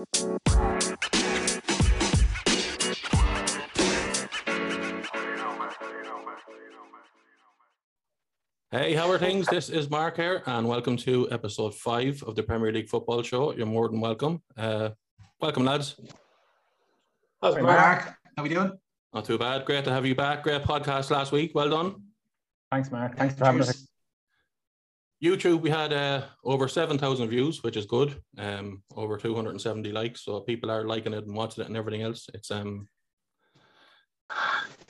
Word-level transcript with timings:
Hey, 0.00 0.14
how 8.94 9.10
are 9.10 9.18
things? 9.18 9.46
This 9.48 9.68
is 9.68 9.90
Mark 9.90 10.16
here, 10.16 10.42
and 10.46 10.66
welcome 10.66 10.96
to 10.98 11.30
episode 11.30 11.74
five 11.74 12.22
of 12.22 12.34
the 12.34 12.42
Premier 12.42 12.72
League 12.72 12.88
Football 12.88 13.22
Show. 13.22 13.52
You're 13.52 13.66
more 13.66 13.88
than 13.90 14.00
welcome. 14.00 14.40
Uh, 14.56 14.90
welcome, 15.38 15.66
lads. 15.66 15.96
How's 17.42 17.56
Hey, 17.56 17.60
Mark? 17.60 17.78
Mark, 17.78 18.04
how 18.04 18.14
are 18.38 18.42
we 18.44 18.48
doing? 18.48 18.72
Not 19.12 19.26
too 19.26 19.36
bad. 19.36 19.66
Great 19.66 19.84
to 19.84 19.92
have 19.92 20.06
you 20.06 20.14
back. 20.14 20.44
Great 20.44 20.62
podcast 20.62 21.10
last 21.10 21.30
week. 21.30 21.52
Well 21.54 21.68
done. 21.68 22.04
Thanks, 22.72 22.90
Mark. 22.90 23.18
Thanks 23.18 23.34
for 23.34 23.44
having 23.44 23.60
us. 23.60 23.89
YouTube, 25.22 25.60
we 25.60 25.70
had 25.70 25.92
uh, 25.92 26.22
over 26.44 26.66
7,000 26.66 27.28
views, 27.28 27.62
which 27.62 27.76
is 27.76 27.86
good. 27.86 28.16
Um, 28.38 28.82
over 28.96 29.18
270 29.18 29.92
likes. 29.92 30.24
So 30.24 30.40
people 30.40 30.70
are 30.70 30.84
liking 30.84 31.12
it 31.12 31.26
and 31.26 31.34
watching 31.36 31.62
it 31.62 31.68
and 31.68 31.76
everything 31.76 32.02
else. 32.02 32.26
It's 32.32 32.50
um 32.50 32.86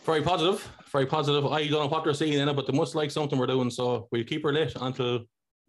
very 0.05 0.23
positive. 0.23 0.67
Very 0.93 1.07
positive. 1.07 1.47
I 1.47 1.63
don't 1.67 1.81
know 1.81 1.87
what 1.89 2.05
they're 2.05 2.15
seeing 2.15 2.35
in 2.35 2.49
it, 2.49 2.55
but 2.55 2.67
they 2.67 2.77
must 2.77 2.95
like 2.95 3.11
something 3.11 3.39
we're 3.39 3.47
doing. 3.47 3.71
So 3.71 4.09
we'll 4.13 4.25
keep 4.25 4.43
her 4.45 4.53
lit 4.53 4.73
until 4.81 5.21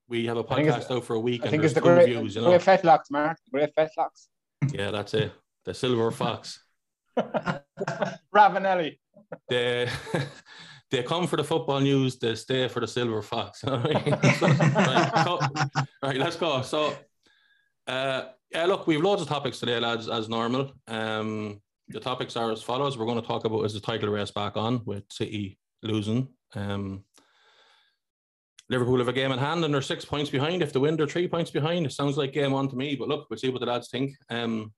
we 0.07 0.25
have 0.25 0.37
a 0.37 0.43
podcast 0.43 0.91
out 0.91 1.05
for 1.05 1.15
a 1.15 1.19
week 1.19 1.41
I 1.41 1.45
and 1.45 1.51
think 1.51 1.63
it's 1.63 1.73
the 1.73 1.81
great, 1.81 2.05
views, 2.07 2.35
you 2.35 2.41
know. 2.41 2.49
great 2.49 2.61
fetlocks, 2.61 3.09
Mark. 3.09 3.37
Great 3.51 3.73
fetlocks. 3.75 4.27
Yeah, 4.73 4.91
that's 4.91 5.15
it. 5.15 5.31
The 5.65 5.73
silver 5.73 6.11
fox. 6.11 6.63
Ravanelli. 8.35 8.99
they 9.49 9.89
they 10.91 11.03
come 11.03 11.25
for 11.25 11.37
the 11.37 11.43
football 11.43 11.79
news, 11.79 12.17
they 12.19 12.35
stay 12.35 12.67
for 12.67 12.81
the 12.81 12.87
silver 12.87 13.21
fox. 13.21 13.63
All 13.67 13.79
right, 13.79 14.07
right, 14.41 15.23
so- 15.23 15.39
right, 16.03 16.17
let's 16.17 16.35
go. 16.35 16.61
So, 16.61 16.93
uh, 17.87 18.23
yeah, 18.51 18.65
look, 18.65 18.85
we've 18.87 19.01
loads 19.01 19.21
of 19.21 19.27
topics 19.27 19.59
today, 19.59 19.79
lads, 19.79 20.09
as 20.09 20.27
normal. 20.29 20.73
Um, 20.87 21.61
the 21.87 21.99
topics 21.99 22.35
are 22.35 22.51
as 22.51 22.61
follows: 22.61 22.97
We're 22.97 23.05
going 23.05 23.21
to 23.21 23.27
talk 23.27 23.45
about 23.45 23.65
is 23.65 23.73
the 23.73 23.79
title 23.79 24.09
race 24.09 24.31
back 24.31 24.57
on 24.57 24.81
with 24.85 25.03
City 25.11 25.57
losing. 25.81 26.27
Um, 26.53 27.05
Liverpool 28.69 28.99
have 28.99 29.09
a 29.09 29.13
game 29.13 29.33
in 29.33 29.39
hand 29.39 29.65
and 29.65 29.73
they're 29.73 29.81
six 29.81 30.05
points 30.05 30.29
behind. 30.29 30.61
If 30.61 30.71
they 30.71 30.79
win, 30.79 30.95
they're 30.95 31.05
three 31.05 31.27
points 31.27 31.51
behind. 31.51 31.85
It 31.85 31.91
sounds 31.91 32.17
like 32.17 32.31
game 32.31 32.53
on 32.53 32.69
to 32.69 32.75
me, 32.77 32.95
but 32.95 33.09
look, 33.09 33.27
we'll 33.29 33.37
see 33.37 33.49
what 33.49 33.59
the 33.59 33.65
lads 33.65 33.89
think. 33.89 34.15
Um, 34.29 34.71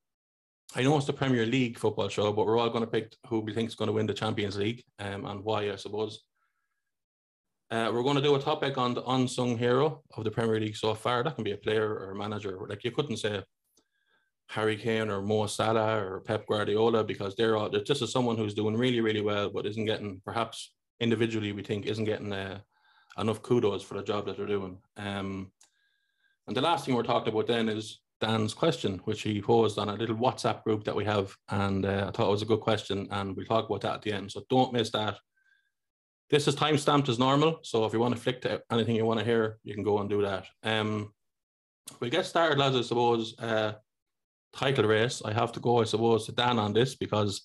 I 0.75 0.81
know 0.81 0.97
it's 0.97 1.05
the 1.05 1.13
Premier 1.13 1.45
League 1.45 1.77
football 1.77 2.09
show, 2.09 2.33
but 2.33 2.47
we're 2.47 2.57
all 2.57 2.69
going 2.69 2.83
to 2.83 2.89
pick 2.89 3.15
who 3.27 3.41
we 3.41 3.53
think 3.53 3.69
is 3.69 3.75
going 3.75 3.87
to 3.87 3.93
win 3.93 4.07
the 4.07 4.13
Champions 4.13 4.57
League 4.57 4.83
um, 4.97 5.25
and 5.25 5.43
why, 5.43 5.71
I 5.71 5.75
suppose. 5.75 6.23
Uh, 7.69 7.91
we're 7.93 8.01
going 8.01 8.15
to 8.15 8.23
do 8.23 8.35
a 8.35 8.41
topic 8.41 8.77
on 8.77 8.95
the 8.95 9.03
unsung 9.05 9.55
hero 9.55 10.01
of 10.17 10.23
the 10.23 10.31
Premier 10.31 10.59
League 10.59 10.75
so 10.75 10.95
far. 10.95 11.23
That 11.23 11.35
can 11.35 11.43
be 11.43 11.51
a 11.51 11.57
player 11.57 11.87
or 11.87 12.11
a 12.11 12.15
manager. 12.15 12.57
Like 12.67 12.83
you 12.83 12.89
couldn't 12.89 13.17
say 13.17 13.43
Harry 14.47 14.75
Kane 14.75 15.09
or 15.09 15.21
Mo 15.21 15.45
Salah 15.45 16.03
or 16.03 16.21
Pep 16.21 16.47
Guardiola 16.47 17.03
because 17.03 17.35
they're 17.35 17.55
all. 17.55 17.69
This 17.69 18.01
is 18.01 18.11
someone 18.11 18.37
who's 18.37 18.55
doing 18.55 18.75
really, 18.75 19.01
really 19.01 19.21
well, 19.21 19.49
but 19.51 19.67
isn't 19.67 19.85
getting 19.85 20.21
perhaps 20.25 20.73
individually 20.99 21.51
we 21.51 21.63
think 21.63 21.85
isn't 21.85 22.05
getting 22.05 22.33
uh, 22.33 22.59
enough 23.19 23.43
kudos 23.43 23.83
for 23.83 23.95
the 23.95 24.03
job 24.03 24.25
that 24.25 24.37
they're 24.37 24.45
doing. 24.47 24.77
Um, 24.97 25.51
and 26.47 26.57
the 26.57 26.61
last 26.61 26.85
thing 26.85 26.95
we're 26.95 27.03
talking 27.03 27.31
about 27.31 27.47
then 27.47 27.69
is 27.69 27.99
Dan's 28.23 28.53
question, 28.53 29.01
which 29.03 29.21
he 29.21 29.41
posed 29.41 29.77
on 29.77 29.89
a 29.89 29.95
little 29.95 30.15
WhatsApp 30.15 30.63
group 30.63 30.85
that 30.85 30.95
we 30.95 31.05
have. 31.05 31.35
And 31.49 31.85
uh, 31.85 32.05
I 32.07 32.11
thought 32.11 32.27
it 32.29 32.31
was 32.31 32.41
a 32.41 32.51
good 32.51 32.61
question, 32.61 33.07
and 33.11 33.35
we'll 33.35 33.45
talk 33.45 33.65
about 33.67 33.81
that 33.81 33.95
at 33.95 34.01
the 34.01 34.13
end. 34.13 34.31
So 34.31 34.43
don't 34.49 34.73
miss 34.73 34.91
that. 34.91 35.17
This 36.29 36.47
is 36.47 36.55
time 36.55 36.77
stamped 36.77 37.09
as 37.09 37.19
normal. 37.19 37.59
So 37.63 37.85
if 37.85 37.93
you 37.93 37.99
want 37.99 38.15
to 38.15 38.21
flick 38.21 38.41
to 38.41 38.61
anything 38.71 38.95
you 38.95 39.05
want 39.05 39.19
to 39.19 39.25
hear, 39.25 39.59
you 39.63 39.73
can 39.73 39.83
go 39.83 39.99
and 39.99 40.09
do 40.09 40.21
that. 40.21 40.45
Um, 40.63 41.13
we'll 41.99 42.09
get 42.09 42.25
started, 42.25 42.57
lads, 42.57 42.77
I 42.77 42.81
suppose. 42.81 43.37
Uh, 43.37 43.73
title 44.53 44.85
race. 44.85 45.21
I 45.25 45.33
have 45.33 45.51
to 45.51 45.59
go, 45.59 45.81
I 45.81 45.83
suppose, 45.83 46.25
to 46.25 46.31
Dan 46.31 46.59
on 46.59 46.73
this 46.73 46.95
because 46.95 47.41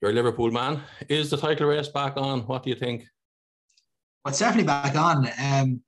you're 0.00 0.12
a 0.12 0.14
Liverpool 0.14 0.50
man. 0.50 0.82
Is 1.08 1.28
the 1.30 1.36
title 1.36 1.68
race 1.68 1.88
back 1.88 2.16
on? 2.16 2.40
What 2.46 2.62
do 2.62 2.70
you 2.70 2.76
think? 2.76 3.04
Well, 4.24 4.30
it's 4.30 4.38
definitely 4.38 4.66
back 4.66 4.96
on. 4.96 5.28
Um, 5.38 5.82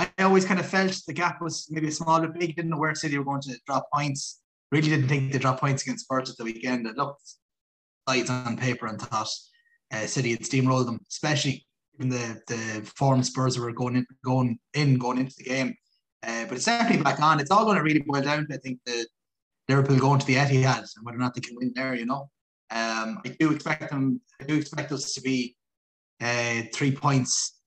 I 0.00 0.24
always 0.24 0.46
kind 0.46 0.58
of 0.58 0.66
felt 0.66 0.98
the 1.06 1.12
gap 1.12 1.42
was 1.42 1.66
maybe 1.70 1.88
a 1.88 1.92
small 1.92 2.20
bit 2.20 2.32
big. 2.32 2.56
Didn't 2.56 2.70
know 2.70 2.78
where 2.78 2.94
City 2.94 3.18
were 3.18 3.24
going 3.24 3.42
to 3.42 3.58
drop 3.66 3.88
points. 3.92 4.40
Really 4.72 4.88
didn't 4.88 5.08
think 5.08 5.32
they 5.32 5.38
dropped 5.38 5.60
points 5.60 5.82
against 5.82 6.04
Spurs 6.04 6.30
at 6.30 6.36
the 6.38 6.44
weekend. 6.44 6.86
It 6.86 6.96
looked 6.96 7.22
sides 8.08 8.30
on 8.30 8.56
paper 8.56 8.86
and 8.86 9.00
thought 9.00 9.28
uh, 9.92 10.06
City 10.06 10.30
had 10.30 10.40
steamrolled 10.40 10.86
them, 10.86 11.00
especially 11.08 11.66
in 11.98 12.08
the 12.08 12.40
the 12.46 12.90
form 12.96 13.22
Spurs 13.22 13.58
were 13.58 13.72
going 13.72 13.96
in, 13.96 14.06
going 14.24 14.58
in, 14.74 14.96
going 14.96 15.18
into 15.18 15.34
the 15.36 15.44
game. 15.44 15.74
Uh, 16.22 16.46
but 16.46 16.56
it's 16.56 16.64
definitely 16.64 17.02
back 17.02 17.20
on. 17.20 17.40
It's 17.40 17.50
all 17.50 17.64
going 17.64 17.76
to 17.76 17.82
really 17.82 18.00
boil 18.06 18.22
down 18.22 18.46
to 18.48 18.54
I 18.54 18.58
think 18.58 18.78
the 18.86 19.06
Liverpool 19.68 19.98
going 19.98 20.20
to 20.20 20.26
the 20.26 20.36
Etihad 20.36 20.78
and 20.78 21.04
whether 21.04 21.18
or 21.18 21.20
not 21.20 21.34
they 21.34 21.42
can 21.42 21.56
win 21.56 21.72
there. 21.74 21.94
You 21.94 22.06
know, 22.06 22.30
um, 22.70 23.20
I 23.24 23.36
do 23.38 23.52
expect 23.52 23.90
them. 23.90 24.20
I 24.40 24.44
do 24.44 24.56
expect 24.56 24.92
us 24.92 25.12
to 25.14 25.20
be 25.20 25.56
uh, 26.22 26.62
three 26.72 26.92
points 26.92 27.59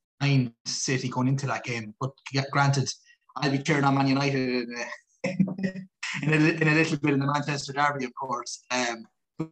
City 0.66 1.09
going 1.09 1.28
into 1.28 1.47
that 1.47 1.63
game. 1.63 1.94
But 2.00 2.11
granted, 2.51 2.89
I'll 3.38 3.51
be 3.51 3.59
cheering 3.59 3.84
on 3.84 3.95
Man 3.95 4.07
United 4.07 4.38
in 4.39 4.75
a, 5.23 5.29
in 6.23 6.34
a, 6.34 6.35
in 6.35 6.67
a 6.67 6.75
little 6.75 6.97
bit 6.97 7.13
in 7.13 7.19
the 7.19 7.31
Manchester 7.31 7.73
Derby, 7.73 8.06
of 8.06 8.13
course. 8.13 8.63
Um, 8.72 9.06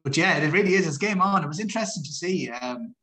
but, 0.03 0.15
yeah, 0.15 0.37
it 0.37 0.51
really 0.51 0.75
is. 0.75 0.87
It's 0.87 0.97
game 0.97 1.21
on. 1.21 1.43
It 1.43 1.47
was 1.47 1.59
interesting 1.59 2.03
to 2.03 2.11
see 2.11 2.49
um, 2.49 2.93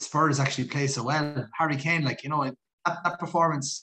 Spurs 0.00 0.40
actually 0.40 0.68
play 0.68 0.86
so 0.86 1.04
well. 1.04 1.48
Harry 1.56 1.76
Kane, 1.76 2.04
like 2.04 2.24
you 2.24 2.30
know, 2.30 2.44
that, 2.44 2.98
that 3.04 3.18
performance. 3.18 3.82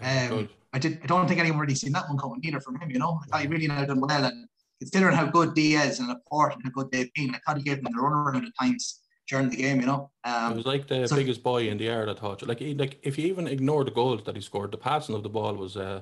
Um. 0.00 0.48
I 0.72 0.78
did. 0.78 1.00
I 1.02 1.06
don't 1.06 1.26
think 1.26 1.40
anyone 1.40 1.58
really 1.58 1.74
seen 1.74 1.92
that 1.92 2.08
one 2.08 2.16
coming 2.16 2.40
either 2.44 2.60
from 2.60 2.78
him. 2.78 2.90
You 2.90 3.00
know, 3.00 3.20
I 3.24 3.26
thought 3.26 3.40
he 3.40 3.48
really 3.48 3.66
now 3.66 3.84
done 3.84 4.00
well, 4.00 4.24
and 4.24 4.46
considering 4.80 5.16
how 5.16 5.26
good 5.26 5.54
Dias 5.54 5.98
and 5.98 6.08
Laporte 6.08 6.54
and 6.54 6.62
how 6.64 6.70
good 6.70 6.92
they've 6.92 7.12
been, 7.14 7.34
I 7.34 7.40
thought 7.44 7.58
he 7.58 7.64
gave 7.64 7.82
them 7.82 7.92
the 7.92 8.00
runaround 8.00 8.46
at 8.46 8.52
times 8.60 9.00
during 9.30 9.48
the 9.48 9.56
game. 9.56 9.80
You 9.80 9.86
know, 9.86 10.10
It 10.26 10.28
um, 10.28 10.56
was 10.56 10.66
like 10.66 10.86
the 10.88 11.06
so- 11.06 11.16
biggest 11.16 11.42
boy 11.42 11.68
in 11.68 11.78
the 11.78 11.88
air 11.88 12.08
I 12.08 12.14
thought. 12.14 12.46
Like, 12.46 12.58
he, 12.58 12.74
like 12.74 12.98
if 13.02 13.16
you 13.18 13.26
even 13.26 13.46
ignore 13.46 13.84
the 13.84 13.90
goals 13.92 14.24
that 14.24 14.34
he 14.36 14.42
scored, 14.42 14.72
the 14.72 14.76
passing 14.78 15.14
of 15.14 15.22
the 15.22 15.28
ball 15.28 15.54
was 15.54 15.76
uh, 15.76 16.00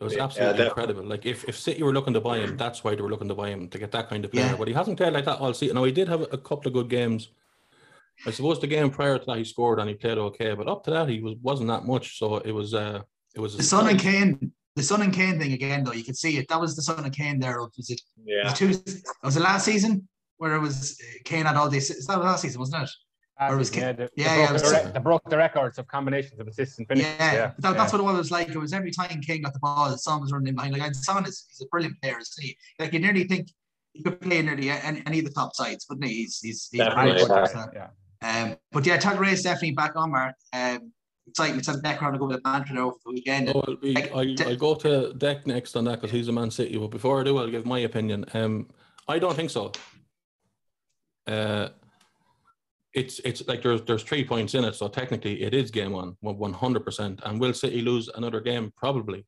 it 0.00 0.04
was 0.04 0.16
absolutely 0.16 0.58
that- 0.58 0.68
incredible. 0.68 1.04
Like 1.04 1.26
if, 1.26 1.44
if 1.44 1.58
City 1.58 1.82
were 1.82 1.92
looking 1.92 2.14
to 2.14 2.20
buy 2.20 2.38
him, 2.38 2.56
that's 2.56 2.84
why 2.84 2.94
they 2.94 3.02
were 3.02 3.10
looking 3.10 3.28
to 3.28 3.34
buy 3.34 3.50
him 3.50 3.68
to 3.68 3.78
get 3.78 3.90
that 3.92 4.08
kind 4.08 4.24
of 4.24 4.30
player. 4.32 4.46
Yeah. 4.46 4.56
But 4.56 4.68
he 4.68 4.74
hasn't 4.74 4.96
played 4.96 5.12
like 5.12 5.24
that 5.24 5.40
all 5.40 5.52
season. 5.52 5.76
Now 5.76 5.84
he 5.84 5.92
did 5.92 6.08
have 6.08 6.22
a 6.22 6.38
couple 6.38 6.68
of 6.68 6.72
good 6.72 6.88
games. 6.88 7.28
I 8.26 8.30
suppose 8.30 8.60
the 8.60 8.66
game 8.66 8.90
prior 8.90 9.18
to 9.18 9.24
that 9.26 9.36
he 9.36 9.44
scored 9.44 9.78
and 9.78 9.88
he 9.90 9.94
played 9.94 10.16
okay, 10.18 10.54
but 10.54 10.68
up 10.68 10.84
to 10.84 10.90
that 10.90 11.08
he 11.08 11.20
was 11.20 11.34
wasn't 11.42 11.68
that 11.68 11.84
much. 11.84 12.18
So 12.18 12.36
it 12.38 12.52
was 12.52 12.72
uh 12.72 13.02
it 13.34 13.40
was 13.40 13.56
the 13.56 13.62
Son 13.62 13.88
and. 13.88 14.00
Kane, 14.00 14.52
the 14.74 14.82
Son 14.82 15.02
and 15.02 15.12
Kane 15.12 15.38
thing 15.38 15.52
again, 15.52 15.84
though, 15.84 15.92
you 15.92 16.04
could 16.04 16.16
see 16.16 16.38
it. 16.38 16.48
That 16.48 16.60
was 16.60 16.76
the 16.76 16.82
Son 16.82 17.04
and 17.04 17.14
Kane 17.14 17.38
there. 17.40 17.60
Was 17.60 17.90
it? 17.90 18.00
Yeah. 18.24 18.44
Was, 18.44 18.52
it 18.52 18.56
two, 18.56 19.00
was 19.22 19.36
it 19.36 19.40
last 19.40 19.64
season 19.64 20.08
where 20.38 20.54
it 20.54 20.60
was 20.60 21.00
uh, 21.00 21.18
Kane 21.24 21.46
had 21.46 21.56
all 21.56 21.68
these? 21.68 21.90
Is 21.90 22.06
that 22.06 22.18
last 22.20 22.42
season, 22.42 22.60
wasn't 22.60 22.84
it? 22.84 22.90
Or 23.38 23.56
was 23.56 23.74
yeah, 23.74 23.92
Kane- 23.92 23.96
they, 23.96 24.08
yeah, 24.16 24.34
they, 24.34 24.40
yeah, 24.42 24.46
broke 24.48 24.56
it 24.56 24.62
the 24.62 24.82
was- 24.84 24.92
they 24.92 25.00
broke 25.00 25.30
the 25.30 25.36
records 25.36 25.78
of 25.78 25.86
combinations 25.88 26.40
of 26.40 26.48
assists 26.48 26.78
and 26.78 26.88
finishes. 26.88 27.10
Yeah, 27.18 27.32
Yeah, 27.34 27.52
that, 27.58 27.76
that's 27.76 27.92
what 27.92 28.00
it 28.00 28.04
was 28.04 28.30
like. 28.30 28.48
It 28.48 28.56
was 28.56 28.72
every 28.72 28.90
time 28.90 29.20
Kane 29.20 29.42
got 29.42 29.52
the 29.52 29.58
ball, 29.58 29.94
Son 29.98 30.20
was 30.20 30.32
running 30.32 30.54
behind. 30.54 30.72
Like 30.72 30.82
and 30.82 30.96
Son 30.96 31.24
is 31.26 31.44
he's 31.50 31.60
a 31.60 31.68
brilliant 31.68 32.00
player, 32.00 32.18
isn't 32.18 32.42
he? 32.44 32.56
Like 32.78 32.92
you 32.92 32.98
nearly 32.98 33.24
think 33.24 33.48
he 33.92 34.02
could 34.02 34.20
play 34.20 34.40
nearly 34.42 34.70
any, 34.70 35.02
any 35.06 35.18
of 35.18 35.24
the 35.26 35.30
top 35.32 35.54
sides, 35.54 35.86
wouldn't 35.88 36.06
he? 36.08 36.14
He's 36.22 36.38
he's, 36.40 36.68
he's 36.72 36.80
Definitely, 36.80 37.24
brilliant. 37.24 37.50
yeah. 37.54 37.64
So, 37.64 37.70
yeah. 37.74 38.42
Um, 38.50 38.56
but 38.72 38.86
yeah, 38.86 38.96
Tug 38.96 39.20
Race 39.20 39.42
definitely 39.42 39.72
back 39.72 39.96
on, 39.96 40.10
Mark. 40.12 40.34
Um, 40.54 40.92
exciting 41.28 41.60
to 41.60 41.70
have 41.72 41.82
background 41.82 42.14
to 42.14 42.18
go 42.18 42.26
with 42.26 42.36
the 42.36 42.42
banter 42.42 42.78
over 42.80 42.96
the 43.04 43.12
weekend. 43.12 43.50
Oh, 43.54 43.62
I'll, 43.68 43.76
be, 43.76 43.92
Like, 43.92 44.12
I'll, 44.14 44.34
de- 44.34 44.48
I'll 44.48 44.56
go 44.56 44.74
to 44.76 45.12
Dec 45.18 45.46
next 45.46 45.76
on 45.76 45.84
that 45.84 45.96
because 46.00 46.10
he's 46.10 46.28
a 46.28 46.32
Man 46.32 46.50
City. 46.50 46.78
But 46.78 46.88
before 46.88 47.20
I 47.20 47.24
do, 47.24 47.36
I'll 47.36 47.50
give 47.50 47.66
my 47.66 47.80
opinion. 47.80 48.24
Um, 48.32 48.68
I 49.08 49.18
don't 49.18 49.34
think 49.36 49.50
so. 49.50 49.72
Uh, 51.26 51.68
it's 52.94 53.18
it's 53.20 53.46
like 53.46 53.62
there's 53.62 53.82
there's 53.82 54.02
three 54.02 54.24
points 54.24 54.54
in 54.54 54.64
it, 54.64 54.74
so 54.74 54.88
technically 54.88 55.42
it 55.42 55.52
is 55.54 55.70
game 55.70 55.92
one 55.92 56.16
one 56.20 56.52
hundred 56.52 56.84
percent. 56.84 57.20
And 57.24 57.38
will 57.40 57.52
City 57.52 57.82
lose 57.82 58.08
another 58.08 58.40
game? 58.40 58.72
Probably. 58.76 59.26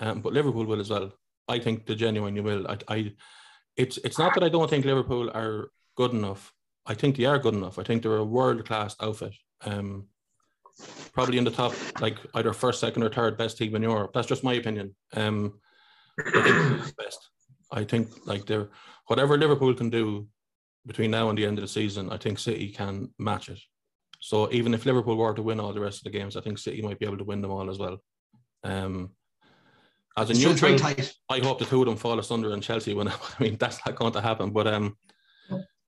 Um, 0.00 0.20
but 0.20 0.32
Liverpool 0.32 0.64
will 0.64 0.80
as 0.80 0.90
well. 0.90 1.12
I 1.48 1.58
think 1.58 1.86
the 1.86 1.94
genuinely 1.94 2.40
will. 2.40 2.66
I, 2.68 2.78
I 2.88 3.12
it's 3.76 3.98
it's 3.98 4.18
not 4.18 4.34
that 4.34 4.42
I 4.42 4.48
don't 4.48 4.68
think 4.68 4.84
Liverpool 4.84 5.30
are 5.30 5.70
good 5.96 6.12
enough. 6.12 6.52
I 6.86 6.94
think 6.94 7.16
they 7.16 7.24
are 7.24 7.38
good 7.38 7.54
enough. 7.54 7.78
I 7.78 7.84
think 7.84 8.02
they're 8.02 8.16
a 8.16 8.24
world 8.24 8.66
class 8.66 8.96
outfit. 9.00 9.34
Um, 9.64 10.08
probably 11.12 11.38
in 11.38 11.44
the 11.44 11.50
top, 11.50 11.72
like 12.00 12.18
either 12.34 12.52
first, 12.52 12.80
second, 12.80 13.04
or 13.04 13.10
third 13.10 13.38
best 13.38 13.58
team 13.58 13.76
in 13.76 13.82
Europe. 13.82 14.12
That's 14.12 14.26
just 14.26 14.42
my 14.42 14.54
opinion. 14.54 14.96
Um, 15.14 15.60
I 16.18 16.42
think 16.42 16.96
best. 16.96 17.30
I 17.70 17.84
think 17.84 18.08
like 18.26 18.46
they're 18.46 18.70
whatever 19.06 19.38
Liverpool 19.38 19.74
can 19.74 19.90
do 19.90 20.26
between 20.86 21.10
now 21.10 21.28
and 21.28 21.38
the 21.38 21.46
end 21.46 21.58
of 21.58 21.62
the 21.62 21.68
season. 21.68 22.10
I 22.10 22.16
think 22.16 22.38
City 22.38 22.68
can 22.68 23.10
match 23.18 23.48
it. 23.48 23.60
So 24.20 24.50
even 24.52 24.74
if 24.74 24.86
Liverpool 24.86 25.16
were 25.16 25.34
to 25.34 25.42
win 25.42 25.60
all 25.60 25.72
the 25.72 25.80
rest 25.80 25.98
of 25.98 26.04
the 26.04 26.18
games, 26.18 26.36
I 26.36 26.40
think 26.40 26.58
City 26.58 26.82
might 26.82 26.98
be 26.98 27.06
able 27.06 27.18
to 27.18 27.24
win 27.24 27.40
them 27.40 27.50
all 27.50 27.68
as 27.70 27.78
well. 27.78 27.98
Um, 28.64 29.10
as 30.16 30.28
a 30.28 30.32
It's 30.32 30.40
very 30.40 30.52
neutral, 30.54 30.78
tight. 30.78 31.14
I 31.28 31.38
hope 31.40 31.58
the 31.58 31.64
two 31.64 31.80
of 31.80 31.86
them 31.86 31.96
fall 31.96 32.18
asunder 32.18 32.52
and 32.52 32.62
Chelsea 32.62 32.94
win. 32.94 33.08
I 33.08 33.14
mean, 33.40 33.56
that's 33.58 33.80
not 33.84 33.96
going 33.96 34.12
to 34.12 34.20
happen. 34.20 34.50
But 34.50 34.66
um, 34.66 34.96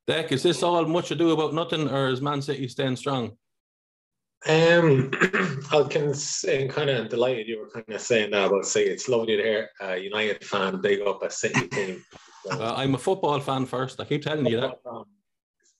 Dec, 0.09 0.33
is 0.33 0.43
this 0.43 0.63
all 0.63 0.85
much 0.87 1.11
ado 1.11 1.31
about 1.31 1.55
nothing, 1.55 1.89
or 1.89 2.09
is 2.09 2.21
Man 2.21 2.43
City 2.43 2.69
staying 2.69 2.97
strong? 2.97 3.37
Um, 4.47 5.11
I 5.73 5.87
can 5.89 6.13
kind 6.69 6.91
of 6.91 7.09
delighted 7.09 7.49
you 7.49 7.61
were 7.61 7.71
kind 7.71 7.89
of 7.89 8.01
saying 8.01 8.33
that 8.33 8.47
about 8.47 8.67
say 8.67 8.85
it's 8.85 9.09
lovely 9.09 9.37
to 9.37 9.43
hear 9.43 9.71
a 9.81 9.97
United 9.97 10.45
fan 10.45 10.81
big 10.81 11.01
up 11.01 11.23
a 11.23 11.31
City 11.31 11.69
team. 11.69 12.05
Uh, 12.51 12.75
I'm 12.77 12.95
a 12.95 12.99
football 12.99 13.41
fan 13.41 13.67
first. 13.67 14.01
I 14.01 14.05
keep 14.05 14.23
telling 14.23 14.47
you 14.47 14.61
that. 14.61 14.79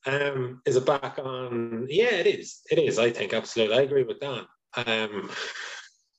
Um, 0.07 0.61
is 0.67 0.77
it 0.77 0.87
back 0.87 1.19
on? 1.19 1.87
Yeah, 1.89 2.11
it 2.11 2.27
is. 2.27 2.61
It 2.71 2.79
is. 2.79 2.99
I 2.99 3.11
think 3.11 3.33
absolutely. 3.33 3.77
I 3.77 3.83
agree 3.83 4.03
with 4.03 4.21
Dan. 4.21 4.47
Um, 4.77 5.31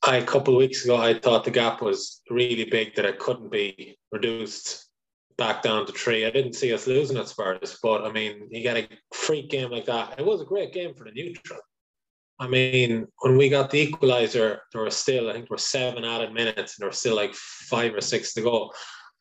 I, 0.04 0.18
a 0.18 0.26
couple 0.26 0.54
of 0.54 0.60
weeks 0.60 0.84
ago, 0.84 0.98
I 0.98 1.18
thought 1.18 1.44
the 1.44 1.52
gap 1.52 1.82
was 1.82 2.22
really 2.30 2.66
big 2.66 2.96
that 2.96 3.06
it 3.06 3.20
couldn't 3.20 3.52
be 3.52 3.98
reduced 4.12 4.88
back 5.38 5.62
down 5.62 5.86
to 5.86 5.92
three. 5.92 6.26
I 6.26 6.32
didn't 6.32 6.54
see 6.54 6.74
us 6.74 6.88
losing 6.88 7.18
at 7.18 7.28
Spurs, 7.28 7.78
but 7.82 8.06
I 8.06 8.12
mean, 8.12 8.48
you 8.50 8.62
get 8.62 8.78
a 8.78 8.88
freak 9.14 9.50
game 9.50 9.72
like 9.72 9.86
that. 9.86 10.18
It 10.18 10.26
was 10.26 10.42
a 10.42 10.46
great 10.46 10.74
game 10.74 10.94
for 10.94 11.04
the 11.04 11.12
neutral. 11.12 11.60
I 12.40 12.48
mean, 12.48 13.08
when 13.20 13.38
we 13.38 13.50
got 13.50 13.70
the 13.70 13.88
equaliser, 13.88 14.60
there 14.72 14.82
were 14.82 14.92
still, 14.92 15.30
I 15.30 15.34
think, 15.34 15.46
there 15.46 15.56
were 15.56 15.58
seven 15.58 16.04
added 16.04 16.34
minutes, 16.34 16.76
and 16.76 16.82
there 16.82 16.90
were 16.90 16.94
still 16.94 17.16
like 17.16 17.34
five 17.34 17.94
or 17.94 18.02
six 18.02 18.34
to 18.34 18.42
go. 18.42 18.72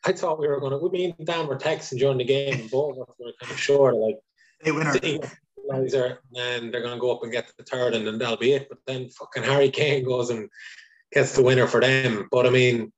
I 0.07 0.13
thought 0.13 0.39
we 0.39 0.49
were 0.49 0.61
going 0.61 0.73
to. 0.73 0.79
We 0.79 0.91
mean 0.91 1.15
Dan 1.25 1.47
were 1.47 1.57
texting 1.57 1.99
during 1.99 2.19
the 2.19 2.25
game, 2.25 2.61
and 2.61 2.71
both 2.71 2.97
of 2.97 3.09
us 3.09 3.15
were 3.19 3.33
kind 3.41 3.53
of 3.53 3.59
sure, 3.59 3.93
like, 3.95 4.19
Hey, 4.61 4.71
winner. 4.73 4.93
equaliser, 4.93 6.19
and 6.37 6.73
they're 6.73 6.83
going 6.83 6.95
to 6.95 7.01
go 7.01 7.13
up 7.13 7.23
and 7.23 7.33
get 7.33 7.51
the 7.57 7.65
third, 7.65 7.95
and 7.95 8.07
then 8.07 8.19
that'll 8.19 8.37
be 8.37 8.53
it. 8.53 8.69
But 8.69 8.79
then 8.87 9.09
fucking 9.11 9.43
Harry 9.43 9.71
Kane 9.71 10.05
goes 10.05 10.31
and 10.31 10.49
gets 11.13 11.35
the 11.35 11.43
winner 11.43 11.67
for 11.67 11.81
them. 11.81 12.29
But 12.31 12.47
I 12.47 12.51
mean, 12.51 12.93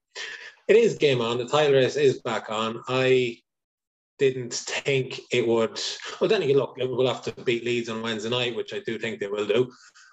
it 0.69 0.77
is 0.77 0.97
game 0.97 1.21
on. 1.21 1.39
The 1.39 1.47
title 1.47 1.75
race 1.75 1.97
is 1.97 2.21
back 2.23 2.51
on. 2.51 2.83
I 2.89 3.39
didn't 4.19 4.55
think 4.55 5.21
it 5.31 5.47
would. 5.47 5.81
Well, 6.21 6.29
then 6.29 6.43
you 6.43 6.57
look, 6.57 6.77
Liverpool 6.79 7.07
have 7.07 7.23
to 7.23 7.33
beat 7.43 7.65
Leeds 7.65 7.89
on 7.89 8.03
Wednesday 8.03 8.31
night, 8.31 8.57
which 8.57 8.73
I 8.73 8.81
do 8.81 8.99
think 8.99 9.21
they 9.21 9.29
will 9.29 9.47
do, 9.47 9.71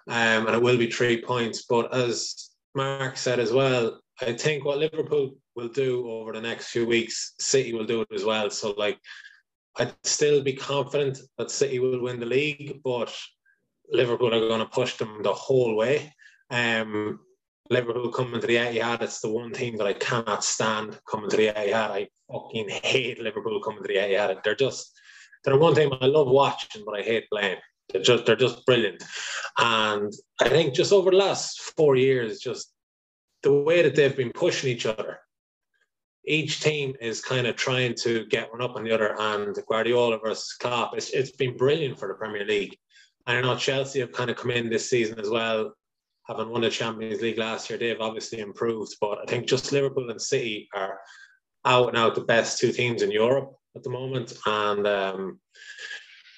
um, 0.10 0.48
and 0.48 0.56
it 0.56 0.62
will 0.62 0.78
be 0.78 0.92
three 0.92 1.22
points. 1.22 1.64
But 1.64 1.94
as 1.94 2.50
Mark 2.76 3.18
said 3.18 3.40
as 3.40 3.52
well, 3.52 4.00
I 4.22 4.34
think 4.34 4.64
what 4.64 4.78
Liverpool 4.78 5.36
will 5.56 5.70
do 5.70 6.10
over 6.10 6.34
the 6.34 6.42
next 6.42 6.68
few 6.68 6.86
weeks, 6.86 7.34
City 7.40 7.74
will 7.74 7.86
do 7.86 8.02
it 8.02 8.10
as 8.14 8.24
well. 8.24 8.50
So, 8.50 8.72
like, 8.72 9.00
I'd 9.78 9.94
still 10.04 10.44
be 10.44 10.54
confident 10.54 11.20
that 11.38 11.52
City 11.52 11.80
will 11.80 12.02
win 12.02 12.20
the 12.20 12.26
league, 12.26 12.82
but 12.84 13.16
Liverpool 13.92 14.34
are 14.34 14.48
going 14.48 14.60
to 14.60 14.66
push 14.66 14.98
them 14.98 15.22
the 15.24 15.34
whole 15.34 15.76
way. 15.76 16.14
Um, 16.52 17.20
Liverpool 17.70 18.12
coming 18.12 18.40
to 18.40 18.48
the 18.48 18.58
Etihad, 18.58 19.02
it's 19.02 19.22
the 19.22 19.30
one 19.30 19.52
team 19.52 19.78
that 19.78 19.88
I 19.88 19.94
cannot 19.94 20.44
stand 20.44 21.00
coming 21.10 21.30
to 21.30 21.38
the 21.38 21.48
Etihad. 21.48 21.92
I 21.92 22.08
fucking 22.32 22.70
hate 22.70 23.20
Liverpool 23.20 23.62
coming 23.62 23.82
to 23.82 23.88
the 23.88 23.96
Etihad. 23.96 24.44
They're 24.44 24.56
just 24.56 24.92
they're 25.44 25.58
one 25.58 25.76
team 25.76 25.92
I 26.00 26.06
love 26.06 26.28
watching, 26.28 26.84
but 26.86 27.00
I 27.00 27.02
hate 27.02 27.30
playing. 27.30 27.58
They're 27.90 28.02
just 28.02 28.26
they're 28.26 28.36
just 28.36 28.66
brilliant. 28.66 29.04
And 29.58 30.12
I 30.42 30.50
think 30.50 30.74
just 30.74 30.94
over 30.94 31.12
the 31.12 31.18
last 31.18 31.62
four 31.78 31.96
years, 31.96 32.40
just 32.40 32.73
the 33.44 33.54
way 33.54 33.82
that 33.82 33.96
they've 33.96 34.16
been 34.16 34.32
pushing 34.32 34.70
each 34.70 34.86
other. 34.86 35.20
Each 36.26 36.62
team 36.62 36.96
is 37.02 37.22
kind 37.22 37.46
of 37.46 37.58
trying 37.58 37.96
to 37.96 38.26
get 38.28 38.50
one 38.50 38.62
up 38.62 38.76
on 38.76 38.86
the 38.86 38.92
other, 38.92 39.16
and 39.20 39.56
Guardiola 39.68 40.20
versus 40.20 40.54
Klopp. 40.54 40.96
It's, 40.96 41.10
it's 41.10 41.32
been 41.32 41.58
brilliant 41.58 42.00
for 42.00 42.08
the 42.08 42.14
Premier 42.14 42.46
League. 42.46 42.78
And 43.28 43.38
I 43.38 43.42
know 43.42 43.58
Chelsea 43.58 44.00
have 44.00 44.14
kind 44.14 44.30
of 44.30 44.38
come 44.38 44.52
in 44.52 44.70
this 44.70 44.90
season 44.90 45.20
as 45.20 45.30
well, 45.30 45.74
having 46.28 46.50
won 46.50 46.62
the 46.62 46.70
Champions 46.70 47.22
League 47.22 47.38
last 47.38 47.70
year. 47.70 47.78
They've 47.78 48.00
obviously 48.00 48.40
improved, 48.40 48.96
but 49.02 49.20
I 49.22 49.26
think 49.26 49.48
just 49.48 49.72
Liverpool 49.72 50.10
and 50.10 50.22
City 50.22 50.70
are 50.74 51.00
out 51.66 51.90
and 51.90 51.98
out 51.98 52.16
the 52.16 52.22
best 52.22 52.60
two 52.60 52.72
teams 52.72 53.02
in 53.02 53.12
Europe 53.12 53.54
at 53.76 53.84
the 53.84 53.90
moment, 53.90 54.34
and 54.46 54.86
um, 54.88 55.40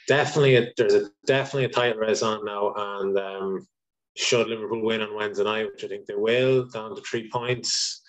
definitely 0.08 0.56
a, 0.56 0.72
there's 0.78 0.94
a 0.94 1.10
definitely 1.26 1.66
a 1.66 1.70
tight 1.70 1.98
race 1.98 2.24
on 2.24 2.46
now. 2.46 2.74
And 2.76 3.18
um, 3.18 3.68
should 4.16 4.48
Liverpool 4.48 4.84
win 4.84 5.02
on 5.02 5.16
Wednesday 5.16 5.44
night, 5.44 5.68
which 5.72 5.84
I 5.84 5.88
think 5.88 6.06
they 6.06 6.16
will, 6.16 6.66
down 6.66 6.96
to 6.96 7.02
three 7.02 7.30
points. 7.30 8.02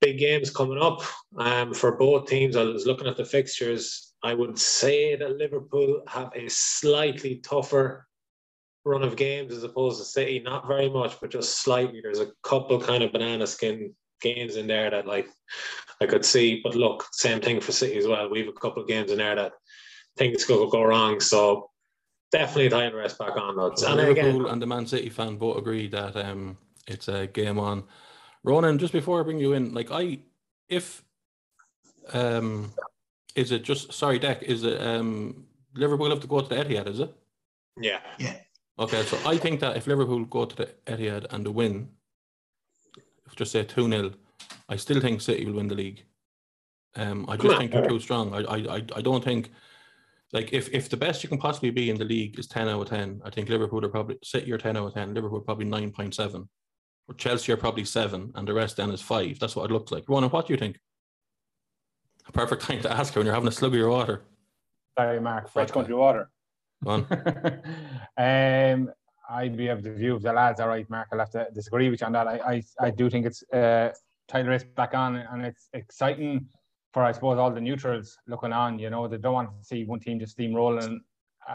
Big 0.00 0.18
games 0.18 0.50
coming 0.50 0.78
up 0.78 1.02
um, 1.38 1.74
for 1.74 1.96
both 1.96 2.28
teams. 2.28 2.56
I 2.56 2.64
was 2.64 2.86
looking 2.86 3.06
at 3.06 3.16
the 3.16 3.24
fixtures. 3.24 4.14
I 4.22 4.34
would 4.34 4.58
say 4.58 5.16
that 5.16 5.36
Liverpool 5.36 6.02
have 6.08 6.30
a 6.34 6.48
slightly 6.48 7.36
tougher 7.36 8.06
run 8.84 9.02
of 9.02 9.16
games 9.16 9.52
as 9.52 9.64
opposed 9.64 9.98
to 9.98 10.04
City. 10.04 10.40
Not 10.40 10.66
very 10.66 10.88
much, 10.88 11.20
but 11.20 11.30
just 11.30 11.62
slightly. 11.62 12.00
There's 12.00 12.20
a 12.20 12.32
couple 12.42 12.80
kind 12.80 13.02
of 13.02 13.12
banana 13.12 13.46
skin 13.46 13.94
games 14.20 14.56
in 14.56 14.66
there 14.66 14.90
that 14.90 15.06
like 15.06 15.28
I 16.00 16.06
could 16.06 16.24
see. 16.24 16.60
But 16.62 16.74
look, 16.74 17.06
same 17.12 17.40
thing 17.40 17.60
for 17.60 17.72
City 17.72 17.98
as 17.98 18.06
well. 18.06 18.30
We 18.30 18.40
have 18.40 18.48
a 18.48 18.52
couple 18.52 18.82
of 18.82 18.88
games 18.88 19.10
in 19.10 19.18
there 19.18 19.36
that 19.36 19.52
things 20.16 20.44
could 20.44 20.70
go 20.70 20.82
wrong. 20.82 21.20
So 21.20 21.70
definitely 22.30 22.68
the 22.68 22.96
race 22.96 23.14
back 23.14 23.36
on 23.36 23.56
those. 23.56 23.80
So 23.80 23.88
And 23.88 23.96
Liverpool 23.96 24.42
again, 24.42 24.52
and 24.52 24.62
the 24.62 24.66
Man 24.66 24.86
City 24.86 25.08
fan 25.08 25.36
both 25.36 25.58
agree 25.58 25.88
that 25.88 26.16
um, 26.16 26.58
it's 26.86 27.08
a 27.08 27.26
game 27.26 27.58
on. 27.58 27.84
Ronan, 28.44 28.78
just 28.78 28.92
before 28.92 29.20
I 29.20 29.24
bring 29.24 29.38
you 29.38 29.52
in, 29.52 29.74
like 29.74 29.90
I, 29.90 30.20
if, 30.68 31.02
um, 32.12 32.72
is 33.34 33.52
it 33.52 33.62
just 33.62 33.92
sorry, 33.92 34.18
Dec? 34.18 34.42
Is 34.42 34.64
it 34.64 34.80
um 34.80 35.46
Liverpool 35.74 36.10
have 36.10 36.20
to 36.20 36.26
go 36.26 36.40
to 36.40 36.48
the 36.48 36.56
Etihad? 36.56 36.88
Is 36.88 37.00
it? 37.00 37.14
yeah, 37.80 38.00
Yeah. 38.18 38.34
Okay, 38.78 39.02
so 39.02 39.18
I 39.26 39.36
think 39.36 39.58
that 39.60 39.76
if 39.76 39.88
Liverpool 39.88 40.24
go 40.24 40.44
to 40.44 40.54
the 40.54 40.66
Etihad 40.86 41.26
and 41.30 41.44
they 41.44 41.50
win, 41.50 41.88
if 43.26 43.34
just 43.34 43.52
say 43.52 43.64
two 43.64 43.88
0 43.88 44.12
I 44.68 44.76
still 44.76 45.00
think 45.00 45.20
City 45.20 45.46
will 45.46 45.54
win 45.54 45.68
the 45.68 45.74
league. 45.74 46.04
Um, 46.94 47.26
I 47.28 47.36
just 47.36 47.48
on. 47.48 47.58
think 47.58 47.72
they're 47.72 47.88
too 47.88 48.00
strong. 48.00 48.34
I, 48.34 48.38
I, 48.38 48.76
I, 48.76 48.82
I 48.96 49.02
don't 49.02 49.24
think 49.24 49.50
like 50.32 50.52
if, 50.52 50.68
if 50.72 50.88
the 50.88 50.96
best 50.96 51.22
you 51.22 51.28
can 51.28 51.38
possibly 51.38 51.70
be 51.70 51.90
in 51.90 51.96
the 51.96 52.04
league 52.04 52.38
is 52.38 52.46
ten 52.46 52.68
out 52.68 52.82
of 52.82 52.88
ten, 52.88 53.20
I 53.24 53.30
think 53.30 53.48
Liverpool 53.48 53.84
are 53.84 53.88
probably 53.88 54.18
City 54.22 54.52
are 54.52 54.58
ten 54.58 54.76
out 54.76 54.86
of 54.86 54.94
ten. 54.94 55.14
Liverpool 55.14 55.40
probably 55.40 55.64
nine 55.64 55.90
point 55.90 56.14
seven, 56.14 56.48
or 57.08 57.14
Chelsea 57.14 57.52
are 57.52 57.56
probably 57.56 57.84
seven, 57.84 58.32
and 58.34 58.46
the 58.46 58.52
rest 58.52 58.76
then 58.76 58.90
is 58.90 59.00
five. 59.00 59.38
That's 59.38 59.56
what 59.56 59.70
it 59.70 59.72
looks 59.72 59.90
like. 59.90 60.08
Ronan, 60.08 60.30
what 60.30 60.46
do 60.46 60.52
you 60.52 60.58
think? 60.58 60.78
A 62.26 62.32
perfect 62.32 62.62
time 62.62 62.82
to 62.82 62.92
ask 62.92 63.14
her 63.14 63.20
when 63.20 63.26
you're 63.26 63.34
having 63.34 63.48
a 63.48 63.52
slug 63.52 63.72
of 63.72 63.78
your 63.78 63.88
water. 63.88 64.24
Sorry, 64.98 65.18
Mark. 65.20 65.48
French 65.50 65.70
Okay. 65.70 65.80
country 65.80 65.94
water. 65.94 66.30
Go 66.84 66.90
on. 66.90 67.06
um, 68.18 68.92
I'd 69.30 69.56
be 69.56 69.68
of 69.68 69.82
the 69.82 69.92
view 69.92 70.14
of 70.14 70.22
the 70.22 70.32
lads. 70.32 70.60
All 70.60 70.68
right, 70.68 70.88
Mark. 70.90 71.08
I'll 71.12 71.20
have 71.20 71.30
to 71.30 71.46
disagree 71.54 71.88
with 71.88 72.00
you 72.02 72.06
on 72.06 72.12
that. 72.12 72.26
I, 72.26 72.34
I, 72.38 72.62
I 72.80 72.90
do 72.90 73.08
think 73.08 73.24
it's 73.24 73.42
uh, 73.52 73.92
title 74.26 74.50
race 74.50 74.64
back 74.64 74.94
on, 74.94 75.16
and 75.16 75.46
it's 75.46 75.68
exciting 75.72 76.46
for 76.92 77.04
I 77.04 77.12
suppose 77.12 77.38
all 77.38 77.50
the 77.50 77.60
neutrals 77.60 78.18
looking 78.26 78.52
on. 78.52 78.78
You 78.78 78.90
know, 78.90 79.08
they 79.08 79.18
don't 79.18 79.34
want 79.34 79.50
to 79.50 79.64
see 79.64 79.84
one 79.84 80.00
team 80.00 80.18
just 80.18 80.36
steamrolling 80.36 80.98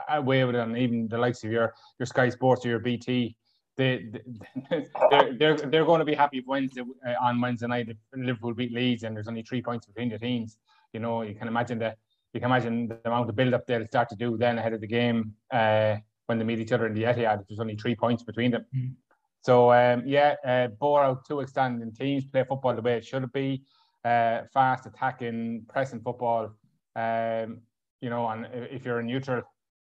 away 0.10 0.44
with 0.44 0.56
it, 0.56 0.60
and 0.62 0.78
even 0.78 1.08
the 1.08 1.18
likes 1.18 1.44
of 1.44 1.52
your 1.52 1.74
your 2.00 2.06
Sky 2.06 2.30
Sports 2.30 2.66
or 2.66 2.70
your 2.70 2.80
BT. 2.80 3.36
They, 3.76 4.06
they- 4.12 4.86
they're, 5.10 5.34
they're, 5.40 5.58
they're 5.58 5.86
going 5.86 6.00
to 6.00 6.06
be 6.06 6.14
happy 6.14 6.44
Wednesday 6.46 6.82
uh, 7.08 7.14
on 7.20 7.42
Wednesday 7.42 7.66
night 7.68 7.90
if 7.90 7.98
Liverpool 8.16 8.54
beat 8.54 8.72
Leeds 8.72 9.02
and 9.02 9.16
there's 9.16 9.28
only 9.28 9.42
three 9.42 9.64
points 9.64 9.88
between 9.88 10.10
the 10.10 10.20
teams. 10.20 10.58
You 10.94 11.00
know, 11.00 11.24
you 11.24 11.34
can 11.34 11.48
imagine 11.48 11.80
the 11.80 11.96
you 12.34 12.40
can 12.40 12.50
imagine 12.52 12.88
the 12.88 13.00
amount 13.06 13.30
of 13.30 13.36
build 13.36 13.54
up 13.54 13.66
they'll 13.66 13.86
start 13.88 14.10
to 14.10 14.16
do 14.16 14.38
then 14.38 14.58
ahead 14.60 14.74
of 14.74 14.82
the 14.82 14.88
game 14.88 15.34
uh, 15.52 15.96
when 16.28 16.38
they 16.38 16.44
meet 16.46 16.60
each 16.60 16.72
other 16.72 16.86
in 16.88 16.94
the 16.94 17.04
Etihad. 17.04 17.42
If 17.42 17.48
there's 17.48 17.60
only 17.60 17.76
three 17.76 17.96
points 17.96 18.24
between 18.24 18.52
them. 18.52 18.66
Mm. 18.76 18.94
So 19.42 19.72
um, 19.74 20.04
yeah, 20.06 20.36
uh, 20.46 20.68
bore 20.68 21.04
out 21.04 21.26
two 21.26 21.42
outstanding 21.42 21.92
teams, 21.94 22.26
play 22.26 22.44
football 22.48 22.76
the 22.76 22.82
way 22.82 22.96
it 22.98 23.06
should 23.06 23.32
be, 23.34 23.64
uh, 24.06 24.42
fast 24.54 24.86
attacking, 24.86 25.66
pressing 25.68 26.02
football. 26.02 26.54
Um, 26.96 27.62
you 28.02 28.10
know, 28.10 28.28
and 28.28 28.48
if 28.54 28.86
you're 28.86 29.00
a 29.00 29.04
neutral, 29.04 29.42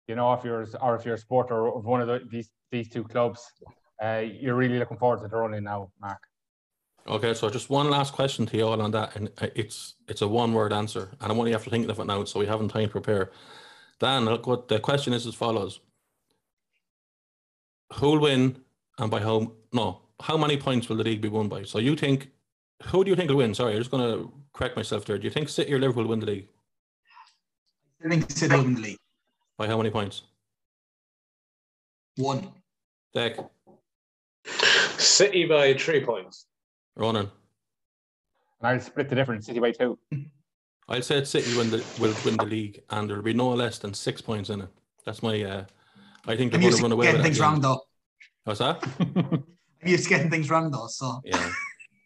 you 0.06 0.14
know, 0.14 0.32
if 0.34 0.44
you're 0.44 0.66
or 0.80 0.96
if 0.96 1.04
you're 1.04 1.14
a 1.14 1.18
supporter 1.18 1.68
of 1.68 1.84
one 1.84 2.00
of 2.00 2.08
the, 2.08 2.20
these 2.30 2.50
these 2.70 2.88
two 2.88 3.04
clubs, 3.04 3.40
uh, 4.02 4.22
you're 4.24 4.54
really 4.54 4.78
looking 4.78 4.98
forward 4.98 5.20
to 5.22 5.28
the 5.28 5.36
running 5.36 5.64
now, 5.64 5.90
Mark. 6.00 6.18
Okay, 7.06 7.34
so 7.34 7.50
just 7.50 7.68
one 7.68 7.90
last 7.90 8.12
question 8.12 8.46
to 8.46 8.56
you 8.56 8.66
all 8.66 8.80
on 8.80 8.92
that, 8.92 9.16
and 9.16 9.28
uh, 9.40 9.48
it's 9.56 9.94
it's 10.08 10.22
a 10.22 10.28
one 10.28 10.52
word 10.52 10.72
answer, 10.72 11.10
and 11.20 11.32
I'm 11.32 11.38
only 11.38 11.54
after 11.54 11.70
thinking 11.70 11.90
of 11.90 11.98
it 11.98 12.06
now, 12.06 12.22
so 12.24 12.38
we 12.38 12.46
haven't 12.46 12.68
time 12.68 12.84
to 12.84 12.92
prepare. 12.92 13.32
Dan, 13.98 14.24
look, 14.24 14.46
what 14.46 14.68
the 14.68 14.78
question 14.78 15.12
is 15.12 15.26
as 15.26 15.34
follows: 15.34 15.80
Who'll 17.94 18.20
win, 18.20 18.58
and 18.98 19.10
by 19.10 19.20
how? 19.20 19.52
No, 19.72 20.02
how 20.20 20.36
many 20.36 20.56
points 20.56 20.88
will 20.88 20.96
the 20.96 21.04
league 21.04 21.20
be 21.20 21.28
won 21.28 21.48
by? 21.48 21.64
So 21.64 21.78
you 21.78 21.96
think, 21.96 22.30
who 22.84 23.04
do 23.04 23.10
you 23.10 23.16
think 23.16 23.28
will 23.30 23.36
win? 23.38 23.54
Sorry, 23.54 23.72
I'm 23.72 23.78
just 23.78 23.90
going 23.90 24.02
to 24.12 24.32
correct 24.52 24.76
myself 24.76 25.04
there. 25.04 25.18
Do 25.18 25.24
you 25.24 25.30
think 25.30 25.48
City 25.48 25.72
or 25.72 25.78
Liverpool 25.78 26.02
will 26.04 26.10
win 26.10 26.20
the 26.20 26.26
league 26.26 26.48
I 28.04 28.08
think 28.08 28.30
City 28.30 28.54
will 28.56 28.64
win 28.64 28.74
the 28.74 28.80
league. 28.80 28.98
by 29.56 29.66
how 29.66 29.76
many 29.76 29.90
points? 29.90 30.22
One. 32.16 32.48
Dec, 33.14 33.48
City 34.98 35.44
by 35.46 35.74
three 35.74 36.04
points. 36.04 36.46
Ronan. 36.96 37.30
And 38.60 38.68
I'll 38.68 38.80
split 38.80 39.08
the 39.08 39.14
difference, 39.14 39.46
City 39.46 39.60
by 39.60 39.72
two. 39.72 39.98
I'll 40.88 41.02
say 41.02 41.22
City 41.24 41.56
win 41.56 41.70
the 41.70 41.84
will 42.00 42.14
win 42.24 42.36
the 42.36 42.44
league, 42.44 42.82
and 42.90 43.08
there'll 43.08 43.22
be 43.22 43.32
no 43.34 43.50
less 43.50 43.78
than 43.78 43.94
six 43.94 44.20
points 44.20 44.50
in 44.50 44.62
it. 44.62 44.68
That's 45.06 45.22
my. 45.22 45.42
Uh, 45.42 45.64
I 46.26 46.36
think 46.36 46.52
they're 46.52 46.58
I'm 46.58 46.62
going 46.62 46.62
used 46.64 46.76
to 46.78 46.80
to 46.80 46.82
run 46.82 46.92
away 46.92 47.06
getting 47.06 47.20
it. 47.20 47.24
things 47.24 47.40
wrong 47.40 47.60
though. 47.60 47.80
What's 48.44 48.58
that? 48.60 48.82
I'm 49.00 49.44
used 49.84 50.04
to 50.04 50.10
getting 50.10 50.30
things 50.30 50.50
wrong 50.50 50.70
though. 50.70 50.86
So 50.88 51.20
Yeah. 51.24 51.50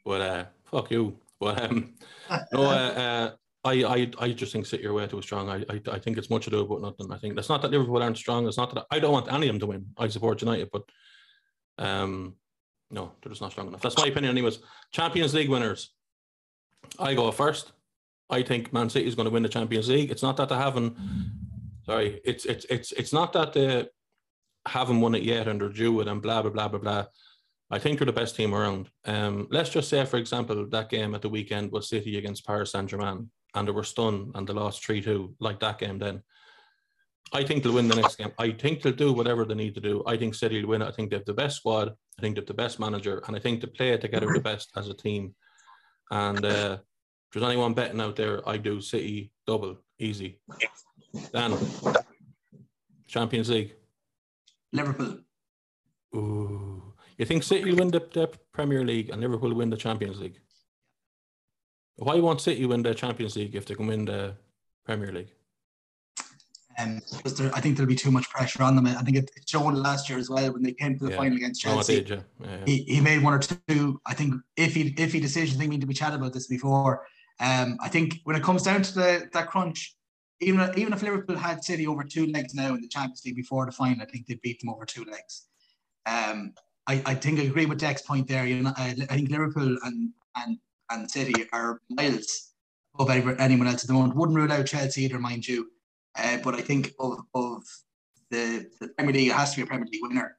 But 0.04 0.20
uh, 0.20 0.44
fuck 0.70 0.90
you. 0.90 1.18
But 1.40 1.62
um, 1.62 1.94
no, 2.52 2.62
uh, 2.62 2.66
uh, 2.66 3.30
I, 3.64 3.85
I, 3.85 4.11
I 4.20 4.32
just 4.32 4.52
think 4.52 4.66
City 4.66 4.87
are 4.87 4.92
way 4.94 5.06
too 5.06 5.20
strong. 5.23 5.49
I, 5.49 5.64
I, 5.68 5.80
I 5.92 5.99
think 5.99 6.18
it's 6.18 6.30
much 6.30 6.46
ado 6.46 6.61
about 6.61 6.82
nothing. 6.82 7.12
I 7.12 7.18
think 7.18 7.35
that's 7.35 7.49
not 7.49 7.62
that 7.62 7.70
Liverpool 7.70 8.02
aren't 8.02 8.16
strong. 8.16 8.46
It's 8.46 8.56
not 8.56 8.73
that 8.75 8.87
I 8.90 8.99
don't 8.99 9.12
want 9.12 9.32
any 9.32 9.49
of 9.49 9.54
them 9.54 9.61
to 9.61 9.66
win. 9.66 9.87
I 9.99 10.08
support 10.08 10.40
United, 10.40 10.70
but 10.73 10.82
um, 11.78 12.35
no, 12.90 13.12
they're 13.20 13.30
just 13.30 13.42
not 13.42 13.52
strong 13.52 13.68
enough. 13.68 13.82
That's 13.82 13.99
my 13.99 14.06
opinion, 14.06 14.30
anyways. 14.30 14.61
Champions 14.92 15.35
League 15.35 15.50
winners. 15.50 15.92
I 16.99 17.14
go 17.14 17.30
first. 17.32 17.73
I 18.30 18.42
think 18.42 18.73
Man 18.73 18.90
City 18.90 19.06
is 19.06 19.14
going 19.14 19.26
to 19.26 19.32
win 19.32 19.42
the 19.42 19.49
Champions 19.49 19.88
League. 19.88 20.11
It's 20.11 20.23
not 20.23 20.37
that 20.37 20.49
they 20.49 20.56
haven't. 20.56 20.96
Sorry, 21.85 22.20
it's 22.25 22.44
it's 22.44 22.66
it's 22.68 22.92
it's 22.92 23.12
not 23.12 23.32
that 23.32 23.52
they 23.52 23.87
haven't 24.66 25.00
won 25.00 25.14
it 25.14 25.23
yet 25.23 25.46
and 25.46 25.61
they're 25.61 25.68
due 25.68 26.00
it 26.00 26.08
and 26.08 26.20
blah 26.20 26.42
blah 26.42 26.50
blah 26.50 26.68
blah 26.68 26.80
blah. 26.80 27.04
I 27.70 27.78
think 27.78 27.99
they're 27.99 28.06
the 28.06 28.12
best 28.12 28.37
team 28.37 28.54
around. 28.54 28.90
Um, 29.04 29.49
let's 29.50 29.70
just 29.70 29.88
say, 29.88 30.04
for 30.04 30.18
example, 30.18 30.66
that 30.68 30.88
game 30.88 31.14
at 31.14 31.23
the 31.23 31.28
weekend 31.28 31.73
was 31.73 31.88
City 31.88 32.16
against 32.16 32.46
Paris 32.46 32.73
Saint 32.73 32.88
Germain, 32.88 33.30
and 33.54 33.66
they 33.66 33.73
were 33.73 33.82
stunned 33.82 34.32
and 34.35 34.46
they 34.46 34.52
lost 34.52 34.85
three 34.85 35.02
two, 35.02 35.35
like 35.40 35.58
that 35.61 35.78
game. 35.78 35.99
Then, 35.99 36.23
I 37.32 37.42
think 37.42 37.62
they'll 37.62 37.73
win 37.73 37.88
the 37.88 37.96
next 37.96 38.16
game. 38.16 38.32
I 38.38 38.52
think 38.52 38.82
they'll 38.82 38.92
do 38.92 39.12
whatever 39.12 39.44
they 39.44 39.54
need 39.54 39.75
to 39.75 39.80
do. 39.80 40.04
I 40.06 40.16
think 40.16 40.35
City 40.35 40.61
will 40.62 40.70
win. 40.70 40.82
I 40.82 40.92
think 40.92 41.11
they 41.11 41.16
have 41.16 41.26
the 41.26 41.35
best 41.35 41.56
squad. 41.56 41.88
I 42.18 42.23
think 42.23 42.37
they 42.37 42.40
have 42.40 42.46
the 42.46 42.54
best 42.54 42.78
manager, 42.78 43.23
and 43.26 43.35
I 43.35 43.40
think 43.40 43.61
they 43.61 43.66
play 43.66 43.96
together 43.96 44.28
the 44.32 44.40
best 44.40 44.70
as 44.76 44.88
a 44.88 44.94
team. 44.94 45.35
And 46.12 46.44
uh, 46.44 46.78
if 46.78 47.32
there's 47.32 47.44
anyone 47.44 47.75
betting 47.75 48.00
out 48.00 48.14
there, 48.14 48.49
I 48.49 48.58
do 48.58 48.80
City 48.80 49.32
double 49.44 49.78
easy. 49.99 50.38
Dan, 51.32 51.56
Champions 53.08 53.50
League. 53.50 53.75
Liverpool. 54.73 55.18
Ooh. 56.14 56.75
You 57.18 57.25
think 57.25 57.42
City 57.42 57.64
will 57.70 57.76
win 57.76 57.90
the, 57.90 58.00
the 58.12 58.28
Premier 58.52 58.85
League 58.85 59.11
and 59.11 59.20
Liverpool 59.20 59.50
will 59.50 59.56
win 59.56 59.70
the 59.70 59.76
Champions 59.76 60.20
League? 60.20 60.38
Why 61.96 62.16
won't 62.16 62.40
City 62.42 62.66
win 62.66 62.82
the 62.82 62.94
Champions 62.94 63.37
League 63.37 63.54
if 63.54 63.64
they 63.64 63.75
can 63.75 63.87
win 63.87 64.04
the 64.04 64.35
Premier 64.85 65.12
League? 65.12 65.30
Um, 66.78 67.00
because 67.16 67.38
there, 67.38 67.50
I 67.54 67.61
think 67.61 67.76
there'll 67.76 67.88
be 67.88 67.96
too 67.96 68.11
much 68.11 68.28
pressure 68.28 68.62
on 68.62 68.76
them. 68.76 68.87
I 68.87 69.02
think 69.02 69.16
it, 69.16 69.30
it 69.35 69.49
showed 69.49 69.73
last 69.73 70.11
year 70.11 70.18
as 70.18 70.28
well 70.28 70.52
when 70.52 70.62
they 70.62 70.73
came 70.73 70.99
to 70.99 71.06
the 71.06 71.11
Yeah. 71.12 71.16
final 71.16 71.37
against 71.37 71.62
Chelsea. 71.62 72.02
did, 72.02 72.11
yeah. 72.11 72.46
Yeah, 72.46 72.64
he, 72.66 72.82
he 72.82 73.00
made 73.00 73.23
one 73.23 73.32
or 73.32 73.38
two, 73.38 73.99
I 74.04 74.12
think, 74.12 74.35
iffy, 74.58 74.94
iffy 74.96 75.20
decisions. 75.23 75.56
I 75.56 75.61
think 75.61 75.70
we 75.70 75.76
need 75.76 75.80
to 75.80 75.87
be 75.87 75.94
chatted 75.94 76.20
about 76.20 76.35
this 76.35 76.49
before. 76.49 77.06
Um, 77.40 77.78
I 77.80 77.88
think 77.88 78.20
when 78.25 78.37
it 78.37 78.42
comes 78.42 78.62
down 78.62 78.82
to 78.82 78.94
the, 78.94 79.30
that 79.32 79.49
crunch, 79.49 79.96
even, 80.40 80.70
even 80.76 80.92
if 80.92 81.02
Liverpool 81.02 81.37
had 81.37 81.64
City 81.64 81.87
over 81.87 82.04
two 82.04 82.26
legs 82.26 82.52
now 82.52 82.75
in 82.75 82.82
the 82.82 82.88
Champions 82.88 83.23
League 83.25 83.37
before 83.37 83.64
the 83.64 83.73
final, 83.73 84.02
I 84.02 84.04
think 84.04 84.26
they'd 84.26 84.42
beat 84.42 84.61
them 84.61 84.68
over 84.68 84.85
two 84.85 85.04
legs. 85.04 85.46
Um, 86.04 86.52
I, 86.87 87.02
I 87.05 87.14
think 87.14 87.40
I 87.40 87.45
agree 87.45 87.66
with 87.66 87.78
Dec's 87.78 88.02
point 88.02 88.28
there. 88.28 88.47
You 88.47 88.62
know, 88.62 88.73
I, 88.76 88.97
I 89.11 89.16
think 89.16 89.31
Liverpool 89.31 89.76
and, 89.83 90.11
and, 90.37 90.59
and 90.90 91.11
City 91.11 91.47
are 91.52 91.81
miles 91.90 92.52
above 92.95 93.11
anyone 93.11 93.66
else 93.66 93.83
at 93.85 93.88
the 93.88 93.93
moment. 93.93 94.16
Wouldn't 94.16 94.38
rule 94.38 94.52
out 94.52 94.66
Chelsea 94.66 95.05
either, 95.05 95.19
mind 95.19 95.47
you. 95.47 95.69
Uh, 96.16 96.38
but 96.43 96.55
I 96.55 96.61
think 96.61 96.93
of, 96.99 97.19
of 97.35 97.62
the, 98.31 98.66
the 98.81 98.88
Premier 98.88 99.12
League, 99.12 99.28
it 99.28 99.35
has 99.35 99.50
to 99.50 99.57
be 99.57 99.62
a 99.62 99.66
Premier 99.66 99.87
League 99.90 100.02
winner 100.02 100.37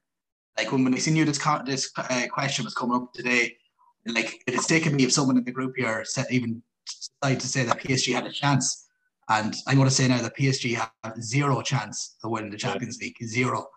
like 0.57 0.71
when, 0.71 0.83
when 0.83 0.93
I 0.93 0.97
seen 0.97 1.15
you 1.15 1.25
this 1.25 1.39
this 1.65 1.91
uh, 1.97 2.25
question 2.31 2.65
was 2.65 2.73
coming 2.73 2.95
up 2.95 3.13
today, 3.13 3.55
like 4.05 4.41
it's 4.47 4.67
taken 4.67 4.95
me 4.95 5.03
if 5.03 5.11
someone 5.11 5.37
in 5.37 5.43
the 5.43 5.51
group 5.51 5.75
here 5.77 6.03
said 6.03 6.25
even 6.31 6.61
decided 7.21 7.39
to 7.41 7.47
say 7.47 7.63
that 7.63 7.79
PSG 7.79 8.13
had 8.13 8.25
a 8.25 8.31
chance, 8.31 8.87
and 9.29 9.55
I'm 9.67 9.75
going 9.75 9.87
to 9.87 9.93
say 9.93 10.07
now 10.07 10.21
that 10.21 10.35
PSG 10.35 10.75
have 10.75 11.21
zero 11.21 11.61
chance 11.61 12.15
of 12.23 12.31
winning 12.31 12.49
the 12.49 12.57
Champions 12.57 12.99
League, 12.99 13.17
zero, 13.23 13.67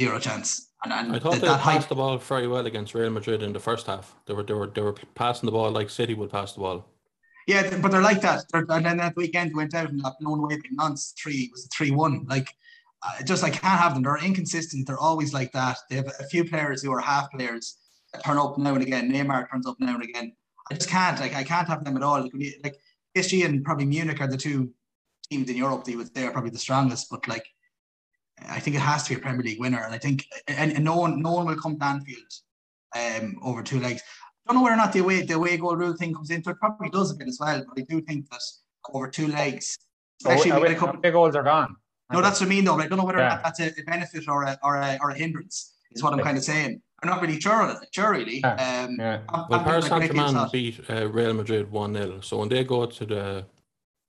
zero 0.00 0.18
chance. 0.18 0.70
And, 0.84 0.92
and 0.92 1.16
I 1.16 1.18
thought 1.18 1.34
that, 1.34 1.40
they 1.40 1.48
that 1.48 1.60
passed 1.60 1.78
hype, 1.80 1.88
the 1.88 1.94
ball 1.94 2.18
very 2.18 2.46
well 2.46 2.66
against 2.66 2.94
Real 2.94 3.10
Madrid 3.10 3.42
in 3.42 3.52
the 3.52 3.60
first 3.60 3.86
half. 3.86 4.14
They 4.26 4.34
were 4.34 4.42
they 4.42 4.54
were 4.54 4.66
they 4.66 4.82
were 4.82 4.94
passing 5.14 5.46
the 5.46 5.52
ball 5.52 5.70
like 5.70 5.90
City 5.90 6.14
would 6.14 6.30
pass 6.30 6.52
the 6.52 6.60
ball. 6.60 6.84
yeah, 7.46 7.78
but 7.78 7.90
they're 7.90 8.02
like 8.02 8.20
that. 8.20 8.44
They're, 8.52 8.66
and 8.68 8.84
then 8.84 8.98
that 8.98 9.16
weekend 9.16 9.54
went 9.54 9.74
out 9.74 9.90
and 9.90 10.02
got 10.02 10.18
blown 10.20 10.40
away 10.40 10.56
by 10.56 10.68
Nantes 10.72 11.14
three 11.20 11.48
was 11.52 11.68
three 11.74 11.90
one. 11.90 12.26
Like 12.28 12.48
uh, 13.02 13.22
just 13.22 13.44
I 13.44 13.50
can't 13.50 13.80
have 13.80 13.94
them. 13.94 14.02
They're 14.02 14.24
inconsistent. 14.24 14.86
They're 14.86 14.98
always 14.98 15.32
like 15.32 15.52
that. 15.52 15.78
They 15.88 15.96
have 15.96 16.10
a 16.20 16.24
few 16.24 16.44
players 16.44 16.82
who 16.82 16.92
are 16.92 17.00
half 17.00 17.30
players 17.30 17.78
that 18.12 18.24
turn 18.24 18.38
up 18.38 18.58
now 18.58 18.74
and 18.74 18.82
again. 18.82 19.10
Neymar 19.10 19.50
turns 19.50 19.66
up 19.66 19.76
now 19.80 19.94
and 19.94 20.04
again. 20.04 20.32
I 20.70 20.74
just 20.74 20.88
can't. 20.88 21.18
Like 21.20 21.34
I 21.34 21.44
can't 21.44 21.68
have 21.68 21.84
them 21.84 21.96
at 21.96 22.02
all. 22.02 22.22
Like, 22.22 22.32
like 22.62 22.76
PSG 23.16 23.44
and 23.44 23.64
probably 23.64 23.86
Munich 23.86 24.20
are 24.20 24.26
the 24.26 24.36
two 24.36 24.70
teams 25.30 25.48
in 25.48 25.56
Europe. 25.56 25.84
They 25.84 25.96
would 25.96 26.14
say 26.14 26.26
are 26.26 26.30
probably 26.30 26.50
the 26.50 26.58
strongest. 26.58 27.08
But 27.10 27.26
like 27.28 27.46
I 28.48 28.60
think 28.60 28.76
it 28.76 28.80
has 28.80 29.04
to 29.04 29.14
be 29.14 29.20
a 29.20 29.22
Premier 29.22 29.42
League 29.42 29.60
winner. 29.60 29.82
And 29.82 29.94
I 29.94 29.98
think 29.98 30.26
and, 30.48 30.72
and 30.72 30.84
no 30.84 30.96
one 30.96 31.22
no 31.22 31.32
one 31.32 31.46
will 31.46 31.56
come 31.56 31.78
to 31.78 31.84
Anfield 31.84 32.32
um, 32.96 33.36
over 33.42 33.62
two 33.62 33.80
legs. 33.80 34.02
I 34.46 34.52
don't 34.52 34.60
know 34.60 34.64
whether 34.64 34.74
or 34.74 34.78
not 34.78 34.92
the 34.92 35.00
away 35.00 35.22
the 35.22 35.34
away 35.34 35.56
goal 35.56 35.76
rule 35.76 35.94
thing 35.94 36.14
comes 36.14 36.30
into 36.30 36.50
it. 36.50 36.58
Probably 36.58 36.90
does 36.90 37.10
a 37.10 37.14
bit 37.14 37.28
as 37.28 37.38
well, 37.40 37.64
but 37.68 37.80
I 37.80 37.86
do 37.88 38.00
think 38.02 38.28
that 38.30 38.40
over 38.92 39.08
two 39.08 39.28
legs, 39.28 39.78
especially 40.20 40.52
oh, 40.52 40.60
with 40.60 40.64
a 40.64 40.66
away, 40.72 40.78
couple. 40.78 40.98
away 40.98 41.10
goals 41.10 41.36
are 41.36 41.42
gone. 41.42 41.76
No, 42.12 42.20
that's 42.20 42.40
what 42.40 42.46
I 42.46 42.50
mean 42.50 42.64
though. 42.64 42.76
But 42.76 42.84
I 42.84 42.88
don't 42.88 42.98
know 42.98 43.04
whether 43.04 43.18
or 43.18 43.22
not 43.28 43.42
that's 43.42 43.60
a, 43.60 43.68
a 43.68 43.82
benefit 43.86 44.28
or 44.28 44.42
a, 44.42 44.58
or 44.62 44.76
a 44.76 44.98
or 45.00 45.10
a 45.10 45.14
hindrance. 45.14 45.72
Is 45.92 46.02
what 46.02 46.12
I'm 46.12 46.20
kind 46.20 46.36
of 46.36 46.44
saying. 46.44 46.82
I'm 47.02 47.10
not 47.10 47.20
really 47.22 47.38
sure. 47.38 47.62
on 47.62 47.70
it, 47.70 47.88
Sure, 47.92 48.12
really. 48.12 48.40
Yeah. 48.40 48.84
Um, 48.84 48.96
Yeah. 48.98 49.20
I'm- 49.28 49.46
Well, 49.48 49.60
I'm 49.60 49.64
Paris 49.64 49.86
Saint 49.86 50.04
Germain 50.06 50.48
beat 50.50 50.80
uh, 50.90 51.08
Real 51.08 51.34
Madrid 51.34 51.70
1 51.70 51.94
0. 51.94 52.20
So 52.20 52.38
when 52.38 52.48
they 52.48 52.64
go 52.64 52.86
to 52.86 53.06
the 53.06 53.44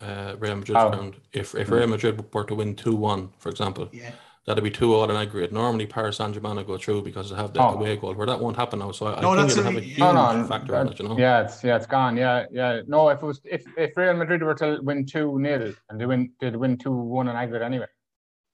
uh, 0.01 0.35
Real 0.39 0.55
Madrid 0.57 0.77
Oh. 0.77 0.89
ground, 0.89 1.15
if, 1.33 1.55
if 1.55 1.69
Real 1.69 1.87
Madrid 1.87 2.33
were 2.33 2.43
to 2.43 2.55
win 2.55 2.75
2 2.75 2.95
1, 2.95 3.29
for 3.37 3.49
example, 3.49 3.89
Yeah. 3.93 4.11
that'd 4.45 4.63
be 4.63 4.69
2 4.71 4.93
all 4.93 5.09
in 5.09 5.15
aggregate. 5.15 5.51
Normally, 5.53 5.85
Paris 5.87 6.17
Saint 6.17 6.33
Germain 6.33 6.55
will 6.57 6.63
go 6.63 6.77
through 6.77 7.03
because 7.03 7.29
they 7.29 7.35
have 7.35 7.53
the 7.53 7.61
Oh. 7.61 7.73
away 7.73 7.95
goal, 7.95 8.13
where 8.13 8.27
that 8.27 8.39
won't 8.39 8.57
happen 8.57 8.79
now. 8.79 8.91
So 8.91 9.07
I, 9.07 9.21
No, 9.21 9.31
I 9.31 9.35
think 9.37 9.47
that's 9.47 9.57
it'll 9.57 9.69
a- 9.69 9.73
have 9.73 9.81
a 9.81 9.85
huge 9.85 9.99
No, 9.99 10.11
no, 10.41 10.43
factor 10.47 10.75
in 10.75 10.87
it, 10.89 10.99
you 10.99 11.07
know? 11.07 11.17
Yeah, 11.17 11.41
it's 11.43 11.63
yeah, 11.63 11.75
it's 11.77 11.85
gone. 11.87 12.17
Yeah, 12.17 12.45
yeah. 12.51 12.81
No, 12.87 13.09
if 13.09 13.21
it 13.21 13.25
was 13.25 13.41
if 13.45 13.65
if 13.77 13.95
Real 13.97 14.13
Madrid 14.13 14.43
were 14.43 14.55
to 14.55 14.79
win 14.81 15.05
two 15.05 15.39
0 15.41 15.73
and 15.89 15.99
they 16.01 16.05
win 16.05 16.31
did 16.39 16.55
win 16.55 16.77
two 16.77 16.91
one 16.91 17.27
in 17.27 17.35
aggregate 17.35 17.65
anyway. 17.65 17.87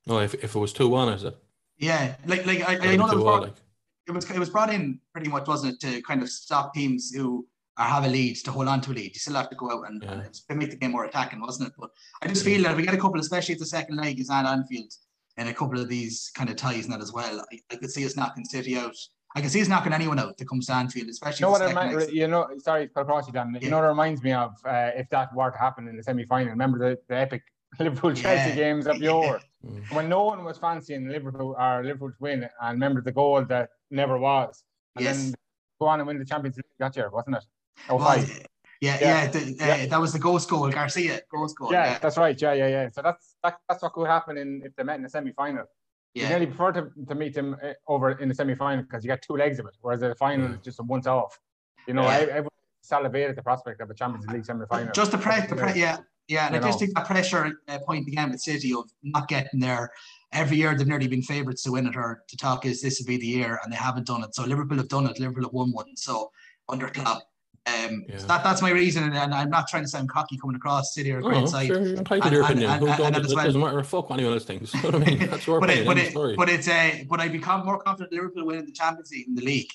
No, 0.08 0.20
if, 0.20 0.34
if 0.36 0.56
it 0.56 0.60
was 0.60 0.74
2 0.74 0.88
1, 0.90 1.10
is 1.14 1.24
it? 1.24 1.38
Yeah. 1.78 2.16
Like 2.26 2.46
like 2.46 2.62
I, 2.68 2.74
I 2.94 2.96
know 2.96 3.08
that 3.08 3.08
was 3.08 3.12
2 3.14 3.18
all, 3.18 3.24
brought, 3.24 3.42
like. 3.44 3.54
it 4.08 4.12
was 4.12 4.30
it 4.32 4.40
was 4.40 4.50
brought 4.50 4.74
in 4.74 5.00
pretty 5.14 5.30
much, 5.30 5.48
wasn't 5.48 5.74
it, 5.74 5.80
to 5.82 6.02
kind 6.04 6.22
of 6.24 6.30
stop 6.30 6.74
teams 6.74 7.12
who 7.12 7.46
are, 7.78 7.88
have 7.88 8.06
a 8.06 8.08
lead 8.08 8.36
to 8.38 8.52
hold 8.52 8.68
on 8.68 8.82
to 8.82 8.92
a 8.92 8.94
lead. 8.94 9.14
You 9.14 9.20
still 9.20 9.36
have 9.36 9.50
to 9.50 9.56
go 9.56 9.72
out 9.72 9.88
and, 9.90 10.02
Yeah. 10.04 10.12
and 10.14 10.22
it's 10.24 10.44
make 10.50 10.70
the 10.72 10.76
game 10.78 10.92
more 10.92 11.06
attacking, 11.06 11.42
wasn't 11.42 11.70
it? 11.70 11.76
But 11.80 11.90
I 12.22 12.28
just 12.28 12.44
feel 12.46 12.62
that 12.64 12.72
if 12.72 12.78
we 12.78 12.84
get 12.84 12.94
a 12.94 12.98
couple, 12.98 13.20
especially 13.20 13.54
if 13.54 13.60
the 13.60 13.66
second 13.66 13.98
leg 13.98 14.20
is 14.20 14.30
at 14.30 14.46
Anfield, 14.46 14.92
and 15.38 15.48
a 15.48 15.54
couple 15.54 15.80
of 15.80 15.88
these 15.88 16.30
kind 16.36 16.50
of 16.50 16.58
ties 16.58 16.86
in 16.86 16.92
that 16.92 17.02
as 17.02 17.14
well, 17.14 17.44
I, 17.52 17.60
I 17.72 17.76
could 17.78 17.90
see 17.90 18.06
us 18.06 18.18
knocking 18.18 18.44
City 18.46 18.78
out. 18.78 18.96
I 19.34 19.40
can 19.40 19.50
see 19.50 19.62
us 19.62 19.70
knocking 19.70 19.94
anyone 19.94 20.20
out 20.20 20.38
that 20.38 20.48
comes 20.50 20.66
to 20.68 20.74
Anfield, 20.74 21.08
especially 21.08 21.44
You 21.44 21.46
know 21.48 21.52
what? 21.52 21.60
the 21.60 21.70
It 21.70 22.00
second 22.02 22.16
you 22.16 22.28
know, 22.28 22.48
sorry, 22.58 22.88
to 22.88 22.94
cut 22.94 23.02
across 23.02 23.28
you, 23.28 23.34
Dan. 23.34 23.58
You 23.62 23.70
know 23.70 23.78
what 23.78 23.86
it 23.86 23.90
reminds 23.90 24.22
me 24.22 24.34
of 24.34 24.52
uh, 24.66 24.92
if 24.96 25.10
that 25.12 25.34
were 25.34 25.50
to 25.50 25.58
happen 25.58 25.88
in 25.88 25.96
the 25.96 26.04
semi 26.04 26.26
final. 26.26 26.50
Remember 26.50 26.78
the, 26.78 26.98
the 27.08 27.16
epic 27.16 27.44
Liverpool 27.80 28.14
Chelsea 28.14 28.50
Yeah. 28.50 28.56
games 28.56 28.88
of 28.88 29.02
yore 29.02 29.42
Mm. 29.64 29.84
when 29.92 30.10
no 30.10 30.24
one 30.24 30.44
was 30.44 30.58
fancying 30.58 31.08
Liverpool 31.08 31.56
or 31.58 31.84
Liverpool 31.84 32.10
to 32.10 32.16
win, 32.20 32.44
and 32.62 32.72
remember 32.74 33.00
the 33.00 33.12
goal 33.12 33.46
that 33.46 33.70
never 33.92 34.18
was, 34.18 34.64
and 34.96 35.06
Yes. 35.06 35.16
then 35.18 35.36
go 35.80 35.86
on 35.86 36.00
and 36.00 36.08
win 36.08 36.18
the 36.18 36.26
Champions 36.26 36.58
League 36.58 36.66
that 36.80 36.96
year, 36.96 37.12
wasn't 37.12 37.36
it? 37.36 37.44
Oh, 37.90 37.98
Well, 37.98 38.06
five. 38.08 38.30
yeah, 38.82 38.98
yeah, 39.00 39.08
Yeah. 39.24 39.28
the, 39.28 39.40
uh, 39.40 39.66
Yeah. 39.68 39.86
that 39.88 40.00
was 40.00 40.14
the 40.14 40.20
ghost 40.20 40.50
goal, 40.50 40.70
Garcia 40.70 41.22
ghost 41.30 41.58
goal. 41.58 41.72
yeah, 41.72 41.92
Yeah, 41.94 42.00
that's 42.00 42.18
right. 42.18 42.40
Yeah, 42.42 42.54
yeah, 42.54 42.68
yeah. 42.68 42.88
So 42.90 43.02
that's 43.02 43.36
that, 43.44 43.60
that's 43.68 43.82
what 43.84 43.94
could 43.94 44.08
happen 44.08 44.38
in 44.38 44.62
if 44.66 44.76
they 44.76 44.84
met 44.84 44.98
in 44.98 45.04
the 45.04 45.10
semi 45.10 45.32
final. 45.34 45.66
You 46.14 46.24
yeah, 46.24 46.30
nearly 46.30 46.48
prefer 46.48 46.72
to, 46.74 46.92
to 47.08 47.16
meet 47.16 47.34
them 47.34 47.56
uh, 47.64 47.74
over 47.88 48.12
in 48.12 48.28
the 48.28 48.36
semi 48.36 48.56
final 48.56 48.84
because 48.84 49.04
you 49.04 49.08
got 49.08 49.22
two 49.22 49.34
legs 49.38 49.60
of 49.60 49.66
it, 49.66 49.78
whereas 49.82 50.02
the 50.02 50.14
final 50.16 50.50
Yeah. 50.50 50.56
is 50.56 50.62
just 50.62 50.80
a 50.80 50.84
once 50.84 51.08
off. 51.08 51.40
You 51.88 51.94
know, 51.94 52.04
Yeah. 52.04 52.10
I, 52.10 52.20
everyone 52.22 52.50
salivated 52.82 53.36
the 53.38 53.44
prospect 53.44 53.80
of 53.82 53.90
a 53.90 53.94
Champions 53.94 54.28
League 54.28 54.46
semi 54.46 54.66
final. 54.66 54.92
just 54.94 55.12
the 55.12 55.18
press, 55.18 55.50
the 55.50 55.56
pre- 55.56 55.80
yeah, 55.80 55.98
yeah, 56.28 56.48
and 56.48 56.56
You 56.56 56.62
I 56.62 56.64
just 56.66 56.80
know. 56.80 56.86
think 56.86 56.96
that 56.96 57.06
pressure 57.06 57.62
uh, 57.68 57.80
point 57.80 58.08
again 58.08 58.32
with 58.32 58.42
City 58.42 58.74
of 58.74 58.90
not 59.04 59.28
getting 59.30 59.60
there. 59.60 59.90
Every 60.34 60.58
year 60.58 60.76
they've 60.76 60.88
nearly 60.88 61.08
been 61.08 61.22
favourites 61.22 61.64
to 61.64 61.72
win 61.72 61.88
it 61.88 61.96
or 61.96 62.24
to 62.28 62.38
talk 62.38 62.66
is 62.66 62.82
this 62.82 63.00
will 63.00 63.08
be 63.08 63.18
the 63.18 63.26
year, 63.28 63.60
and 63.64 63.72
they 63.72 63.78
haven't 63.78 64.08
done 64.08 64.24
it. 64.24 64.36
So 64.36 64.44
Liverpool 64.44 64.78
have 64.78 64.88
done 64.90 65.06
it. 65.08 65.20
Liverpool 65.20 65.44
have 65.44 65.54
won 65.54 65.72
one. 65.72 65.96
So 65.96 66.32
under 66.70 66.88
Klopp, 66.90 67.22
um, 67.68 68.04
Yeah. 68.10 68.18
so 68.18 68.28
that 68.28 68.44
that's 68.44 68.62
my 68.62 68.72
reason, 68.72 69.04
and, 69.04 69.16
and 69.16 69.34
I'm 69.34 69.50
not 69.50 69.68
trying 69.68 69.84
to 69.84 69.88
sound 69.90 70.10
cocky 70.10 70.38
coming 70.38 70.56
across. 70.56 70.94
City 70.94 71.12
or 71.12 71.20
a 71.20 71.22
great 71.22 71.38
Oh, 71.44 71.46
side. 71.46 71.68
sure, 71.68 71.82
you're 71.82 71.96
entitled 71.98 72.24
to 72.24 72.28
And- 72.28 72.34
your 72.36 72.44
and- 72.44 72.52
opinion. 72.52 72.72
and- 72.72 72.84
and- 72.88 72.98
don't, 72.98 73.08
and 73.08 73.16
it 73.26 73.36
well- 73.36 73.46
doesn't 73.46 73.62
matter 73.62 73.84
fuck 73.84 74.10
what 74.10 74.18
anyone 74.20 74.34
else 74.34 74.46
thinks. 74.46 74.74
You 74.76 74.82
know 74.92 74.98
what 75.00 75.08
I 75.08 75.12
mean? 75.12 75.30
That's 75.30 75.46
your 75.48 75.60
but 75.60 75.70
opinion. 75.70 75.86
it, 75.86 76.14
but 76.14 76.24
of 76.26 76.30
it, 76.32 76.38
but 76.38 76.50
it's 76.50 76.68
uh, 76.68 76.92
but 77.10 77.20
I'd 77.20 77.32
become 77.32 77.66
more 77.66 77.78
confident 77.80 78.12
Liverpool 78.14 78.46
winning 78.46 78.66
the 78.66 78.72
Champions 78.72 79.12
League 79.12 79.28
in 79.28 79.36
the 79.36 79.44
league. 79.44 79.70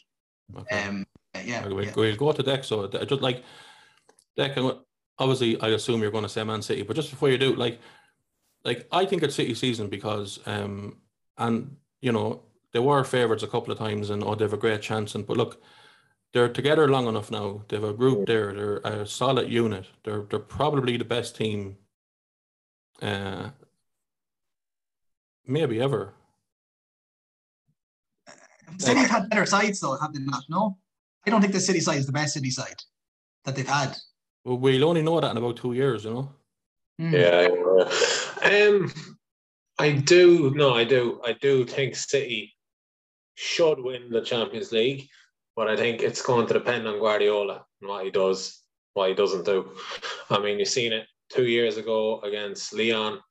Okay. 0.59 0.83
Um, 0.85 1.07
yeah, 1.45 1.67
We'll, 1.67 1.85
yeah. 1.85 1.93
we'll 1.97 2.17
go 2.17 2.33
to 2.33 2.43
Dec. 2.43 2.65
So 2.65 2.87
th- 2.89 3.09
just 3.09 3.23
like 3.23 3.43
Dec, 4.39 4.57
and 4.57 4.77
obviously, 5.19 5.61
I 5.61 5.69
assume 5.69 6.01
you're 6.03 6.11
going 6.11 6.23
to 6.25 6.29
say 6.29 6.43
Man 6.45 6.63
City, 6.63 6.83
but 6.83 6.97
just 6.97 7.11
before 7.11 7.29
you 7.31 7.39
do, 7.39 7.55
like, 7.55 7.79
like 8.65 8.87
I 8.91 9.05
think 9.07 9.23
it's 9.23 9.35
City 9.37 9.55
season 9.55 9.89
because, 9.89 10.41
um, 10.47 10.97
and 11.39 11.77
you 12.01 12.13
know, 12.13 12.43
they 12.73 12.79
were 12.81 13.05
favourites 13.05 13.43
a 13.43 13.47
couple 13.49 13.73
of 13.73 13.79
times, 13.79 14.11
and 14.11 14.23
oh, 14.25 14.35
they 14.35 14.45
have 14.45 14.53
a 14.53 14.57
great 14.59 14.83
chance. 14.83 15.15
And 15.15 15.27
but 15.27 15.37
look, 15.37 15.63
they're 16.37 16.51
together 16.51 16.87
long 16.87 17.07
enough 17.07 17.31
now. 17.31 17.63
They 17.69 17.77
have 17.77 17.85
a 17.85 17.95
group 17.95 18.27
there. 18.27 18.53
They're 18.53 18.77
a 18.79 19.07
solid 19.07 19.51
unit. 19.51 19.87
They're 20.05 20.25
they're 20.29 20.39
probably 20.39 20.99
the 20.99 21.05
best 21.05 21.35
team, 21.35 21.79
uh, 23.01 23.51
maybe 25.47 25.81
ever. 25.81 26.13
City 28.77 29.01
have 29.01 29.11
had 29.11 29.31
better 29.31 29.47
sides 29.47 29.81
though, 29.81 29.97
have 29.97 30.13
they 30.13 30.21
not? 30.21 30.45
No, 30.51 30.77
I 31.27 31.31
don't 31.31 31.41
think 31.41 31.55
the 31.55 31.61
City 31.61 31.81
side 31.81 31.97
is 31.97 32.07
the 32.07 32.13
best 32.13 32.35
City 32.35 32.51
side 32.51 32.83
that 33.47 33.57
they've 33.57 33.67
had. 33.67 33.97
Well, 34.45 34.59
we'll 34.59 34.85
only 34.85 35.01
know 35.01 35.19
that 35.19 35.31
in 35.31 35.39
about 35.39 35.57
two 35.57 35.73
years, 35.73 36.05
you 36.05 36.11
know. 36.11 36.35
Yeah. 36.99 37.49
yeah. 38.43 38.69
Um, 38.69 38.93
I 39.79 39.93
do. 39.93 40.53
No, 40.55 40.75
I 40.75 40.85
do. 40.85 41.19
I 41.25 41.33
do 41.33 41.65
think 41.65 41.97
City 41.97 42.55
should 43.37 43.81
win 43.81 44.11
the 44.11 44.21
Champions 44.21 44.71
League, 44.73 45.09
but 45.57 45.69
I 45.69 45.77
think 45.77 46.03
it's 46.03 46.23
going 46.23 46.47
to 46.47 46.55
depend 46.55 46.87
on 46.87 47.01
Guardiola 47.01 47.65
and 47.81 47.89
what 47.89 48.05
he 48.05 48.11
does, 48.11 48.63
what 48.93 49.09
he 49.09 49.15
doesn't 49.15 49.47
do. 49.47 49.71
I 50.31 50.39
mean, 50.39 50.59
you've 50.59 50.69
seen 50.69 50.93
it 50.93 51.07
two 51.31 51.47
years 51.47 51.79
ago 51.79 52.21
against 52.21 52.75
Lyon. 52.75 53.15
You've 53.15 53.23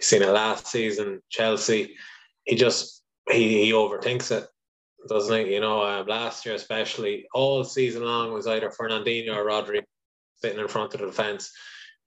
seen 0.00 0.22
it 0.22 0.28
last 0.28 0.68
season, 0.68 1.20
Chelsea. 1.28 1.96
He 2.44 2.54
just 2.54 3.02
he 3.28 3.64
he 3.64 3.72
overthinks 3.72 4.30
it, 4.30 4.46
doesn't 5.08 5.46
he? 5.46 5.54
You 5.54 5.60
know, 5.60 5.84
um, 5.84 6.06
last 6.06 6.46
year 6.46 6.54
especially, 6.54 7.26
all 7.34 7.64
season 7.64 8.04
long 8.04 8.32
was 8.32 8.46
either 8.46 8.70
Fernandinho 8.70 9.34
or 9.34 9.44
Rodri 9.44 9.82
sitting 10.36 10.60
in 10.60 10.68
front 10.68 10.94
of 10.94 11.00
the 11.00 11.06
defence, 11.06 11.50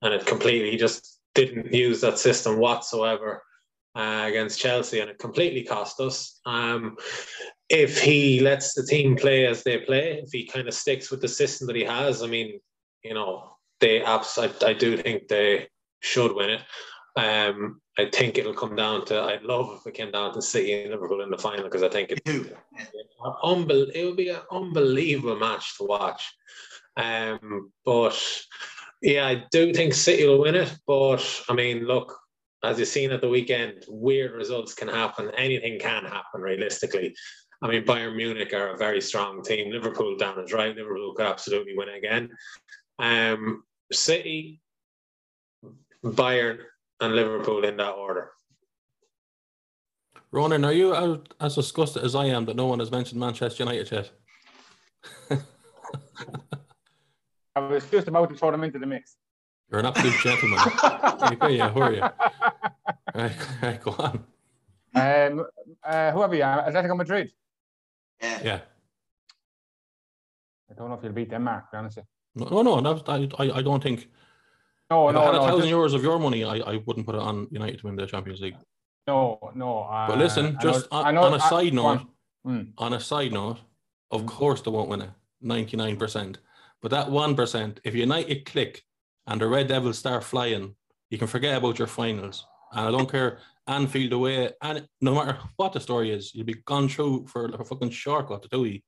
and 0.01 0.13
it 0.13 0.25
completely 0.25 0.71
he 0.71 0.77
just 0.77 1.19
didn't 1.35 1.73
use 1.73 1.99
that 2.01 2.17
system 2.17 2.57
whatsoever 2.57 3.43
uh, 3.95 4.23
against 4.27 4.59
Chelsea, 4.59 5.01
and 5.01 5.09
it 5.09 5.19
completely 5.19 5.63
cost 5.63 5.99
us. 5.99 6.39
Um, 6.45 6.95
if 7.69 8.01
he 8.01 8.39
lets 8.39 8.73
the 8.73 8.83
team 8.83 9.15
play 9.15 9.45
as 9.45 9.63
they 9.63 9.77
play, 9.77 10.21
if 10.23 10.31
he 10.31 10.45
kind 10.45 10.67
of 10.67 10.73
sticks 10.73 11.11
with 11.11 11.21
the 11.21 11.27
system 11.27 11.67
that 11.67 11.75
he 11.75 11.83
has, 11.83 12.23
I 12.23 12.27
mean, 12.27 12.59
you 13.03 13.13
know, 13.13 13.51
they 13.79 14.01
abs- 14.01 14.37
I, 14.37 14.49
I 14.65 14.73
do 14.73 14.97
think 14.97 15.27
they 15.27 15.67
should 16.01 16.33
win 16.35 16.49
it. 16.49 16.61
Um, 17.15 17.81
I 17.97 18.09
think 18.09 18.37
it'll 18.37 18.53
come 18.53 18.75
down 18.75 19.05
to. 19.05 19.21
I'd 19.21 19.43
love 19.43 19.79
if 19.79 19.87
it 19.87 19.93
came 19.93 20.11
down 20.11 20.33
to 20.33 20.41
City 20.41 20.81
and 20.81 20.91
Liverpool 20.91 21.21
in 21.21 21.29
the 21.29 21.37
final 21.37 21.65
because 21.65 21.83
I 21.83 21.89
think 21.89 22.11
it, 22.11 22.21
unbel- 23.43 23.91
it 23.93 24.05
would 24.05 24.17
be 24.17 24.29
an 24.29 24.41
unbelievable 24.51 25.37
match 25.37 25.77
to 25.77 25.83
watch. 25.83 26.23
Um, 26.97 27.71
but 27.85 28.19
yeah, 29.01 29.27
I 29.27 29.45
do 29.51 29.73
think 29.73 29.93
City 29.93 30.25
will 30.25 30.39
win 30.39 30.55
it. 30.55 30.73
But 30.87 31.43
I 31.49 31.53
mean, 31.53 31.85
look, 31.85 32.17
as 32.63 32.79
you've 32.79 32.87
seen 32.87 33.11
at 33.11 33.21
the 33.21 33.29
weekend, 33.29 33.85
weird 33.87 34.31
results 34.33 34.73
can 34.73 34.87
happen. 34.87 35.31
Anything 35.37 35.79
can 35.79 36.05
happen 36.05 36.41
realistically. 36.41 37.15
I 37.61 37.67
mean, 37.67 37.83
Bayern 37.83 38.15
Munich 38.15 38.53
are 38.53 38.69
a 38.69 38.77
very 38.77 39.01
strong 39.01 39.43
team. 39.43 39.71
Liverpool 39.71 40.15
down 40.15 40.39
is 40.39 40.53
right. 40.53 40.75
Liverpool 40.75 41.13
could 41.13 41.25
absolutely 41.25 41.77
win 41.77 41.89
again. 41.89 42.29
Um, 42.99 43.63
City, 43.91 44.61
Bayern, 46.03 46.59
and 47.01 47.15
Liverpool 47.15 47.65
in 47.65 47.75
that 47.77 47.91
order. 47.91 48.31
Ronan, 50.31 50.63
are 50.63 50.73
you 50.73 50.93
out 50.93 51.33
as 51.41 51.55
disgusted 51.55 52.03
as 52.03 52.15
I 52.15 52.25
am 52.25 52.45
that 52.45 52.55
no 52.55 52.67
one 52.67 52.79
has 52.79 52.91
mentioned 52.91 53.19
Manchester 53.19 53.63
United 53.63 53.91
yet? 53.91 54.11
I 57.55 57.59
was 57.59 57.89
just 57.89 58.07
about 58.07 58.29
to 58.29 58.35
throw 58.35 58.51
them 58.51 58.63
into 58.63 58.79
the 58.79 58.85
mix. 58.85 59.17
You're 59.71 59.79
an 59.81 59.87
absolute 59.87 60.13
gentleman. 60.23 60.59
okay, 61.33 61.57
yeah, 61.57 61.69
who 61.69 61.81
are 61.81 61.93
you? 61.93 62.01
Right, 63.15 63.31
right, 63.61 63.81
go 63.81 63.91
on. 63.97 64.23
Um, 64.95 65.45
uh, 65.83 66.11
who 66.11 66.21
have 66.21 66.33
you? 66.33 66.43
Uh, 66.43 66.69
Atletico 66.69 66.95
Madrid. 66.95 67.31
Yeah. 68.21 68.39
Yeah. 68.43 68.59
I 70.69 70.73
don't 70.75 70.89
know 70.89 70.95
if 70.95 71.03
you'll 71.03 71.13
beat 71.13 71.29
Denmark, 71.29 71.65
to 71.65 71.71
be 71.71 71.77
honest. 71.77 71.99
No, 72.35 72.61
no, 72.61 72.79
no 72.79 72.93
that, 72.93 73.09
I, 73.39 73.43
I, 73.43 73.57
I 73.57 73.61
don't 73.61 73.81
think. 73.81 74.07
No, 74.91 75.09
if 75.09 75.15
I 75.15 75.19
no, 75.19 75.25
had 75.25 75.35
a 75.35 75.37
no, 75.37 75.43
thousand 75.47 75.69
just- 75.69 75.73
euros 75.73 75.95
of 75.95 76.03
your 76.03 76.19
money, 76.19 76.43
I, 76.43 76.57
I 76.57 76.77
wouldn't 76.85 77.05
put 77.05 77.15
it 77.15 77.21
on 77.21 77.47
United 77.51 77.79
to 77.79 77.87
win 77.87 77.95
the 77.95 78.05
Champions 78.07 78.41
League. 78.41 78.55
no, 79.07 79.39
no. 79.55 79.83
Uh, 79.83 80.07
But 80.07 80.17
listen, 80.19 80.57
I 80.59 80.61
just 80.61 80.91
know- 80.91 80.97
on, 80.99 81.05
I 81.07 81.11
know- 81.11 81.23
on 81.23 81.33
a 81.33 81.43
I- 81.43 81.49
side 81.49 81.75
go 81.75 81.81
note, 81.81 81.99
on. 82.45 82.55
Mm. 82.65 82.71
on 82.77 82.93
a 82.93 82.99
side 82.99 83.31
note, 83.33 83.57
of 84.11 84.21
Mm. 84.21 84.27
course 84.27 84.61
they 84.61 84.71
won't 84.71 84.89
win 84.89 85.01
it, 85.01 85.09
99%. 85.43 86.37
But 86.81 86.91
that 86.91 87.07
1%, 87.09 87.79
if 87.83 87.93
United 87.95 88.45
click 88.45 88.83
and 89.27 89.41
the 89.41 89.47
Red 89.47 89.67
Devils 89.67 89.97
start 89.97 90.23
flying, 90.23 90.75
you 91.09 91.17
can 91.17 91.27
forget 91.27 91.57
about 91.57 91.77
your 91.79 91.87
finals. 91.87 92.45
And 92.71 92.87
I 92.87 92.91
don't 92.91 93.09
care, 93.11 93.39
Anfield 93.67 94.13
away, 94.13 94.51
and 94.61 94.87
no 95.01 95.15
matter 95.15 95.37
what 95.57 95.73
the 95.73 95.79
story 95.79 96.11
is, 96.11 96.33
you'll 96.33 96.45
be 96.45 96.55
gone 96.65 96.89
through 96.89 97.27
for 97.27 97.45
a 97.45 97.63
fucking 97.63 97.91
shortcut 97.91 98.41
to 98.43 98.49
do 98.49 98.65
it. 98.65 98.81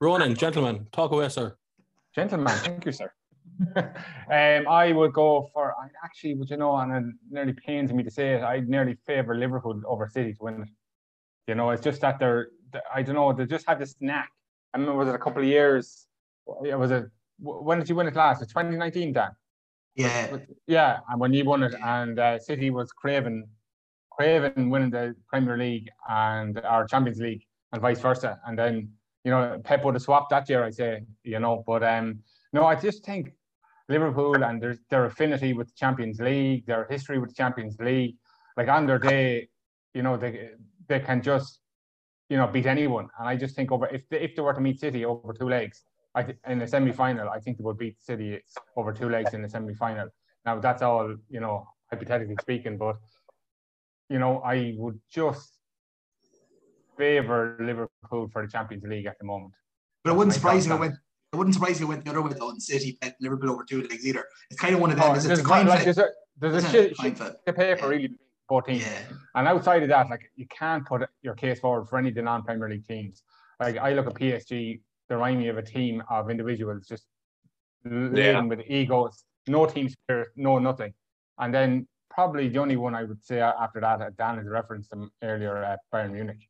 Ronan, 0.00 0.34
gentlemen, 0.44 0.86
talk 0.92 1.12
away, 1.12 1.28
sir. 1.28 1.56
Gentleman, 2.14 2.54
thank 2.58 2.84
you, 2.84 2.92
sir. 2.92 3.12
um, 3.76 4.68
I 4.68 4.92
would 4.92 5.12
go 5.12 5.48
for. 5.52 5.74
I 5.80 5.88
actually, 6.04 6.34
would 6.34 6.50
you 6.50 6.56
know, 6.56 6.76
and 6.76 6.92
it 6.92 7.14
nearly 7.30 7.52
pains 7.52 7.92
me 7.92 8.02
to 8.02 8.10
say 8.10 8.34
it. 8.34 8.42
I 8.42 8.60
nearly 8.60 8.96
favour 9.06 9.36
Liverpool 9.36 9.80
over 9.86 10.08
City 10.08 10.32
to 10.34 10.42
win 10.42 10.62
it. 10.62 10.68
You 11.46 11.54
know, 11.54 11.70
it's 11.70 11.82
just 11.82 12.00
that 12.00 12.18
they're. 12.18 12.48
I 12.92 13.02
don't 13.02 13.14
know. 13.14 13.32
They 13.32 13.46
just 13.46 13.66
have 13.68 13.78
this 13.78 13.94
knack. 14.00 14.30
I 14.72 14.78
remember 14.78 14.98
was 14.98 15.08
it 15.08 15.14
a 15.14 15.18
couple 15.18 15.42
of 15.42 15.48
years? 15.48 16.06
Yeah, 16.64 16.74
was 16.76 16.90
it? 16.90 17.04
When 17.38 17.78
did 17.78 17.88
you 17.88 17.94
win 17.94 18.08
it 18.08 18.16
last? 18.16 18.42
It's 18.42 18.52
2019, 18.52 19.12
Dan. 19.12 19.30
Yeah. 19.94 20.38
Yeah, 20.66 20.98
and 21.08 21.20
when 21.20 21.32
you 21.32 21.44
won 21.44 21.62
it, 21.62 21.74
and 21.82 22.18
uh, 22.18 22.38
City 22.38 22.70
was 22.70 22.90
craving, 22.92 23.46
craving 24.16 24.70
winning 24.70 24.90
the 24.90 25.14
Premier 25.28 25.56
League 25.56 25.88
and 26.08 26.58
our 26.60 26.86
Champions 26.86 27.20
League, 27.20 27.42
and 27.72 27.82
vice 27.82 28.00
versa. 28.00 28.38
And 28.46 28.58
then 28.58 28.90
you 29.24 29.30
know 29.30 29.60
Pep 29.64 29.84
would 29.84 29.94
have 29.94 30.02
swapped 30.02 30.30
that 30.30 30.48
year, 30.48 30.64
I 30.64 30.70
say, 30.70 31.02
you 31.22 31.38
know. 31.38 31.64
But 31.66 31.82
um, 31.82 32.20
no, 32.52 32.64
I 32.64 32.74
just 32.74 33.04
think 33.04 33.32
Liverpool 33.88 34.44
and 34.44 34.62
their 34.62 34.76
their 34.90 35.04
affinity 35.06 35.52
with 35.52 35.68
the 35.68 35.74
Champions 35.76 36.20
League, 36.20 36.66
their 36.66 36.86
history 36.88 37.18
with 37.18 37.30
the 37.30 37.34
Champions 37.34 37.78
League, 37.78 38.16
like 38.56 38.68
on 38.68 38.86
their 38.86 38.98
day, 38.98 39.48
you 39.94 40.02
know, 40.02 40.16
they 40.16 40.50
they 40.88 41.00
can 41.00 41.22
just 41.22 41.60
you 42.28 42.36
know 42.36 42.46
beat 42.46 42.66
anyone. 42.66 43.08
And 43.18 43.28
I 43.28 43.36
just 43.36 43.56
think 43.56 43.72
over 43.72 43.86
if 43.88 44.08
they, 44.08 44.20
if 44.20 44.34
they 44.36 44.42
were 44.42 44.54
to 44.54 44.60
meet 44.60 44.80
City 44.80 45.04
over 45.04 45.32
two 45.32 45.48
legs. 45.48 45.82
Th- 46.16 46.38
in 46.46 46.60
the 46.60 46.66
semi 46.68 46.92
final, 46.92 47.28
I 47.28 47.40
think 47.40 47.58
they 47.58 47.64
would 47.64 47.76
beat 47.76 48.00
City 48.00 48.38
over 48.76 48.92
two 48.92 49.08
legs 49.08 49.34
in 49.34 49.42
the 49.42 49.48
semi 49.48 49.74
final. 49.74 50.08
Now 50.46 50.60
that's 50.60 50.80
all 50.80 51.16
you 51.28 51.40
know, 51.40 51.66
hypothetically 51.90 52.36
speaking, 52.40 52.78
but 52.78 52.98
you 54.08 54.18
know, 54.18 54.40
I 54.40 54.74
would 54.76 55.00
just 55.10 55.52
favour 56.96 57.56
Liverpool 57.60 58.28
for 58.32 58.44
the 58.44 58.50
Champions 58.50 58.84
League 58.84 59.06
at 59.06 59.18
the 59.18 59.26
moment. 59.26 59.54
But 60.02 60.12
it 60.12 60.16
wouldn't 60.16 60.34
surprise 60.34 60.68
me 60.68 60.74
it 60.74 60.80
went. 60.80 60.94
It 61.32 61.36
wouldn't 61.36 61.54
surprise 61.54 61.80
me 61.80 61.86
went 61.86 62.04
the 62.04 62.10
other 62.10 62.22
way 62.22 62.32
though, 62.38 62.50
and 62.50 62.62
City 62.62 62.96
bet 63.00 63.16
Liverpool 63.20 63.50
over 63.50 63.64
two 63.64 63.82
legs 63.82 64.06
either. 64.06 64.24
It's 64.50 64.60
kind 64.60 64.74
of 64.74 64.80
one 64.80 64.90
of 64.90 64.98
them. 64.98 65.10
Oh, 65.10 65.14
is 65.14 65.24
there's, 65.24 65.40
it's 65.40 65.48
a 65.48 65.50
a, 65.50 65.56
coin 65.56 65.66
like, 65.66 65.82
flip. 65.82 65.96
there's 65.96 65.98
a 65.98 66.10
there's 66.38 66.54
a 66.54 66.56
isn't 66.58 66.70
shit, 66.70 66.96
shit 66.96 67.16
to 67.16 67.52
pay 67.52 67.74
for 67.74 67.88
really 67.88 68.10
both 68.48 68.66
teams. 68.66 68.82
Yeah. 68.82 69.16
And 69.34 69.48
outside 69.48 69.82
of 69.82 69.88
that, 69.88 70.10
like 70.10 70.30
you 70.36 70.46
can't 70.46 70.86
put 70.86 71.08
your 71.22 71.34
case 71.34 71.60
forward 71.60 71.88
for 71.88 71.98
any 71.98 72.10
of 72.10 72.14
the 72.14 72.22
non-Premier 72.22 72.68
League 72.68 72.86
teams. 72.86 73.22
Like 73.60 73.78
I 73.78 73.94
look 73.94 74.06
at 74.06 74.14
PSG, 74.14 74.80
they 75.08 75.14
remind 75.14 75.38
me 75.38 75.48
of 75.48 75.58
a 75.58 75.62
team 75.62 76.02
of 76.10 76.30
individuals 76.30 76.86
just 76.86 77.06
laden 77.84 78.48
with 78.48 78.60
egos, 78.66 79.24
no 79.46 79.66
team 79.66 79.88
spirit, 79.88 80.28
no 80.36 80.58
nothing. 80.58 80.92
And 81.38 81.52
then 81.52 81.86
probably 82.14 82.48
the 82.48 82.58
only 82.58 82.76
one 82.76 82.94
I 82.94 83.04
would 83.04 83.22
say 83.24 83.40
after 83.40 83.80
that, 83.80 84.00
uh, 84.00 84.10
Dan 84.16 84.38
has 84.38 84.46
referenced 84.46 84.90
them 84.90 85.10
earlier 85.22 85.56
at 85.62 85.80
Bayern 85.92 86.12
Munich. 86.12 86.48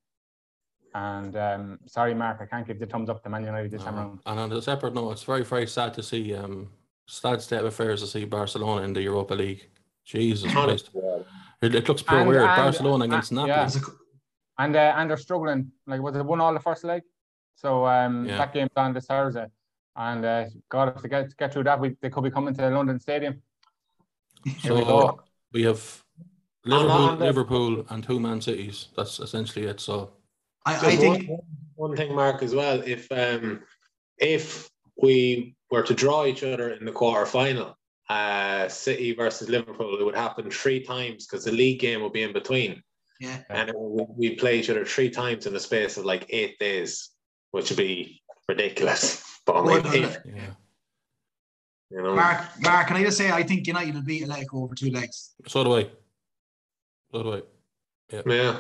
And 0.95 1.37
um, 1.37 1.79
sorry, 1.87 2.15
Mark, 2.15 2.39
I 2.41 2.47
can't 2.47 2.67
give 2.67 2.79
the 2.79 2.87
thumbs 2.87 3.09
up 3.09 3.23
to 3.25 3.29
Man 3.29 3.45
United 3.45 3.71
this 3.71 3.83
time 3.83 3.95
Uh, 3.95 3.99
around. 3.99 4.21
and 4.27 4.41
on 4.41 4.53
a 4.53 4.63
separate 4.63 4.95
note, 4.95 5.11
it's 5.13 5.25
very, 5.25 5.43
very 5.43 5.67
sad 5.67 5.93
to 5.95 6.03
see, 6.03 6.35
um, 6.35 6.71
sad 7.09 7.41
state 7.43 7.59
of 7.61 7.67
affairs 7.67 8.01
to 8.03 8.07
see 8.07 8.25
Barcelona 8.25 8.83
in 8.83 8.93
the 8.93 9.03
Europa 9.03 9.35
League. 9.35 9.69
Jesus 10.05 10.53
Christ. 10.53 10.91
It, 11.63 11.75
it 11.75 11.89
looks 11.89 12.03
pure 12.03 12.21
And- 12.21 12.29
weird. 12.29 12.43
and- 12.43 12.57
Barcelona 12.57 13.05
against 13.07 13.31
and- 13.33 13.47
Napoli. 13.47 13.53
yeah. 13.81 13.91
And 14.59 14.77
uh, 14.77 14.93
and 14.97 15.11
they're 15.11 15.17
struggling. 15.17 15.73
Like 15.87 16.01
was 16.01 16.15
it 16.15 16.25
one 16.25 16.41
all 16.41 16.53
the 16.53 16.61
first 16.61 16.85
leg? 16.85 17.03
So 17.57 17.87
um, 17.87 18.27
Yeah. 18.27 18.37
that 18.39 18.53
game's 18.53 18.71
on 18.77 18.93
this 18.93 19.07
Thursday. 19.07 19.47
And 19.97 20.25
uh, 20.25 20.45
God, 20.69 20.95
if 20.95 21.03
they 21.03 21.09
get 21.09 21.37
get 21.37 21.53
through 21.53 21.65
that, 21.65 21.81
we, 21.81 21.97
they 22.01 22.11
could 22.11 22.23
be 22.23 22.31
coming 22.31 22.55
to 22.55 22.61
the 22.63 22.71
London 22.71 23.01
Stadium. 23.01 23.43
Here 24.45 24.75
we 24.75 24.81
So 24.81 24.85
go. 24.85 25.21
We 25.55 25.63
have 25.63 26.03
Liverpool, 26.67 26.91
on 26.91 27.19
the- 27.19 27.25
Liverpool, 27.25 27.87
and 27.89 28.05
two 28.05 28.21
Man 28.21 28.41
Cities. 28.43 28.89
That's 28.97 29.21
essentially 29.21 29.67
it. 29.67 29.81
So 29.81 30.13
I, 30.67 30.75
I 30.75 30.97
think 30.97 31.29
one, 31.29 31.39
one 31.77 31.97
thing, 31.97 32.15
Mark, 32.15 32.43
as 32.43 32.55
well. 32.55 32.83
If 32.85 33.11
um, 33.13 33.63
if 34.19 34.69
we 35.01 35.55
were 35.71 35.83
to 35.83 35.95
draw 35.95 36.27
each 36.27 36.43
other 36.43 36.71
in 36.71 36.85
the 36.85 36.93
quarter 36.93 37.25
final, 37.25 37.79
uh, 38.11 38.69
City 38.69 39.15
versus 39.15 39.49
Liverpool, 39.49 39.97
it 39.99 40.05
would 40.05 40.15
happen 40.15 40.51
three 40.51 40.81
times 40.81 41.27
because 41.27 41.45
the 41.45 41.53
league 41.53 41.81
game 41.81 42.03
would 42.03 42.13
be 42.13 42.23
in 42.23 42.33
between, 42.33 42.83
yeah. 43.21 43.39
and 43.49 43.73
we 43.77 44.35
play 44.35 44.59
each 44.59 44.71
other 44.71 44.85
three 44.85 45.11
times 45.11 45.47
in 45.47 45.53
the 45.53 45.61
space 45.61 45.97
of 45.97 46.05
like 46.05 46.27
eight 46.31 46.59
days, 46.59 47.11
which 47.53 47.71
would 47.71 47.79
be 47.79 48.21
ridiculous. 48.49 49.23
But 49.47 49.57
I 49.57 49.61
mean, 49.61 49.83
Well, 49.83 49.95
if, 49.95 50.19
yeah. 50.25 50.55
You 51.91 52.03
know, 52.03 52.15
Mark, 52.15 52.41
Mark, 52.61 52.87
can 52.89 52.97
I 52.97 53.03
just 53.05 53.17
say 53.19 53.31
I 53.31 53.43
think 53.43 53.67
United 53.67 53.95
will 53.95 54.03
beat 54.03 54.23
Atletico 54.25 54.55
over 54.65 54.75
two 54.75 54.91
legs. 54.91 55.35
So 55.47 55.65
do 55.65 55.77
I. 55.77 55.83
So 57.13 57.23
do 57.23 57.33
I. 57.35 57.43
yeah, 58.13 58.57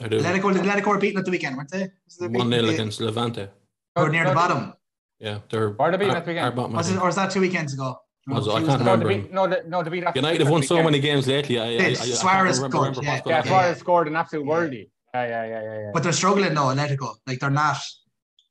I 0.00 0.08
do. 0.08 0.20
Atletico, 0.20 0.52
Atletico 0.54 0.86
were 0.86 0.98
beaten 0.98 1.18
at 1.18 1.24
the 1.24 1.30
weekend, 1.30 1.56
weren't 1.56 1.70
they? 1.70 1.88
One 2.18 2.32
beaten? 2.32 2.50
0 2.50 2.68
against 2.68 3.00
Levante. 3.00 3.48
Or 3.96 4.08
near 4.08 4.24
the 4.26 4.34
bottom. 4.34 4.72
Yeah, 5.20 5.38
they're. 5.50 5.70
Where 5.70 5.90
they 5.90 5.98
beat 5.98 6.10
at 6.10 6.24
the 6.24 6.30
weekend? 6.32 6.56
bottom, 6.56 6.72
Was 6.72 6.90
it, 6.90 6.98
or 6.98 7.06
was 7.06 7.16
that 7.16 7.30
two 7.30 7.40
weekends 7.40 7.74
ago? 7.74 7.96
Was? 8.26 8.48
I 8.48 8.62
can't 8.62 8.66
No, 8.66 8.92
remember. 8.92 9.08
the 9.08 9.20
beat, 9.20 9.32
no, 9.32 9.46
the, 9.48 9.64
no, 9.66 9.82
the 9.82 9.90
beat 9.90 10.04
after 10.04 10.18
United 10.18 10.40
have 10.42 10.50
won 10.50 10.62
so 10.62 10.82
many 10.82 11.00
games 11.00 11.26
lately. 11.26 11.58
I, 11.58 11.64
I, 11.64 11.66
I, 11.66 11.70
I, 11.70 11.74
It's 11.90 12.00
I 12.00 12.04
can't 12.06 12.18
Suarez 12.18 12.56
remember, 12.58 12.76
scored, 12.76 12.88
remember 12.88 13.02
yeah. 13.02 13.10
what's 13.12 13.22
going 13.22 13.34
Yeah, 13.34 13.40
on. 13.40 13.46
Suarez 13.46 13.78
scored 13.78 14.08
an 14.08 14.16
absolute 14.16 14.46
worldie. 14.46 14.90
Yeah, 15.14 15.26
yeah, 15.26 15.44
yeah, 15.46 15.62
yeah. 15.62 15.78
yeah. 15.80 15.90
But 15.92 16.02
they're 16.04 16.12
struggling 16.12 16.54
though, 16.54 16.66
Atletico. 16.74 17.14
Like 17.26 17.40
they're 17.40 17.50
not. 17.50 17.76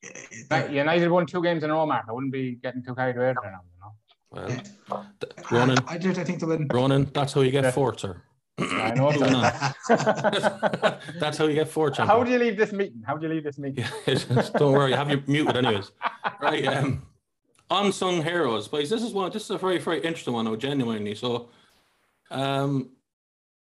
Eh, 0.04 0.10
like, 0.50 0.72
United 0.72 1.10
won 1.10 1.26
two 1.26 1.42
games 1.42 1.64
in 1.64 1.70
a 1.70 1.74
row, 1.74 1.86
Mark. 1.86 2.06
I 2.10 2.12
wouldn't 2.12 2.34
be 2.34 2.56
getting 2.62 2.84
too 2.84 2.96
carried 2.96 3.16
away 3.18 3.34
there 3.42 3.52
now. 3.52 3.62
You? 4.34 4.42
Well, 4.90 5.06
Yeah. 5.22 5.30
Ronan. 5.52 5.78
I 5.88 5.98
did. 5.98 6.18
I 6.18 6.24
think 6.24 6.40
the 6.40 6.48
win. 6.48 6.68
Ronan, 6.72 7.10
that's 7.14 7.34
how 7.34 7.42
you 7.42 7.52
get 7.52 7.64
Yeah. 7.66 7.72
fourth, 7.72 8.00
sir. 8.00 8.22
I 8.60 8.92
know. 8.96 9.12
Moving 9.12 9.34
on. 9.36 9.52
so. 9.86 9.96
that's 11.20 11.38
how 11.38 11.46
you 11.48 11.56
get 11.56 11.68
fourth. 11.68 11.98
How 11.98 12.06
champion. 12.06 12.26
do 12.26 12.32
you 12.34 12.40
leave 12.40 12.58
this 12.58 12.72
meeting? 12.72 13.02
How 13.06 13.18
do 13.18 13.28
you 13.28 13.34
leave 13.34 13.44
this 13.44 13.58
meeting? 13.58 13.86
Yeah, 14.08 14.50
don't 14.58 14.74
worry, 14.74 14.92
have 14.94 15.10
you 15.10 15.24
muted 15.28 15.58
anyways. 15.58 15.92
Right. 16.42 16.66
Um, 16.68 17.02
unsung 17.70 18.22
heroes, 18.24 18.68
boys. 18.68 18.90
This 18.90 19.02
is 19.04 19.14
one. 19.14 19.32
This 19.32 19.44
is 19.46 19.50
a 19.52 19.58
very, 19.58 19.80
very 19.80 19.98
interesting 20.02 20.34
one. 20.34 20.46
Now, 20.46 20.56
genuinely. 20.56 21.16
So, 21.16 21.50
um, 22.30 22.92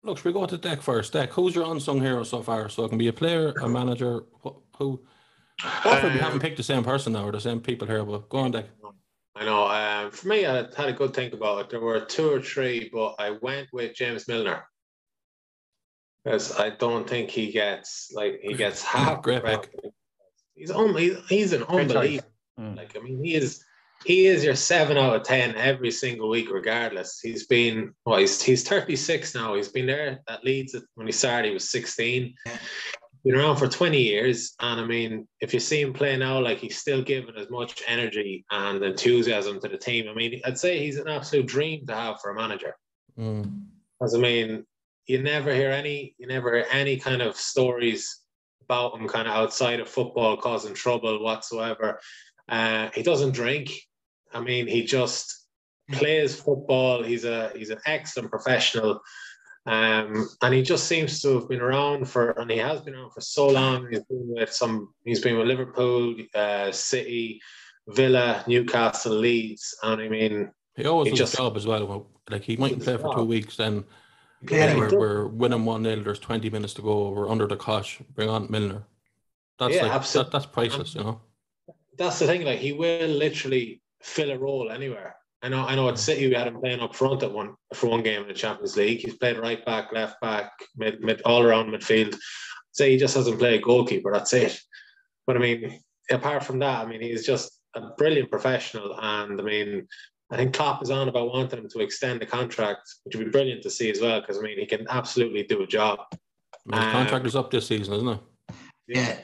look, 0.03 0.19
should 0.19 0.25
we 0.27 0.33
go 0.33 0.47
to 0.47 0.59
Dec 0.59 0.83
first? 0.83 1.13
Dec, 1.13 1.29
who's 1.31 1.55
your 1.55 1.71
unsung 1.71 2.01
hero 2.01 2.25
so 2.25 2.43
far? 2.43 2.69
So 2.69 2.85
it 2.85 2.89
can 2.89 2.99
be 2.99 3.09
a 3.09 3.13
player, 3.13 3.53
a 3.63 3.69
manager, 3.69 4.25
who. 4.79 5.01
Hopefully, 5.61 6.13
we 6.13 6.19
Um, 6.21 6.25
haven't 6.25 6.39
picked 6.41 6.57
the 6.57 6.63
same 6.63 6.85
person 6.85 7.13
now 7.15 7.25
or 7.27 7.33
the 7.33 7.41
same 7.41 7.61
people 7.61 7.87
here. 7.89 8.05
But 8.05 8.29
go 8.29 8.39
on, 8.39 8.53
Dec. 8.53 8.67
I 9.37 9.45
know. 9.45 9.67
Um, 9.69 10.11
for 10.11 10.29
me, 10.29 10.47
I 10.47 10.57
had 10.57 10.89
a 10.89 10.93
good 10.93 11.15
think 11.15 11.33
about 11.33 11.61
it. 11.61 11.71
There 11.71 11.81
were 11.81 12.01
two 12.01 12.31
or 12.31 12.41
three, 12.41 12.91
but 12.93 13.15
I 13.19 13.31
went 13.31 13.69
with 13.73 13.95
James 13.95 14.27
Milner 14.27 14.65
because 16.25 16.59
I 16.59 16.71
don't 16.71 17.09
think 17.09 17.31
he 17.31 17.53
gets 17.53 18.11
like 18.13 18.41
he 18.43 18.55
gets 18.55 18.83
half. 18.83 19.23
Great 19.23 19.43
the 19.43 19.49
pick. 19.51 19.71
credit. 19.71 19.95
He's 20.55 20.71
only 20.71 21.15
he's 21.29 21.53
an 21.53 21.63
Great 21.63 21.81
unbelievable. 21.83 22.31
Mm. 22.59 22.77
Like 22.77 22.97
I 22.97 23.01
mean, 23.01 23.23
he 23.23 23.35
is 23.35 23.65
he 24.05 24.27
is 24.27 24.45
your 24.45 24.55
seven 24.55 24.97
out 24.97 25.17
of 25.17 25.23
ten 25.23 25.55
every 25.57 25.91
single 25.91 26.29
week, 26.29 26.51
regardless. 26.51 27.21
He's 27.21 27.47
been 27.47 27.95
well, 28.05 28.19
he's 28.19 28.43
he's 28.43 28.67
thirty 28.67 28.97
six 28.97 29.35
now. 29.35 29.55
He's 29.55 29.69
been 29.69 29.87
there 29.87 30.21
at 30.29 30.45
Leeds 30.45 30.75
when 30.95 31.07
he 31.07 31.13
started. 31.13 31.49
He 31.49 31.55
was 31.55 31.71
sixteen. 31.71 32.35
Been 33.29 33.37
around 33.37 33.57
for 33.57 33.69
twenty 33.69 34.01
years, 34.01 34.55
and 34.59 34.81
I 34.81 34.87
mean, 34.87 35.29
if 35.43 35.53
you 35.53 35.61
see 35.61 35.83
him 35.83 35.93
play 35.93 36.17
now, 36.17 36.41
like 36.41 36.61
he's 36.61 36.79
still 36.79 37.03
giving 37.03 37.37
as 37.37 37.51
much 37.51 37.83
energy 37.87 38.47
and 38.51 38.83
enthusiasm 38.83 39.61
to 39.61 39.69
the 39.69 39.77
team. 39.77 40.09
I 40.09 40.15
mean, 40.15 40.41
I'd 40.47 40.57
say 40.57 40.79
he's 40.79 40.97
an 40.97 41.09
absolute 41.09 41.45
dream 41.45 41.87
to 41.89 41.95
have 41.95 42.23
for 42.23 42.31
a 42.31 42.35
manager. 42.35 42.75
Mm. 43.19 43.67
Because 44.01 44.15
I 44.15 44.19
mean, 44.19 44.65
you 45.05 45.23
never 45.23 45.55
hear 45.55 45.71
any, 45.71 46.15
you 46.17 46.27
never 46.27 46.55
hear 46.55 46.67
any 46.71 46.97
kind 46.97 47.21
of 47.21 47.37
stories 47.37 48.21
about 48.63 48.99
him 48.99 49.07
kind 49.07 49.29
of 49.29 49.35
outside 49.35 49.81
of 49.81 49.91
football 49.91 50.39
causing 50.39 50.73
trouble 50.73 51.23
whatsoever. 51.23 52.01
Uh, 52.49 52.89
he 52.95 53.03
doesn't 53.03 53.33
drink. 53.33 53.71
I 54.33 54.41
mean, 54.41 54.67
he 54.67 54.85
just 54.85 55.45
plays 55.93 56.35
football. 56.35 57.03
He's 57.03 57.27
a 57.27 57.53
he's 57.55 57.69
an 57.69 57.81
excellent 57.85 58.31
professional. 58.31 59.03
Um, 59.69 60.27
and 60.41 60.55
he 60.55 60.63
just 60.63 60.87
seems 60.87 61.21
to 61.21 61.35
have 61.35 61.49
been 61.49 61.61
around 61.61 62.09
for, 62.09 62.31
and 62.31 62.51
he 62.51 62.57
has 62.57 62.81
been 62.81 62.95
around 62.95 63.11
for 63.13 63.21
so 63.21 63.49
long. 63.49 63.87
He's 63.91 64.03
been 64.05 64.27
with 64.35 64.51
some, 64.53 64.95
he's 65.05 65.21
been 65.21 65.37
with 65.37 65.47
Liverpool, 65.47 66.15
uh, 66.35 66.73
City, 66.73 67.41
Villa, 67.89 68.45
Newcastle, 68.47 69.13
Leeds, 69.15 69.77
and 69.83 70.01
I 70.01 70.09
mean, 70.09 70.51
He 70.75 70.87
always 70.87 71.07
He 71.09 71.11
does 71.11 71.19
just- 71.19 71.33
his 71.33 71.39
job 71.39 71.57
as 71.57 71.67
well. 71.67 72.07
Like 72.31 72.45
he 72.45 72.57
mightn't 72.57 72.83
play 72.83 72.97
for 72.97 73.15
two 73.15 73.25
weeks, 73.25 73.57
then 73.57 73.85
Play 74.47 74.75
we're, 74.77 74.97
we're 74.99 75.27
winning 75.27 75.65
one 75.65 75.83
0 75.83 75.97
There's 76.03 76.19
twenty 76.21 76.49
minutes 76.49 76.73
to 76.75 76.83
go. 76.83 77.11
We're 77.11 77.29
under 77.29 77.47
the 77.49 77.57
cosh. 77.57 77.99
Bring 78.15 78.29
on 78.31 78.47
Milner. 78.51 78.85
That's 79.59 79.75
Yeah, 79.75 79.83
like 79.85 79.93
absolute- 79.93 80.25
that, 80.25 80.33
that's 80.33 80.47
priceless, 80.47 80.95
you 80.95 81.03
know. 81.03 81.21
that's 81.97 82.21
the 82.21 82.27
thing. 82.27 82.43
Like 82.45 82.61
he 82.61 82.73
will 82.73 83.09
literally 83.09 83.83
fill 84.01 84.31
a 84.31 84.39
role 84.39 84.71
anywhere. 84.71 85.17
I 85.43 85.49
know. 85.49 85.65
I 85.65 85.75
know. 85.77 85.89
At 85.89 85.99
City, 85.99 86.27
we 86.29 86.35
had 86.35 86.49
him 86.49 86.61
playing 86.61 86.81
up 86.81 86.97
front 86.97 87.23
at 87.23 87.33
one 87.33 87.55
for 87.75 87.89
one 87.89 88.03
game 88.03 88.23
in 88.23 88.29
the 88.29 88.35
Champions 88.35 88.77
League. 88.77 89.01
He's 89.01 89.17
played 89.17 89.39
right 89.39 89.65
back, 89.65 89.93
left 89.93 90.21
back, 90.21 90.51
mid, 90.77 91.01
mid 91.01 91.23
all 91.23 91.43
around 91.43 91.71
midfield. 91.71 92.17
Say 92.73 92.91
he 92.93 92.97
just 92.97 93.15
hasn't 93.15 93.39
played 93.39 93.63
goalkeeper. 93.63 94.13
That's 94.13 94.33
it. 94.33 94.59
But 95.27 95.37
I 95.37 95.41
mean, 95.41 95.81
apart 96.11 96.45
from 96.45 96.59
that, 96.61 96.85
I 96.85 96.89
mean, 96.89 97.01
he's 97.01 97.25
just 97.25 97.61
a 97.75 97.91
brilliant 97.97 98.31
professional. 98.31 98.99
And 99.01 99.41
I 99.41 99.45
mean, 99.45 99.87
I 100.31 100.37
think 100.37 100.55
Klopp 100.55 100.83
is 100.83 100.91
on 100.91 101.09
about 101.09 101.33
wanting 101.33 101.61
him 101.61 101.69
to 101.69 101.81
extend 101.81 102.21
the 102.21 102.27
contract, 102.27 102.89
which 103.05 103.15
would 103.15 103.27
be 103.27 103.31
brilliant 103.31 103.63
to 103.63 103.71
see 103.71 103.91
as 103.91 104.01
well. 104.01 104.21
Because 104.21 104.39
I 104.39 104.43
mean, 104.43 104.59
he 104.59 104.67
can 104.67 104.87
absolutely 104.91 105.45
do 105.45 105.63
a 105.63 105.67
job. 105.67 106.01
I 106.13 106.17
mean, 106.67 106.81
his 106.81 106.87
Um, 106.87 106.93
contract 106.93 107.27
is 107.27 107.37
up 107.37 107.51
this 107.51 107.67
season, 107.69 107.95
isn't 107.95 108.09
it? 108.09 108.21
Yeah. 108.89 109.19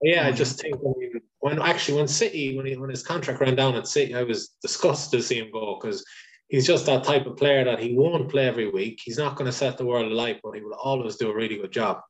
Yeah, 0.00 0.26
I 0.26 0.32
just 0.32 0.60
think 0.60 0.76
I 0.76 0.98
mean, 0.98 1.20
when 1.40 1.60
actually 1.60 1.98
when 1.98 2.08
City 2.08 2.56
when 2.56 2.66
he, 2.66 2.76
when 2.76 2.90
his 2.90 3.02
contract 3.02 3.40
ran 3.40 3.54
down 3.54 3.74
at 3.76 3.86
City, 3.86 4.14
I 4.14 4.22
was 4.22 4.48
disgusted 4.62 5.20
to 5.20 5.26
see 5.26 5.38
him 5.38 5.50
go 5.52 5.78
because 5.80 6.04
he's 6.48 6.66
just 6.66 6.86
that 6.86 7.04
type 7.04 7.26
of 7.26 7.36
player 7.36 7.64
that 7.64 7.78
he 7.78 7.96
won't 7.96 8.28
play 8.28 8.46
every 8.46 8.70
week. 8.70 9.00
He's 9.04 9.18
not 9.18 9.36
going 9.36 9.46
to 9.46 9.56
set 9.56 9.78
the 9.78 9.86
world 9.86 10.10
alight, 10.10 10.40
but 10.42 10.54
he 10.54 10.62
will 10.62 10.74
always 10.74 11.16
do 11.16 11.30
a 11.30 11.34
really 11.34 11.56
good 11.56 11.72
job. 11.72 12.00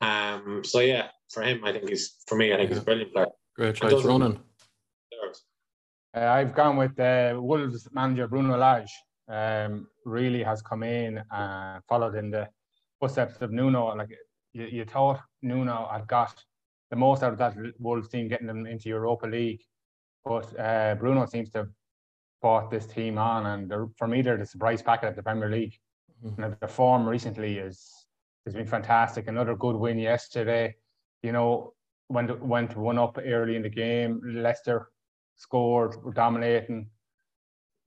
Um, 0.00 0.62
so 0.64 0.80
yeah, 0.80 1.08
for 1.30 1.42
him, 1.42 1.64
I 1.64 1.72
think 1.72 1.88
he's 1.88 2.16
for 2.26 2.36
me, 2.36 2.52
I 2.52 2.56
think 2.56 2.70
he's 2.70 2.78
a 2.78 2.82
brilliant 2.82 3.12
player. 3.12 3.26
Great 3.56 3.74
choice, 3.76 3.90
doesn't- 3.92 4.08
Ronan. 4.08 4.38
Uh, 6.16 6.20
I've 6.20 6.54
gone 6.54 6.76
with 6.76 6.98
uh, 6.98 7.34
Wolves 7.36 7.86
manager 7.92 8.26
Bruno 8.26 8.56
Lage. 8.56 8.92
Um, 9.28 9.88
really 10.04 10.42
has 10.42 10.62
come 10.62 10.82
in 10.82 11.20
and 11.30 11.82
followed 11.88 12.14
in 12.14 12.30
the 12.30 12.48
footsteps 13.00 13.40
of 13.42 13.50
Nuno. 13.50 13.94
Like 13.94 14.10
you, 14.52 14.64
you 14.66 14.84
thought 14.84 15.20
Nuno 15.42 15.88
had 15.92 16.06
got 16.06 16.42
the 16.90 16.96
most 16.96 17.22
out 17.22 17.32
of 17.32 17.38
that 17.38 17.56
Wolves 17.78 18.08
team, 18.08 18.28
getting 18.28 18.46
them 18.46 18.66
into 18.66 18.88
Europa 18.88 19.26
League, 19.26 19.62
but 20.24 20.58
uh, 20.58 20.94
Bruno 20.96 21.26
seems 21.26 21.50
to 21.50 21.58
have 21.58 21.68
brought 22.42 22.70
this 22.70 22.86
team 22.86 23.18
on, 23.18 23.46
and 23.46 23.90
for 23.96 24.06
me, 24.06 24.22
they're 24.22 24.36
the 24.36 24.46
surprise 24.46 24.82
packet 24.82 25.08
of 25.08 25.16
the 25.16 25.22
Premier 25.22 25.50
League. 25.50 25.74
Mhm. 26.24 26.44
And 26.44 26.56
the 26.60 26.68
form 26.68 27.08
recently 27.08 27.58
is 27.58 28.06
has 28.44 28.54
been 28.54 28.66
fantastic. 28.66 29.26
Another 29.26 29.56
good 29.56 29.76
win 29.76 29.98
yesterday. 29.98 30.74
You 31.22 31.32
know, 31.32 31.74
went 32.08 32.40
went 32.40 32.76
one 32.76 32.98
up 32.98 33.18
early 33.18 33.56
in 33.56 33.62
the 33.62 33.68
game. 33.68 34.20
Leicester 34.24 34.90
scored, 35.36 36.02
were 36.02 36.12
dominating. 36.12 36.90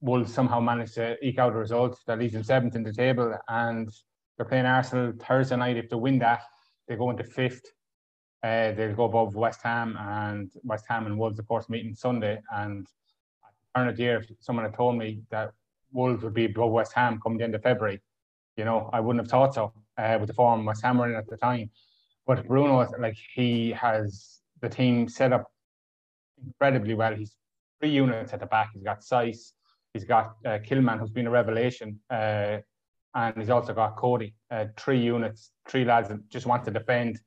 Wolves 0.01 0.33
somehow 0.33 0.59
managed 0.59 0.93
to 0.95 1.17
eke 1.25 1.39
out 1.39 1.53
a 1.53 1.57
result 1.57 1.99
that 2.07 2.19
leaves 2.19 2.33
them 2.33 2.43
seventh 2.43 2.75
in 2.75 2.83
the 2.83 2.93
table, 2.93 3.37
and 3.47 3.89
they're 4.37 4.45
playing 4.45 4.65
Arsenal 4.65 5.13
Thursday 5.19 5.57
night. 5.57 5.77
If 5.77 5.89
they 5.89 5.95
win 5.97 6.19
that, 6.19 6.43
they 6.87 6.95
go 6.95 7.09
into 7.09 7.23
fifth. 7.23 7.65
Uh, 8.41 8.71
they'll 8.71 8.95
go 8.95 9.05
above 9.05 9.35
West 9.35 9.61
Ham, 9.63 9.97
and 9.99 10.51
West 10.63 10.85
Ham 10.87 11.05
and 11.05 11.17
Wolves, 11.17 11.39
of 11.39 11.47
course, 11.47 11.69
meeting 11.69 11.93
Sunday. 11.93 12.41
And 12.51 12.87
turn 13.75 13.87
of 13.89 13.97
the 13.97 14.03
year, 14.03 14.19
if 14.19 14.29
someone 14.39 14.65
had 14.65 14.75
told 14.75 14.97
me 14.97 15.21
that 15.29 15.51
Wolves 15.91 16.23
would 16.23 16.33
be 16.33 16.45
above 16.45 16.71
West 16.71 16.93
Ham 16.93 17.19
come 17.21 17.37
the 17.37 17.59
February, 17.59 18.01
you 18.55 18.65
know, 18.65 18.89
I 18.93 18.99
wouldn't 18.99 19.23
have 19.23 19.31
thought 19.31 19.53
so 19.55 19.73
uh, 19.97 20.17
with 20.19 20.27
the 20.27 20.33
form 20.33 20.65
West 20.65 20.83
Ham 20.83 20.97
were 20.97 21.09
in 21.09 21.15
at 21.15 21.27
the 21.27 21.37
time. 21.37 21.69
But 22.25 22.47
Bruno, 22.47 22.87
like 22.99 23.17
he 23.33 23.71
has 23.71 24.41
the 24.61 24.69
team 24.69 25.09
set 25.09 25.33
up 25.33 25.51
incredibly 26.45 26.93
well. 26.93 27.15
He's 27.15 27.35
three 27.79 27.91
units 27.91 28.33
at 28.33 28.39
the 28.39 28.45
back. 28.45 28.71
He's 28.73 28.83
got 28.83 29.01
Saiss, 29.01 29.53
he's 29.93 30.03
got 30.03 30.35
uh, 30.45 30.59
Kilman, 30.59 30.99
who's 30.99 31.09
been 31.09 31.27
a 31.27 31.31
revelation, 31.31 31.99
uh, 32.09 32.57
and 33.15 33.37
he's 33.37 33.49
also 33.49 33.73
got 33.73 33.97
Coady. 33.97 34.35
Uh, 34.51 34.65
three 34.77 35.01
units, 35.01 35.51
three 35.67 35.85
lads 35.85 36.09
that 36.09 36.29
just 36.29 36.45
want 36.45 36.63
to 36.65 36.71
defend, 36.71 37.19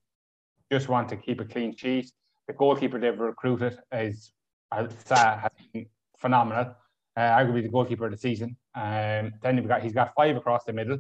just 0.73 0.89
want 0.89 1.09
to 1.11 1.17
keep 1.17 1.39
a 1.41 1.45
clean 1.45 1.77
sheet. 1.77 2.11
The 2.49 2.55
goalkeeper 2.55 2.99
they've 2.99 3.19
recruited 3.19 3.79
is 3.93 4.33
has 4.73 4.89
been 5.73 5.87
phenomenal. 6.19 6.75
Uh, 7.15 7.21
arguably 7.21 7.63
the 7.63 7.69
goalkeeper 7.69 8.07
of 8.07 8.13
the 8.13 8.17
season. 8.17 8.57
Um, 8.75 9.33
then 9.43 9.57
you've 9.57 9.69
got 9.69 9.83
he's 9.83 9.93
got 9.93 10.15
five 10.17 10.35
across 10.37 10.65
the 10.65 10.73
middle. 10.73 10.99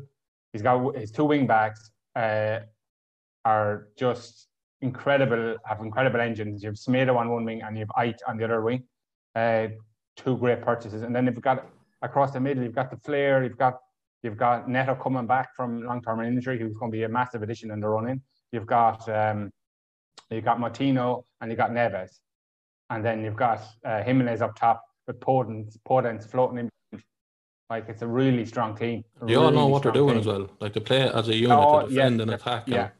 He's 0.53 0.61
got 0.61 0.95
his 0.95 1.11
two 1.11 1.25
wing 1.25 1.47
backs 1.47 1.91
uh, 2.15 2.59
are 3.47 3.89
just 3.97 4.49
incredible, 4.83 5.57
have 5.65 5.81
incredible 5.81 6.21
engines. 6.21 6.63
You 6.63 6.69
have 6.69 6.77
Semedo 6.77 7.17
on 7.17 7.31
one 7.31 7.45
wing 7.45 7.63
and 7.63 7.79
you 7.79 7.87
have 7.87 8.05
Ait 8.05 8.21
on 8.29 8.37
the 8.37 8.45
other 8.45 8.61
wing. 8.61 8.83
Uh, 9.35 9.69
two 10.17 10.37
great 10.37 10.61
purchases. 10.61 11.01
And 11.03 11.17
then 11.17 11.25
you've 11.25 11.41
got 11.41 11.67
across 12.03 12.33
the 12.33 12.41
middle, 12.41 12.63
you've 12.63 12.75
got 12.75 12.91
the 12.91 12.99
Flair, 12.99 13.43
you've 13.43 13.57
got 13.57 13.79
you've 14.23 14.37
got 14.37 14.69
Neto 14.69 14.95
coming 14.95 15.27
back 15.27 15.49
from 15.57 15.83
long-term 15.83 16.21
injury, 16.21 16.59
who's 16.59 16.75
going 16.75 16.93
to 16.93 16.97
be 16.99 17.05
a 17.05 17.09
massive 17.09 17.43
addition 17.43 17.71
in 17.71 17.81
the 17.81 17.89
running. 17.89 18.21
You've 18.53 18.67
got 18.67 19.09
um, 19.09 19.51
you've 20.35 20.45
got 20.45 20.59
Moutinho 20.59 21.25
and 21.40 21.51
you've 21.51 21.59
got 21.59 21.71
Neves. 21.71 22.18
And 22.90 23.05
then 23.05 23.25
you've 23.25 23.37
got 23.37 23.62
uh, 23.85 24.03
Jimenez 24.03 24.42
up 24.42 24.55
top 24.57 24.85
with 25.07 25.18
Podence, 25.21 25.79
Podence 25.88 26.29
floating 26.31 26.59
in. 26.59 26.68
Like 27.71 27.88
it's 27.88 28.03
a 28.03 28.07
really 28.07 28.45
strong 28.45 28.77
team. 28.77 29.03
a 29.23 29.25
They 29.27 29.35
all 29.37 29.51
know 29.51 29.66
what 29.66 29.83
they're 29.83 29.92
doing 29.92 30.11
team. 30.14 30.21
as 30.21 30.27
well. 30.27 30.51
Like 30.61 30.75
they 30.75 30.81
play 30.81 31.09
as 31.11 31.29
a 31.29 31.35
unit 31.35 31.57
Oh, 31.59 31.83
to 31.83 31.88
defend 31.88 32.16
yeah, 32.18 32.23
and 32.23 32.31
attack. 32.33 32.64
Yeah, 32.66 32.90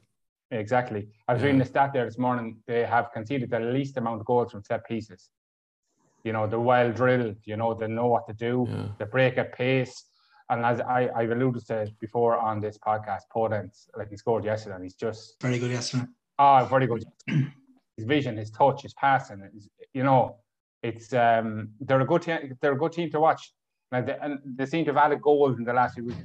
exactly. 0.51 1.09
I 1.29 1.35
was 1.35 1.43
Yeah. 1.43 1.47
reading 1.47 1.59
the 1.59 1.67
stat 1.67 1.93
there 1.93 2.07
this 2.07 2.17
morning. 2.19 2.57
They 2.67 2.85
have 2.87 3.13
conceded 3.13 3.51
the 3.51 3.61
least 3.61 3.97
amount 3.99 4.21
of 4.21 4.27
goals 4.27 4.51
from 4.53 4.63
set 4.65 4.87
pieces. 4.87 5.29
You 6.25 6.33
know, 6.33 6.47
they're 6.47 6.59
well 6.61 6.91
drilled. 6.91 7.37
You 7.45 7.57
know, 7.57 7.75
they 7.75 7.87
know 7.89 8.07
what 8.07 8.27
to 8.29 8.33
do. 8.33 8.67
Yeah. 8.71 8.87
They 8.99 9.05
break 9.05 9.37
at 9.37 9.53
pace. 9.53 10.05
And 10.49 10.65
as 10.65 10.81
I, 10.81 11.11
I've 11.15 11.31
alluded 11.33 11.67
to 11.67 11.93
before 12.01 12.37
on 12.39 12.61
this 12.61 12.79
podcast, 12.79 13.23
Podence, 13.35 13.89
like 13.99 14.09
he 14.09 14.17
scored 14.17 14.45
yesterday, 14.45 14.77
and 14.77 14.85
he's 14.85 14.95
just 14.95 15.41
Very 15.43 15.59
good 15.59 15.71
yesterday. 15.71 16.05
Oh, 16.43 16.67
very 16.67 16.87
good. 16.87 17.05
his 17.97 18.07
vision, 18.07 18.37
his 18.37 18.51
touch, 18.51 18.83
his 18.83 18.95
passing. 18.95 19.49
You 19.95 20.05
know, 20.05 20.37
it's 20.83 21.13
um, 21.13 21.71
they're 21.81 22.01
a 22.01 22.07
good 22.07 22.23
team. 22.23 22.57
They're 22.61 22.73
a 22.73 22.79
good 22.79 22.93
team 22.93 23.11
to 23.11 23.21
watch. 23.21 23.53
Like 23.91 24.07
they, 24.07 24.17
and 24.21 24.39
they 24.45 24.67
seem 24.67 24.85
to 24.87 24.93
have 24.93 25.05
added 25.05 25.23
goals 25.23 25.59
in 25.59 25.65
the 25.65 25.73
last 25.73 25.95
few 25.95 26.07
weeks. 26.07 26.25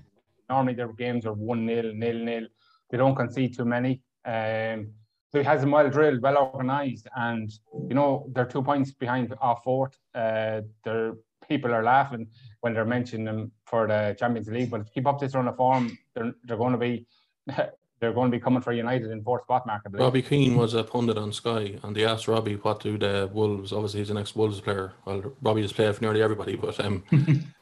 Normally 0.50 0.74
their 0.74 0.94
games 0.94 1.26
are 1.26 1.34
one 1.34 1.68
0 1.68 1.92
nil 1.94 2.20
nil. 2.24 2.48
They 2.90 2.98
don't 2.98 3.16
concede 3.16 3.56
too 3.56 3.66
many. 3.66 4.02
Um, 4.26 4.94
so 5.30 5.40
he 5.40 5.44
has 5.44 5.62
them 5.62 5.72
well 5.72 5.90
drilled, 5.90 6.22
well 6.22 6.38
organised, 6.38 7.08
and 7.16 7.52
you 7.90 7.96
know 7.96 8.30
they're 8.34 8.46
two 8.46 8.64
points 8.64 8.92
behind 8.92 9.34
off 9.42 9.64
fourth. 9.64 9.98
Uh, 10.16 10.62
they're 10.84 11.14
people 11.48 11.74
are 11.74 11.84
laughing 11.84 12.28
when 12.62 12.74
they're 12.74 12.86
mentioning 12.86 13.26
them 13.26 13.52
for 13.66 13.88
the 13.88 14.16
Champions 14.20 14.48
League. 14.50 14.70
But 14.70 14.82
if 14.82 14.94
keep 14.94 15.08
up 15.08 15.20
this 15.20 15.36
run 15.36 15.48
of 15.48 15.58
form, 15.58 15.98
they're 16.16 16.34
they're 16.46 16.58
going 16.58 16.74
to 16.74 16.78
be 16.78 17.06
they're 18.00 18.14
going 18.14 18.32
to 18.32 18.38
be 18.38 18.42
coming 18.42 18.62
for 18.62 18.74
United 18.74 19.12
in 19.12 19.24
fourth 19.24 19.44
spot 19.44 19.66
market. 19.66 19.92
Robbie 19.94 20.22
Keane 20.22 20.56
was 20.56 20.74
a 20.74 20.84
pundit 20.84 21.18
on 21.18 21.32
Sky, 21.32 21.80
and 21.84 21.96
they 21.96 22.06
asked 22.06 22.28
Robbie 22.28 22.56
what 22.56 22.82
do 22.82 22.98
the 22.98 23.30
Wolves. 23.34 23.74
Obviously, 23.74 24.02
he's 24.02 24.10
an 24.10 24.18
ex-Wolves 24.18 24.62
player. 24.62 24.94
Well, 25.06 25.36
Robbie 25.42 25.64
has 25.64 25.74
played 25.74 25.96
for 25.96 26.02
nearly 26.02 26.22
everybody, 26.22 26.56
but 26.56 26.80
um, 26.80 27.04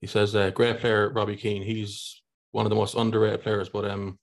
he 0.00 0.06
says 0.06 0.34
uh, 0.36 0.50
great 0.50 0.78
player, 0.78 1.10
Robbie 1.10 1.36
Keane. 1.36 1.62
He's 1.62 2.22
one 2.52 2.66
of 2.66 2.70
the 2.70 2.76
most 2.76 2.94
underrated 2.94 3.42
players, 3.42 3.68
but 3.68 3.84
um, 3.84 4.18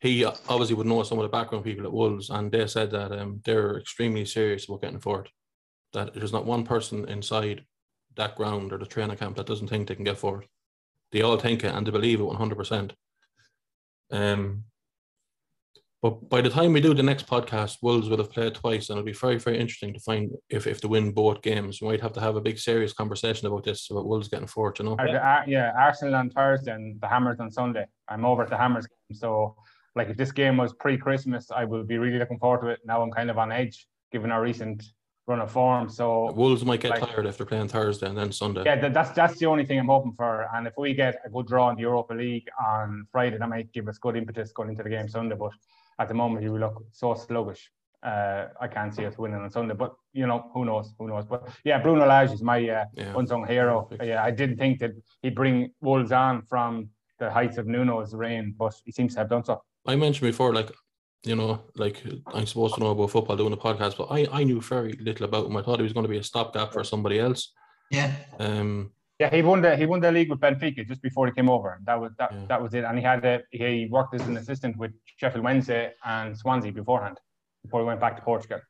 he 0.00 0.24
obviously 0.24 0.74
would 0.74 0.86
know 0.86 1.02
some 1.02 1.18
of 1.18 1.22
the 1.22 1.28
background 1.28 1.64
people 1.64 1.84
at 1.84 1.92
Wolves, 1.92 2.30
and 2.30 2.50
they 2.50 2.66
said 2.66 2.90
that 2.90 3.12
um, 3.12 3.40
they're 3.44 3.78
extremely 3.78 4.24
serious 4.24 4.68
about 4.68 4.82
getting 4.82 5.00
forward. 5.00 5.28
That 5.92 6.14
there's 6.14 6.32
not 6.32 6.46
one 6.46 6.64
person 6.64 7.08
inside 7.08 7.64
that 8.16 8.36
ground 8.36 8.72
or 8.72 8.78
the 8.78 8.86
training 8.86 9.16
camp 9.16 9.36
that 9.36 9.46
doesn't 9.46 9.68
think 9.68 9.88
they 9.88 9.94
can 9.94 10.04
get 10.04 10.18
forward. 10.18 10.46
They 11.12 11.22
all 11.22 11.36
think 11.36 11.64
it 11.64 11.74
and 11.74 11.86
they 11.86 11.90
believe 11.90 12.20
it 12.20 12.24
100%. 12.24 12.92
Um, 14.12 14.64
but 16.02 16.30
by 16.30 16.40
the 16.40 16.48
time 16.48 16.72
we 16.72 16.80
do 16.80 16.94
the 16.94 17.02
next 17.02 17.26
podcast, 17.26 17.78
Wolves 17.82 18.08
will 18.08 18.16
have 18.16 18.30
played 18.30 18.54
twice, 18.54 18.88
and 18.88 18.98
it'll 18.98 19.04
be 19.04 19.12
very, 19.12 19.38
very 19.38 19.58
interesting 19.58 19.92
to 19.92 20.00
find 20.00 20.30
if, 20.48 20.66
if 20.66 20.80
they 20.80 20.88
win 20.88 21.12
both 21.12 21.42
games. 21.42 21.82
We 21.82 21.88
might 21.88 22.00
have 22.00 22.14
to 22.14 22.20
have 22.20 22.36
a 22.36 22.40
big, 22.40 22.58
serious 22.58 22.94
conversation 22.94 23.46
about 23.46 23.64
this, 23.64 23.90
about 23.90 24.06
Wolves 24.06 24.28
getting 24.28 24.46
forward, 24.46 24.78
you 24.78 24.86
know? 24.86 24.96
Yeah, 24.98 25.44
yeah 25.46 25.72
Arsenal 25.78 26.14
on 26.14 26.30
Thursday 26.30 26.72
and 26.72 26.98
the 27.02 27.06
Hammers 27.06 27.38
on 27.38 27.50
Sunday. 27.50 27.84
I'm 28.08 28.24
over 28.24 28.42
at 28.42 28.48
the 28.48 28.56
Hammers 28.56 28.86
game. 28.86 29.18
So, 29.18 29.56
like, 29.94 30.08
if 30.08 30.16
this 30.16 30.32
game 30.32 30.56
was 30.56 30.72
pre 30.72 30.96
Christmas, 30.96 31.50
I 31.50 31.66
would 31.66 31.86
be 31.86 31.98
really 31.98 32.18
looking 32.18 32.38
forward 32.38 32.62
to 32.62 32.68
it. 32.68 32.80
Now 32.86 33.02
I'm 33.02 33.10
kind 33.10 33.28
of 33.28 33.36
on 33.36 33.52
edge, 33.52 33.86
given 34.10 34.30
our 34.30 34.40
recent 34.40 34.82
run 35.26 35.40
of 35.40 35.50
form. 35.52 35.90
So, 35.90 36.32
Wolves 36.32 36.64
might 36.64 36.80
get 36.80 36.92
like, 36.92 37.00
tired 37.00 37.26
after 37.26 37.44
playing 37.44 37.68
Thursday 37.68 38.08
and 38.08 38.16
then 38.16 38.32
Sunday. 38.32 38.62
Yeah, 38.64 38.88
that's 38.88 39.10
that's 39.10 39.38
the 39.38 39.44
only 39.44 39.66
thing 39.66 39.78
I'm 39.78 39.88
hoping 39.88 40.14
for. 40.14 40.48
And 40.54 40.66
if 40.66 40.72
we 40.78 40.94
get 40.94 41.16
a 41.26 41.28
good 41.28 41.46
draw 41.46 41.68
in 41.68 41.76
the 41.76 41.82
Europa 41.82 42.14
League 42.14 42.48
on 42.58 43.06
Friday, 43.12 43.36
that 43.36 43.48
might 43.50 43.70
give 43.72 43.86
us 43.86 43.98
good 43.98 44.16
impetus 44.16 44.50
going 44.52 44.70
into 44.70 44.82
the 44.82 44.88
game 44.88 45.06
Sunday. 45.06 45.36
But 45.36 45.52
at 46.00 46.08
the 46.08 46.14
moment 46.14 46.42
you 46.42 46.56
look 46.58 46.84
so 46.90 47.14
sluggish. 47.14 47.70
Uh, 48.02 48.46
I 48.58 48.66
can't 48.66 48.94
see 48.94 49.04
us 49.04 49.18
winning 49.18 49.40
on 49.40 49.50
Sunday, 49.50 49.74
but 49.74 49.94
you 50.14 50.26
know 50.26 50.50
who 50.54 50.64
knows, 50.64 50.94
who 50.98 51.06
knows. 51.06 51.26
But 51.26 51.48
yeah, 51.64 51.78
Bruno 51.82 52.06
Lage 52.06 52.32
is 52.32 52.42
my 52.42 52.58
uh, 52.68 52.86
yeah. 52.94 53.12
unsung 53.14 53.46
hero. 53.46 53.90
Yeah, 54.02 54.24
I 54.24 54.30
didn't 54.30 54.56
think 54.56 54.80
that 54.80 54.92
he'd 55.22 55.34
bring 55.34 55.70
Wolves 55.82 56.10
on 56.10 56.42
from 56.42 56.88
the 57.18 57.30
heights 57.30 57.58
of 57.58 57.66
Nuno's 57.66 58.14
reign, 58.14 58.54
but 58.58 58.74
he 58.86 58.90
seems 58.90 59.12
to 59.14 59.20
have 59.20 59.28
done 59.28 59.44
so. 59.44 59.62
I 59.86 59.96
mentioned 59.96 60.30
before, 60.30 60.54
like 60.54 60.70
you 61.24 61.36
know, 61.36 61.60
like 61.76 62.02
I'm 62.28 62.46
supposed 62.46 62.74
to 62.76 62.80
know 62.80 62.92
about 62.92 63.10
football 63.10 63.36
doing 63.36 63.50
the 63.50 63.58
podcast, 63.58 63.98
but 63.98 64.08
I 64.10 64.26
I 64.32 64.44
knew 64.44 64.62
very 64.62 64.94
little 64.94 65.26
about 65.26 65.46
him. 65.46 65.56
I 65.58 65.62
thought 65.62 65.78
he 65.78 65.82
was 65.84 65.92
going 65.92 66.04
to 66.04 66.14
be 66.16 66.18
a 66.18 66.24
stopgap 66.24 66.72
for 66.72 66.82
somebody 66.84 67.20
else. 67.20 67.52
Yeah. 67.90 68.14
Um. 68.38 68.92
Yeah, 69.20 69.28
he 69.28 69.42
won 69.42 69.60
the 69.60 69.76
he 69.76 69.84
won 69.84 70.00
the 70.00 70.10
league 70.10 70.30
with 70.30 70.40
Benfica 70.40 70.88
just 70.88 71.02
before 71.02 71.26
he 71.26 71.32
came 71.32 71.50
over. 71.50 71.78
That 71.84 72.00
was 72.00 72.12
that, 72.18 72.32
yeah. 72.32 72.46
that 72.48 72.62
was 72.62 72.72
it. 72.72 72.84
And 72.84 72.96
he 72.98 73.04
had 73.04 73.22
a, 73.26 73.42
he 73.50 73.86
worked 73.90 74.14
as 74.14 74.26
an 74.26 74.38
assistant 74.38 74.78
with 74.78 74.92
Sheffield 75.18 75.44
Wednesday 75.44 75.92
and 76.06 76.34
Swansea 76.34 76.72
beforehand, 76.72 77.20
before 77.62 77.80
he 77.80 77.86
went 77.86 78.00
back 78.00 78.16
to 78.16 78.22
Portugal. 78.22 78.60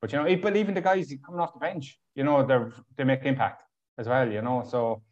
But 0.00 0.10
you 0.10 0.22
know, 0.22 0.36
but 0.36 0.56
even 0.56 0.72
the 0.72 0.80
guys 0.80 1.14
coming 1.24 1.38
off 1.38 1.52
the 1.52 1.60
bench, 1.60 1.98
you 2.14 2.24
know, 2.24 2.46
they 2.46 2.58
they 2.96 3.04
make 3.04 3.26
impact 3.26 3.62
as 3.98 4.08
well. 4.08 4.26
You 4.32 4.40
know, 4.40 4.64
so 4.66 5.02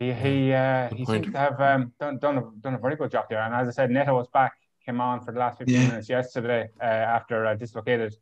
he 0.00 0.12
he 0.12 0.52
uh, 0.52 0.88
he 0.92 1.04
seems 1.04 1.26
to 1.26 1.38
have 1.38 1.60
um, 1.60 1.92
done 2.00 2.18
done 2.18 2.38
a, 2.38 2.42
done 2.60 2.74
a 2.74 2.78
very 2.78 2.96
good 2.96 3.12
job 3.12 3.26
there. 3.30 3.40
And 3.40 3.54
as 3.54 3.68
I 3.68 3.70
said, 3.70 3.92
Neto 3.92 4.16
was 4.16 4.26
back, 4.32 4.54
came 4.84 5.00
on 5.00 5.24
for 5.24 5.30
the 5.32 5.38
last 5.38 5.58
15 5.58 5.72
yeah. 5.72 5.86
minutes 5.86 6.08
yesterday 6.08 6.68
uh, 6.80 6.84
after 6.84 7.46
uh, 7.46 7.54
dislocated. 7.54 8.16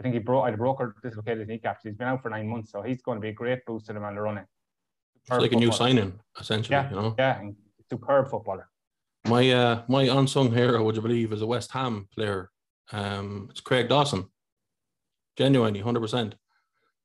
I 0.00 0.02
think 0.02 0.14
he 0.14 0.20
broke 0.20 0.46
I 0.46 0.52
broke 0.52 0.80
or 0.80 0.96
dislocated 1.02 1.48
kneecaps. 1.48 1.82
He's 1.84 1.96
been 1.96 2.08
out 2.08 2.22
for 2.22 2.30
nine 2.30 2.48
months, 2.48 2.72
so 2.72 2.80
he's 2.80 3.02
going 3.02 3.16
to 3.18 3.20
be 3.20 3.28
a 3.28 3.34
great 3.34 3.66
boost 3.66 3.84
to 3.86 3.92
them 3.92 4.04
on 4.04 4.14
the 4.14 4.22
running. 4.22 4.46
It's 5.22 5.30
like 5.30 5.52
a 5.52 5.56
new 5.56 5.72
signing, 5.72 6.18
essentially. 6.38 6.74
Yeah, 6.74 6.90
you 6.90 6.96
know? 6.96 7.14
yeah, 7.18 7.42
superb 7.88 8.28
footballer. 8.28 8.68
My 9.26 9.50
uh, 9.50 9.82
my 9.88 10.02
unsung 10.02 10.52
hero, 10.52 10.82
would 10.82 10.96
you 10.96 11.02
believe, 11.02 11.32
is 11.32 11.42
a 11.42 11.46
West 11.46 11.70
Ham 11.72 12.08
player. 12.14 12.50
Um, 12.90 13.48
it's 13.50 13.60
Craig 13.60 13.88
Dawson. 13.88 14.26
Genuinely, 15.36 15.80
hundred 15.80 16.00
percent. 16.00 16.34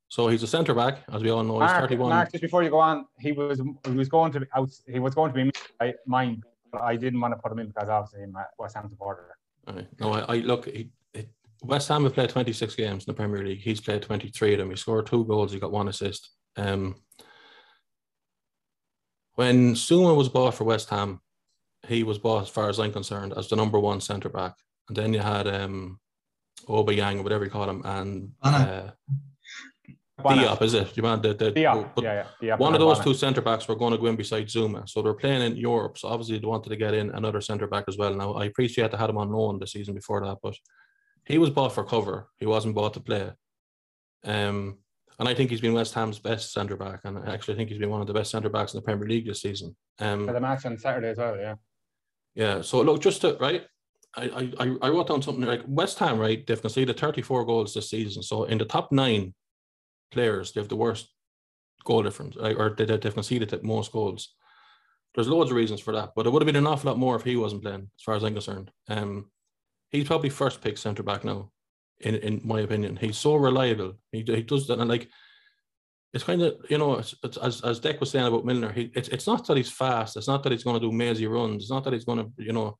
So 0.09 0.27
he's 0.29 0.41
a 0.41 0.47
centre 0.47 0.73
back, 0.73 1.03
as 1.11 1.21
we 1.21 1.29
all 1.29 1.43
know. 1.43 1.59
Mark, 1.59 1.71
he's 1.71 1.81
thirty-one. 1.81 2.09
Mark, 2.09 2.31
just 2.31 2.41
before 2.41 2.63
you 2.63 2.69
go 2.69 2.79
on, 2.79 3.05
he 3.19 3.33
was 3.33 3.61
he 3.85 3.91
was 3.91 4.09
going 4.09 4.31
to 4.31 4.39
be 4.39 4.47
out. 4.55 4.69
He 4.87 4.99
was 4.99 5.13
going 5.13 5.31
to 5.33 5.51
be 5.51 5.93
mine, 6.05 6.41
but 6.71 6.81
I 6.81 6.95
didn't 6.95 7.19
want 7.19 7.33
to 7.33 7.39
put 7.39 7.51
him 7.51 7.59
in 7.59 7.67
because 7.67 7.89
obviously 7.89 8.23
I'm 8.23 8.35
a 8.35 8.45
West 8.57 8.75
Ham 8.75 8.89
supporter. 8.89 9.35
Right. 9.67 9.87
No, 9.99 10.13
I, 10.13 10.21
I 10.21 10.35
look. 10.37 10.65
He, 10.65 10.89
it, 11.13 11.29
West 11.61 11.87
Ham 11.89 12.03
have 12.05 12.13
played 12.13 12.29
twenty-six 12.29 12.73
games 12.75 13.05
in 13.05 13.11
the 13.11 13.15
Premier 13.15 13.45
League. 13.45 13.59
He's 13.59 13.81
played 13.81 14.01
twenty-three 14.01 14.53
of 14.53 14.59
them. 14.59 14.69
He 14.71 14.75
scored 14.75 15.05
two 15.05 15.25
goals. 15.25 15.51
He 15.51 15.59
got 15.59 15.71
one 15.71 15.89
assist. 15.89 16.31
Um, 16.55 16.95
when 19.37 19.75
Zouma 19.75 20.15
was 20.15 20.29
bought 20.29 20.55
for 20.55 20.63
West 20.63 20.89
Ham, 20.89 21.21
he 21.87 22.03
was 22.03 22.17
bought, 22.17 22.41
as 22.41 22.49
far 22.49 22.69
as 22.69 22.79
I'm 22.79 22.91
concerned, 22.91 23.33
as 23.37 23.47
the 23.47 23.55
number 23.55 23.79
one 23.79 24.01
centre 24.01 24.29
back. 24.29 24.55
And 24.89 24.97
then 24.97 25.13
you 25.13 25.19
had 25.19 25.47
um, 25.47 25.99
Aubameyang, 26.67 27.19
or 27.19 27.21
whatever 27.21 27.45
you 27.45 27.51
call 27.51 27.69
him, 27.69 27.83
and 27.85 28.31
uh, 28.41 28.89
Diop, 30.19 30.61
is 30.63 30.73
it? 30.73 30.97
You 30.97 31.03
want 31.03 31.21
the, 31.21 31.35
the 31.35 31.51
Diop, 31.51 31.91
yeah, 32.01 32.25
yeah. 32.41 32.55
Diop 32.55 32.59
one 32.59 32.73
of 32.73 32.79
those 32.79 32.99
two 32.99 33.13
centre 33.13 33.41
backs 33.41 33.67
were 33.67 33.75
going 33.75 33.91
to 33.91 33.99
go 33.99 34.07
in 34.07 34.15
beside 34.15 34.47
Zouma. 34.47 34.89
so 34.89 35.03
they're 35.03 35.13
playing 35.13 35.43
in 35.43 35.55
Europe. 35.55 35.99
So 35.99 36.07
obviously 36.07 36.39
they 36.39 36.47
wanted 36.47 36.69
to 36.69 36.75
get 36.75 36.95
in 36.95 37.11
another 37.11 37.39
centre 37.39 37.67
back 37.67 37.85
as 37.87 37.97
well. 37.97 38.15
Now 38.15 38.33
I 38.33 38.45
appreciate 38.45 38.89
they 38.89 38.97
had 38.97 39.11
him 39.11 39.19
on 39.19 39.31
loan 39.31 39.59
the 39.59 39.67
season 39.67 39.93
before 39.93 40.25
that, 40.25 40.39
but 40.41 40.55
he 41.25 41.37
was 41.37 41.51
bought 41.51 41.73
for 41.73 41.83
cover. 41.83 42.29
He 42.39 42.47
wasn't 42.47 42.73
bought 42.73 42.95
to 42.95 43.01
play. 43.01 43.31
Um, 44.23 44.79
and 45.19 45.27
I 45.27 45.33
think 45.33 45.49
he's 45.49 45.61
been 45.61 45.73
West 45.73 45.93
Ham's 45.93 46.19
best 46.19 46.53
centre 46.53 46.77
back, 46.77 47.01
and 47.03 47.17
actually 47.27 47.55
I 47.55 47.57
think 47.57 47.69
he's 47.69 47.79
been 47.79 47.89
one 47.89 48.01
of 48.01 48.07
the 48.07 48.13
best 48.13 48.31
centre 48.31 48.49
backs 48.49 48.73
in 48.73 48.77
the 48.77 48.83
Premier 48.83 49.07
League 49.07 49.25
this 49.25 49.41
season. 49.41 49.75
Um, 49.99 50.27
For 50.27 50.33
the 50.33 50.39
match 50.39 50.65
on 50.65 50.77
Saturday 50.77 51.09
as 51.09 51.17
well, 51.17 51.37
yeah. 51.37 51.55
Yeah. 52.35 52.61
So 52.61 52.81
look, 52.81 53.01
just 53.01 53.21
to 53.21 53.35
right, 53.39 53.65
I 54.15 54.53
I 54.59 54.75
I 54.81 54.89
wrote 54.89 55.07
down 55.07 55.21
something 55.21 55.45
like 55.45 55.63
West 55.67 55.97
Ham, 55.99 56.19
right? 56.19 56.45
They've 56.45 56.61
conceded 56.61 56.99
34 56.99 57.45
goals 57.45 57.73
this 57.73 57.89
season. 57.89 58.21
So 58.21 58.43
in 58.43 58.59
the 58.59 58.65
top 58.65 58.91
nine 58.91 59.33
players, 60.11 60.51
they 60.51 60.61
have 60.61 60.69
the 60.69 60.75
worst 60.75 61.09
goal 61.83 62.03
difference, 62.03 62.35
or 62.37 62.75
they, 62.77 62.85
they've 62.85 63.13
conceded 63.13 63.49
the 63.49 63.63
most 63.63 63.91
goals. 63.91 64.35
There's 65.15 65.27
loads 65.27 65.49
of 65.49 65.57
reasons 65.57 65.79
for 65.79 65.93
that, 65.93 66.11
but 66.15 66.27
it 66.27 66.29
would 66.29 66.43
have 66.43 66.45
been 66.45 66.55
an 66.55 66.67
awful 66.67 66.91
lot 66.91 66.99
more 66.99 67.15
if 67.15 67.23
he 67.23 67.37
wasn't 67.37 67.63
playing, 67.63 67.89
as 67.97 68.03
far 68.03 68.13
as 68.13 68.23
I'm 68.23 68.33
concerned. 68.33 68.69
Um, 68.87 69.31
he's 69.89 70.05
probably 70.05 70.29
first 70.29 70.61
pick 70.61 70.77
centre 70.77 71.01
back 71.01 71.23
now 71.23 71.51
in 72.01 72.15
in 72.15 72.41
my 72.43 72.61
opinion. 72.61 72.95
He's 72.97 73.17
so 73.17 73.35
reliable. 73.35 73.93
He, 74.11 74.19
he 74.19 74.43
does 74.43 74.67
that, 74.67 74.79
and 74.79 74.89
like 74.89 75.09
it's 76.13 76.23
kind 76.23 76.41
of 76.41 76.55
you 76.69 76.77
know 76.77 76.95
it's, 76.95 77.15
it's, 77.23 77.37
as 77.37 77.61
as 77.61 77.79
Dec 77.79 77.99
was 77.99 78.11
saying 78.11 78.25
about 78.25 78.45
Milner. 78.45 78.71
He 78.71 78.91
it's 78.95 79.09
it's 79.09 79.27
not 79.27 79.45
that 79.47 79.57
he's 79.57 79.71
fast. 79.71 80.17
It's 80.17 80.27
not 80.27 80.43
that 80.43 80.51
he's 80.51 80.63
going 80.63 80.79
to 80.79 80.85
do 80.85 80.91
mazy 80.91 81.27
runs. 81.27 81.63
It's 81.63 81.71
not 81.71 81.83
that 81.83 81.93
he's 81.93 82.05
going 82.05 82.19
to 82.19 82.31
you 82.37 82.53
know 82.53 82.77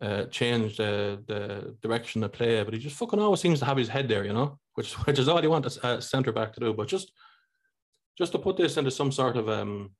uh, 0.00 0.24
change 0.24 0.76
the 0.76 1.22
the 1.26 1.76
direction 1.82 2.24
of 2.24 2.32
play. 2.32 2.62
But 2.62 2.74
he 2.74 2.80
just 2.80 2.96
fucking 2.96 3.18
always 3.18 3.40
seems 3.40 3.60
to 3.60 3.64
have 3.64 3.76
his 3.76 3.88
head 3.88 4.08
there. 4.08 4.24
You 4.24 4.32
know, 4.32 4.58
which 4.74 4.94
which 5.06 5.18
is 5.18 5.28
all 5.28 5.42
you 5.42 5.50
want 5.50 5.66
a, 5.66 5.88
a 5.88 6.02
centre 6.02 6.32
back 6.32 6.52
to 6.54 6.60
do. 6.60 6.74
But 6.74 6.88
just 6.88 7.12
just 8.18 8.32
to 8.32 8.38
put 8.38 8.56
this 8.56 8.76
into 8.76 8.90
some 8.90 9.12
sort 9.12 9.36
of 9.36 9.48
um 9.48 9.90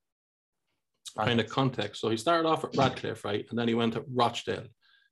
kind 1.16 1.40
of 1.40 1.48
context. 1.48 2.00
So 2.00 2.10
he 2.10 2.16
started 2.16 2.48
off 2.48 2.64
at 2.64 2.76
Radcliffe, 2.76 3.24
right, 3.24 3.46
and 3.48 3.58
then 3.58 3.68
he 3.68 3.74
went 3.74 3.94
to 3.94 4.04
Rochdale. 4.12 4.66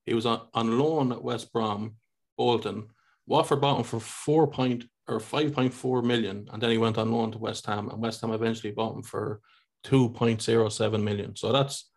He 0.04 0.12
was 0.12 0.26
on, 0.26 0.42
on 0.52 0.78
loan 0.78 1.12
at 1.12 1.22
West 1.22 1.50
Brom, 1.52 1.94
Bolton, 2.36 2.88
Watford 3.26 3.60
bought 3.60 3.78
him 3.78 3.84
for 3.84 4.00
four 4.00 4.46
point 4.46 4.84
or 5.08 5.20
five 5.20 5.52
point 5.52 5.72
four 5.72 6.02
million, 6.02 6.48
and 6.52 6.62
then 6.62 6.70
he 6.70 6.78
went 6.78 6.98
on 6.98 7.12
loan 7.12 7.32
to 7.32 7.38
West 7.38 7.66
Ham, 7.66 7.88
and 7.88 8.00
West 8.00 8.20
Ham 8.20 8.32
eventually 8.32 8.72
bought 8.72 8.96
him 8.96 9.02
for 9.02 9.40
two 9.82 10.08
point 10.10 10.42
zero 10.42 10.68
seven 10.68 11.02
million. 11.04 11.36
So 11.36 11.52
that's 11.52 11.90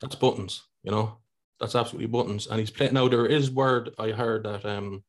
that's 0.00 0.14
buttons, 0.14 0.62
you 0.82 0.90
know, 0.90 1.18
that's 1.60 1.74
absolutely 1.74 2.08
buttons. 2.08 2.46
And 2.46 2.58
he's 2.60 2.70
playing 2.70 2.94
now. 2.94 3.08
There 3.08 3.26
is 3.26 3.50
word 3.50 3.90
I 3.98 4.10
heard 4.10 4.44
that 4.44 4.64
um, 4.64 5.02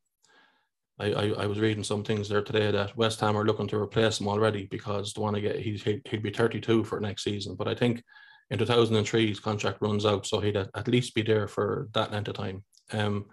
I, 1.00 1.14
I, 1.14 1.28
I 1.30 1.46
was 1.46 1.60
reading 1.60 1.84
some 1.84 2.04
things 2.04 2.30
there 2.30 2.42
today 2.42 2.72
that 2.72 2.98
West 2.98 3.20
Ham 3.20 3.38
are 3.38 3.46
looking 3.46 3.68
to 3.68 3.78
replace 3.78 4.20
him 4.20 4.28
already 4.28 4.66
because 4.66 5.14
they 5.14 5.22
want 5.22 5.36
to 5.36 5.42
get 5.42 5.60
he's 5.60 5.84
he'd 5.84 6.24
be 6.24 6.32
thirty 6.32 6.60
two 6.60 6.84
for 6.84 7.00
next 7.00 7.24
season. 7.24 7.56
But 7.56 7.68
I 7.68 7.76
think 7.76 8.04
in 8.50 8.58
two 8.58 8.66
thousand 8.66 8.96
and 8.96 9.08
three 9.08 9.28
his 9.28 9.40
contract 9.40 9.82
runs 9.82 10.06
out, 10.06 10.26
so 10.26 10.40
he'd 10.40 10.58
at 10.58 10.88
least 10.88 11.14
be 11.14 11.22
there 11.22 11.48
for 11.48 11.90
that 11.94 12.12
length 12.12 12.30
of 12.30 12.36
time. 12.36 12.64
Um, 12.92 13.26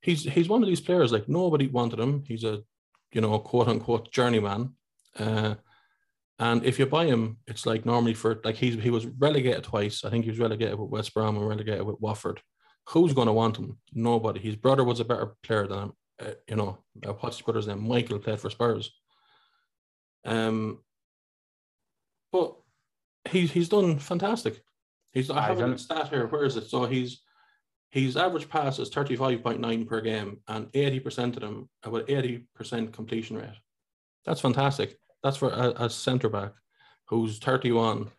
he's 0.00 0.24
he's 0.24 0.48
one 0.48 0.62
of 0.62 0.68
these 0.68 0.80
players 0.80 1.12
like 1.12 1.28
nobody 1.28 1.66
wanted 1.66 2.00
him. 2.00 2.24
He's 2.26 2.44
a 2.44 2.62
you 3.12 3.20
know 3.20 3.38
quote 3.38 3.68
unquote 3.68 4.10
journeyman. 4.12 4.74
Uh, 5.18 5.54
and 6.38 6.64
if 6.64 6.78
you 6.78 6.86
buy 6.86 7.06
him, 7.06 7.38
it's 7.46 7.64
like 7.64 7.86
normally 7.86 8.14
for 8.14 8.40
like 8.44 8.56
he's 8.56 8.74
he 8.74 8.90
was 8.90 9.06
relegated 9.06 9.64
twice. 9.64 10.04
I 10.04 10.10
think 10.10 10.24
he 10.24 10.30
was 10.30 10.40
relegated 10.40 10.78
with 10.78 10.90
West 10.90 11.14
Brom 11.14 11.36
and 11.36 11.48
relegated 11.48 11.82
with 11.82 12.00
Watford. 12.00 12.40
Who's 12.90 13.14
going 13.14 13.26
to 13.26 13.32
want 13.32 13.56
him? 13.56 13.78
Nobody. 13.92 14.40
His 14.40 14.56
brother 14.56 14.84
was 14.84 15.00
a 15.00 15.04
better 15.04 15.34
player 15.42 15.66
than 15.66 15.78
him. 15.78 15.92
Uh, 16.20 16.30
you 16.48 16.56
know, 16.56 16.78
uh, 17.06 17.12
what's 17.14 17.36
his 17.36 17.44
brother's 17.44 17.66
name? 17.66 17.86
Michael 17.86 18.18
played 18.18 18.38
for 18.38 18.50
Spurs. 18.50 18.92
Um, 20.24 20.80
but 22.32 22.54
he's 23.30 23.50
he's 23.50 23.68
done 23.68 23.98
fantastic. 23.98 24.62
He's 25.12 25.30
I 25.30 25.42
have 25.42 25.60
a 25.60 25.78
stat 25.78 26.08
here. 26.08 26.26
Where 26.26 26.44
is 26.44 26.56
it? 26.56 26.68
So 26.68 26.84
he's 26.84 27.22
his 27.90 28.16
average 28.16 28.48
pass 28.48 28.78
is 28.78 28.90
35.9 28.90 29.86
per 29.86 30.00
game, 30.00 30.38
and 30.48 30.66
80% 30.72 31.34
of 31.36 31.40
them, 31.40 31.68
about 31.82 32.06
80% 32.08 32.92
completion 32.92 33.36
rate. 33.36 33.58
That's 34.24 34.40
fantastic. 34.40 34.98
That's 35.22 35.36
for 35.36 35.50
a, 35.50 35.84
a 35.84 35.90
centre 35.90 36.28
back 36.28 36.52
who's 37.08 37.38
31, 37.38 38.10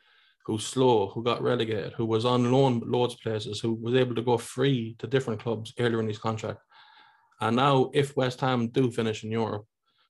who's 0.46 0.66
slow, 0.66 1.08
who 1.08 1.22
got 1.24 1.42
relegated, 1.42 1.94
who 1.94 2.06
was 2.06 2.26
on 2.26 2.52
loan 2.52 2.82
loads 2.86 3.16
places, 3.16 3.60
who 3.60 3.74
was 3.74 3.96
able 3.96 4.16
to 4.16 4.22
go 4.22 4.38
free 4.38 4.96
to 5.00 5.08
different 5.08 5.42
clubs 5.42 5.74
earlier 5.78 6.00
in 6.00 6.08
his 6.08 6.18
contract. 6.18 6.62
And 7.42 7.56
now, 7.56 7.92
if 7.94 8.16
West 8.16 8.42
Ham 8.42 8.70
do 8.70 8.90
finish 8.90 9.24
in 9.24 9.32
Europe, 9.32 9.66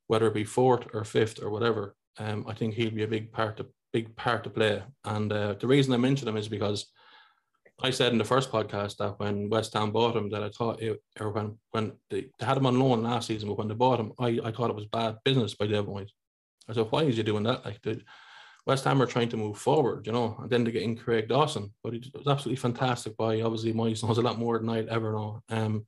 whether 0.05 0.27
it 0.27 0.33
be 0.33 0.43
fourth 0.43 0.87
or 0.93 1.03
fifth 1.03 1.41
or 1.41 1.49
whatever, 1.49 1.95
um, 2.19 2.45
I 2.47 2.53
think 2.53 2.73
he'll 2.73 2.91
be 2.91 3.03
a 3.03 3.07
big 3.07 3.31
part 3.31 3.57
to 3.57 3.65
big 3.93 4.15
part 4.15 4.43
to 4.43 4.49
play. 4.49 4.83
And 5.05 5.31
uh, 5.31 5.55
the 5.59 5.67
reason 5.67 5.93
I 5.93 5.97
mention 5.97 6.27
him 6.27 6.37
is 6.37 6.47
because 6.47 6.87
I 7.79 7.91
said 7.91 8.11
in 8.11 8.17
the 8.17 8.25
first 8.25 8.51
podcast 8.51 8.97
that 8.97 9.19
when 9.19 9.49
West 9.49 9.73
Ham 9.73 9.91
bought 9.91 10.15
him, 10.15 10.29
that 10.31 10.41
I 10.41 10.49
thought 10.49 10.81
it, 10.81 11.01
or 11.19 11.31
when 11.31 11.57
when 11.71 11.93
they, 12.09 12.27
they 12.39 12.45
had 12.45 12.57
him 12.57 12.65
on 12.65 12.79
loan 12.79 13.03
last 13.03 13.27
season, 13.27 13.49
but 13.49 13.57
when 13.57 13.67
they 13.67 13.75
bought 13.75 13.99
him, 13.99 14.13
I, 14.19 14.39
I 14.43 14.51
thought 14.51 14.71
it 14.71 14.75
was 14.75 14.87
bad 14.87 15.17
business 15.23 15.53
by 15.53 15.67
David 15.67 15.85
Moyes. 15.85 16.09
I 16.67 16.73
said, 16.73 16.87
why 16.89 17.03
is 17.03 17.17
he 17.17 17.23
doing 17.23 17.43
that? 17.43 17.63
Like 17.63 17.81
the 17.83 18.01
West 18.65 18.83
Ham 18.83 19.01
are 19.01 19.05
trying 19.05 19.29
to 19.29 19.37
move 19.37 19.57
forward, 19.57 20.07
you 20.07 20.11
know, 20.11 20.37
and 20.41 20.49
then 20.49 20.63
they 20.63 20.71
get 20.71 20.81
in 20.81 20.97
Craig 20.97 21.29
Dawson, 21.29 21.71
but 21.83 21.93
he 21.93 21.99
was 22.13 22.27
absolutely 22.27 22.57
fantastic 22.57 23.15
by 23.15 23.41
obviously 23.41 23.73
Moyes 23.73 24.03
knows 24.03 24.17
a 24.17 24.21
lot 24.21 24.39
more 24.39 24.57
than 24.57 24.69
I'd 24.69 24.89
ever 24.89 25.11
know. 25.13 25.43
Um, 25.49 25.85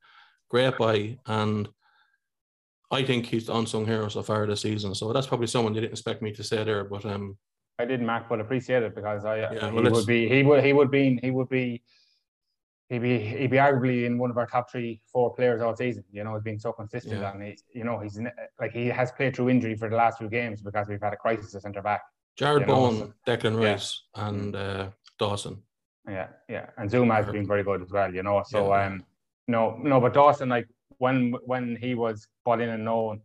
great 0.50 0.78
by, 0.78 1.18
and 1.26 1.68
I 2.92 3.04
think 3.04 3.26
he's 3.26 3.48
the 3.48 3.56
unsung 3.56 3.86
hero 3.86 4.08
so 4.10 4.24
far 4.24 4.48
this 4.48 4.62
season. 4.62 4.96
So 4.96 5.12
that's 5.12 5.28
probably 5.28 5.48
someone 5.48 5.76
you 5.76 5.82
didn't 5.82 5.94
expect 5.94 6.22
me 6.22 6.32
to 6.34 6.44
say 6.44 6.64
there, 6.64 6.84
but 6.84 7.06
um, 7.06 7.38
I 7.80 7.86
didn't 7.86 8.06
Mark, 8.06 8.28
but 8.28 8.42
appreciate 8.42 8.84
it 8.84 8.94
because 8.94 9.26
I 9.26 9.38
yeah, 9.38 9.72
well, 9.72 9.84
he 9.84 9.90
would 9.90 10.06
be 10.06 10.28
he 10.28 10.44
would 10.44 10.64
he 10.64 10.74
would 10.74 10.92
be 10.92 11.20
he 11.24 11.32
would 11.32 11.50
be 11.50 11.82
he'd 12.90 13.02
be 13.02 13.18
he'd 13.20 13.52
be 13.52 13.58
arguably 13.58 14.06
in 14.06 14.18
one 14.18 14.30
of 14.30 14.38
our 14.38 14.46
top 14.46 14.70
three 14.70 15.02
four 15.12 15.34
players 15.34 15.62
all 15.62 15.76
season. 15.76 16.04
You 16.12 16.24
know, 16.24 16.34
he's 16.34 16.44
been 16.44 16.60
so 16.60 16.74
consistent 16.74 17.22
yeah. 17.22 17.32
and 17.32 17.42
he 17.42 17.58
you 17.74 17.86
know 17.86 18.00
he's 18.00 18.20
like 18.60 18.74
he 18.74 18.88
has 18.88 19.12
played 19.12 19.36
through 19.36 19.50
injury 19.50 19.76
for 19.76 19.90
the 19.90 19.96
last 19.96 20.18
few 20.18 20.30
games 20.30 20.62
because 20.62 20.88
we've 20.88 21.02
had 21.02 21.14
a 21.14 21.18
crisis 21.18 21.56
at 21.56 21.62
centre 21.62 21.82
back. 21.82 22.02
Jarrod 22.38 22.68
Bowen, 22.68 22.98
so, 22.98 23.14
Declan 23.28 23.62
Rice, 23.62 24.04
yeah. 24.16 24.28
and 24.28 24.56
uh, 24.56 24.90
Dawson. 25.18 25.62
Yeah, 26.08 26.28
yeah, 26.48 26.68
and 26.78 26.90
Zouma 26.90 27.16
has 27.16 27.32
been 27.32 27.46
very 27.46 27.64
good 27.64 27.82
as 27.82 27.92
well. 27.92 28.14
You 28.14 28.24
know, 28.24 28.44
so 28.46 28.74
yeah. 28.74 28.88
um, 28.88 29.06
no, 29.48 29.78
no, 29.82 30.02
but 30.02 30.14
Dawson 30.14 30.50
like 30.50 30.68
when 30.98 31.34
when 31.46 31.76
he 31.76 31.96
was 31.96 32.28
brought 32.44 32.62
in 32.62 32.70
and 32.70 32.86
known, 32.86 33.22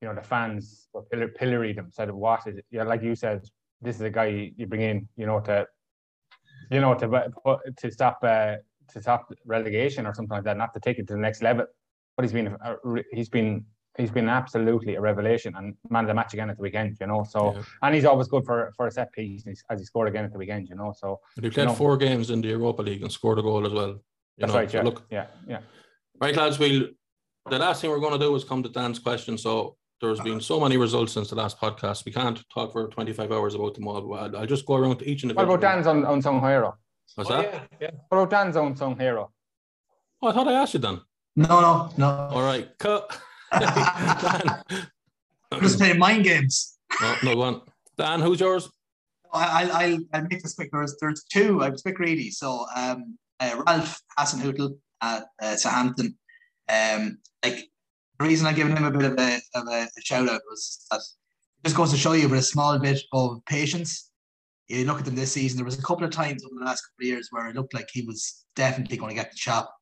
you 0.00 0.08
know, 0.08 0.14
the 0.14 0.22
fans 0.22 0.88
were 0.92 1.02
pillar, 1.02 1.28
pilloried 1.28 1.76
him, 1.76 1.90
said, 1.92 2.10
"What 2.10 2.46
is 2.46 2.58
it?" 2.58 2.66
Yeah, 2.70 2.82
like 2.82 3.02
you 3.02 3.14
said, 3.14 3.48
this 3.80 3.96
is 3.96 4.02
a 4.02 4.10
guy 4.10 4.52
you 4.56 4.66
bring 4.66 4.82
in, 4.82 5.08
you 5.16 5.26
know, 5.26 5.40
to, 5.40 5.66
you 6.70 6.80
know, 6.80 6.94
to 6.94 7.06
to 7.76 7.90
stop 7.90 8.18
uh, 8.22 8.56
to 8.92 9.02
stop 9.02 9.32
relegation 9.44 10.06
or 10.06 10.14
something 10.14 10.36
like 10.36 10.44
that, 10.44 10.56
not 10.56 10.74
to 10.74 10.80
take 10.80 10.98
it 10.98 11.06
to 11.08 11.14
the 11.14 11.20
next 11.20 11.42
level. 11.42 11.66
But 12.16 12.24
he's 12.24 12.32
been 12.32 12.56
uh, 12.64 12.74
he's 13.12 13.28
been 13.28 13.64
he's 13.96 14.10
been 14.10 14.28
absolutely 14.28 14.94
a 14.94 15.00
revelation 15.00 15.54
and 15.56 15.74
man 15.90 16.04
of 16.04 16.08
the 16.08 16.14
match 16.14 16.32
again 16.34 16.50
at 16.50 16.56
the 16.56 16.62
weekend, 16.62 16.96
you 17.00 17.06
know. 17.06 17.24
So 17.28 17.54
yeah. 17.54 17.62
and 17.82 17.94
he's 17.94 18.04
always 18.04 18.28
good 18.28 18.44
for 18.44 18.72
for 18.76 18.86
a 18.86 18.90
set 18.90 19.12
piece 19.12 19.44
as 19.70 19.78
he 19.78 19.84
scored 19.84 20.08
again 20.08 20.24
at 20.24 20.32
the 20.32 20.38
weekend, 20.38 20.68
you 20.68 20.74
know. 20.74 20.92
So 20.96 21.20
and 21.36 21.44
he 21.44 21.50
played 21.50 21.64
you 21.64 21.68
know, 21.68 21.74
four 21.74 21.96
games 21.96 22.30
in 22.30 22.40
the 22.40 22.48
Europa 22.48 22.82
League 22.82 23.02
and 23.02 23.12
scored 23.12 23.38
a 23.38 23.42
goal 23.42 23.66
as 23.66 23.72
well. 23.72 23.98
That's 24.38 24.52
know? 24.52 24.58
right. 24.58 24.72
Yeah. 24.72 24.80
So 24.80 24.84
look, 24.84 25.06
yeah, 25.10 25.26
yeah. 25.46 25.60
Right, 26.20 26.34
lads. 26.34 26.58
We'll 26.58 26.88
the 27.50 27.58
last 27.58 27.80
thing 27.80 27.90
we're 27.90 28.00
going 28.00 28.12
to 28.12 28.18
do 28.18 28.34
is 28.36 28.44
come 28.44 28.62
to 28.62 28.68
Dan's 28.68 28.98
question. 28.98 29.38
So 29.38 29.76
there's 30.00 30.20
been 30.20 30.40
so 30.40 30.60
many 30.60 30.76
results 30.76 31.12
since 31.12 31.30
the 31.30 31.36
last 31.36 31.58
podcast. 31.58 32.04
We 32.04 32.12
can't 32.12 32.42
talk 32.50 32.72
for 32.72 32.88
25 32.88 33.32
hours 33.32 33.54
about 33.54 33.74
them 33.74 33.88
all. 33.88 34.14
I'll, 34.14 34.36
I'll 34.36 34.46
just 34.46 34.66
go 34.66 34.76
around 34.76 34.98
to 34.98 35.08
each 35.08 35.22
and 35.22 35.32
What 35.32 35.44
about 35.44 35.60
Dan's 35.60 35.86
on, 35.86 36.04
unsung 36.04 36.40
hero? 36.40 36.76
What's 37.14 37.30
oh, 37.30 37.36
that? 37.36 37.44
Yeah, 37.52 37.60
yeah. 37.80 37.90
What 38.08 38.18
about 38.18 38.30
Dan's 38.30 38.56
unsung 38.56 38.98
hero? 38.98 39.32
Oh, 40.22 40.28
I 40.28 40.32
thought 40.32 40.48
I 40.48 40.52
asked 40.52 40.74
you, 40.74 40.80
Dan. 40.80 41.00
No, 41.36 41.60
no, 41.60 41.90
no. 41.96 42.08
All 42.08 42.42
right, 42.42 42.68
cut. 42.78 43.18
Dan. 43.58 44.62
I'm 45.50 45.60
just 45.60 45.78
playing 45.78 45.98
mind 45.98 46.24
games. 46.24 46.74
No, 47.02 47.16
no 47.22 47.36
one. 47.36 47.60
Dan, 47.98 48.20
who's 48.20 48.40
yours? 48.40 48.70
I'll, 49.32 49.70
I'll, 49.72 49.98
I'll 50.14 50.22
make 50.22 50.42
this 50.42 50.54
quick. 50.54 50.70
There's, 50.72 50.96
there's 51.00 51.22
two. 51.24 51.62
I 51.62 51.68
was 51.68 51.82
quick 51.82 51.96
greedy. 51.96 52.30
So 52.30 52.64
um, 52.74 53.18
uh, 53.40 53.62
Ralph 53.66 54.00
Hasenhüttl 54.18 54.78
at 55.02 55.26
uh, 55.40 55.56
Southampton. 55.56 56.16
Um, 56.68 57.18
like 57.44 57.68
the 58.18 58.24
reason 58.24 58.46
I'm 58.46 58.54
giving 58.54 58.76
him 58.76 58.84
a 58.84 58.90
bit 58.90 59.04
of 59.04 59.18
a, 59.18 59.40
of 59.54 59.68
a, 59.68 59.88
shout 60.02 60.28
out 60.28 60.40
was 60.50 60.86
that 60.90 60.98
it 60.98 61.64
just 61.64 61.76
goes 61.76 61.90
to 61.92 61.96
show 61.96 62.12
you 62.12 62.28
with 62.28 62.40
a 62.40 62.42
small 62.42 62.78
bit 62.78 63.00
of 63.12 63.44
patience. 63.46 64.10
You 64.68 64.84
look 64.84 64.98
at 64.98 65.04
them 65.04 65.14
this 65.14 65.32
season, 65.32 65.56
there 65.56 65.64
was 65.64 65.78
a 65.78 65.82
couple 65.82 66.04
of 66.04 66.10
times 66.10 66.44
over 66.44 66.54
the 66.58 66.64
last 66.64 66.82
couple 66.82 67.04
of 67.04 67.06
years 67.06 67.28
where 67.30 67.46
it 67.46 67.54
looked 67.54 67.74
like 67.74 67.88
he 67.92 68.02
was 68.02 68.44
definitely 68.56 68.96
going 68.96 69.10
to 69.10 69.20
get 69.20 69.30
the 69.30 69.36
chop. 69.36 69.72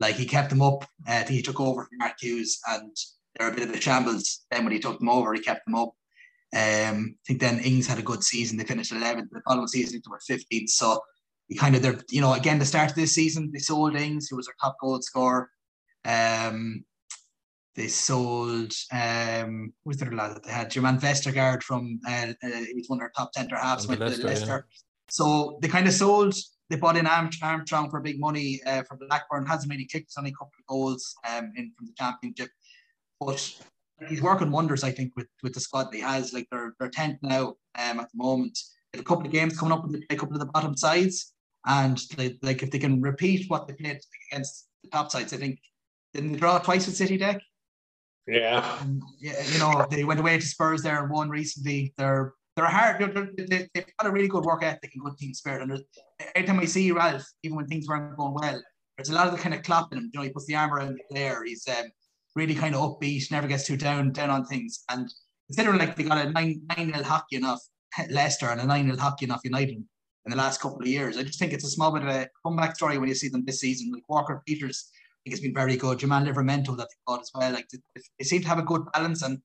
Like 0.00 0.16
he 0.16 0.26
kept 0.26 0.50
them 0.50 0.62
up. 0.62 0.84
Uh, 1.06 1.12
I 1.12 1.22
think 1.22 1.36
he 1.36 1.42
took 1.42 1.60
over 1.60 1.84
from 1.84 1.98
Mark 1.98 2.14
Hughes 2.20 2.58
and 2.68 2.90
they're 3.36 3.50
a 3.50 3.54
bit 3.54 3.68
of 3.68 3.74
a 3.74 3.80
shambles. 3.80 4.44
Then 4.50 4.64
when 4.64 4.72
he 4.72 4.80
took 4.80 4.98
them 4.98 5.08
over, 5.08 5.34
he 5.34 5.40
kept 5.40 5.66
them 5.66 5.76
up. 5.76 5.90
Um, 6.54 7.16
I 7.16 7.22
think 7.26 7.40
then 7.40 7.58
Ings 7.60 7.86
had 7.86 7.98
a 7.98 8.02
good 8.02 8.24
season. 8.24 8.56
They 8.56 8.64
finished 8.64 8.92
11th. 8.92 9.28
The 9.30 9.42
following 9.46 9.68
season, 9.68 10.00
they 10.04 10.10
were 10.10 10.20
15th. 10.28 10.70
So 10.70 11.00
he 11.48 11.56
kind 11.56 11.76
of, 11.76 11.82
they're, 11.82 12.00
you 12.10 12.20
know, 12.20 12.32
again, 12.32 12.58
the 12.58 12.64
start 12.64 12.90
of 12.90 12.96
this 12.96 13.12
season, 13.12 13.50
they 13.52 13.58
sold 13.58 13.94
Ings, 13.94 14.28
who 14.28 14.36
was 14.36 14.48
our 14.48 14.54
top 14.60 14.76
goal 14.80 15.00
scorer. 15.02 15.50
Um, 16.04 16.84
they 17.76 17.88
sold 17.88 18.72
um 18.92 19.72
who's 19.84 19.96
their 19.96 20.12
lad 20.12 20.36
that 20.36 20.44
they 20.44 20.52
had 20.52 20.70
Jermaine 20.70 21.00
Vestergaard 21.00 21.62
from 21.62 21.98
uh, 22.06 22.32
uh, 22.42 22.48
he 22.48 22.74
was 22.74 22.88
one 22.88 22.98
of 22.98 23.00
their 23.00 23.12
top 23.16 23.34
centre 23.34 23.56
halves 23.56 23.86
with 23.86 23.98
Leicester. 23.98 24.26
Leicester. 24.26 24.66
Yeah. 24.68 24.78
So 25.10 25.58
they 25.60 25.68
kind 25.68 25.86
of 25.86 25.92
sold. 25.92 26.34
They 26.70 26.76
bought 26.76 26.96
in 26.96 27.06
Arm 27.06 27.30
Armstrong 27.42 27.90
for 27.90 28.00
big 28.00 28.18
money 28.18 28.60
uh, 28.66 28.82
from 28.84 28.98
Blackburn. 28.98 29.46
Hasn't 29.46 29.70
really 29.70 29.84
kicked 29.84 30.12
only 30.16 30.30
a 30.30 30.34
couple 30.34 30.52
of 30.58 30.66
goals 30.66 31.14
um 31.28 31.52
in 31.56 31.72
from 31.76 31.86
the 31.86 31.92
championship, 31.98 32.50
but 33.20 33.54
he's 34.08 34.22
working 34.22 34.50
wonders. 34.50 34.84
I 34.84 34.92
think 34.92 35.12
with 35.16 35.28
with 35.42 35.54
the 35.54 35.60
squad 35.60 35.84
that 35.84 35.94
he 35.94 36.00
has. 36.00 36.32
Like 36.32 36.46
they're 36.50 36.74
they're 36.78 36.90
tenth 36.90 37.18
now 37.22 37.56
um 37.78 38.00
at 38.00 38.08
the 38.12 38.16
moment. 38.16 38.58
They 38.92 38.98
have 38.98 39.04
a 39.04 39.08
couple 39.08 39.26
of 39.26 39.32
games 39.32 39.58
coming 39.58 39.72
up 39.72 39.84
with 39.84 40.00
a 40.08 40.16
couple 40.16 40.34
of 40.34 40.40
the 40.40 40.46
bottom 40.46 40.76
sides, 40.76 41.34
and 41.66 42.00
they, 42.16 42.38
like 42.42 42.62
if 42.62 42.70
they 42.70 42.78
can 42.78 43.02
repeat 43.02 43.50
what 43.50 43.66
they 43.66 43.74
played 43.74 44.00
against 44.30 44.68
the 44.82 44.90
top 44.90 45.10
sides, 45.10 45.32
I 45.32 45.36
think 45.36 45.58
didn't 46.12 46.32
they 46.32 46.38
draw 46.38 46.58
twice 46.58 46.86
with 46.86 46.96
City 46.96 47.18
Dec? 47.18 47.40
Yeah. 48.26 48.82
And, 48.82 49.02
you 49.20 49.58
know, 49.58 49.86
they 49.90 50.04
went 50.04 50.20
away 50.20 50.38
to 50.38 50.46
Spurs 50.46 50.82
there 50.82 51.02
and 51.02 51.10
won 51.10 51.28
recently. 51.28 51.92
They're 51.96 52.32
they're 52.56 52.66
hard. 52.66 53.00
They're, 53.00 53.30
they, 53.48 53.68
have 53.74 53.86
got 53.98 54.08
a 54.08 54.12
really 54.12 54.28
good 54.28 54.44
work 54.44 54.62
ethic 54.62 54.92
and 54.94 55.04
good 55.04 55.18
team 55.18 55.34
spirit. 55.34 55.62
And 55.62 55.82
every 56.34 56.46
time 56.46 56.60
I 56.60 56.66
see 56.66 56.92
Ralph, 56.92 57.26
even 57.42 57.56
when 57.56 57.66
things 57.66 57.88
weren't 57.88 58.16
going 58.16 58.34
well, 58.34 58.62
there's 58.96 59.10
a 59.10 59.14
lot 59.14 59.26
of 59.26 59.32
the 59.32 59.40
kind 59.40 59.54
of 59.54 59.62
clapping 59.62 59.98
him. 59.98 60.10
You 60.12 60.20
know, 60.20 60.24
he 60.24 60.30
puts 60.30 60.46
the 60.46 60.54
arm 60.54 60.72
around 60.72 60.94
the 60.94 61.02
player. 61.10 61.42
He's 61.44 61.66
um, 61.68 61.86
really 62.36 62.54
kind 62.54 62.74
of 62.74 62.80
upbeat, 62.80 63.30
never 63.30 63.48
gets 63.48 63.66
too 63.66 63.76
down 63.76 64.12
down 64.12 64.30
on 64.30 64.44
things. 64.44 64.84
And 64.88 65.12
considering 65.48 65.78
like 65.78 65.96
they 65.96 66.04
got 66.04 66.24
a 66.24 66.30
nine 66.30 66.62
nine 66.76 66.90
nil 66.90 67.02
hockey 67.02 67.36
enough 67.36 67.60
Leicester 68.10 68.48
and 68.48 68.60
a 68.60 68.66
nine 68.66 68.86
nil 68.86 68.98
hockey 68.98 69.24
enough 69.24 69.40
United 69.44 69.76
in 70.26 70.30
the 70.30 70.36
last 70.36 70.60
couple 70.60 70.80
of 70.80 70.86
years, 70.86 71.18
I 71.18 71.24
just 71.24 71.38
think 71.38 71.52
it's 71.52 71.64
a 71.64 71.70
small 71.70 71.92
bit 71.92 72.02
of 72.02 72.08
a 72.08 72.28
comeback 72.44 72.76
story 72.76 72.98
when 72.98 73.08
you 73.08 73.14
see 73.14 73.28
them 73.28 73.44
this 73.44 73.60
season. 73.60 73.90
Like 73.92 74.08
Walker 74.08 74.42
Peters 74.46 74.90
it's 75.24 75.40
been 75.40 75.54
very 75.54 75.76
good. 75.76 75.98
Jamal 75.98 76.22
Livramento 76.22 76.76
that 76.76 76.88
they 76.88 76.96
got 77.06 77.20
as 77.20 77.30
well. 77.34 77.52
Like 77.52 77.68
they, 77.68 78.24
seem 78.24 78.42
to 78.42 78.48
have 78.48 78.58
a 78.58 78.62
good 78.62 78.82
balance 78.92 79.22
and 79.22 79.38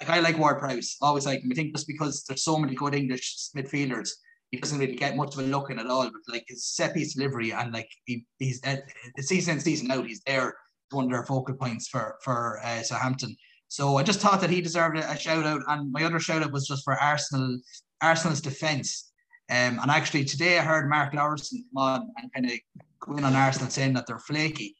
a 0.00 0.04
guy 0.04 0.20
like 0.20 0.38
Ward 0.38 0.58
Prowse, 0.58 0.96
always 1.00 1.26
like 1.26 1.40
him. 1.40 1.50
I 1.52 1.54
think 1.54 1.74
just 1.74 1.86
because 1.86 2.24
there's 2.24 2.44
so 2.44 2.58
many 2.58 2.74
good 2.74 2.94
English 2.94 3.50
midfielders, 3.56 4.10
he 4.50 4.58
doesn't 4.58 4.78
really 4.78 4.96
get 4.96 5.16
much 5.16 5.34
of 5.34 5.40
a 5.40 5.42
look 5.42 5.70
in 5.70 5.78
at 5.78 5.86
all. 5.86 6.04
But 6.04 6.32
like 6.32 6.44
his 6.48 6.66
set 6.66 6.94
piece 6.94 7.14
delivery 7.14 7.52
and 7.52 7.72
like 7.72 7.88
he, 8.04 8.26
he's 8.38 8.60
uh, 8.64 8.76
the 9.16 9.22
season 9.22 9.54
in 9.54 9.60
season 9.60 9.90
out, 9.90 10.06
he's 10.06 10.22
there 10.26 10.54
one 10.90 11.06
of 11.06 11.10
their 11.10 11.24
focal 11.24 11.54
points 11.54 11.88
for 11.88 12.16
for 12.22 12.60
uh, 12.62 12.82
Southampton. 12.82 13.36
So 13.68 13.96
I 13.96 14.02
just 14.02 14.20
thought 14.20 14.40
that 14.40 14.50
he 14.50 14.60
deserved 14.60 14.98
a, 14.98 15.10
a 15.10 15.18
shout 15.18 15.44
out, 15.46 15.62
and 15.68 15.90
my 15.90 16.04
other 16.04 16.20
shout 16.20 16.42
out 16.42 16.52
was 16.52 16.68
just 16.68 16.84
for 16.84 16.94
Arsenal 16.94 17.58
Arsenal's 18.00 18.40
defence. 18.40 19.10
Um, 19.50 19.78
and 19.80 19.90
actually 19.90 20.24
today 20.24 20.58
I 20.58 20.62
heard 20.62 20.88
Mark 20.88 21.12
Lawrenson 21.12 21.58
come 21.74 21.76
on 21.76 22.10
and 22.16 22.32
kind 22.32 22.46
of 22.46 22.52
go 23.00 23.16
in 23.16 23.24
on 23.24 23.34
Arsenal 23.34 23.70
saying 23.70 23.92
that 23.94 24.06
they're 24.06 24.18
flaky. 24.18 24.74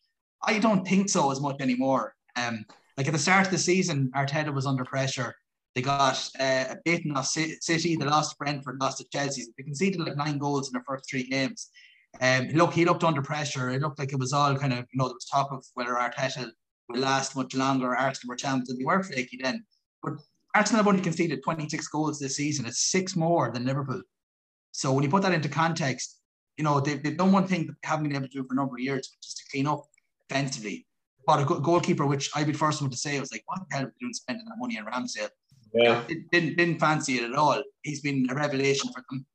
I 0.47 0.59
don't 0.59 0.87
think 0.87 1.09
so 1.09 1.31
as 1.31 1.41
much 1.41 1.61
anymore. 1.61 2.15
Um, 2.37 2.65
like 2.97 3.07
at 3.07 3.13
the 3.13 3.19
start 3.19 3.47
of 3.47 3.53
the 3.53 3.59
season, 3.59 4.11
Arteta 4.15 4.53
was 4.53 4.67
under 4.67 4.85
pressure. 4.85 5.35
They 5.75 5.83
got 5.83 6.31
uh, 6.39 6.77
beaten 6.85 7.17
off 7.17 7.27
City. 7.27 7.97
They 7.97 8.05
lost 8.05 8.33
to 8.33 8.37
Brentford, 8.39 8.79
lost 8.81 8.99
to 8.99 9.05
Chelsea. 9.13 9.45
They 9.57 9.65
conceded 9.65 10.01
like 10.01 10.17
nine 10.17 10.39
goals 10.39 10.69
in 10.69 10.73
their 10.73 10.85
first 10.87 11.09
three 11.11 11.25
games. 11.25 11.71
Um, 12.21 12.49
look, 12.49 12.73
he 12.73 12.85
looked 12.85 13.03
under 13.03 13.23
pressure. 13.23 13.71
It 13.71 13.83
looked 13.83 13.99
like 13.99 14.13
it 14.13 14.19
was 14.19 14.33
all 14.33 14.57
kind 14.57 14.73
of, 14.73 14.87
you 14.93 14.99
know, 14.99 15.09
there 15.09 15.15
was 15.15 15.25
talk 15.25 15.51
of 15.51 15.65
whether 15.75 15.95
Arteta 15.95 16.51
will 16.89 17.01
last 17.01 17.35
much 17.35 17.55
longer. 17.55 17.97
Arsenal 17.97 18.31
were 18.31 18.37
champions. 18.37 18.79
They 18.79 18.85
were 18.85 19.03
flaky 19.03 19.41
then. 19.43 19.65
But 20.01 20.15
Arsenal 20.55 20.79
have 20.79 20.89
only 20.89 21.03
conceded 21.03 21.43
26 21.43 21.89
goals 21.89 22.21
this 22.21 22.37
season. 22.37 22.67
It's 22.67 22.91
six 22.91 23.17
more 23.17 23.51
than 23.51 23.65
Liverpool. 23.65 24.03
So 24.71 24.93
when 24.93 25.03
you 25.03 25.11
put 25.11 25.23
that 25.23 25.35
into 25.35 25.49
context, 25.49 26.21
you 26.57 26.63
know, 26.63 26.79
they've, 26.79 27.03
they've 27.03 27.17
done 27.17 27.33
one 27.33 27.49
thing 27.49 27.67
that 27.67 27.75
they 27.83 27.89
haven't 27.89 28.07
been 28.07 28.17
able 28.17 28.29
to 28.29 28.33
do 28.33 28.45
for 28.45 28.55
a 28.55 28.57
number 28.57 28.77
of 28.77 28.81
years, 28.81 29.11
which 29.17 29.27
is 29.27 29.35
to 29.35 29.45
clean 29.51 29.67
up 29.67 29.87
defensively. 30.29 30.87
But 31.27 31.41
a 31.41 31.45
goalkeeper, 31.45 32.07
which 32.07 32.31
I'd 32.35 32.47
be 32.47 32.53
the 32.53 32.59
first 32.59 32.83
one 32.83 32.91
to 32.91 32.97
say, 32.97 33.19
was 33.19 33.33
like, 33.33 33.45
what 33.47 33.61
the 33.61 33.75
hell 33.75 33.85
are 33.85 33.87
they 33.87 33.93
doing 34.01 34.13
spending 34.13 34.45
that 34.47 34.59
money 34.59 34.79
on 34.79 34.85
Ramsdale? 34.87 35.31
Yeah. 35.73 36.03
Didn't, 36.31 36.57
didn't 36.57 36.79
fancy 36.79 37.15
it 37.15 37.31
at 37.31 37.35
all. 37.35 37.63
He's 37.83 38.01
been 38.01 38.27
a 38.31 38.35
revelation 38.35 38.91
for 38.93 39.03
them. 39.11 39.27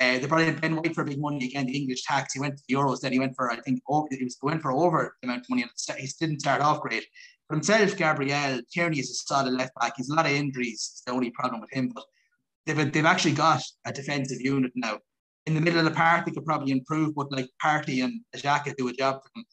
Uh, 0.00 0.18
they 0.18 0.26
brought 0.26 0.42
in 0.42 0.56
Ben 0.56 0.74
White 0.74 0.94
for 0.94 1.04
big 1.04 1.20
money 1.20 1.44
again, 1.44 1.66
the 1.66 1.76
English 1.76 2.02
tax. 2.02 2.34
He 2.34 2.40
went 2.40 2.56
to 2.56 2.64
the 2.68 2.74
Euros, 2.74 3.00
then 3.00 3.12
he 3.12 3.20
went 3.20 3.36
for, 3.36 3.52
I 3.52 3.60
think, 3.60 3.80
over, 3.88 4.08
he 4.10 4.24
was 4.24 4.34
going 4.36 4.58
for 4.58 4.72
over 4.72 5.14
the 5.22 5.28
amount 5.28 5.42
of 5.42 5.50
money. 5.50 5.64
He 5.98 6.08
didn't 6.18 6.40
start 6.40 6.62
off 6.62 6.80
great. 6.80 7.04
For 7.46 7.54
himself, 7.54 7.96
Gabriel, 7.96 8.60
Tierney 8.72 8.98
is 8.98 9.10
a 9.10 9.14
solid 9.14 9.52
left 9.52 9.72
back. 9.78 9.94
He's 9.96 10.08
a 10.08 10.14
lot 10.14 10.26
of 10.26 10.32
injuries. 10.32 10.90
It's 10.92 11.02
the 11.06 11.12
only 11.12 11.30
problem 11.30 11.60
with 11.60 11.72
him. 11.72 11.92
But 11.94 12.04
they've 12.66 12.92
they've 12.92 13.04
actually 13.04 13.34
got 13.34 13.62
a 13.84 13.92
defensive 13.92 14.40
unit 14.40 14.72
now. 14.74 14.98
In 15.46 15.54
the 15.54 15.60
middle 15.60 15.78
of 15.78 15.84
the 15.84 15.90
park, 15.90 16.24
they 16.24 16.32
could 16.32 16.46
probably 16.46 16.72
improve, 16.72 17.14
but 17.14 17.30
like 17.30 17.48
Partey 17.62 18.02
and 18.02 18.22
Xhaka 18.34 18.74
do 18.76 18.88
a 18.88 18.92
job 18.94 19.22
for 19.22 19.30
them. 19.34 19.44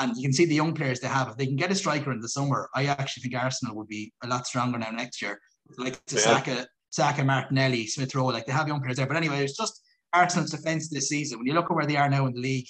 And 0.00 0.16
you 0.16 0.22
can 0.22 0.32
see 0.32 0.46
the 0.46 0.54
young 0.54 0.74
players 0.74 0.98
they 0.98 1.08
have. 1.08 1.28
If 1.28 1.36
they 1.36 1.46
can 1.46 1.56
get 1.56 1.70
a 1.70 1.74
striker 1.74 2.10
in 2.10 2.20
the 2.20 2.28
summer, 2.28 2.70
I 2.74 2.86
actually 2.86 3.22
think 3.22 3.34
Arsenal 3.34 3.76
would 3.76 3.88
be 3.88 4.12
a 4.24 4.26
lot 4.26 4.46
stronger 4.46 4.78
now 4.78 4.90
next 4.90 5.20
year. 5.20 5.38
Like 5.76 6.00
Yeah. 6.10 6.18
Saka, 6.18 6.66
Saka, 6.88 7.22
Martinelli, 7.22 7.86
Smith 7.86 8.14
Rowe, 8.14 8.26
like 8.26 8.46
they 8.46 8.52
have 8.52 8.66
young 8.66 8.80
players 8.80 8.96
there. 8.96 9.06
But 9.06 9.18
anyway, 9.18 9.44
it's 9.44 9.56
just 9.56 9.82
Arsenal's 10.12 10.50
defence 10.52 10.88
this 10.88 11.10
season. 11.10 11.38
When 11.38 11.46
you 11.46 11.52
look 11.52 11.66
at 11.70 11.74
where 11.76 11.86
they 11.86 11.96
are 11.96 12.08
now 12.08 12.26
in 12.26 12.32
the 12.32 12.40
league, 12.40 12.66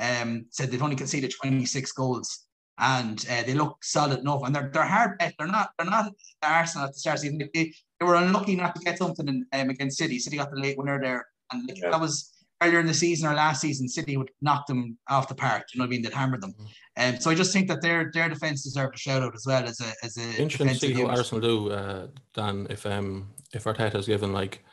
um, 0.00 0.46
said 0.50 0.70
they've 0.70 0.82
only 0.82 0.96
conceded 0.96 1.32
26 1.42 1.90
goals 1.92 2.46
and 2.78 3.26
uh, 3.28 3.42
they 3.42 3.54
look 3.54 3.82
solid 3.82 4.20
enough. 4.20 4.42
And 4.44 4.54
they're 4.54 4.70
they're 4.72 4.84
hard 4.84 5.18
bet. 5.18 5.34
They're 5.38 5.48
not 5.48 5.70
they're 5.78 5.90
not 5.90 6.12
Arsenal 6.42 6.86
at 6.86 6.92
the 6.92 6.98
start 6.98 7.16
of 7.16 7.22
the 7.22 7.28
season. 7.30 7.50
They, 7.52 7.72
they 7.98 8.06
were 8.06 8.14
unlucky 8.14 8.54
not 8.54 8.76
to 8.76 8.82
get 8.82 8.98
something 8.98 9.26
in, 9.28 9.46
um, 9.52 9.70
against 9.70 9.98
City. 9.98 10.18
City 10.18 10.36
got 10.36 10.50
the 10.52 10.60
late 10.60 10.78
winner 10.78 11.00
there, 11.00 11.26
and 11.52 11.66
like, 11.68 11.78
Yeah. 11.82 11.90
that 11.90 12.00
was 12.00 12.32
earlier 12.62 12.80
in 12.80 12.86
the 12.86 12.94
season 12.94 13.30
or 13.30 13.34
last 13.34 13.60
season. 13.60 13.88
City 13.88 14.16
would 14.16 14.30
knock 14.40 14.66
them 14.66 14.98
off 15.08 15.28
the 15.28 15.34
park. 15.34 15.64
You 15.72 15.78
know 15.78 15.84
what 15.84 15.88
I 15.88 15.90
mean? 15.90 16.02
They'd 16.02 16.12
hammer 16.12 16.38
them. 16.38 16.54
And 16.96 17.22
so 17.22 17.30
I 17.30 17.34
just 17.34 17.52
think 17.52 17.68
that 17.68 17.82
their 17.82 18.10
their 18.12 18.28
defense 18.28 18.64
deserve 18.64 18.90
a 18.94 18.98
shout 18.98 19.22
out 19.22 19.34
as 19.34 19.44
well 19.46 19.64
as 19.64 19.80
a 19.80 19.92
as 20.04 20.16
a 20.16 20.42
Interesting 20.42 20.68
to 20.68 20.74
see 20.74 20.92
how 20.92 21.00
unit. 21.00 21.18
Arsenal 21.18 21.40
do, 21.40 21.70
uh, 21.72 22.06
Dan. 22.34 22.66
If 22.70 22.86
um 22.86 23.30
if 23.52 23.64
Arteta's 23.64 24.06
given 24.06 24.32
like, 24.32 24.64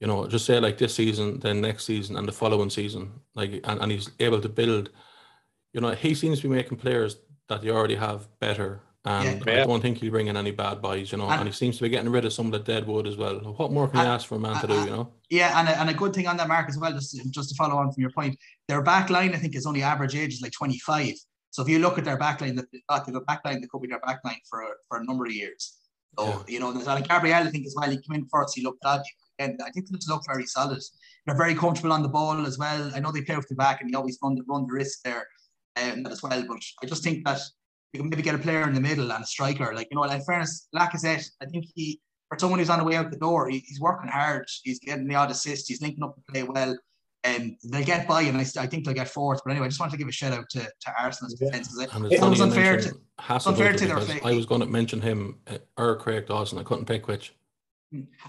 you 0.00 0.06
know, 0.06 0.26
just 0.26 0.46
say 0.46 0.60
like 0.60 0.78
this 0.78 0.94
season, 0.94 1.40
then 1.40 1.60
next 1.60 1.84
season, 1.84 2.16
and 2.16 2.28
the 2.28 2.32
following 2.32 2.70
season, 2.70 3.12
like, 3.34 3.60
and, 3.64 3.80
and 3.80 3.92
he's 3.92 4.10
able 4.20 4.40
to 4.40 4.48
build. 4.48 4.90
You 5.72 5.80
know, 5.80 5.90
he 5.90 6.14
seems 6.14 6.40
to 6.40 6.48
be 6.48 6.54
making 6.54 6.78
players 6.78 7.16
that 7.48 7.62
they 7.62 7.70
already 7.70 7.96
have 7.96 8.28
better, 8.40 8.80
and 9.06 9.44
Yeah. 9.46 9.62
I 9.62 9.66
don't 9.66 9.80
think 9.80 9.98
he'll 9.98 10.10
bring 10.10 10.26
in 10.26 10.36
any 10.36 10.50
bad 10.50 10.82
boys. 10.82 11.12
You 11.12 11.18
know, 11.18 11.28
And- 11.30 11.40
and 11.40 11.48
he 11.48 11.52
seems 11.52 11.76
to 11.76 11.82
be 11.84 11.88
getting 11.88 12.10
rid 12.10 12.24
of 12.24 12.32
some 12.32 12.46
of 12.46 12.52
the 12.52 12.58
dead 12.58 12.86
wood 12.86 13.06
as 13.06 13.16
well. 13.16 13.38
What 13.56 13.72
more 13.72 13.88
can 13.88 14.00
you 14.00 14.06
ask 14.06 14.26
for 14.26 14.34
a 14.34 14.38
man 14.40 14.60
to 14.60 14.66
do? 14.66 14.74
You 14.74 14.86
know, 14.90 15.12
Yeah, 15.30 15.58
and 15.58 15.68
a, 15.68 15.78
and 15.80 15.88
a 15.90 15.94
good 15.94 16.12
thing 16.12 16.26
on 16.26 16.36
that 16.38 16.48
mark 16.48 16.68
as 16.68 16.76
well, 16.78 16.92
just 16.92 17.16
just 17.30 17.48
to 17.50 17.54
follow 17.54 17.76
on 17.76 17.92
from 17.92 18.00
your 18.00 18.10
point, 18.10 18.36
their 18.68 18.82
back 18.82 19.08
line 19.10 19.32
I 19.34 19.38
think 19.38 19.54
is 19.54 19.64
only 19.66 19.82
average 19.82 20.14
age 20.16 20.34
is 20.34 20.40
like 20.42 20.52
25. 20.52 21.14
So 21.50 21.62
if 21.62 21.68
you 21.68 21.78
look 21.78 21.96
at 21.98 22.04
their 22.04 22.18
back 22.18 22.40
line, 22.40 22.56
that 22.56 22.70
they've 22.72 22.86
got, 22.88 23.06
they've 23.06 23.14
a 23.14 23.20
back 23.20 23.42
line 23.44 23.60
that 23.60 23.70
could 23.70 23.80
be 23.80 23.88
their 23.88 24.00
back 24.00 24.20
line 24.24 24.40
for 24.50 24.62
a, 24.62 24.70
for 24.88 24.98
a 24.98 25.04
number 25.04 25.24
of 25.24 25.32
years. 25.32 25.74
So 26.18 26.26
Yeah. 26.26 26.42
you 26.48 26.60
know, 26.60 26.72
there's 26.72 26.86
and 26.88 27.08
Gabriel 27.08 27.46
I 27.46 27.50
think 27.50 27.66
as 27.66 27.74
well. 27.76 27.90
He 27.90 27.96
came 27.98 28.16
in 28.16 28.26
first, 28.26 28.54
he 28.56 28.62
looked 28.62 28.82
dodgy, 28.82 29.10
and 29.38 29.60
I 29.62 29.70
think 29.70 29.88
they 29.88 29.96
just 29.96 30.08
look 30.10 30.22
very 30.26 30.46
solid. 30.46 30.82
They're 31.24 31.36
very 31.36 31.54
comfortable 31.54 31.92
on 31.92 32.02
the 32.02 32.08
ball 32.08 32.44
as 32.46 32.58
well. 32.58 32.90
I 32.94 33.00
know 33.00 33.10
they 33.12 33.22
play 33.22 33.34
off 33.36 33.46
the 33.48 33.54
back 33.54 33.80
and 33.80 33.90
they 33.90 33.96
always 33.96 34.18
run 34.22 34.34
the 34.34 34.42
run 34.48 34.66
the 34.66 34.72
risk 34.72 35.02
there 35.04 35.26
um, 35.76 36.06
as 36.06 36.22
well. 36.22 36.42
But 36.46 36.58
I 36.82 36.86
just 36.86 37.02
think 37.02 37.24
that 37.26 37.40
you 37.92 38.00
can 38.00 38.08
maybe 38.10 38.22
get 38.22 38.34
a 38.34 38.38
player 38.38 38.62
in 38.68 38.74
the 38.74 38.80
middle 38.80 39.12
and 39.12 39.24
a 39.24 39.26
striker. 39.26 39.74
Like 39.74 39.88
you 39.90 39.96
know, 39.96 40.04
in 40.04 40.20
fairness, 40.22 40.68
Lacazette, 40.74 41.26
I 41.40 41.46
think 41.46 41.64
he 41.74 42.00
for 42.28 42.38
someone 42.38 42.58
who's 42.58 42.70
on 42.70 42.78
the 42.80 42.84
way 42.84 42.96
out 42.96 43.10
the 43.10 43.16
door, 43.18 43.48
he, 43.48 43.60
he's 43.60 43.80
working 43.80 44.10
hard. 44.10 44.46
He's 44.64 44.80
getting 44.80 45.06
the 45.06 45.14
odd 45.14 45.30
assist. 45.30 45.68
He's 45.68 45.80
linking 45.80 46.02
up 46.02 46.16
the 46.16 46.32
play 46.32 46.42
well. 46.42 46.76
And 47.24 47.56
they'll 47.64 47.84
get 47.84 48.06
by, 48.06 48.22
and 48.22 48.36
I, 48.36 48.42
I 48.58 48.66
think 48.68 48.84
they'll 48.84 48.94
get 48.94 49.08
fourth. 49.08 49.40
But 49.44 49.50
anyway, 49.52 49.66
I 49.66 49.68
just 49.68 49.80
want 49.80 49.90
to 49.90 49.98
give 49.98 50.06
a 50.06 50.12
shout 50.12 50.32
out 50.32 50.44
to, 50.50 50.60
to 50.60 50.94
Arsenal's 51.00 51.36
Yeah. 51.40 51.48
defense. 51.50 51.68
'cause 51.68 51.78
I- 51.92 51.96
and 51.96 52.06
it 52.06 52.12
it's 52.12 52.20
funny 52.20 52.30
was 52.30 52.40
unfair 52.40 52.80
to 52.80 52.92
unfair 53.48 53.72
to 53.72 53.86
their 53.86 54.00
fake. 54.00 54.24
I 54.24 54.32
was 54.34 54.46
going 54.46 54.60
to 54.60 54.66
mention 54.66 55.00
him 55.00 55.38
uh, 55.48 55.58
or 55.76 55.96
Craig 55.96 56.26
Dawson. 56.26 56.58
I 56.58 56.62
couldn't 56.62 56.84
pick 56.86 57.08
which. 57.08 57.32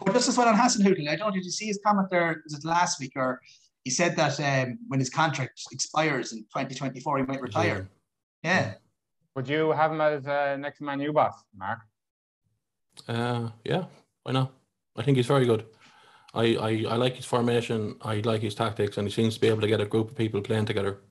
But 0.03 0.14
just 0.14 0.30
as 0.30 0.38
well 0.38 0.47
on 0.47 0.55
Hasenhüttl, 0.55 1.08
I 1.10 1.16
don't 1.16 1.28
know, 1.28 1.34
did 1.34 1.43
you 1.45 1.51
see 1.51 1.66
his 1.68 1.80
comment 1.86 2.08
there? 2.10 2.41
Was 2.43 2.53
it 2.53 2.66
last 2.66 2.99
week 2.99 3.12
or 3.16 3.39
he 3.84 3.91
said 3.91 4.16
that 4.16 4.39
um, 4.39 4.80
when 4.88 4.99
his 4.99 5.10
contract 5.10 5.62
expires 5.72 6.34
in 6.34 6.39
2024, 6.39 7.18
he 7.20 7.24
might 7.26 7.41
retire. 7.41 7.88
Yeah. 8.43 8.76
Would 9.38 9.47
you 9.47 9.71
have 9.71 9.91
him 9.91 10.01
as 10.01 10.25
uh, 10.25 10.57
next 10.59 10.81
Man 10.81 10.99
U 10.99 11.13
boss, 11.13 11.35
Mark? 11.55 11.81
Uh, 13.07 13.49
yeah, 13.63 13.85
why 14.23 14.31
not? 14.31 14.51
I 14.95 15.03
think 15.03 15.15
he's 15.15 15.27
very 15.27 15.45
good. 15.45 15.63
I, 16.33 16.55
I, 16.55 16.85
I 16.89 16.95
like 16.95 17.17
his 17.17 17.25
formation. 17.25 17.97
I 18.01 18.15
like 18.21 18.41
his 18.41 18.55
tactics, 18.55 18.97
and 18.97 19.07
he 19.07 19.13
seems 19.13 19.35
to 19.35 19.39
be 19.39 19.47
able 19.47 19.61
to 19.61 19.67
get 19.67 19.79
a 19.79 19.85
group 19.85 20.09
of 20.09 20.17
people 20.17 20.41
playing 20.41 20.65
together. 20.65 21.01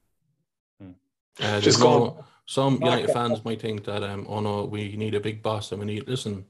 Hmm. 0.81 0.91
Uh, 1.41 1.61
Just 1.61 1.79
no- 1.79 1.87
going- 1.87 2.25
some 2.47 2.75
United 2.83 3.11
fans 3.11 3.45
might 3.45 3.61
think 3.61 3.85
that 3.85 4.03
um, 4.03 4.27
oh 4.29 4.41
no, 4.41 4.65
we 4.65 4.97
need 4.97 5.15
a 5.15 5.21
big 5.21 5.41
boss, 5.41 5.71
and 5.71 5.79
we 5.79 5.87
need 5.87 6.09
listen. 6.09 6.47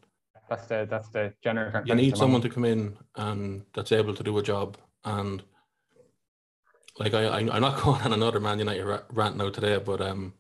That's 0.49 0.67
the 0.69 0.87
that's 0.89 1.11
the 1.11 1.35
general. 1.45 1.87
You 1.87 1.95
need 1.95 2.17
someone 2.17 2.41
them. 2.41 2.51
to 2.51 2.55
come 2.55 2.65
in 2.65 2.97
and 3.17 3.65
that's 3.75 3.93
able 3.93 4.15
to 4.15 4.23
do 4.23 4.39
a 4.39 4.43
job. 4.43 4.79
And 5.05 5.43
like 6.99 7.13
I, 7.13 7.25
I 7.25 7.39
I'm 7.39 7.61
not 7.61 7.81
going 7.83 8.01
on 8.01 8.15
another 8.15 8.41
Man 8.41 8.59
United 8.59 9.03
rant 9.11 9.37
now 9.37 9.51
today, 9.51 9.79
but 9.79 10.01
um, 10.01 10.33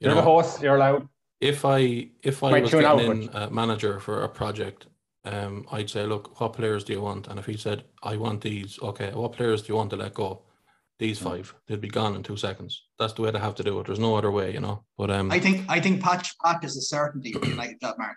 you 0.00 0.06
You're 0.06 0.14
the 0.14 0.20
know, 0.20 0.26
host. 0.40 0.62
You're 0.62 0.76
allowed. 0.76 1.08
if 1.40 1.64
I 1.64 2.08
if 2.22 2.42
I 2.42 2.50
Might 2.50 2.62
was 2.62 2.70
tune 2.70 2.82
getting 2.82 3.22
in 3.24 3.28
a 3.32 3.50
manager 3.50 4.00
for 4.00 4.22
a 4.22 4.28
project, 4.28 4.86
um, 5.24 5.66
I'd 5.72 5.90
say, 5.90 6.04
look, 6.06 6.40
what 6.40 6.52
players 6.52 6.84
do 6.84 6.92
you 6.92 7.00
want? 7.00 7.26
And 7.28 7.38
if 7.38 7.46
he 7.46 7.56
said, 7.56 7.84
I 8.02 8.16
want 8.16 8.40
these, 8.40 8.78
okay, 8.82 9.10
what 9.12 9.32
players 9.32 9.62
do 9.62 9.68
you 9.72 9.76
want 9.76 9.90
to 9.90 9.96
let 9.96 10.14
go? 10.14 10.42
These 11.00 11.20
Hmm. 11.20 11.24
five, 11.28 11.54
they'd 11.68 11.80
be 11.80 11.88
gone 11.88 12.16
in 12.16 12.24
two 12.24 12.36
seconds. 12.36 12.82
That's 12.98 13.12
the 13.12 13.22
way 13.22 13.30
they 13.30 13.38
have 13.38 13.54
to 13.56 13.62
do 13.62 13.78
it. 13.78 13.86
There's 13.86 14.00
no 14.00 14.16
other 14.16 14.32
way, 14.32 14.52
you 14.52 14.58
know. 14.60 14.84
But 14.96 15.10
um, 15.12 15.30
I 15.30 15.38
think 15.38 15.64
I 15.68 15.80
think 15.80 16.02
Patch 16.02 16.34
Patch 16.44 16.64
is 16.64 16.76
a 16.76 16.80
certainty 16.82 17.32
for 17.32 17.46
United 17.46 17.80
job, 17.80 17.96
Mark. 17.98 18.16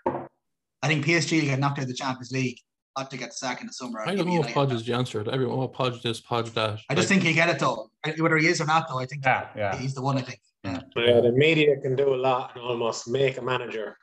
I 0.82 0.88
think 0.88 1.04
PSG 1.06 1.40
will 1.40 1.46
get 1.46 1.60
knocked 1.60 1.78
out 1.78 1.82
of 1.84 1.88
the 1.88 1.94
Champions 1.94 2.32
League. 2.32 2.58
Not 2.98 3.10
to 3.10 3.16
get 3.16 3.32
sacked 3.32 3.62
in 3.62 3.66
the 3.68 3.72
summer. 3.72 4.00
I 4.06 4.14
don't 4.14 4.26
know 4.26 4.42
if 4.42 4.52
Podge 4.52 4.72
is 4.72 4.84
the 4.84 4.92
answer. 4.92 5.24
Everyone, 5.30 5.58
oh, 5.58 5.68
Podge 5.68 6.02
this, 6.02 6.20
Podge 6.20 6.50
that. 6.50 6.78
I 6.90 6.94
just 6.94 7.08
Like, 7.08 7.08
think 7.08 7.22
he'll 7.22 7.34
get 7.34 7.48
it 7.48 7.58
though. 7.58 7.90
Whether 8.18 8.36
he 8.36 8.48
is 8.48 8.60
or 8.60 8.66
not, 8.66 8.86
though, 8.88 8.98
I 8.98 9.06
think 9.06 9.24
Yeah, 9.24 9.48
yeah. 9.56 9.76
he's 9.76 9.94
the 9.94 10.02
one. 10.02 10.18
I 10.18 10.22
think. 10.22 10.40
Yeah, 10.64 10.80
yeah, 10.94 11.20
the 11.20 11.32
media 11.32 11.76
can 11.80 11.96
do 11.96 12.14
a 12.14 12.16
lot 12.16 12.52
and 12.54 12.62
almost 12.62 13.08
make 13.08 13.38
a 13.38 13.42
manager. 13.42 13.96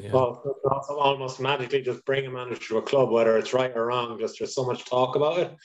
yeah. 0.00 0.12
Well, 0.12 0.42
also 0.70 0.96
almost 0.96 1.40
magically 1.40 1.82
just 1.82 2.04
bring 2.04 2.26
a 2.26 2.30
manager 2.30 2.60
to 2.68 2.78
a 2.78 2.82
club, 2.82 3.10
whether 3.10 3.36
it's 3.36 3.52
right 3.52 3.72
or 3.74 3.86
wrong. 3.86 4.16
Just 4.18 4.38
there's 4.38 4.54
so 4.54 4.64
much 4.64 4.84
talk 4.84 5.16
about 5.16 5.38
it. 5.38 5.56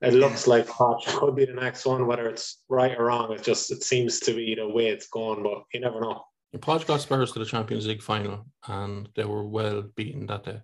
It 0.00 0.14
looks 0.14 0.48
like 0.48 0.66
Poch 0.66 1.04
could 1.18 1.36
be 1.36 1.44
the 1.44 1.52
next 1.52 1.84
one, 1.86 2.06
whether 2.08 2.28
it's 2.28 2.62
right 2.68 2.98
or 2.98 3.04
wrong. 3.04 3.32
It 3.32 3.42
just 3.44 3.70
it 3.70 3.84
seems 3.84 4.18
to 4.20 4.34
be 4.34 4.54
the 4.56 4.66
way 4.68 4.88
it's 4.88 5.06
going, 5.08 5.42
but 5.44 5.62
you 5.74 5.80
never 5.80 6.00
know. 6.00 6.24
Podge 6.60 6.86
got 6.86 7.00
Spurs 7.00 7.32
to 7.32 7.38
the 7.38 7.44
Champions 7.44 7.86
League 7.86 8.02
final, 8.02 8.44
and 8.66 9.08
they 9.14 9.24
were 9.24 9.46
well 9.46 9.82
beaten 9.94 10.26
that 10.26 10.42
day. 10.44 10.60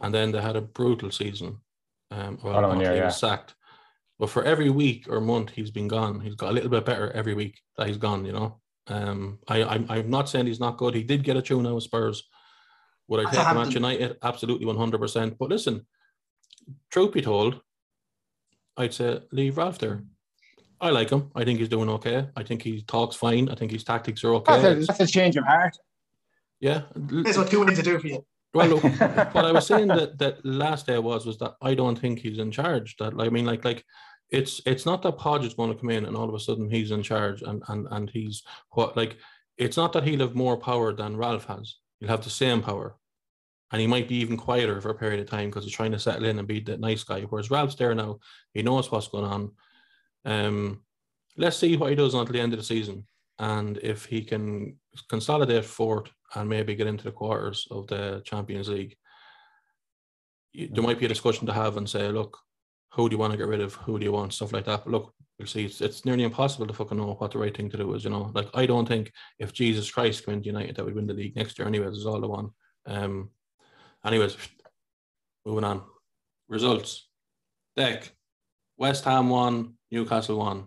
And 0.00 0.14
then 0.14 0.32
they 0.32 0.40
had 0.40 0.56
a 0.56 0.62
brutal 0.62 1.10
season. 1.10 1.58
Um, 2.10 2.38
well, 2.42 2.54
Following 2.54 2.80
year, 2.80 2.92
he 2.92 2.98
yeah. 2.98 3.06
was 3.06 3.18
sacked. 3.18 3.54
But 4.18 4.30
for 4.30 4.44
every 4.44 4.70
week 4.70 5.06
or 5.08 5.20
month 5.20 5.50
he's 5.50 5.70
been 5.70 5.88
gone, 5.88 6.20
he's 6.20 6.34
got 6.34 6.50
a 6.50 6.52
little 6.52 6.70
bit 6.70 6.84
better 6.84 7.10
every 7.12 7.34
week 7.34 7.58
that 7.76 7.86
he's 7.86 7.96
gone. 7.96 8.24
You 8.24 8.32
know, 8.32 8.60
um, 8.88 9.38
I, 9.48 9.62
I'm, 9.62 9.86
I'm 9.88 10.10
not 10.10 10.28
saying 10.28 10.46
he's 10.46 10.60
not 10.60 10.76
good. 10.76 10.94
He 10.94 11.02
did 11.02 11.24
get 11.24 11.36
a 11.36 11.42
tune 11.42 11.66
out 11.66 11.76
with 11.76 11.84
Spurs. 11.84 12.28
Would 13.08 13.20
I 13.20 13.24
That's 13.24 13.36
take 13.36 13.46
him 13.46 13.56
at 13.56 13.74
United? 13.74 14.16
Absolutely, 14.22 14.66
one 14.66 14.76
hundred 14.76 15.00
percent. 15.00 15.36
But 15.38 15.48
listen, 15.48 15.86
truth 16.90 17.12
be 17.12 17.22
told, 17.22 17.60
I'd 18.76 18.94
say 18.94 19.20
leave 19.32 19.56
Ralph 19.56 19.78
there. 19.78 20.04
I 20.80 20.90
like 20.90 21.10
him. 21.10 21.30
I 21.34 21.44
think 21.44 21.58
he's 21.58 21.68
doing 21.68 21.88
okay. 21.90 22.28
I 22.36 22.42
think 22.42 22.62
he 22.62 22.82
talks 22.82 23.16
fine. 23.16 23.48
I 23.48 23.54
think 23.54 23.70
his 23.70 23.84
tactics 23.84 24.24
are 24.24 24.34
okay. 24.36 24.62
That's, 24.62 24.82
a, 24.82 24.86
that's 24.86 25.00
a 25.00 25.06
change 25.06 25.36
of 25.36 25.44
heart. 25.44 25.76
yeah. 26.60 26.82
That's 26.94 27.36
what 27.36 27.50
two 27.50 27.60
wins 27.60 27.78
to 27.78 27.84
do 27.84 27.98
for 27.98 28.06
you. 28.06 28.24
Well, 28.52 28.68
look, 28.68 28.82
what 29.34 29.44
I 29.44 29.52
was 29.52 29.66
saying 29.66 29.88
that 29.88 30.18
that 30.18 30.44
last 30.44 30.86
day 30.86 30.98
was 30.98 31.24
was 31.24 31.38
that 31.38 31.54
I 31.62 31.74
don't 31.74 31.98
think 31.98 32.18
he's 32.18 32.38
in 32.38 32.50
charge. 32.50 32.96
That 32.96 33.16
like, 33.16 33.28
I 33.28 33.30
mean, 33.30 33.46
like 33.46 33.64
like 33.64 33.84
it's 34.30 34.60
it's 34.66 34.86
not 34.86 35.02
that 35.02 35.18
Podge 35.18 35.44
is 35.44 35.54
going 35.54 35.72
to 35.72 35.78
come 35.78 35.90
in 35.90 36.04
and 36.04 36.16
all 36.16 36.28
of 36.28 36.34
a 36.34 36.40
sudden 36.40 36.70
he's 36.70 36.90
in 36.90 37.02
charge 37.02 37.42
and 37.42 37.62
and 37.68 37.86
and 37.90 38.10
he's 38.10 38.42
what 38.70 38.96
like 38.96 39.16
it's 39.56 39.76
not 39.76 39.92
that 39.92 40.04
he'll 40.04 40.20
have 40.20 40.34
more 40.34 40.56
power 40.56 40.92
than 40.92 41.16
Ralph 41.16 41.46
has. 41.46 41.76
He'll 42.00 42.08
have 42.08 42.24
the 42.24 42.30
same 42.30 42.62
power, 42.62 42.96
and 43.70 43.80
he 43.80 43.86
might 43.86 44.08
be 44.08 44.16
even 44.16 44.36
quieter 44.36 44.80
for 44.80 44.90
a 44.90 44.94
period 44.94 45.20
of 45.20 45.28
time 45.28 45.50
because 45.50 45.64
he's 45.64 45.74
trying 45.74 45.92
to 45.92 45.98
settle 45.98 46.24
in 46.24 46.38
and 46.38 46.48
be 46.48 46.60
the 46.60 46.78
nice 46.78 47.04
guy. 47.04 47.22
Whereas 47.22 47.50
Ralph's 47.50 47.74
there 47.74 47.94
now, 47.94 48.18
he 48.54 48.62
knows 48.62 48.90
what's 48.90 49.08
going 49.08 49.24
on. 49.24 49.52
Um, 50.24 50.82
let's 51.36 51.58
see 51.58 51.76
what 51.76 51.90
he 51.90 51.96
does 51.96 52.14
until 52.14 52.32
the 52.32 52.40
end 52.40 52.54
of 52.54 52.58
the 52.58 52.64
season, 52.64 53.04
and 53.38 53.78
if 53.78 54.06
he 54.06 54.22
can 54.22 54.76
consolidate 55.08 55.64
fourth 55.64 56.10
and 56.34 56.48
maybe 56.48 56.74
get 56.74 56.86
into 56.86 57.04
the 57.04 57.12
quarters 57.12 57.66
of 57.70 57.86
the 57.86 58.22
Champions 58.24 58.68
League, 58.68 58.96
there 60.54 60.82
might 60.82 60.98
be 60.98 61.06
a 61.06 61.08
discussion 61.08 61.46
to 61.46 61.52
have 61.52 61.76
and 61.76 61.88
say, 61.88 62.08
look, 62.08 62.36
who 62.92 63.08
do 63.08 63.14
you 63.14 63.18
want 63.18 63.32
to 63.32 63.36
get 63.36 63.46
rid 63.46 63.60
of? 63.60 63.74
Who 63.74 63.98
do 63.98 64.04
you 64.04 64.12
want? 64.12 64.32
Stuff 64.32 64.52
like 64.52 64.64
that. 64.64 64.84
But 64.84 64.90
look, 64.90 65.14
we'll 65.38 65.46
see. 65.46 65.64
It's, 65.64 65.80
it's 65.80 66.04
nearly 66.04 66.24
impossible 66.24 66.66
to 66.66 66.72
fucking 66.72 66.98
know 66.98 67.14
what 67.14 67.30
the 67.30 67.38
right 67.38 67.56
thing 67.56 67.70
to 67.70 67.76
do 67.76 67.94
is. 67.94 68.04
You 68.04 68.10
know, 68.10 68.30
like 68.34 68.48
I 68.54 68.66
don't 68.66 68.86
think 68.86 69.12
if 69.38 69.52
Jesus 69.52 69.90
Christ 69.90 70.26
into 70.26 70.46
United 70.46 70.76
that 70.76 70.84
we 70.84 70.92
win 70.92 71.06
the 71.06 71.14
league 71.14 71.36
next 71.36 71.58
year. 71.58 71.68
Anyways, 71.68 71.96
is 71.96 72.06
all 72.06 72.20
the 72.20 72.28
one. 72.28 72.50
Um. 72.86 73.30
Anyways, 74.04 74.36
moving 75.46 75.64
on. 75.64 75.82
Results. 76.48 77.08
Dec. 77.78 78.10
West 78.76 79.04
Ham 79.04 79.28
won. 79.28 79.74
Newcastle 79.90 80.38
won. 80.38 80.64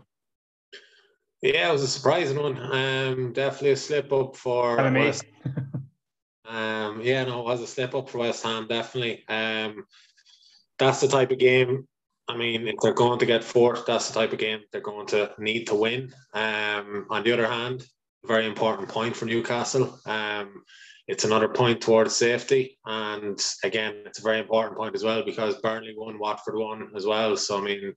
Yeah, 1.43 1.67
it 1.67 1.73
was 1.73 1.83
a 1.83 1.87
surprising 1.87 2.41
one. 2.41 2.57
Um, 2.57 3.33
definitely 3.33 3.71
a 3.71 3.75
slip 3.75 4.13
up 4.13 4.37
for. 4.37 4.77
West. 4.77 5.25
Um, 6.45 7.01
yeah, 7.01 7.23
no, 7.23 7.39
it 7.39 7.45
was 7.45 7.61
a 7.61 7.67
slip 7.67 7.95
up 7.95 8.09
for 8.09 8.19
West 8.19 8.43
Ham, 8.43 8.67
definitely. 8.67 9.23
Um, 9.27 9.87
that's 10.77 11.01
the 11.01 11.07
type 11.07 11.31
of 11.31 11.39
game. 11.39 11.87
I 12.27 12.37
mean, 12.37 12.67
if 12.67 12.75
they're 12.79 12.93
going 12.93 13.17
to 13.19 13.25
get 13.25 13.43
fourth, 13.43 13.87
that's 13.87 14.09
the 14.09 14.19
type 14.19 14.33
of 14.33 14.39
game 14.39 14.59
they're 14.71 14.81
going 14.81 15.07
to 15.07 15.31
need 15.39 15.65
to 15.67 15.75
win. 15.75 16.13
Um, 16.33 17.07
on 17.09 17.23
the 17.23 17.31
other 17.31 17.47
hand, 17.47 17.87
very 18.23 18.45
important 18.45 18.87
point 18.87 19.15
for 19.15 19.25
Newcastle. 19.25 19.99
Um, 20.05 20.63
it's 21.07 21.23
another 21.23 21.49
point 21.49 21.81
towards 21.81 22.15
safety, 22.15 22.77
and 22.85 23.43
again, 23.63 24.03
it's 24.05 24.19
a 24.19 24.23
very 24.23 24.39
important 24.39 24.77
point 24.77 24.95
as 24.95 25.03
well 25.03 25.23
because 25.23 25.55
Burnley 25.57 25.95
won, 25.97 26.19
Watford 26.19 26.55
won 26.55 26.91
as 26.95 27.05
well. 27.05 27.35
So 27.35 27.57
I 27.57 27.61
mean, 27.61 27.93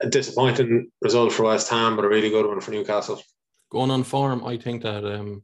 a 0.00 0.08
disappointing 0.08 0.90
result 1.00 1.32
for 1.32 1.44
West 1.44 1.68
Ham, 1.68 1.96
but 1.96 2.04
a 2.04 2.08
really 2.08 2.30
good 2.30 2.46
one 2.46 2.60
for 2.60 2.70
Newcastle. 2.70 3.22
Going 3.70 3.90
on 3.90 4.02
form, 4.02 4.44
I 4.44 4.56
think 4.56 4.82
that 4.82 5.04
um, 5.04 5.42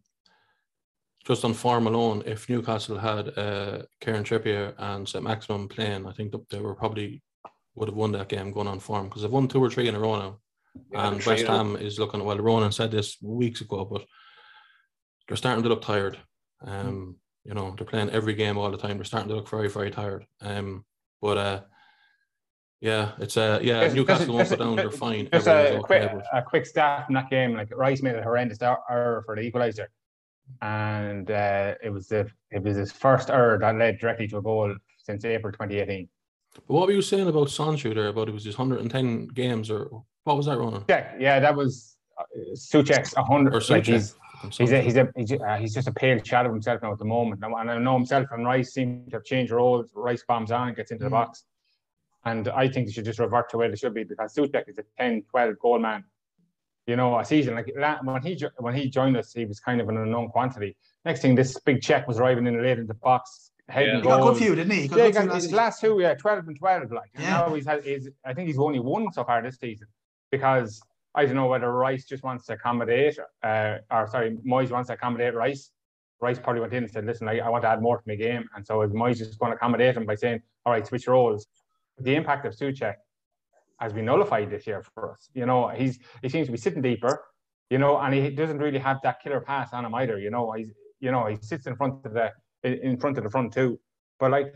just 1.27 1.45
on 1.45 1.55
form 1.55 1.87
alone, 1.87 2.23
if 2.27 2.49
Newcastle 2.49 2.99
had 2.99 3.37
uh, 3.37 3.83
Kieran 4.01 4.25
Trippier 4.25 4.75
and 4.79 5.09
St. 5.09 5.23
Maximum 5.25 5.69
playing, 5.69 6.07
I 6.07 6.13
think 6.13 6.35
they 6.51 6.61
were 6.61 6.75
probably 6.75 7.23
would 7.75 7.89
have 7.89 7.97
won 7.97 8.13
that 8.13 8.29
game 8.29 8.53
going 8.53 8.67
on 8.67 8.81
form 8.81 9.09
because 9.09 9.23
they've 9.23 9.31
won 9.31 9.49
two 9.49 9.63
or 9.63 9.71
three 9.71 9.87
in 9.87 9.95
a 9.95 10.01
row 10.01 10.19
now. 10.19 10.39
Yeah, 10.91 11.09
and 11.09 11.25
West 11.25 11.47
Ham 11.47 11.77
is 11.77 11.99
looking 11.99 12.25
well. 12.25 12.39
Ronan 12.39 12.73
said 12.73 12.91
this 12.91 13.17
weeks 13.23 13.61
ago, 13.61 13.85
but 13.85 14.05
they're 15.29 15.37
starting 15.37 15.63
to 15.63 15.69
look 15.69 15.83
tired. 15.83 16.19
Um, 16.63 17.17
you 17.45 17.55
know, 17.55 17.75
they're 17.77 17.87
playing 17.87 18.11
every 18.11 18.35
game 18.35 18.59
all 18.59 18.71
the 18.71 18.77
time. 18.77 18.97
They're 18.97 19.05
starting 19.05 19.29
to 19.29 19.37
look 19.37 19.49
very, 19.49 19.69
very 19.69 19.91
tired. 19.91 20.27
Um, 20.41 20.85
but 21.21 21.39
uh, 21.39 21.61
yeah, 22.81 23.13
it's 23.19 23.37
uh, 23.37 23.59
yeah, 23.63 23.85
just, 23.85 23.97
Newcastle 23.97 24.35
won't 24.35 24.51
go 24.51 24.57
down. 24.57 24.77
They're 24.77 24.91
fine. 25.07 25.29
Just 25.33 25.47
a 25.47 25.81
quick, 25.83 26.11
a 26.33 26.43
quick 26.43 26.67
stat 26.67 27.07
from 27.07 27.15
that 27.15 27.31
game. 27.31 27.55
Like 27.55 27.75
Rice 27.75 28.03
made 28.03 28.17
a 28.17 28.23
horrendous 28.23 28.59
error 28.63 29.23
for 29.25 29.35
the 29.35 29.51
equaliser, 29.51 29.87
and 30.61 31.31
uh, 31.31 31.75
it 31.83 31.91
was 31.91 32.09
the 32.09 32.31
it 32.51 32.63
was 32.63 32.77
his 32.77 32.93
first 32.93 33.31
error 33.31 33.59
that 33.59 33.77
led 33.77 33.99
directly 33.99 34.29
to 34.29 34.39
a 34.39 34.43
goal 34.43 34.75
since 34.99 35.25
April 35.25 35.53
2018. 35.53 36.09
But 36.55 36.75
what 36.75 36.87
were 36.87 36.93
you 36.93 37.03
saying 37.03 37.29
about 37.29 37.49
Soucek 37.49 37.95
there? 37.95 38.09
About 38.09 38.29
it 38.29 38.33
was 38.33 38.45
just 38.45 38.59
110 38.59 39.29
games, 39.29 39.71
or 39.71 40.05
what 40.25 40.37
was 40.37 40.47
that, 40.47 40.59
Ronan? 40.59 40.85
Yeah, 40.89 41.15
yeah, 41.19 41.41
that 41.41 41.55
was 41.55 41.97
uh, 42.19 42.25
Soucek's 42.55 43.15
100. 43.15 43.55
Or 43.55 43.61
like 43.75 43.87
he's, 43.87 44.15
he's 44.51 44.73
a, 44.73 44.81
he's 44.81 44.97
a, 44.97 45.09
he's, 45.17 45.33
a, 45.33 45.39
uh, 45.39 45.57
he's 45.59 45.75
just 45.75 45.89
a 45.89 45.93
pale 45.93 46.21
shadow 46.23 46.49
of 46.49 46.55
himself 46.55 46.83
now 46.83 46.93
at 46.93 46.99
the 46.99 47.05
moment. 47.05 47.43
And 47.45 47.55
I 47.55 47.79
know 47.79 47.95
himself 47.95 48.29
and 48.33 48.45
Rice 48.45 48.73
seem 48.73 49.07
to 49.11 49.17
have 49.17 49.25
changed 49.25 49.53
roles. 49.53 49.91
Rice 49.95 50.25
bombs 50.27 50.51
on, 50.51 50.69
and 50.69 50.77
gets 50.77 50.91
into 50.91 51.05
the 51.05 51.11
mm. 51.11 51.13
box. 51.13 51.45
And 52.27 52.49
I 52.49 52.69
think 52.69 52.87
they 52.87 52.93
should 52.93 53.05
just 53.05 53.19
revert 53.19 53.49
to 53.51 53.57
where 53.57 53.71
they 53.71 53.77
should 53.77 53.95
be 53.95 54.05
because 54.05 54.35
Soucek 54.35 54.69
is 54.69 54.79
a 54.79 54.85
10, 54.99 55.23
12 55.31 55.59
goal 55.59 55.79
man. 55.79 56.05
You 56.87 56.97
know, 56.97 57.19
a 57.19 57.25
season 57.25 57.55
like 57.55 57.73
when 58.03 58.23
he 58.23 58.41
when 58.59 58.75
he 58.75 58.89
joined 58.89 59.17
us, 59.17 59.33
he 59.33 59.45
was 59.45 59.59
kind 59.59 59.81
of 59.81 59.89
an 59.89 59.97
unknown 59.97 60.29
quantity. 60.29 60.77
Next 61.05 61.21
thing, 61.21 61.35
this 61.35 61.59
big 61.59 61.83
check 61.83 62.07
was 62.07 62.21
arriving 62.21 62.47
in 62.47 62.63
late 62.63 62.79
in 62.79 62.87
the 62.87 62.95
box, 62.95 63.51
head 63.69 63.87
yeah. 63.87 63.97
He 63.97 64.03
got 64.03 64.23
good 64.23 64.37
few, 64.39 64.55
didn't 64.55 64.73
he? 64.73 64.83
he 64.83 64.89
got 64.89 64.99
yeah, 64.99 65.07
he 65.07 65.13
got, 65.13 65.35
his 65.35 65.53
last 65.53 65.81
two, 65.81 65.99
yeah, 66.01 66.15
12 66.15 66.49
and 66.49 66.59
12. 66.59 66.93
Like, 66.93 67.11
yeah. 67.19 67.31
now 67.31 67.55
he's 67.55 67.67
had, 67.67 67.85
he's, 67.85 68.09
I 68.25 68.35
think 68.35 68.49
he's 68.49 68.59
only 68.59 68.79
won 68.79 69.13
so 69.13 69.25
far 69.25 69.43
this 69.43 69.59
season 69.59 69.89
because 70.31 70.81
I 71.15 71.25
don't 71.25 71.35
know 71.35 71.47
whether 71.47 71.73
Rice 71.73 72.05
just 72.05 72.23
wants 72.23 72.47
to 72.47 72.55
accommodate, 72.55 73.19
uh, 73.43 73.79
or 73.91 74.07
sorry, 74.09 74.37
Moyes 74.47 74.71
wants 74.71 74.89
to 74.89 74.95
accommodate 74.95 75.35
Rice. 75.35 75.71
Rice 76.21 76.39
probably 76.39 76.61
went 76.61 76.73
in 76.73 76.85
and 76.85 76.93
said, 76.93 77.05
listen, 77.05 77.29
I, 77.29 77.39
I 77.41 77.49
want 77.49 77.63
to 77.63 77.69
add 77.69 77.83
more 77.83 77.99
to 77.99 78.03
my 78.07 78.15
game. 78.15 78.49
And 78.55 78.67
so 78.67 78.83
is 78.83 78.93
Moyes 78.93 79.19
just 79.19 79.39
going 79.39 79.53
to 79.53 79.57
accommodate 79.57 79.97
him 79.97 80.07
by 80.07 80.15
saying, 80.15 80.41
all 80.65 80.73
right, 80.73 80.87
switch 80.87 81.07
roles. 81.09 81.47
The 81.99 82.15
impact 82.15 82.47
of 82.47 82.55
Soucek 82.55 82.95
has 83.81 83.93
been 83.93 84.05
nullified 84.05 84.51
this 84.51 84.67
year 84.67 84.83
for 84.95 85.13
us. 85.13 85.29
You 85.35 85.47
know, 85.47 85.69
he's 85.69 85.99
he 86.23 86.29
seems 86.29 86.47
to 86.49 86.53
be 86.53 86.59
sitting 86.59 86.83
deeper, 86.83 87.25
you 87.71 87.79
know, 87.79 87.99
and 87.99 88.15
he 88.15 88.31
doesn't 88.31 88.59
really 88.59 88.79
have 88.79 88.99
that 89.03 89.21
killer 89.23 89.41
pass 89.41 89.73
on 89.73 89.85
him 89.85 89.95
either. 89.95 90.19
You 90.19 90.31
know, 90.31 90.53
he's 90.53 90.73
you 91.01 91.11
know, 91.11 91.27
he 91.27 91.37
sits 91.41 91.67
in 91.67 91.77
front 91.77 92.05
of 92.05 92.13
the 92.13 92.33
in 92.63 92.99
front 92.99 93.19
of 93.19 93.25
the 93.25 93.31
front 93.31 93.53
two. 93.53 93.79
But 94.19 94.31
like, 94.31 94.55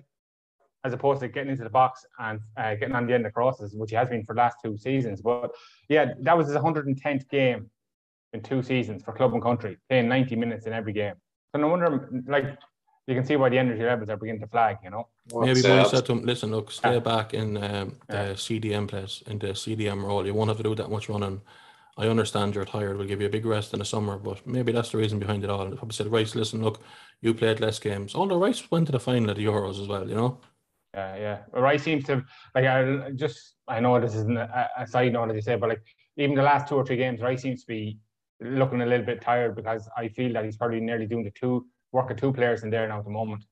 as 0.84 0.92
opposed 0.92 1.20
to 1.20 1.28
getting 1.28 1.50
into 1.50 1.64
the 1.64 1.70
box 1.70 2.04
and 2.18 2.40
uh, 2.56 2.74
getting 2.74 2.94
on 2.94 3.06
the 3.06 3.14
end 3.14 3.26
of 3.26 3.34
crosses, 3.34 3.74
which 3.74 3.90
he 3.90 3.96
has 3.96 4.08
been 4.08 4.24
for 4.24 4.34
the 4.34 4.40
last 4.40 4.56
two 4.64 4.76
seasons. 4.76 5.20
But 5.20 5.50
yeah, 5.88 6.12
that 6.22 6.36
was 6.36 6.46
his 6.46 6.56
110th 6.56 7.28
game 7.28 7.70
in 8.32 8.42
two 8.42 8.62
seasons 8.62 9.02
for 9.02 9.12
club 9.12 9.34
and 9.34 9.42
country, 9.42 9.76
playing 9.88 10.08
90 10.08 10.36
minutes 10.36 10.66
in 10.66 10.72
every 10.72 10.92
game. 10.92 11.14
So 11.52 11.60
no 11.60 11.68
wonder, 11.68 12.08
like, 12.26 12.58
you 13.10 13.16
can 13.16 13.26
see 13.26 13.36
why 13.36 13.48
the 13.48 13.58
energy 13.58 13.82
levels 13.82 14.08
are 14.08 14.16
beginning 14.16 14.40
to 14.40 14.46
flag, 14.46 14.78
you 14.84 14.90
know. 14.90 15.08
Maybe 15.34 15.62
Boy 15.62 15.84
said 15.84 16.06
to 16.06 16.12
him, 16.12 16.24
listen, 16.24 16.50
look, 16.50 16.70
stay 16.70 16.94
yeah. 16.94 17.00
back 17.00 17.34
in 17.34 17.56
um, 17.56 17.96
the 18.08 18.16
yeah. 18.16 18.32
CDM 18.32 18.88
place, 18.88 19.22
in 19.26 19.38
the 19.38 19.48
CDM 19.48 20.02
role. 20.02 20.24
You 20.26 20.34
won't 20.34 20.48
have 20.48 20.56
to 20.58 20.62
do 20.62 20.74
that 20.76 20.90
much 20.90 21.08
running. 21.08 21.40
I 21.98 22.06
understand 22.06 22.54
you're 22.54 22.64
tired. 22.64 22.96
We'll 22.96 23.06
give 23.06 23.20
you 23.20 23.26
a 23.26 23.30
big 23.30 23.44
rest 23.44 23.72
in 23.72 23.80
the 23.80 23.84
summer, 23.84 24.16
but 24.16 24.46
maybe 24.46 24.72
that's 24.72 24.90
the 24.90 24.98
reason 24.98 25.18
behind 25.18 25.44
it 25.44 25.50
all. 25.50 25.62
And 25.62 25.76
probably 25.76 25.94
said, 25.94 26.06
Rice, 26.06 26.34
listen, 26.34 26.62
look, 26.62 26.80
you 27.20 27.34
played 27.34 27.60
less 27.60 27.78
games. 27.78 28.14
Although 28.14 28.38
Rice 28.38 28.70
went 28.70 28.86
to 28.86 28.92
the 28.92 29.00
final 29.00 29.30
of 29.30 29.36
the 29.36 29.44
Euros 29.44 29.80
as 29.80 29.88
well, 29.88 30.08
you 30.08 30.14
know. 30.14 30.40
Yeah, 30.94 31.16
yeah. 31.16 31.38
Rice 31.52 31.82
seems 31.82 32.04
to 32.04 32.24
like. 32.54 32.64
I 32.64 33.10
just 33.10 33.54
I 33.68 33.80
know 33.80 34.00
this 34.00 34.14
isn't 34.14 34.36
a, 34.36 34.70
a 34.78 34.86
side 34.86 35.12
note 35.12 35.30
as 35.30 35.36
you 35.36 35.42
say, 35.42 35.56
but 35.56 35.68
like 35.68 35.82
even 36.16 36.34
the 36.34 36.42
last 36.42 36.68
two 36.68 36.74
or 36.74 36.84
three 36.84 36.96
games, 36.96 37.20
Rice 37.20 37.42
seems 37.42 37.60
to 37.60 37.66
be 37.66 37.98
looking 38.40 38.80
a 38.80 38.86
little 38.86 39.06
bit 39.06 39.20
tired 39.20 39.54
because 39.54 39.88
I 39.96 40.08
feel 40.08 40.32
that 40.32 40.44
he's 40.44 40.56
probably 40.56 40.80
nearly 40.80 41.06
doing 41.06 41.22
the 41.22 41.30
two 41.30 41.66
work 41.92 42.10
of 42.10 42.16
two 42.16 42.32
players 42.32 42.62
in 42.62 42.70
there 42.70 42.86
now 42.88 42.98
at 42.98 43.04
the 43.04 43.10
moment. 43.10 43.44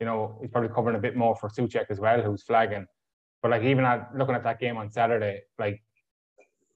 You 0.00 0.06
know, 0.06 0.38
he's 0.40 0.50
probably 0.50 0.70
covering 0.70 0.96
a 0.96 1.00
bit 1.00 1.16
more 1.16 1.36
for 1.36 1.48
Soucek 1.48 1.86
as 1.90 2.00
well, 2.00 2.20
who's 2.22 2.42
flagging. 2.42 2.86
But 3.42 3.50
like 3.50 3.62
even 3.62 3.84
at 3.84 4.16
looking 4.16 4.34
at 4.34 4.44
that 4.44 4.60
game 4.60 4.76
on 4.76 4.90
Saturday, 4.90 5.42
like 5.58 5.82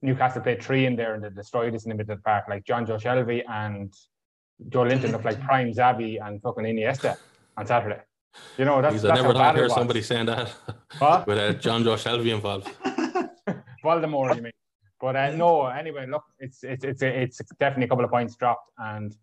Newcastle 0.03 0.43
played 0.43 0.63
three 0.63 0.87
in 0.87 0.97
there 0.97 1.15
and 1.15 1.25
they 1.25 1.31
destroyed 1.31 1.75
us 1.75 1.85
in 1.85 1.91
the 1.91 1.95
middle 1.95 2.13
of 2.13 2.19
the 2.19 2.23
park, 2.23 2.45
like 2.49 2.65
Jonjo 2.65 3.01
Shelvey 3.01 3.43
and 3.49 3.93
Joelinton 4.69 5.13
looked 5.13 5.25
like 5.25 5.41
prime 5.41 5.73
Xavi 5.73 6.25
and 6.25 6.41
fucking 6.43 6.65
Iniesta 6.65 7.17
on 7.57 7.67
Saturday. 7.67 8.01
You 8.59 8.65
know, 8.65 8.83
that's, 8.83 9.03
that's 9.03 9.19
I 9.19 9.23
never 9.23 9.35
thought 9.35 9.57
hear 9.57 9.69
somebody 9.69 10.03
saying 10.03 10.27
that 10.27 10.53
what? 10.99 11.27
with 11.27 11.39
uh, 11.39 11.55
Jonjo 11.55 11.97
Shelvey 11.97 12.35
involved. 12.35 12.69
Voldemort, 13.85 14.37
you 14.37 14.43
mean? 14.43 14.53
But 15.01 15.17
uh, 15.17 15.31
no, 15.33 15.67
anyway, 15.67 16.07
look, 16.07 16.25
it's 16.39 16.65
it's 16.65 16.85
it's 16.85 17.03
it's 17.03 17.39
definitely 17.61 17.85
a 17.85 17.89
couple 17.89 18.05
of 18.05 18.11
points 18.11 18.35
dropped, 18.35 18.71
and 18.79 19.15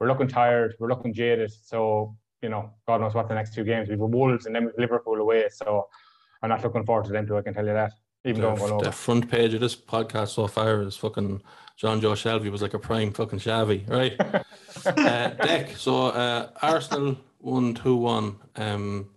we're 0.00 0.08
looking 0.08 0.28
tired, 0.28 0.74
we're 0.78 0.88
looking 0.88 1.12
jaded. 1.12 1.52
So 1.52 2.16
you 2.42 2.48
know, 2.48 2.70
God 2.86 3.00
knows 3.00 3.14
what 3.14 3.28
the 3.28 3.34
next 3.34 3.54
two 3.54 3.64
games. 3.64 3.88
We've 3.88 3.98
Wolves 3.98 4.46
and 4.46 4.54
then 4.54 4.70
Liverpool 4.78 5.16
away. 5.16 5.48
So 5.50 5.88
I'm 6.42 6.50
not 6.50 6.62
looking 6.62 6.84
forward 6.84 7.06
to 7.06 7.12
them 7.12 7.26
too. 7.26 7.36
I 7.36 7.42
can 7.42 7.54
tell 7.54 7.66
you 7.66 7.72
that. 7.72 7.92
Even 8.24 8.42
the, 8.42 8.54
though 8.54 8.80
the 8.80 8.92
front 8.92 9.30
page 9.30 9.54
of 9.54 9.60
this 9.60 9.76
podcast 9.76 10.28
so 10.28 10.46
far 10.46 10.82
is 10.82 10.96
fucking 10.96 11.40
Jonjo 11.80 12.14
Shelvey 12.14 12.50
was 12.50 12.62
like 12.62 12.74
a 12.74 12.78
prime 12.78 13.12
fucking 13.12 13.38
Xavi, 13.38 13.88
right? 13.88 14.16
uh, 14.20 14.42
Dec. 14.84 15.76
So 15.76 16.08
uh, 16.08 16.50
Arsenal 16.60 17.16
one 17.38 17.74
two 17.74 17.96
one. 17.96 18.36
Um, 18.56 19.10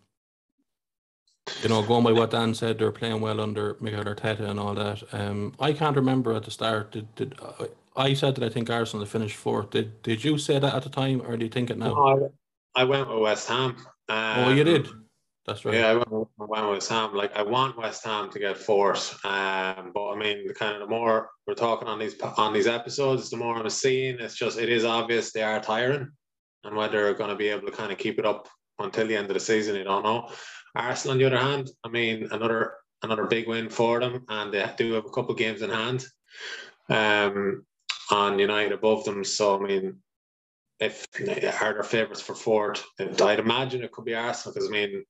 you 1.64 1.70
know, 1.70 1.82
going 1.82 2.04
by 2.04 2.12
what 2.12 2.32
Dan 2.32 2.54
said, 2.54 2.78
they're 2.78 2.92
playing 2.92 3.20
well 3.20 3.42
under 3.42 3.76
Mikel 3.82 4.04
Arteta 4.04 4.42
and 4.42 4.60
all 4.60 4.76
that. 4.76 5.04
Um, 5.12 5.54
I 5.60 5.74
can't 5.74 5.96
remember 5.96 6.34
at 6.34 6.44
the 6.44 6.52
start. 6.52 6.92
Did, 6.92 7.14
did 7.16 7.36
uh, 7.42 7.66
I 7.96 8.14
said 8.14 8.36
that 8.36 8.44
I 8.44 8.50
think 8.50 8.70
Arsenal 8.70 9.06
finished 9.06 9.36
fourth? 9.36 9.72
Did 9.72 10.02
Did 10.02 10.24
you 10.24 10.38
say 10.38 10.60
that 10.60 10.74
at 10.74 10.84
the 10.84 10.90
time, 10.90 11.22
or 11.22 11.36
do 11.38 11.46
you 11.46 11.52
think 11.52 11.70
it 11.70 11.78
now? 11.78 11.94
No, 11.94 12.32
I, 12.76 12.82
I 12.82 12.84
went 12.86 13.10
with 13.10 13.20
West 13.20 13.48
Ham. 13.50 13.76
Um, 14.08 14.40
oh, 14.40 14.54
you 14.54 14.64
did. 14.64 14.88
That's 15.46 15.66
right. 15.66 15.74
Yeah, 15.76 15.88
I 15.90 15.94
went, 15.96 16.08
I 16.40 16.46
went 16.46 16.66
with 16.66 16.76
West 16.76 16.90
Ham. 16.90 17.14
Like 17.14 17.36
I 17.36 17.42
want 17.42 17.78
West 17.78 18.06
Ham 18.06 18.30
to 18.32 18.40
get 18.40 18.58
fourth, 18.58 19.14
um, 19.26 19.92
but 19.94 20.12
I 20.12 20.16
mean, 20.16 20.48
the 20.48 20.54
kind 20.54 20.76
of 20.76 20.82
the 20.82 20.88
more 20.88 21.30
we're 21.48 21.56
talking 21.56 21.88
on 21.88 22.00
these 22.00 22.16
on 22.22 22.54
these 22.54 22.68
episodes, 22.68 23.30
the 23.30 23.38
more 23.38 23.58
I'm 23.58 23.70
seeing. 23.70 24.20
It's 24.20 24.36
just 24.36 24.60
it 24.60 24.70
is 24.70 24.86
obvious 24.86 25.32
they 25.32 25.44
are 25.44 25.60
tiring, 25.60 26.10
and 26.64 26.76
whether 26.76 27.04
they're 27.04 27.14
going 27.14 27.32
to 27.32 27.36
be 27.36 27.50
able 27.50 27.68
to 27.68 27.74
kind 27.76 27.92
of 27.92 27.98
keep 27.98 28.20
it 28.20 28.26
up 28.26 28.48
until 28.80 29.08
the 29.08 29.16
end 29.16 29.28
of 29.28 29.34
the 29.34 29.40
season, 29.40 29.76
you 29.76 29.84
don't 29.84 30.04
know. 30.04 30.30
Arsenal, 30.76 31.14
on 31.14 31.18
the 31.18 31.26
other 31.26 31.38
hand, 31.38 31.70
I 31.84 31.90
mean, 31.90 32.30
another 32.32 32.76
another 33.04 33.26
big 33.26 33.48
win 33.48 33.70
for 33.70 34.00
them, 34.00 34.24
and 34.30 34.54
they 34.54 34.66
do 34.78 34.94
have 34.94 35.06
a 35.06 35.10
couple 35.10 35.32
of 35.32 35.38
games 35.38 35.62
in 35.62 35.70
hand. 35.70 36.06
Um, 36.88 37.66
on 38.12 38.40
United 38.40 38.74
above 38.74 39.06
them, 39.06 39.24
so 39.24 39.58
I 39.58 39.68
mean, 39.68 39.98
if 40.82 41.08
are 41.20 41.74
their 41.74 41.84
favourites 41.84 42.22
for 42.22 42.34
fourth. 42.34 42.84
I'd 43.00 43.40
imagine 43.40 43.84
it 43.84 43.92
could 43.92 44.06
be 44.06 44.16
Arsenal 44.16 44.54
because 44.54 44.68
I 44.68 44.72
mean 44.72 45.06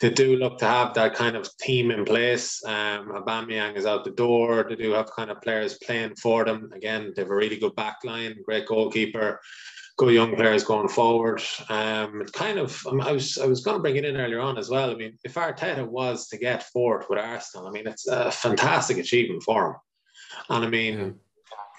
they 0.00 0.10
do 0.10 0.36
look 0.36 0.58
to 0.58 0.64
have 0.64 0.94
that 0.94 1.14
kind 1.14 1.34
of 1.34 1.50
team 1.58 1.90
in 1.90 2.04
place. 2.04 2.64
Um, 2.64 3.08
Aubameyang 3.08 3.76
is 3.76 3.84
out 3.84 4.04
the 4.04 4.12
door. 4.12 4.64
They 4.68 4.76
do 4.76 4.92
have 4.92 5.10
kind 5.10 5.30
of 5.30 5.42
players 5.42 5.76
playing 5.78 6.14
for 6.14 6.44
them. 6.44 6.70
Again, 6.72 7.12
they 7.14 7.22
have 7.22 7.32
a 7.32 7.34
really 7.34 7.58
good 7.58 7.74
back 7.74 7.98
line, 8.04 8.36
great 8.44 8.68
goalkeeper, 8.68 9.40
good 9.96 10.14
young 10.14 10.36
players 10.36 10.62
going 10.62 10.88
forward. 10.88 11.42
Um, 11.68 12.24
kind 12.32 12.60
of 12.60 12.80
I 13.02 13.10
was 13.10 13.38
I 13.38 13.46
was 13.46 13.60
going 13.60 13.76
to 13.76 13.82
bring 13.82 13.96
it 13.96 14.04
in 14.04 14.16
earlier 14.16 14.40
on 14.40 14.56
as 14.56 14.70
well. 14.70 14.88
I 14.88 14.94
mean, 14.94 15.18
if 15.24 15.34
Arteta 15.34 15.84
was 15.84 16.28
to 16.28 16.38
get 16.38 16.62
fourth 16.72 17.10
with 17.10 17.18
Arsenal, 17.18 17.66
I 17.66 17.72
mean 17.72 17.88
it's 17.88 18.06
a 18.06 18.30
fantastic 18.30 18.98
achievement 18.98 19.42
for 19.42 19.66
him. 19.66 19.74
And 20.48 20.64
I 20.64 20.68
mean 20.68 21.16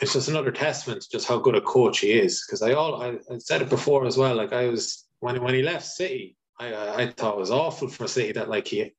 it's 0.02 0.14
just 0.14 0.30
another 0.30 0.52
testament 0.52 1.02
to 1.02 1.10
just 1.10 1.28
how 1.28 1.38
good 1.38 1.56
a 1.56 1.62
coach 1.62 2.00
he 2.00 2.12
is. 2.12 2.46
Because 2.46 2.62
I 2.62 2.74
all 2.74 3.02
I, 3.02 3.18
I, 3.32 3.38
said 3.38 3.62
it 3.62 3.70
before 3.70 4.06
as 4.06 4.18
well. 4.18 4.36
Like 4.36 4.54
I 4.54 4.68
was 4.68 5.06
when 5.20 5.42
when 5.42 5.54
he 5.54 5.62
left 5.62 5.86
City, 5.86 6.38
I 6.60 7.04
I 7.04 7.12
thought 7.12 7.36
it 7.36 7.40
was 7.40 7.52
awful 7.52 7.88
for 7.88 8.08
City 8.08 8.32
that 8.34 8.50
like 8.50 8.68
he, 8.68 8.78
you 8.78 8.94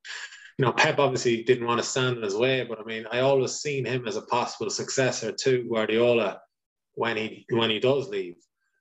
know, 0.58 0.72
Pep 0.72 0.98
obviously 0.98 1.42
didn't 1.42 1.66
want 1.66 1.80
to 1.80 1.86
stand 1.86 2.18
in 2.18 2.22
his 2.22 2.36
way. 2.36 2.64
But 2.64 2.80
I 2.80 2.84
mean, 2.84 3.06
I 3.10 3.20
always 3.20 3.52
seen 3.52 3.84
him 3.84 4.06
as 4.06 4.16
a 4.16 4.22
possible 4.22 4.70
successor 4.70 5.32
to 5.32 5.64
Guardiola 5.64 6.40
when 6.94 7.16
he 7.16 7.46
when 7.50 7.70
he 7.70 7.80
does 7.80 8.08
leave. 8.08 8.36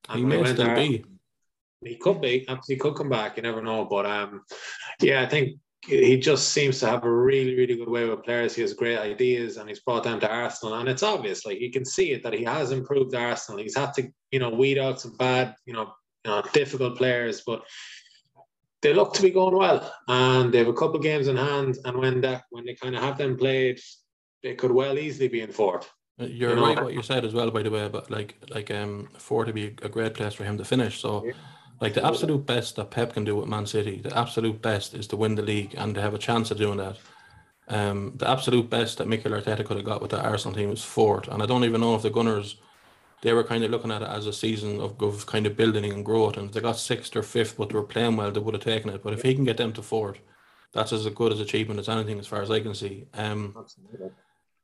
And 0.10 0.20
he 0.20 0.26
may 0.26 0.54
still 0.54 0.76
be. 0.76 1.06
He 1.82 1.96
could 1.96 2.20
be. 2.20 2.46
absolutely 2.50 2.82
could 2.82 2.98
come 2.98 3.10
back. 3.10 3.38
You 3.38 3.44
never 3.44 3.62
know. 3.62 3.86
But 3.86 4.06
um, 4.06 4.44
yeah, 5.00 5.22
I 5.22 5.28
think 5.28 5.60
he 5.86 6.18
just 6.18 6.50
seems 6.50 6.80
to 6.80 6.88
have 6.88 7.04
a 7.06 7.12
really, 7.12 7.56
really 7.56 7.76
good 7.76 7.90
way 7.90 8.08
with 8.08 8.24
players. 8.24 8.54
He 8.56 8.62
has 8.62 8.74
great 8.74 9.00
ideas 9.00 9.58
and 9.58 9.70
he's 9.70 9.80
brought 9.80 10.04
them 10.04 10.20
to 10.20 10.30
Arsenal. 10.30 10.76
And 10.76 10.90
it's 10.90 11.04
obvious, 11.04 11.46
like 11.46 11.60
you 11.60 11.72
can 11.72 11.86
see 11.86 12.12
it 12.12 12.24
that 12.24 12.34
he 12.34 12.44
has 12.44 12.72
improved 12.72 13.16
Arsenal. 13.16 13.62
He's 13.62 13.78
had 13.78 13.94
to, 13.96 14.10
you 14.32 14.40
know, 14.40 14.50
weed 14.50 14.78
out 14.78 15.00
some 15.00 15.16
bad, 15.16 15.56
you 15.66 15.74
know, 15.74 15.94
you 16.26 16.32
know 16.32 16.42
difficult 16.54 16.98
players, 16.98 17.44
but 17.46 17.64
they 18.82 18.94
look 18.94 19.14
to 19.14 19.22
be 19.22 19.32
going 19.32 19.56
well. 19.56 19.94
And 20.08 20.54
they 20.54 20.58
have 20.58 20.68
a 20.68 20.74
couple 20.74 21.00
games 21.00 21.28
in 21.28 21.38
hand. 21.38 21.78
And 21.86 21.98
when 21.98 22.22
that 22.22 22.44
when 22.50 22.66
they 22.66 22.76
kind 22.76 22.96
of 22.96 23.02
have 23.02 23.18
them 23.18 23.38
played, 23.38 23.80
they 24.44 24.56
could 24.56 24.72
well 24.72 24.98
easily 24.98 25.30
be 25.30 25.42
in 25.42 25.52
fourth. 25.52 25.90
Uh, 26.20 26.26
you're 26.26 26.50
You 26.52 26.56
know- 26.58 26.66
right 26.68 26.84
what 26.84 26.94
you 26.94 27.02
said 27.04 27.24
as 27.24 27.34
well, 27.34 27.52
by 27.52 27.64
the 27.64 27.72
way, 27.72 27.88
but 27.88 28.12
like 28.12 28.36
like 28.50 28.70
um 28.70 29.08
four 29.18 29.46
to 29.46 29.54
be 29.54 29.68
a 29.82 29.90
great 29.90 30.14
place 30.14 30.34
for 30.34 30.44
him 30.44 30.58
to 30.58 30.66
finish. 30.66 31.00
So 31.00 31.24
Yeah. 31.26 31.32
Like 31.82 31.94
the 31.94 32.06
absolute 32.06 32.46
best 32.46 32.76
that 32.76 32.92
Pep 32.92 33.14
can 33.14 33.24
do 33.24 33.36
with 33.36 33.48
Man 33.48 33.66
City, 33.66 34.02
the 34.02 34.18
absolute 34.18 34.62
best 34.62 34.94
is 34.94 35.08
to 35.08 35.18
win 35.18 35.36
the 35.36 35.42
league 35.42 35.76
and 35.78 35.96
to 35.96 36.02
have 36.02 36.14
a 36.14 36.18
chance 36.18 36.52
of 36.52 36.58
doing 36.58 36.78
that. 36.78 36.98
Um, 37.70 38.14
the 38.16 38.30
absolute 38.30 38.70
best 38.70 38.98
that 38.98 39.08
Mikel 39.08 39.32
Arteta 39.32 39.64
could 39.64 39.78
have 39.78 39.86
got 39.86 40.02
with 40.02 40.12
the 40.12 40.22
Arsenal 40.22 40.56
team 40.56 40.70
was 40.70 40.84
fourth, 40.84 41.28
and 41.28 41.42
I 41.42 41.46
don't 41.46 41.64
even 41.64 41.82
know 41.82 41.96
if 41.96 42.02
the 42.02 42.10
Gunners 42.10 42.58
they 43.22 43.34
were 43.34 43.44
kind 43.44 43.64
of 43.64 43.72
looking 43.72 43.92
at 43.92 44.02
it 44.02 44.08
as 44.08 44.28
a 44.28 44.34
season 44.34 44.80
of, 44.80 45.02
of 45.02 45.26
kind 45.26 45.46
of 45.46 45.58
building 45.58 45.92
and 45.92 46.06
growth, 46.06 46.38
and 46.38 46.48
if 46.48 46.54
they 46.54 46.62
got 46.62 46.78
sixth 46.78 47.16
or 47.16 47.24
fifth, 47.24 47.58
but 47.58 47.70
they 47.70 47.76
were 47.76 47.84
playing 47.84 48.16
well, 48.16 48.32
they 48.32 48.40
would 48.40 48.54
have 48.54 48.64
taken 48.64 48.90
it. 48.90 49.04
But 49.04 49.14
if 49.14 49.22
he 49.22 49.36
can 49.36 49.44
get 49.44 49.58
them 49.58 49.74
to 49.74 49.82
fourth, 49.82 50.20
that's 50.74 50.94
as 50.94 51.06
good 51.08 51.34
as 51.34 51.40
achievement 51.40 51.80
as 51.80 51.90
anything, 51.90 52.20
as 52.20 52.28
far 52.28 52.42
as 52.42 52.52
I 52.52 52.60
can 52.60 52.74
see. 52.74 53.08
Um, 53.14 53.56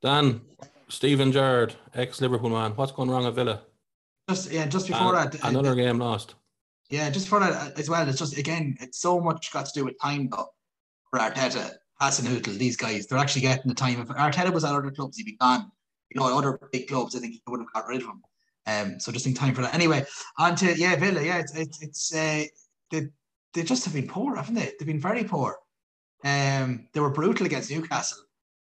Dan, 0.01 0.41
Steven 0.87 1.31
Gerrard, 1.31 1.75
ex 1.93 2.21
Liverpool 2.21 2.49
man, 2.49 2.71
what's 2.71 2.91
going 2.91 3.09
wrong 3.09 3.25
at 3.25 3.33
Villa? 3.33 3.61
Just 4.29 4.51
yeah, 4.51 4.67
just 4.67 4.87
before 4.87 5.15
And 5.15 5.31
that, 5.33 5.43
another 5.43 5.75
game 5.75 5.99
lost. 5.99 6.35
Yeah, 6.95 7.09
just 7.09 7.27
for 7.27 7.41
that 7.41 7.51
uh, 7.51 7.71
as 7.77 7.89
well. 7.89 8.07
It's 8.07 8.19
just 8.19 8.37
again, 8.37 8.77
it's 8.79 8.99
so 8.99 9.19
much 9.19 9.51
got 9.51 9.65
to 9.65 9.71
do 9.75 9.83
with 9.83 9.99
time 10.01 10.29
though. 10.31 10.47
For 11.09 11.19
Arteta, 11.19 11.73
Hasenhüttl, 12.01 12.57
these 12.57 12.77
guys, 12.77 13.05
they're 13.05 13.17
actually 13.17 13.41
getting 13.41 13.67
the 13.67 13.75
time. 13.75 13.99
If 13.99 14.07
Arteta 14.07 14.53
was 14.53 14.63
at 14.63 14.73
other 14.73 14.91
clubs, 14.91 15.17
he'd 15.17 15.25
be 15.25 15.35
gone. 15.35 15.69
You 16.09 16.21
know, 16.21 16.37
other 16.37 16.57
big 16.71 16.87
clubs, 16.87 17.13
I 17.13 17.19
think 17.19 17.33
he 17.33 17.41
would 17.47 17.59
have 17.59 17.73
got 17.73 17.87
rid 17.87 18.01
of 18.01 18.07
him. 18.07 18.21
Um, 18.65 18.99
so 19.01 19.11
just 19.11 19.27
in 19.27 19.33
time 19.33 19.53
for 19.53 19.61
that. 19.61 19.73
Anyway, 19.73 20.05
on 20.37 20.55
to 20.55 20.73
yeah, 20.77 20.95
Villa. 20.95 21.21
Yeah, 21.21 21.39
it's 21.39 21.53
it's, 21.53 21.83
it's 21.83 22.15
uh, 22.15 22.45
they 22.91 23.07
they 23.53 23.63
just 23.63 23.83
have 23.83 23.93
been 23.93 24.07
poor, 24.07 24.37
haven't 24.37 24.55
they? 24.55 24.71
They've 24.79 24.87
been 24.87 25.01
very 25.01 25.25
poor. 25.25 25.57
Um, 26.23 26.87
they 26.93 27.01
were 27.01 27.09
brutal 27.09 27.45
against 27.45 27.71
Newcastle, 27.71 28.23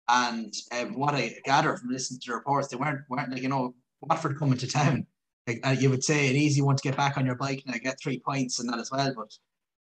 and 0.09 0.53
um, 0.73 0.99
what 0.99 1.15
I 1.15 1.37
gather 1.45 1.77
from 1.77 1.91
listening 1.91 2.19
to 2.23 2.31
the 2.33 2.35
reports, 2.35 2.67
they 2.67 2.77
weren't 2.77 3.03
weren't 3.09 3.31
like 3.31 3.43
you 3.43 3.49
know 3.49 3.77
Watford 4.01 4.37
coming 4.37 4.59
to 4.59 4.67
town 4.67 5.07
like 5.47 5.61
uh, 5.67 5.71
you 5.71 5.91
would 5.91 6.05
say 6.05 6.29
an 6.29 6.37
easy 6.37 6.61
one 6.61 6.77
to 6.77 6.83
get 6.83 6.97
back 6.97 7.17
on 7.17 7.27
your 7.27 7.37
bike 7.37 7.63
and 7.67 7.81
get 7.81 8.01
three 8.01 8.19
points 8.19 8.59
and 8.59 8.69
that 8.69 8.79
as 8.79 8.91
well. 8.91 9.13
But 9.17 9.33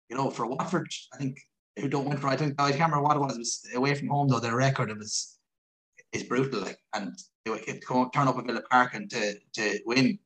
you 0.10 0.16
know, 0.16 0.30
for 0.30 0.46
Watford, 0.46 0.92
I 1.14 1.18
think 1.18 1.40
who 1.78 1.88
don't 1.88 2.06
win 2.08 2.18
for 2.18 2.28
I 2.28 2.36
think 2.36 2.60
I 2.60 2.72
can't 2.72 2.92
remember 2.92 3.04
what 3.04 3.18
it 3.18 3.20
was. 3.20 3.36
It 3.36 3.40
was 3.40 3.68
away 3.76 3.96
from 3.96 4.08
home 4.08 4.28
though. 4.28 4.40
Their 4.40 4.56
record 4.56 4.90
it 4.90 4.98
was 4.98 5.38
is 6.14 6.24
brutal. 6.24 6.62
Like 6.62 6.80
and 6.96 7.18
they 7.46 7.52
would 7.52 7.66
turn 8.14 8.28
up 8.28 8.38
at 8.38 8.46
Villa 8.46 8.62
Park 8.70 8.94
and 8.94 9.10
to 9.10 9.36
to 9.56 9.80
win. 9.86 10.20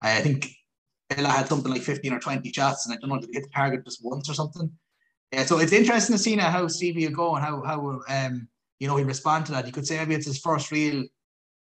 I 0.00 0.20
think 0.20 0.48
Villa 1.12 1.28
had 1.28 1.48
something 1.48 1.70
like 1.70 1.82
fifteen 1.82 2.12
or 2.12 2.20
twenty 2.20 2.52
shots, 2.52 2.86
and 2.86 2.94
I 2.94 2.98
don't 2.98 3.10
know 3.10 3.20
they 3.20 3.32
hit 3.32 3.44
the 3.44 3.50
target 3.50 3.84
just 3.84 4.00
once 4.02 4.28
or 4.28 4.34
something. 4.34 4.70
Yeah, 5.32 5.44
so 5.44 5.58
it's 5.58 5.72
interesting 5.72 6.16
to 6.16 6.22
see 6.22 6.36
now 6.36 6.50
how 6.50 6.66
Stevie 6.68 7.06
will 7.06 7.14
go 7.14 7.34
and 7.36 7.44
how 7.44 7.62
how 7.62 8.00
um 8.08 8.48
you 8.80 8.88
know 8.88 8.96
he 8.96 9.04
respond 9.04 9.46
to 9.46 9.52
that. 9.52 9.66
You 9.66 9.72
could 9.72 9.86
say 9.86 9.98
maybe 9.98 10.14
it's 10.14 10.26
his 10.26 10.38
first 10.38 10.70
real 10.70 11.04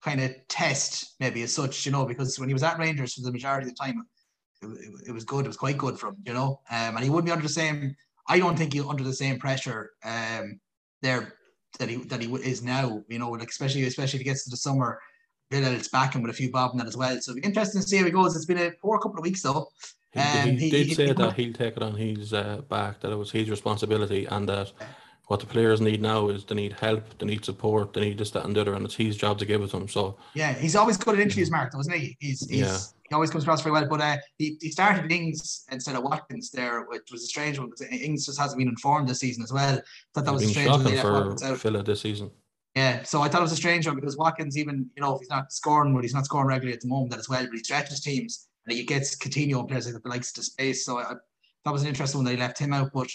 kind 0.05 0.21
of 0.21 0.31
test, 0.47 1.15
maybe 1.19 1.41
as 1.41 1.51
such, 1.51 1.85
you 1.85 1.91
know, 1.91 2.05
because 2.05 2.37
when 2.39 2.47
he 2.47 2.53
was 2.53 2.61
at 2.63 2.77
Rangers 2.77 3.15
for 3.15 3.21
the 3.21 3.31
majority 3.31 3.67
of 3.67 3.75
the 3.75 3.83
time, 3.83 4.05
it, 4.61 4.67
it, 4.67 5.09
it 5.09 5.11
was 5.11 5.25
good. 5.25 5.45
It 5.45 5.47
was 5.47 5.57
quite 5.57 5.79
good 5.79 5.97
for 5.99 6.07
him, 6.09 6.17
you 6.23 6.33
know. 6.33 6.61
Um, 6.69 6.95
and 6.95 7.03
he 7.03 7.09
wouldn't 7.09 7.25
be 7.25 7.31
under 7.31 7.47
the 7.51 7.57
same. 7.61 7.95
I 8.29 8.37
don't 8.39 8.55
think 8.57 8.73
he's 8.73 8.85
under 8.85 9.03
the 9.03 9.13
same 9.13 9.39
pressure 9.39 9.91
um, 10.03 10.59
there 11.01 11.33
that 11.79 11.89
he 11.89 11.95
that 12.11 12.21
he 12.21 12.31
is 12.35 12.61
now. 12.61 13.01
You 13.09 13.19
know, 13.19 13.31
like 13.31 13.49
especially 13.49 13.83
especially 13.85 14.17
if 14.17 14.21
he 14.21 14.29
gets 14.31 14.43
to 14.45 14.51
the 14.51 14.57
summer, 14.67 14.99
Villa 15.51 15.71
it's 15.71 15.89
back 15.89 16.13
him 16.13 16.21
with 16.21 16.31
a 16.31 16.39
few 16.41 16.51
bob 16.51 16.71
and 16.71 16.79
that 16.79 16.87
as 16.87 16.97
well. 16.97 17.19
So 17.19 17.31
it'll 17.31 17.41
be 17.41 17.47
interesting 17.47 17.81
to 17.81 17.87
see 17.87 17.97
how 17.97 18.05
he 18.05 18.11
goes. 18.11 18.35
It's 18.35 18.45
been 18.45 18.59
a 18.59 18.71
poor 18.83 18.99
couple 18.99 19.17
of 19.17 19.23
weeks 19.23 19.41
though. 19.41 19.67
He, 20.11 20.19
Um, 20.19 20.49
he 20.51 20.57
he- 20.57 20.69
did 20.69 20.87
he- 20.87 20.93
say 20.93 21.11
that 21.11 21.33
he'll 21.33 21.53
take 21.53 21.75
it 21.77 21.83
on 21.83 21.95
his 21.95 22.31
uh, 22.33 22.61
back, 22.69 23.01
that 23.01 23.11
it 23.11 23.17
was 23.23 23.31
his 23.31 23.49
responsibility, 23.49 24.25
and 24.25 24.47
that 24.49 24.71
what 25.27 25.39
the 25.39 25.45
players 25.45 25.81
need 25.81 26.01
now 26.01 26.29
is 26.29 26.43
they 26.45 26.55
need 26.55 26.73
help, 26.73 27.03
they 27.17 27.25
need 27.25 27.43
support, 27.43 27.93
they 27.93 28.01
need 28.01 28.17
this, 28.17 28.31
that, 28.31 28.45
and 28.45 28.55
the 28.55 28.61
other, 28.61 28.75
and 28.75 28.85
it's 28.85 28.95
his 28.95 29.17
job 29.17 29.39
to 29.39 29.45
give 29.45 29.61
it 29.61 29.71
to 29.71 29.79
them. 29.79 29.87
So 29.87 30.17
Yeah, 30.35 30.53
he's 30.53 30.75
always 30.75 30.97
good 30.97 31.15
at 31.15 31.21
interviews, 31.21 31.49
Mark, 31.49 31.73
wasn't 31.73 31.95
he? 31.95 32.15
He's, 32.19 32.47
he's 32.47 32.59
Yeah. 32.59 32.77
he 33.09 33.15
always 33.15 33.31
comes 33.31 33.43
across 33.43 33.61
very 33.61 33.73
well. 33.73 33.87
But 33.87 34.01
uh, 34.01 34.17
he, 34.37 34.57
he 34.61 34.69
started 34.69 35.11
Ings 35.11 35.65
instead 35.71 35.95
of 35.95 36.03
Watkins 36.03 36.51
there, 36.51 36.83
which 36.83 37.11
was 37.11 37.23
a 37.23 37.27
strange 37.27 37.57
one 37.57 37.69
because 37.69 37.81
Ings 37.91 38.25
just 38.25 38.39
hasn't 38.39 38.59
been 38.59 38.67
informed 38.67 39.09
this 39.09 39.19
season 39.19 39.43
as 39.43 39.51
well. 39.51 39.81
Thought 40.13 40.25
that 40.25 40.33
was 40.33 40.43
a 40.43 40.49
strange 40.49 40.69
one. 40.69 40.83
They 40.83 40.95
shocking 40.97 41.29
left 41.29 41.41
for. 41.41 41.55
Villa 41.55 41.81
this 41.81 42.01
season. 42.01 42.29
Yeah, 42.75 43.03
so 43.03 43.21
I 43.21 43.29
thought 43.29 43.39
it 43.39 43.43
was 43.43 43.53
a 43.53 43.57
strange 43.57 43.87
one 43.87 43.95
because 43.95 44.17
Watkins, 44.17 44.57
even 44.57 44.89
you 44.95 45.01
know, 45.01 45.15
if 45.15 45.21
he's 45.21 45.29
not 45.29 45.51
scoring, 45.53 45.93
well, 45.93 46.03
he's 46.03 46.13
not 46.13 46.25
scoring 46.25 46.47
regularly 46.47 46.75
at 46.75 46.81
the 46.81 46.89
moment 46.89 47.15
as 47.15 47.29
well, 47.29 47.45
but 47.45 47.53
he 47.53 47.63
stretches 47.63 48.01
teams 48.01 48.49
and 48.67 48.77
he 48.77 48.83
gets 48.83 49.15
Coutinho 49.15 49.59
and 49.59 49.67
players 49.69 49.91
like 49.91 50.03
the 50.03 50.09
likes 50.09 50.33
to 50.33 50.43
space. 50.43 50.85
So 50.85 50.99
I, 50.99 51.13
that 51.63 51.71
was 51.71 51.83
an 51.83 51.87
interesting 51.87 52.19
one 52.19 52.25
that 52.25 52.31
he 52.31 52.37
left 52.37 52.59
him 52.59 52.73
out. 52.73 52.91
But 52.93 53.09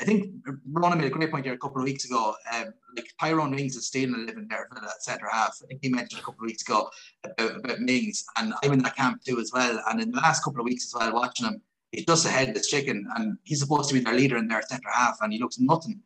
I 0.00 0.04
think 0.04 0.32
Ronan 0.72 0.98
made 0.98 1.08
a 1.08 1.10
great 1.10 1.30
point 1.30 1.44
here 1.44 1.54
a 1.54 1.58
couple 1.58 1.78
of 1.78 1.84
weeks 1.84 2.04
ago. 2.04 2.34
Um, 2.54 2.72
like 2.96 3.12
Tyrone 3.20 3.50
Mings 3.50 3.76
is 3.76 3.86
stealing 3.86 4.14
a 4.14 4.18
living 4.18 4.46
there 4.48 4.68
for 4.72 4.80
that 4.80 5.02
centre 5.02 5.28
half. 5.30 5.58
I 5.62 5.66
think 5.66 5.80
he 5.82 5.88
mentioned 5.88 6.20
a 6.20 6.24
couple 6.24 6.44
of 6.44 6.46
weeks 6.46 6.62
ago 6.62 6.88
about, 7.24 7.56
about 7.56 7.80
Mings, 7.80 8.24
and 8.36 8.54
I'm 8.62 8.72
in 8.72 8.82
that 8.82 8.96
camp 8.96 9.22
too 9.24 9.40
as 9.40 9.50
well. 9.52 9.82
And 9.88 10.00
in 10.00 10.10
the 10.10 10.18
last 10.18 10.44
couple 10.44 10.60
of 10.60 10.64
weeks 10.64 10.86
as 10.86 10.94
well, 10.94 11.12
watching 11.14 11.46
him, 11.46 11.60
he's 11.92 12.06
just 12.06 12.26
ahead 12.26 12.48
of 12.48 12.54
this 12.54 12.68
chicken, 12.68 13.06
and 13.16 13.36
he's 13.44 13.60
supposed 13.60 13.88
to 13.88 13.94
be 13.94 14.00
their 14.00 14.14
leader 14.14 14.36
in 14.36 14.46
their 14.48 14.62
centre 14.62 14.90
half, 14.92 15.18
and 15.22 15.32
he 15.32 15.38
looks 15.38 15.58
nothing. 15.58 16.00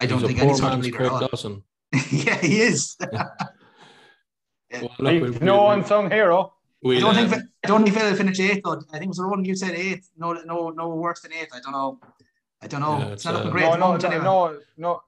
I 0.00 0.06
don't 0.06 0.18
He's 0.18 0.28
think 0.28 0.40
any 0.40 0.48
poor 0.48 0.58
sort 0.58 0.72
of 0.74 0.80
leader 0.80 0.96
Craig 0.96 1.06
at 1.06 1.12
all. 1.12 1.28
Dawson. 1.28 1.62
yeah, 2.10 2.36
he 2.38 2.60
is. 2.60 2.96
Well, 4.80 4.90
look, 4.98 5.32
He's 5.32 5.40
no 5.40 5.68
unsung 5.70 6.10
hero. 6.10 6.52
I 6.84 6.88
we'll, 6.88 7.00
don't 7.00 7.16
um, 7.16 7.28
think 7.28 7.42
I 7.64 7.68
don't 7.68 7.84
think 7.84 7.96
Villa 7.96 8.14
finished 8.14 8.40
eighth 8.40 8.62
though. 8.64 8.82
I 8.90 8.98
think 8.98 9.04
it 9.04 9.08
was 9.08 9.18
the 9.18 9.28
one 9.28 9.44
you 9.44 9.54
said 9.54 9.74
eighth. 9.74 10.10
No, 10.16 10.32
no, 10.32 10.70
no 10.70 10.88
worse 10.88 11.20
than 11.20 11.32
eighth. 11.32 11.54
I 11.54 11.60
don't 11.60 11.72
know. 11.72 12.00
I 12.64 12.66
don't 12.66 12.80
know. 12.80 12.98
Yeah, 12.98 13.04
it's, 13.06 13.12
it's, 13.12 13.24
not 13.26 13.34
looking 13.34 13.48
uh, 13.48 13.52
great. 13.52 13.62
No, 13.62 13.68
at 13.68 13.72
the 13.72 13.78
no, 13.78 13.86
moment 13.86 14.02
no, 14.02 14.08
anyway. 14.08 14.24
no, 14.24 14.58
no. 14.78 15.02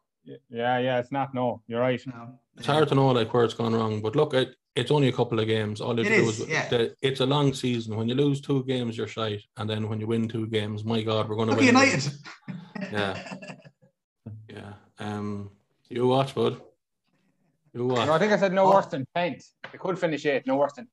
Yeah, 0.50 0.78
yeah, 0.78 0.98
it's 0.98 1.12
not. 1.12 1.34
No, 1.34 1.62
you're 1.66 1.80
right. 1.80 2.00
No. 2.06 2.38
It's 2.58 2.66
hard 2.66 2.88
to 2.88 2.94
know 2.94 3.08
like 3.08 3.32
where 3.32 3.44
it's 3.44 3.54
gone 3.54 3.74
wrong, 3.74 4.02
but 4.02 4.14
look, 4.14 4.34
it, 4.34 4.56
it's 4.74 4.90
only 4.90 5.08
a 5.08 5.12
couple 5.12 5.40
of 5.40 5.46
games. 5.46 5.80
All 5.80 5.98
you 5.98 6.04
It 6.04 6.08
do 6.08 6.28
is, 6.28 6.40
is 6.40 6.48
yeah. 6.48 6.68
the, 6.68 6.94
it's 7.00 7.20
a 7.20 7.26
long 7.26 7.54
season. 7.54 7.96
When 7.96 8.08
you 8.08 8.14
lose 8.14 8.40
two 8.40 8.62
games, 8.64 8.98
you're 8.98 9.06
shite, 9.06 9.42
and 9.56 9.70
then 9.70 9.88
when 9.88 10.00
you 10.00 10.06
win 10.06 10.28
two 10.28 10.46
games, 10.48 10.84
my 10.84 11.02
God, 11.02 11.28
we're 11.28 11.36
going 11.36 11.48
to 11.48 11.54
win. 11.56 11.64
United. 11.64 12.12
Yeah. 12.92 13.36
Yeah. 14.50 14.72
Um. 14.98 15.50
You 15.88 16.06
watch, 16.08 16.34
bud. 16.34 16.60
You 17.72 17.86
watch. 17.86 18.06
No, 18.06 18.12
I 18.14 18.18
think 18.18 18.32
I 18.32 18.38
said 18.38 18.52
no 18.52 18.66
Oh. 18.66 18.74
worse 18.74 18.86
than 18.86 19.06
tenth. 19.14 19.44
They 19.70 19.78
could 19.78 19.98
finish 19.98 20.26
eighth. 20.26 20.46
No 20.46 20.56
worse 20.56 20.72
than. 20.74 20.88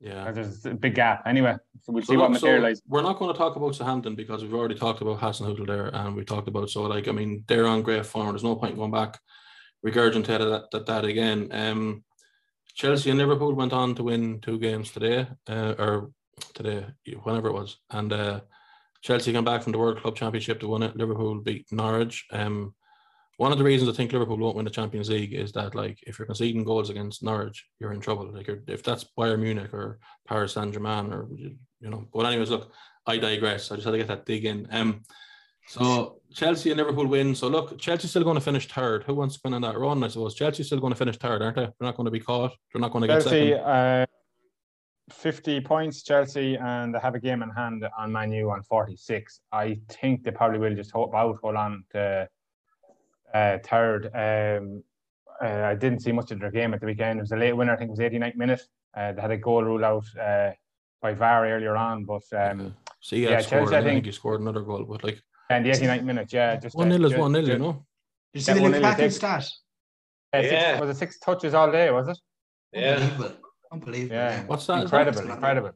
Yeah. 0.00 0.30
There's 0.30 0.64
a 0.66 0.74
big 0.74 0.94
gap. 0.94 1.22
Anyway, 1.26 1.56
so 1.82 1.92
we'll 1.92 2.02
So 2.02 2.12
see 2.12 2.16
what 2.16 2.30
look, 2.30 2.40
so 2.40 2.46
materializes. 2.46 2.82
we're 2.88 3.02
not 3.02 3.18
going 3.18 3.32
to 3.32 3.38
talk 3.38 3.56
about 3.56 3.74
Southampton 3.74 4.14
because 4.14 4.42
we've 4.42 4.54
already 4.54 4.74
talked 4.74 5.02
about 5.02 5.20
Hassan 5.20 5.54
there, 5.66 5.94
and 5.94 6.16
we 6.16 6.24
talked 6.24 6.48
about 6.48 6.70
so 6.70 6.82
like 6.82 7.06
I 7.08 7.12
mean 7.12 7.44
they're 7.46 7.66
on 7.66 7.82
great 7.82 8.06
form. 8.06 8.30
There's 8.30 8.44
no 8.44 8.56
point 8.56 8.76
going 8.76 8.90
back 8.90 9.18
regurgitating 9.86 10.50
that, 10.50 10.70
that 10.72 10.86
that 10.86 11.04
again. 11.04 11.48
Um, 11.52 12.04
Chelsea 12.74 13.10
and 13.10 13.18
Liverpool 13.18 13.54
went 13.54 13.72
on 13.72 13.94
to 13.96 14.04
win 14.04 14.40
two 14.40 14.58
games 14.58 14.90
today, 14.90 15.26
uh, 15.48 15.74
or 15.78 16.10
today, 16.54 16.86
whenever 17.24 17.48
it 17.48 17.52
was, 17.52 17.76
and 17.90 18.12
uh, 18.12 18.40
Chelsea 19.02 19.32
came 19.32 19.44
back 19.44 19.62
from 19.62 19.72
the 19.72 19.78
World 19.78 20.00
Club 20.00 20.16
Championship 20.16 20.60
to 20.60 20.68
win 20.68 20.82
it. 20.82 20.96
Liverpool 20.96 21.40
beat 21.40 21.66
Norwich. 21.72 22.26
Um, 22.32 22.74
one 23.40 23.52
of 23.52 23.56
the 23.56 23.64
reasons 23.64 23.88
I 23.88 23.94
think 23.94 24.12
Liverpool 24.12 24.36
won't 24.36 24.54
win 24.54 24.66
the 24.66 24.70
Champions 24.70 25.08
League 25.08 25.32
is 25.32 25.50
that 25.52 25.74
like 25.74 25.98
if 26.06 26.18
you're 26.18 26.26
conceding 26.26 26.62
goals 26.62 26.90
against 26.90 27.22
Norwich, 27.22 27.64
you're 27.78 27.94
in 27.94 28.00
trouble. 28.00 28.30
Like 28.30 28.46
you're, 28.46 28.62
if 28.66 28.82
that's 28.82 29.06
Bayern 29.18 29.40
Munich 29.40 29.72
or 29.72 29.98
Paris 30.28 30.52
Saint 30.52 30.74
Germain 30.74 31.10
or 31.10 31.26
you 31.30 31.56
know. 31.80 32.06
But 32.12 32.26
anyways, 32.26 32.50
look, 32.50 32.70
I 33.06 33.16
digress. 33.16 33.72
I 33.72 33.76
just 33.76 33.86
had 33.86 33.92
to 33.92 33.96
get 33.96 34.08
that 34.08 34.26
dig 34.26 34.44
in. 34.44 34.68
Um, 34.70 35.04
so 35.66 36.20
Chelsea 36.34 36.70
and 36.70 36.76
Liverpool 36.76 37.06
win. 37.06 37.34
So 37.34 37.48
look, 37.48 37.78
Chelsea's 37.78 38.10
still 38.10 38.24
going 38.24 38.34
to 38.34 38.42
finish 38.42 38.68
third. 38.68 39.04
Who 39.04 39.14
wants 39.14 39.36
to 39.36 39.40
win 39.42 39.54
on 39.54 39.62
that 39.62 39.78
run? 39.78 40.04
I 40.04 40.08
suppose 40.08 40.34
Chelsea's 40.34 40.66
still 40.66 40.80
going 40.80 40.92
to 40.92 40.98
finish 40.98 41.16
third, 41.16 41.40
aren't 41.40 41.56
they? 41.56 41.62
They're 41.62 41.72
not 41.80 41.96
going 41.96 42.08
to 42.08 42.10
be 42.10 42.20
caught. 42.20 42.52
They're 42.74 42.80
not 42.82 42.92
going 42.92 43.08
to 43.08 43.08
get 43.08 43.22
second. 43.22 43.54
uh, 43.54 44.04
50 45.10 45.62
points, 45.62 46.02
Chelsea, 46.02 46.58
and 46.58 46.94
they 46.94 46.98
have 46.98 47.14
a 47.14 47.20
game 47.20 47.42
in 47.42 47.48
hand 47.48 47.86
on 47.98 48.12
Manu 48.12 48.50
on 48.50 48.62
46. 48.64 49.40
I 49.50 49.80
think 49.88 50.24
they 50.24 50.30
probably 50.30 50.58
will 50.58 50.74
just 50.74 50.90
hope 50.90 51.14
out, 51.14 51.38
hold 51.42 51.56
on 51.56 51.84
to 51.92 52.28
uh, 53.34 53.58
third. 53.64 54.06
Um, 54.14 54.82
uh, 55.42 55.64
I 55.64 55.74
didn't 55.74 56.00
see 56.00 56.12
much 56.12 56.30
of 56.30 56.40
their 56.40 56.50
game 56.50 56.74
at 56.74 56.80
the 56.80 56.86
weekend. 56.86 57.18
It 57.18 57.22
was 57.22 57.32
a 57.32 57.36
late 57.36 57.54
winner, 57.54 57.72
I 57.72 57.76
think 57.76 57.88
it 57.88 57.92
was 57.92 57.98
89th 58.00 58.36
minute. 58.36 58.62
Uh, 58.96 59.12
they 59.12 59.20
had 59.22 59.30
a 59.30 59.36
goal 59.38 59.62
rule 59.64 59.84
out 59.84 60.04
uh, 60.20 60.50
by 61.00 61.14
VAR 61.14 61.46
earlier 61.46 61.76
on, 61.76 62.04
but 62.04 62.22
um, 62.36 62.74
See, 63.00 63.22
yeah, 63.24 63.30
yeah, 63.30 63.40
scored. 63.40 63.62
Chelsea, 63.62 63.76
I 63.76 63.78
I 63.78 63.82
think 63.82 63.94
think- 63.96 64.06
he 64.06 64.12
scored 64.12 64.40
another 64.40 64.60
goal, 64.60 64.84
but 64.84 65.02
like 65.04 65.20
and 65.48 65.64
the 65.64 65.70
89th 65.70 66.04
minute, 66.04 66.32
yeah, 66.32 66.56
just 66.56 66.76
one 66.76 66.88
nil 66.90 67.04
is 67.06 67.12
just- 67.12 67.20
one 67.20 67.32
nil, 67.32 67.48
you 67.48 67.58
know. 67.58 67.72
Did 68.32 68.38
you 68.38 68.40
see 68.42 68.52
the 68.52 68.58
Yeah, 68.58 68.62
one 68.62 68.72
nil 68.72 68.82
Lukaku 68.82 68.96
takes- 68.96 69.16
stat? 69.16 69.48
uh, 70.34 70.40
six- 70.42 70.52
Yeah. 70.52 70.80
was 70.80 70.90
it 70.90 70.96
six 70.98 71.18
touches 71.18 71.54
all 71.54 71.72
day? 71.72 71.90
Was 71.90 72.08
it? 72.08 72.18
Yeah. 72.72 72.94
Unbelievable. 72.96 73.36
Unbelievable. 73.72 74.14
Yeah. 74.16 74.30
Yeah. 74.30 74.44
What's 74.46 74.66
that? 74.66 74.82
incredible, 74.82 75.22
that? 75.22 75.30
incredible. 75.34 75.70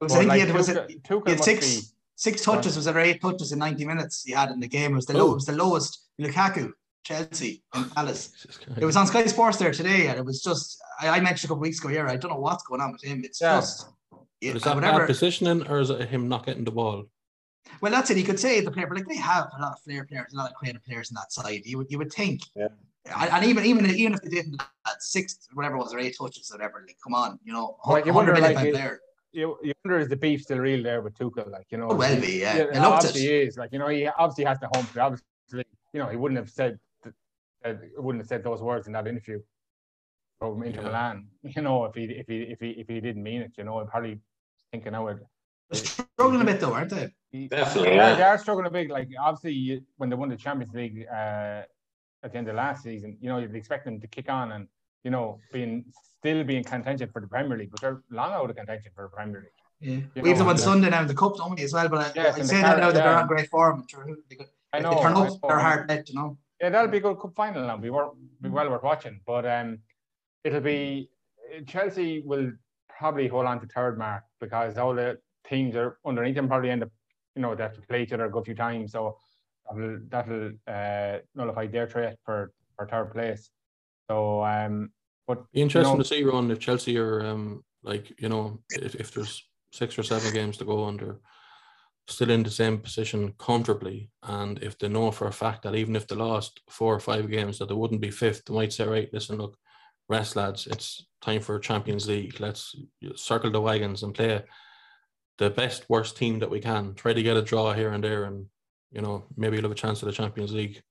Was 0.00 0.12
But 0.12 0.12
I 0.12 0.18
think 0.18 0.28
like, 0.28 0.40
he 0.40 0.46
had, 0.46 0.56
was 0.56 0.68
Tuchel- 0.68 0.90
it, 0.90 1.02
Tuchel 1.02 1.26
he 1.26 1.30
had 1.34 1.44
six, 1.44 1.76
be- 1.80 1.86
Six 2.14 2.42
touches 2.42 2.74
was 2.74 2.84
there 2.86 2.98
eight 2.98 3.20
touches 3.22 3.52
in 3.52 3.60
90 3.60 3.84
minutes 3.84 4.24
he 4.24 4.32
had 4.32 4.50
in 4.50 4.58
the 4.58 4.66
game. 4.66 4.92
It 4.92 4.96
was 4.96 5.06
the, 5.06 5.14
Oh. 5.14 5.18
low, 5.26 5.30
it 5.32 5.34
was 5.34 5.44
the 5.46 5.52
lowest. 5.52 6.04
Lukaku, 6.20 6.72
Chelsea, 7.08 7.62
and 7.74 7.90
Palace. 7.94 8.32
It 8.76 8.84
was 8.84 8.96
on 8.96 9.06
Sky 9.06 9.24
Sports 9.26 9.56
there 9.56 9.72
today, 9.72 10.08
and 10.08 10.18
it 10.18 10.24
was 10.24 10.42
just. 10.42 10.78
I, 11.00 11.08
I 11.08 11.20
mentioned 11.20 11.46
a 11.46 11.48
couple 11.48 11.62
weeks 11.62 11.78
ago 11.80 11.88
here. 11.88 12.06
I 12.06 12.16
don't 12.16 12.30
know 12.30 12.38
what's 12.38 12.64
going 12.64 12.80
on 12.82 12.92
with 12.92 13.02
him. 13.02 13.22
It's 13.24 13.40
Yeah. 13.40 13.56
just. 13.56 13.88
Yeah, 14.40 14.52
But 14.52 14.56
is 14.58 14.62
that 14.64 14.74
whatever. 14.76 14.98
bad 15.00 15.06
positioning 15.08 15.66
or 15.66 15.80
is 15.80 15.90
it 15.90 16.08
him 16.08 16.28
not 16.28 16.46
getting 16.46 16.64
the 16.64 16.70
ball? 16.70 17.04
Well, 17.80 17.90
that's 17.90 18.08
it. 18.10 18.16
You 18.18 18.24
could 18.24 18.38
say 18.38 18.60
the 18.60 18.70
player, 18.70 18.86
but 18.86 18.96
like 18.98 19.08
they 19.08 19.16
have 19.16 19.48
a 19.56 19.60
lot 19.60 19.72
of 19.72 19.80
flair 19.80 20.04
players, 20.04 20.32
a 20.32 20.36
lot 20.36 20.50
of 20.50 20.56
creative 20.56 20.84
players 20.84 21.10
on 21.10 21.14
that 21.16 21.32
side. 21.32 21.62
You 21.64 21.78
would 21.78 21.90
you 21.90 21.98
would 21.98 22.12
think. 22.12 22.42
Yeah. 22.54 22.68
And, 23.20 23.30
and 23.32 23.44
even 23.46 23.64
even 23.64 23.86
even 23.86 24.12
if 24.14 24.22
they 24.22 24.28
didn't 24.28 24.60
at 24.86 25.02
six 25.02 25.48
whatever 25.54 25.76
it 25.76 25.78
was 25.78 25.92
or 25.94 25.98
eight 25.98 26.14
touches 26.16 26.50
or 26.50 26.56
whatever, 26.58 26.84
like 26.86 26.98
come 27.02 27.14
on, 27.14 27.38
you 27.42 27.52
know, 27.52 27.76
Like, 27.86 28.04
you 28.06 28.12
wonder, 28.12 28.32
million 28.32 28.54
like, 28.54 28.74
pound 28.74 28.76
it- 28.92 29.00
You, 29.32 29.56
you 29.62 29.72
wonder 29.84 29.98
is 29.98 30.08
the 30.08 30.16
beef 30.16 30.42
still 30.42 30.58
real 30.58 30.82
there 30.82 31.00
with 31.02 31.14
Tuchel? 31.18 31.50
Like 31.50 31.66
you 31.70 31.78
know, 31.78 31.88
Could 31.88 31.98
well 31.98 32.20
be, 32.20 32.34
yeah. 32.44 32.56
Yeah, 32.58 32.62
It 32.64 32.76
obviously 32.78 33.20
it. 33.22 33.24
he 33.28 33.48
is. 33.48 33.56
Like 33.58 33.72
you 33.72 33.78
know, 33.80 33.88
he 33.88 34.06
obviously 34.06 34.44
has 34.44 34.58
the 34.60 34.68
home. 34.74 34.84
field. 34.86 35.04
Obviously, 35.06 35.64
you 35.92 36.00
know, 36.00 36.06
he 36.08 36.16
wouldn't 36.16 36.38
have 36.38 36.50
said, 36.50 36.78
th- 37.74 37.92
uh, 37.98 38.02
wouldn't 38.02 38.22
have 38.22 38.28
said 38.28 38.42
those 38.44 38.60
words 38.62 38.86
in 38.86 38.92
that 38.94 39.06
interview 39.06 39.40
from 40.38 40.62
Inter 40.62 40.80
Yeah. 40.82 40.86
Milan. 40.88 41.26
You 41.56 41.62
know, 41.62 41.84
if 41.86 41.94
he 41.94 42.04
if 42.04 42.26
he 42.26 42.42
if 42.42 42.60
he 42.60 42.70
if 42.70 42.88
he 42.88 43.00
didn't 43.00 43.22
mean 43.22 43.42
it, 43.42 43.52
you 43.56 43.64
know, 43.64 43.78
I'm 43.80 43.86
probably 43.88 44.20
thinking 44.72 44.94
I 44.94 45.00
would. 45.00 45.20
They're 45.70 45.80
struggling 45.84 46.40
a 46.40 46.44
bit 46.44 46.60
though, 46.60 46.72
aren't 46.74 46.90
they? 46.90 47.12
Definitely, 47.48 47.90
they, 47.90 47.96
yeah. 47.96 48.12
are, 48.12 48.16
they 48.16 48.22
are 48.22 48.38
struggling 48.38 48.66
a 48.66 48.70
bit. 48.70 48.90
Like 48.90 49.08
obviously, 49.20 49.52
you, 49.52 49.80
when 49.98 50.08
they 50.08 50.16
won 50.16 50.28
the 50.30 50.36
Champions 50.36 50.72
League 50.74 51.06
uh, 51.10 51.62
at 52.22 52.32
the 52.32 52.36
end 52.38 52.48
of 52.48 52.56
last 52.56 52.82
season, 52.82 53.18
you 53.20 53.28
know, 53.28 53.38
you'd 53.38 53.54
expect 53.54 53.84
them 53.84 54.00
to 54.00 54.06
kick 54.06 54.30
on 54.30 54.52
and 54.52 54.66
you 55.04 55.10
know, 55.10 55.38
being 55.52 55.84
still 56.18 56.42
being 56.44 56.58
in 56.58 56.64
contention 56.64 57.08
for 57.12 57.20
the 57.20 57.28
Premier 57.28 57.56
League, 57.56 57.70
but 57.70 57.80
they're 57.80 58.02
long 58.10 58.32
out 58.32 58.50
of 58.50 58.56
contention 58.56 58.90
for 58.94 59.04
the 59.04 59.08
Premier 59.08 59.40
League. 59.42 59.52
Yeah. 59.80 60.00
You 60.14 60.22
we 60.22 60.28
have 60.30 60.38
know, 60.38 60.44
them 60.44 60.48
on. 60.50 60.58
Sunday 60.58 60.90
now 60.90 61.02
in 61.02 61.06
the 61.06 61.14
cup, 61.14 61.36
don't 61.36 61.54
we, 61.54 61.62
as 61.62 61.72
well? 61.72 61.88
But 61.88 61.98
I, 62.08 62.12
Yes, 62.22 62.36
I 62.36 62.40
in 62.40 62.46
say 62.46 62.56
that 62.56 62.62
now 62.62 62.90
Cardiff, 62.90 62.94
that 62.94 63.04
they're 63.04 63.18
on 63.18 63.26
great 63.28 63.48
form. 63.48 63.84
Sure, 63.88 64.06
They, 64.28 64.36
could- 64.36 64.46
I 64.72 64.80
know. 64.80 64.90
they 64.94 65.02
turn 65.02 65.12
I 65.14 65.20
up, 65.26 65.38
they're 65.46 65.58
hard 65.58 65.86
bet, 65.86 66.08
you 66.08 66.16
know. 66.16 66.36
Yeah, 66.60 66.70
that'll 66.70 66.90
be 66.90 66.98
a 66.98 67.00
good 67.00 67.18
cup 67.18 67.34
final 67.36 67.66
now. 67.66 67.76
Be, 67.76 67.90
wor- 67.90 68.14
be 68.40 68.48
well 68.48 68.68
worth 68.70 68.82
watching. 68.82 69.20
But 69.26 69.46
um, 69.46 69.78
it'll 70.44 70.60
be 70.60 71.08
Chelsea 71.66 72.22
will 72.24 72.52
probably 72.88 73.28
hold 73.28 73.46
on 73.46 73.60
to 73.60 73.66
third 73.66 73.96
mark 73.98 74.24
because 74.40 74.76
all 74.76 74.94
the 74.94 75.18
teams 75.48 75.76
are 75.76 75.98
underneath 76.04 76.34
them 76.34 76.48
probably 76.48 76.70
end 76.70 76.82
up, 76.82 76.90
you 77.36 77.42
know, 77.42 77.54
they 77.54 77.62
have 77.62 77.74
to 77.74 77.80
play 77.82 78.02
each 78.02 78.12
other 78.12 78.26
a 78.26 78.30
good 78.30 78.44
few 78.44 78.54
times. 78.54 78.92
So 78.92 79.16
that'll 79.70 79.98
that'll 80.08 80.52
uh, 80.66 81.18
nullify 81.34 81.66
their 81.68 81.88
threat 81.88 82.18
for, 82.24 82.52
for 82.76 82.86
third 82.88 83.12
place. 83.12 83.50
So 84.10 84.42
um, 84.42 84.90
but 85.26 85.44
interesting 85.52 85.92
know- 85.92 85.98
to 85.98 86.04
see, 86.04 86.24
Ron, 86.24 86.50
if 86.50 86.58
Chelsea 86.58 86.98
are 86.98 87.24
um 87.24 87.62
like 87.84 88.12
you 88.20 88.28
know 88.28 88.58
if, 88.70 88.96
if 88.96 89.12
there's 89.14 89.46
six 89.72 89.98
or 89.98 90.02
seven 90.02 90.32
games 90.32 90.56
to 90.56 90.64
go 90.64 90.82
they're 90.96 91.20
still 92.08 92.30
in 92.30 92.42
the 92.42 92.50
same 92.50 92.78
position 92.78 93.34
comfortably, 93.38 94.10
and 94.22 94.62
if 94.62 94.78
they 94.78 94.88
know 94.88 95.10
for 95.10 95.26
a 95.26 95.32
fact 95.32 95.62
that 95.62 95.74
even 95.74 95.94
if 95.94 96.06
they 96.06 96.16
lost 96.16 96.60
four 96.70 96.94
or 96.94 97.00
five 97.00 97.30
games 97.30 97.58
that 97.58 97.68
they 97.68 97.74
wouldn't 97.74 98.00
be 98.00 98.10
fifth, 98.10 98.44
they 98.44 98.54
might 98.54 98.72
say, 98.72 98.86
right, 98.86 99.12
listen, 99.12 99.36
look, 99.36 99.58
rest 100.08 100.34
lads, 100.34 100.66
it's 100.66 101.06
time 101.20 101.40
for 101.40 101.58
Champions 101.58 102.08
League. 102.08 102.40
Let's 102.40 102.74
circle 103.14 103.50
the 103.50 103.60
wagons 103.60 104.02
and 104.02 104.14
play 104.14 104.42
the 105.36 105.50
best 105.50 105.84
worst 105.88 106.16
team 106.16 106.38
that 106.38 106.50
we 106.50 106.60
can. 106.60 106.94
Try 106.94 107.12
to 107.12 107.22
get 107.22 107.36
a 107.36 107.42
draw 107.42 107.72
here 107.72 107.92
and 107.92 108.02
there, 108.02 108.24
and 108.24 108.46
you 108.90 109.02
know 109.02 109.24
maybe 109.36 109.56
you'll 109.56 109.64
have 109.64 109.72
a 109.72 109.74
chance 109.74 110.02
at 110.02 110.06
the 110.06 110.12
Champions 110.12 110.52
League. 110.52 110.82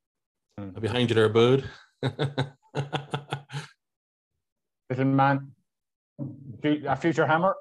Hmm. 0.57 0.69
Behind 0.79 1.09
you 1.09 1.15
there, 1.15 1.29
bud. 1.29 1.63
little 4.89 5.05
man, 5.05 5.51
a 6.63 6.95
future 6.95 7.25
hammer, 7.25 7.55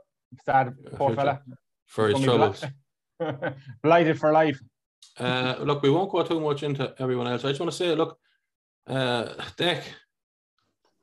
sad 0.45 0.75
poor 0.95 1.09
future- 1.09 1.17
fella, 1.17 1.41
for 1.87 2.09
his 2.09 2.21
troubles. 2.21 2.65
bli- 3.41 3.53
blighted 3.83 4.19
for 4.19 4.33
life. 4.33 4.61
Uh, 5.19 5.57
look, 5.61 5.83
we 5.83 5.91
won't 5.91 6.11
go 6.11 6.23
too 6.23 6.41
much 6.41 6.63
into 6.63 6.95
everyone 6.99 7.27
else. 7.27 7.45
I 7.45 7.49
just 7.49 7.61
want 7.61 7.71
to 7.73 7.77
say, 7.77 7.95
look, 7.95 8.19
uh, 8.87 9.25
Dec, 9.57 9.83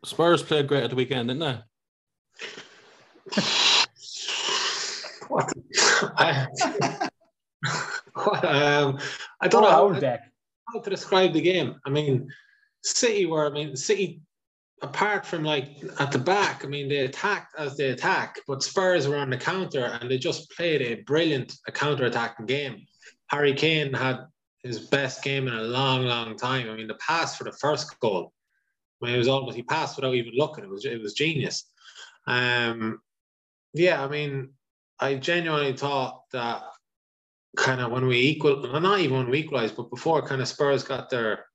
Spurs 0.06 0.44
played 0.44 0.68
great 0.68 0.84
at 0.84 0.90
the 0.90 0.96
weekend, 0.96 1.30
didn't 1.30 1.40
they? 1.40 1.58
What? 5.30 5.52
I, 6.18 6.48
what, 8.14 8.46
um, 8.46 9.00
I 9.42 9.48
don't 9.48 9.64
know 9.64 9.70
Oh, 9.70 9.94
how, 9.94 10.00
Dec. 10.00 10.20
how 10.72 10.80
to 10.80 10.90
describe 10.90 11.34
the 11.34 11.42
game. 11.42 11.80
I 11.86 11.90
mean, 11.90 12.30
City 12.84 13.26
were, 13.26 13.48
I 13.48 13.50
mean, 13.50 13.76
City, 13.76 14.22
apart 14.84 15.26
from 15.26 15.44
like 15.44 15.70
at 16.00 16.12
the 16.12 16.20
back, 16.20 16.64
I 16.64 16.68
mean, 16.68 16.90
they 16.90 16.98
attacked 16.98 17.56
as 17.58 17.78
they 17.78 17.90
attack, 17.90 18.40
but 18.48 18.62
Spurs 18.62 19.08
were 19.08 19.16
on 19.16 19.30
the 19.30 19.38
counter 19.38 19.86
and 19.86 20.12
they 20.12 20.18
just 20.18 20.52
played 20.52 20.82
a 20.82 21.02
brilliant 21.04 21.56
counter 21.74 22.06
attacking 22.06 22.46
game. 22.46 22.86
Harry 23.28 23.54
Kane 23.54 23.94
had 23.94 24.26
his 24.62 24.80
best 24.80 25.24
game 25.24 25.48
in 25.48 25.54
a 25.54 25.64
long, 25.64 26.06
long 26.06 26.38
time. 26.38 26.70
I 26.70 26.76
mean, 26.76 26.88
the 26.88 26.96
pass 26.96 27.38
for 27.38 27.46
the 27.46 27.54
first 27.54 28.00
goal, 28.00 28.34
I 29.02 29.06
mean, 29.06 29.16
it 29.16 29.18
was 29.18 29.28
almost 29.28 29.56
he 29.56 29.64
passed 29.64 29.96
without 29.96 30.16
even 30.16 30.34
looking. 30.36 30.66
It 30.66 30.70
was 30.70 30.86
it 30.86 31.02
was 31.02 31.14
genius. 31.14 31.66
Um, 32.28 33.02
yeah, 33.74 34.04
I 34.04 34.08
mean, 34.08 34.52
I 35.00 35.16
genuinely 35.16 35.74
thought 35.74 36.24
that 36.34 36.64
kind 37.58 37.82
of 37.82 37.92
when 37.92 38.08
we 38.08 38.20
equal, 38.20 38.62
well, 38.62 38.82
not 38.82 39.00
even 39.00 39.18
when 39.18 39.30
we 39.30 39.40
equalized, 39.40 39.76
but 39.76 39.90
before 39.90 40.22
kind 40.28 40.42
of 40.42 40.48
Spurs 40.48 40.84
got 40.84 41.10
their 41.10 41.46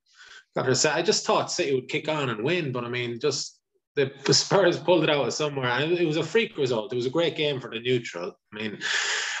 got 0.55 0.65
their 0.65 0.75
set, 0.75 0.95
I 0.95 1.01
just 1.01 1.25
thought 1.25 1.51
City 1.51 1.75
would 1.75 1.89
kick 1.89 2.07
on 2.07 2.29
and 2.29 2.43
win. 2.43 2.71
But 2.71 2.83
I 2.83 2.89
mean, 2.89 3.19
just 3.19 3.59
the, 3.95 4.11
Spurs 4.33 4.77
pulled 4.79 5.03
it 5.03 5.09
out 5.09 5.27
of 5.27 5.33
somewhere, 5.33 5.69
and 5.69 5.91
it, 5.91 6.01
it 6.01 6.05
was 6.05 6.17
a 6.17 6.23
freak 6.23 6.57
result. 6.57 6.93
It 6.93 6.95
was 6.95 7.05
a 7.05 7.11
great 7.11 7.35
game 7.35 7.59
for 7.59 7.69
the 7.69 7.79
neutral. 7.79 8.33
I 8.53 8.55
mean, 8.55 8.79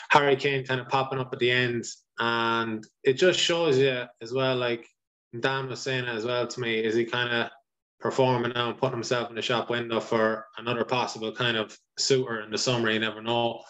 Harry 0.09 0.35
Kane 0.35 0.65
kind 0.65 0.81
of 0.81 0.87
popping 0.89 1.19
up 1.19 1.33
at 1.33 1.39
the 1.39 1.51
end, 1.51 1.85
and 2.19 2.85
it 3.03 3.13
just 3.13 3.39
shows 3.39 3.77
you 3.77 4.03
as 4.21 4.33
well. 4.33 4.55
Like 4.55 4.87
Dan 5.39 5.67
was 5.67 5.81
saying 5.81 6.05
as 6.05 6.25
well 6.25 6.47
to 6.47 6.59
me, 6.59 6.83
is 6.83 6.95
he 6.95 7.05
kind 7.05 7.33
of 7.33 7.49
performing 7.99 8.53
now 8.55 8.69
and 8.69 8.77
putting 8.77 8.95
himself 8.95 9.29
in 9.29 9.35
the 9.35 9.41
shop 9.41 9.69
window 9.69 9.99
for 9.99 10.45
another 10.57 10.85
possible 10.85 11.31
kind 11.31 11.57
of 11.57 11.77
suitor 11.97 12.41
in 12.41 12.51
the 12.51 12.57
summer. 12.57 12.89
You 12.89 12.99
never 12.99 13.21
know. 13.21 13.61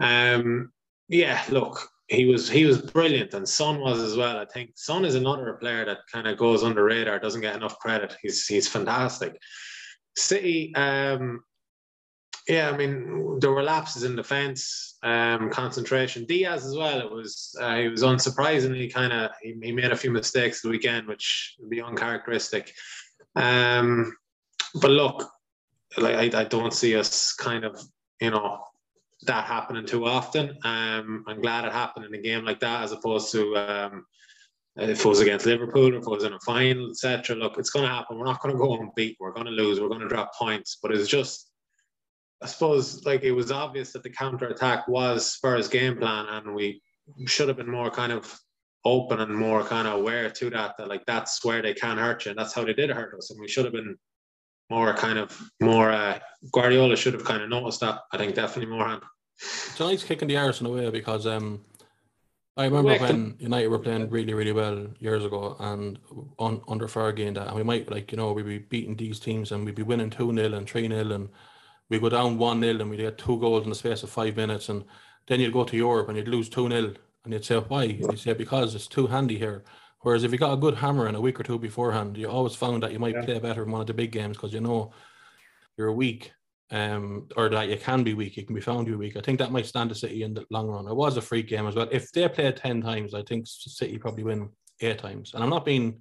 Um, 0.00 0.72
yeah, 1.08 1.42
look, 1.50 1.88
he 2.08 2.24
was 2.24 2.48
he 2.48 2.64
was 2.64 2.80
brilliant, 2.80 3.34
and 3.34 3.48
Son 3.48 3.80
was 3.80 4.00
as 4.00 4.16
well. 4.16 4.38
I 4.38 4.44
think 4.44 4.70
Son 4.76 5.04
is 5.04 5.16
another 5.16 5.54
player 5.54 5.84
that 5.84 5.98
kind 6.12 6.28
of 6.28 6.38
goes 6.38 6.62
under 6.62 6.84
radar, 6.84 7.18
doesn't 7.18 7.40
get 7.40 7.56
enough 7.56 7.78
credit. 7.78 8.16
He's 8.22 8.46
he's 8.46 8.68
fantastic. 8.68 9.36
City, 10.16 10.74
um, 10.76 11.42
yeah, 12.48 12.70
I 12.70 12.76
mean 12.76 13.40
there 13.40 13.50
were 13.50 13.62
lapses 13.62 14.04
in 14.04 14.14
defence, 14.14 14.98
um, 15.02 15.50
concentration. 15.50 16.26
Dias 16.26 16.64
as 16.64 16.76
well. 16.76 17.00
It 17.00 17.10
was 17.10 17.56
uh, 17.60 17.76
he 17.76 17.88
was 17.88 18.02
unsurprisingly 18.02 18.92
kind 18.92 19.12
of 19.12 19.32
he, 19.42 19.56
he 19.60 19.72
made 19.72 19.90
a 19.90 19.96
few 19.96 20.12
mistakes 20.12 20.62
the 20.62 20.68
weekend, 20.68 21.08
which 21.08 21.56
would 21.58 21.70
be 21.70 21.82
uncharacteristic. 21.82 22.72
Um, 23.34 24.16
but 24.80 24.92
look, 24.92 25.28
like 25.96 26.34
I, 26.34 26.42
I 26.42 26.44
don't 26.44 26.72
see 26.72 26.94
us 26.94 27.32
kind 27.32 27.64
of 27.64 27.80
you 28.20 28.30
know 28.30 28.60
that 29.26 29.44
happening 29.44 29.86
too 29.86 30.06
often. 30.06 30.56
Um, 30.64 31.24
I'm 31.26 31.40
glad 31.40 31.64
it 31.64 31.72
happened 31.72 32.06
in 32.06 32.14
a 32.14 32.22
game 32.22 32.44
like 32.44 32.60
that 32.60 32.82
as 32.82 32.92
opposed 32.92 33.32
to 33.32 33.56
um, 33.56 34.06
if 34.76 35.04
it 35.04 35.08
was 35.08 35.20
against 35.20 35.46
Liverpool 35.46 35.94
or 35.94 35.98
if 35.98 36.02
it 36.02 36.10
was 36.10 36.24
in 36.24 36.34
a 36.34 36.40
final, 36.40 36.90
etc. 36.90 37.36
Look, 37.36 37.58
it's 37.58 37.70
going 37.70 37.86
to 37.86 37.92
happen. 37.92 38.18
We're 38.18 38.26
not 38.26 38.42
going 38.42 38.54
to 38.54 38.58
go 38.58 38.76
unbeat. 38.76 39.16
We're 39.18 39.32
going 39.32 39.46
to 39.46 39.52
lose. 39.52 39.80
We're 39.80 39.88
going 39.88 40.00
to 40.00 40.08
drop 40.08 40.34
points. 40.34 40.78
But 40.82 40.92
it's 40.92 41.08
just, 41.08 41.50
I 42.42 42.46
suppose, 42.46 43.04
like 43.04 43.22
it 43.22 43.32
was 43.32 43.50
obvious 43.50 43.92
that 43.92 44.02
the 44.02 44.10
counter 44.10 44.48
attack 44.48 44.86
was 44.86 45.32
Spurs' 45.32 45.68
game 45.68 45.96
plan, 45.96 46.26
and 46.28 46.54
we 46.54 46.82
should 47.26 47.48
have 47.48 47.56
been 47.56 47.70
more 47.70 47.90
kind 47.90 48.12
of 48.12 48.38
open 48.84 49.20
and 49.20 49.34
more 49.34 49.64
kind 49.64 49.88
of 49.88 49.94
aware 49.94 50.30
to 50.30 50.50
that. 50.50 50.74
That 50.76 50.88
like 50.88 51.06
that's 51.06 51.42
where 51.44 51.62
they 51.62 51.74
can 51.74 51.96
hurt 51.96 52.26
you, 52.26 52.30
and 52.30 52.38
that's 52.38 52.54
how 52.54 52.64
they 52.64 52.74
did 52.74 52.90
hurt 52.90 53.16
us. 53.16 53.30
And 53.30 53.40
we 53.40 53.48
should 53.48 53.64
have 53.64 53.74
been 53.74 53.96
more 54.68 54.92
kind 54.94 55.18
of 55.18 55.50
more. 55.60 55.90
Uh, 55.90 56.18
Guardiola 56.52 56.96
should 56.96 57.14
have 57.14 57.24
kind 57.24 57.42
of 57.42 57.48
noticed 57.48 57.80
that. 57.80 58.00
I 58.12 58.18
think 58.18 58.34
definitely 58.34 58.74
more 58.74 59.00
Tonight's 59.76 60.04
kicking 60.04 60.28
the 60.28 60.36
arse 60.36 60.60
in 60.60 60.66
a 60.66 60.70
way 60.70 60.90
because 60.90 61.26
um, 61.26 61.64
I 62.56 62.64
remember 62.64 62.92
Wicked. 62.92 63.02
when 63.02 63.36
United 63.38 63.68
were 63.68 63.78
playing 63.78 64.08
really, 64.08 64.32
really 64.32 64.52
well 64.52 64.86
years 64.98 65.24
ago 65.24 65.56
and 65.60 65.98
on 66.38 66.62
under 66.68 66.86
Fergie 66.86 67.26
and 67.26 67.36
that, 67.36 67.48
and 67.48 67.56
we 67.56 67.62
might 67.62 67.90
like 67.90 68.10
you 68.12 68.16
know 68.16 68.32
we'd 68.32 68.46
be 68.46 68.58
beating 68.58 68.96
these 68.96 69.20
teams 69.20 69.52
and 69.52 69.64
we'd 69.64 69.74
be 69.74 69.82
winning 69.82 70.10
two 70.10 70.32
0 70.32 70.54
and 70.54 70.68
three 70.68 70.88
0 70.88 71.10
and 71.12 71.28
we 71.90 71.98
go 71.98 72.08
down 72.08 72.38
one 72.38 72.60
0 72.62 72.80
and 72.80 72.90
we'd 72.90 72.96
get 72.96 73.18
two 73.18 73.38
goals 73.38 73.64
in 73.64 73.68
the 73.68 73.74
space 73.76 74.02
of 74.02 74.10
five 74.10 74.36
minutes 74.36 74.68
and 74.70 74.84
then 75.26 75.40
you'd 75.40 75.52
go 75.52 75.64
to 75.64 75.76
Europe 75.76 76.08
and 76.08 76.16
you'd 76.16 76.28
lose 76.28 76.48
two 76.48 76.68
0 76.68 76.94
and 77.24 77.32
you'd 77.32 77.44
say 77.44 77.56
why? 77.56 77.84
And 77.84 78.00
you'd 78.00 78.18
say 78.18 78.32
because 78.32 78.74
it's 78.74 78.86
too 78.86 79.06
handy 79.06 79.36
here. 79.38 79.62
Whereas 80.00 80.22
if 80.24 80.32
you 80.32 80.38
got 80.38 80.52
a 80.52 80.56
good 80.56 80.76
hammer 80.76 81.08
in 81.08 81.16
a 81.16 81.20
week 81.20 81.40
or 81.40 81.42
two 81.42 81.58
beforehand, 81.58 82.16
you 82.16 82.28
always 82.28 82.54
found 82.54 82.82
that 82.84 82.92
you 82.92 82.98
might 83.00 83.14
Yeah. 83.16 83.24
play 83.24 83.38
better 83.40 83.64
in 83.64 83.70
one 83.72 83.80
of 83.80 83.86
the 83.88 83.94
big 83.94 84.12
games 84.12 84.36
because 84.36 84.52
you 84.54 84.60
know 84.60 84.92
you're 85.76 85.88
a 85.88 85.92
weak 85.92 86.32
um, 86.70 87.28
or 87.36 87.48
that 87.48 87.68
you 87.68 87.76
can 87.76 88.02
be 88.02 88.14
weak, 88.14 88.36
you 88.36 88.44
can 88.44 88.54
be 88.54 88.60
found 88.60 88.86
to 88.86 88.92
be 88.92 88.96
weak. 88.98 89.16
I 89.16 89.20
think 89.20 89.38
that 89.38 89.52
might 89.52 89.66
stand 89.66 89.90
to 89.90 89.94
City 89.94 90.22
in 90.22 90.34
the 90.34 90.44
long 90.50 90.68
run. 90.68 90.88
It 90.88 90.94
was 90.94 91.16
a 91.16 91.22
freak 91.22 91.48
game 91.48 91.66
as 91.66 91.74
well. 91.74 91.88
If 91.92 92.10
they 92.12 92.28
played 92.28 92.56
10 92.56 92.82
times, 92.82 93.14
I 93.14 93.22
think 93.22 93.46
City 93.46 93.98
probably 93.98 94.24
win 94.24 94.48
eight 94.80 94.98
times. 94.98 95.32
And 95.34 95.42
I'm 95.42 95.50
not 95.50 95.64
being 95.64 96.00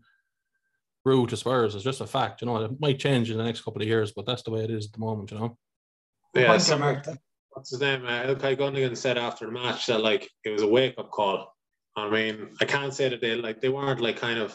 rude 1.04 1.30
to 1.30 1.38
Spurs, 1.38 1.76
it's 1.76 1.84
just 1.84 2.02
a 2.02 2.08
fact. 2.08 2.42
You 2.42 2.48
know, 2.48 2.58
it 2.58 2.80
might 2.80 3.00
change 3.00 3.30
in 3.30 3.38
the 3.38 3.44
next 3.44 3.62
couple 3.62 3.82
of 3.82 3.88
years, 3.88 4.12
but 4.16 4.26
that's 4.26 4.42
the 4.42 4.52
way 4.52 4.64
it 4.64 4.72
is 4.72 4.88
at 4.88 4.94
the 4.94 5.00
moment, 5.00 5.32
you 5.32 5.38
know. 5.38 5.58
Yeah, 6.34 6.48
Point 6.48 6.62
some- 6.64 7.02
what's 7.52 7.70
his 7.70 7.80
name? 7.80 8.06
Uh, 8.06 8.24
Ilkay 8.24 8.58
Gundogan 8.58 8.98
said 8.98 9.18
after 9.18 9.46
the 9.46 9.52
match 9.52 9.86
that 9.86 10.02
like 10.02 10.30
it 10.44 10.50
was 10.50 10.64
a 10.64 10.68
wake 10.68 10.96
up 10.98 11.12
call. 11.12 11.54
I 11.96 12.10
mean, 12.10 12.50
I 12.60 12.66
can't 12.66 12.94
say 12.94 13.08
that 13.08 13.22
they 13.22 13.36
like 13.36 13.62
they 13.62 13.70
weren't 13.70 14.02
like 14.02 14.18
kind 14.18 14.40
of 14.40 14.54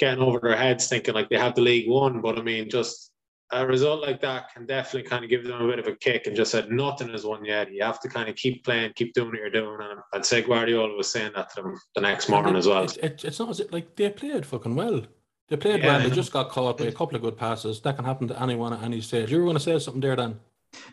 getting 0.00 0.22
over 0.22 0.40
their 0.40 0.56
heads 0.56 0.88
thinking 0.88 1.14
like 1.14 1.28
they 1.28 1.38
have 1.38 1.54
the 1.54 1.60
league 1.60 1.88
won, 1.88 2.20
but 2.20 2.38
I 2.38 2.42
mean, 2.42 2.68
just 2.68 3.12
a 3.50 3.66
result 3.66 4.02
like 4.02 4.20
that 4.20 4.52
can 4.52 4.66
definitely 4.66 5.08
kind 5.08 5.24
of 5.24 5.30
give 5.30 5.44
them 5.44 5.60
a 5.60 5.66
bit 5.66 5.78
of 5.78 5.86
a 5.86 5.96
kick 5.96 6.26
and 6.26 6.36
just 6.36 6.50
said 6.50 6.70
nothing 6.70 7.08
is 7.10 7.24
won 7.24 7.44
yet. 7.44 7.72
You 7.72 7.82
have 7.82 8.00
to 8.00 8.08
kind 8.08 8.28
of 8.28 8.36
keep 8.36 8.64
playing, 8.64 8.92
keep 8.94 9.14
doing 9.14 9.28
what 9.28 9.38
you're 9.38 9.50
doing. 9.50 9.78
And 9.80 10.00
I'd 10.12 10.26
say 10.26 10.42
Guardiola 10.42 10.94
was 10.94 11.10
saying 11.10 11.32
that 11.34 11.54
to 11.54 11.62
them 11.62 11.80
the 11.94 12.02
next 12.02 12.28
morning 12.28 12.56
as 12.56 12.66
well. 12.66 12.84
It's, 12.84 12.96
it, 12.98 13.24
it's 13.24 13.38
not 13.38 13.48
as 13.48 13.60
it, 13.60 13.72
like 13.72 13.96
they 13.96 14.10
played 14.10 14.44
fucking 14.44 14.74
well. 14.74 15.02
They 15.48 15.56
played 15.56 15.80
yeah, 15.82 15.98
well. 15.98 16.08
They 16.08 16.14
just 16.14 16.32
got 16.32 16.50
caught 16.50 16.76
by 16.78 16.84
a 16.84 16.92
couple 16.92 17.16
of 17.16 17.22
good 17.22 17.38
passes. 17.38 17.80
That 17.80 17.96
can 17.96 18.04
happen 18.04 18.28
to 18.28 18.42
anyone 18.42 18.74
at 18.74 18.82
any 18.82 19.00
stage. 19.00 19.30
You 19.30 19.38
were 19.38 19.44
going 19.44 19.56
to 19.56 19.62
say 19.62 19.78
something 19.78 20.00
there, 20.00 20.16
Dan? 20.16 20.38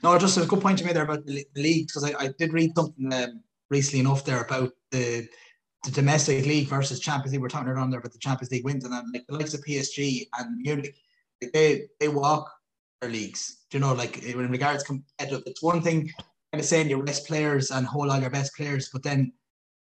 No, 0.02 0.18
just 0.18 0.38
a 0.38 0.46
good 0.46 0.62
point 0.62 0.80
you 0.80 0.86
made 0.86 0.96
there 0.96 1.04
about 1.04 1.26
the 1.26 1.46
league 1.58 1.88
because 1.88 2.06
I, 2.06 2.14
I 2.18 2.30
did 2.40 2.54
read 2.54 2.72
something 2.74 3.14
um, 3.14 3.44
recently 3.70 4.00
enough 4.00 4.24
there 4.24 4.42
about 4.42 4.72
the 4.92 5.28
the 5.84 5.92
domestic 5.92 6.46
league 6.46 6.68
versus 6.68 7.00
Champions 7.00 7.32
League. 7.32 7.42
We're 7.42 7.48
talking 7.48 7.70
around 7.70 7.92
there 7.92 8.00
about 8.00 8.12
the 8.12 8.20
Champions 8.20 8.52
League 8.52 8.66
wins, 8.66 8.86
and 8.86 8.94
then 8.94 9.04
like 9.14 9.26
the 9.28 9.36
likes 9.36 9.54
of 9.54 9.64
PSG 9.64 10.28
and 10.38 10.58
Munich, 10.58 10.96
they 11.54 11.88
they 12.00 12.08
walk 12.08 12.52
their 13.02 13.10
leagues. 13.10 13.64
Do 13.70 13.78
you 13.78 13.82
know, 13.82 13.94
like 13.94 14.24
eh, 14.26 14.32
in 14.32 14.52
regards 14.52 14.84
competitive, 14.84 15.44
eh, 15.46 15.50
it's 15.52 15.64
one 15.64 15.82
thing 15.82 16.12
kind 16.52 16.60
of 16.60 16.66
saying 16.66 16.90
you 16.90 17.02
rest 17.02 17.28
players 17.28 17.72
and 17.72 17.86
hold 17.86 18.10
all 18.10 18.20
your 18.20 18.30
best 18.30 18.56
players, 18.56 18.90
but 18.92 19.04
then 19.04 19.34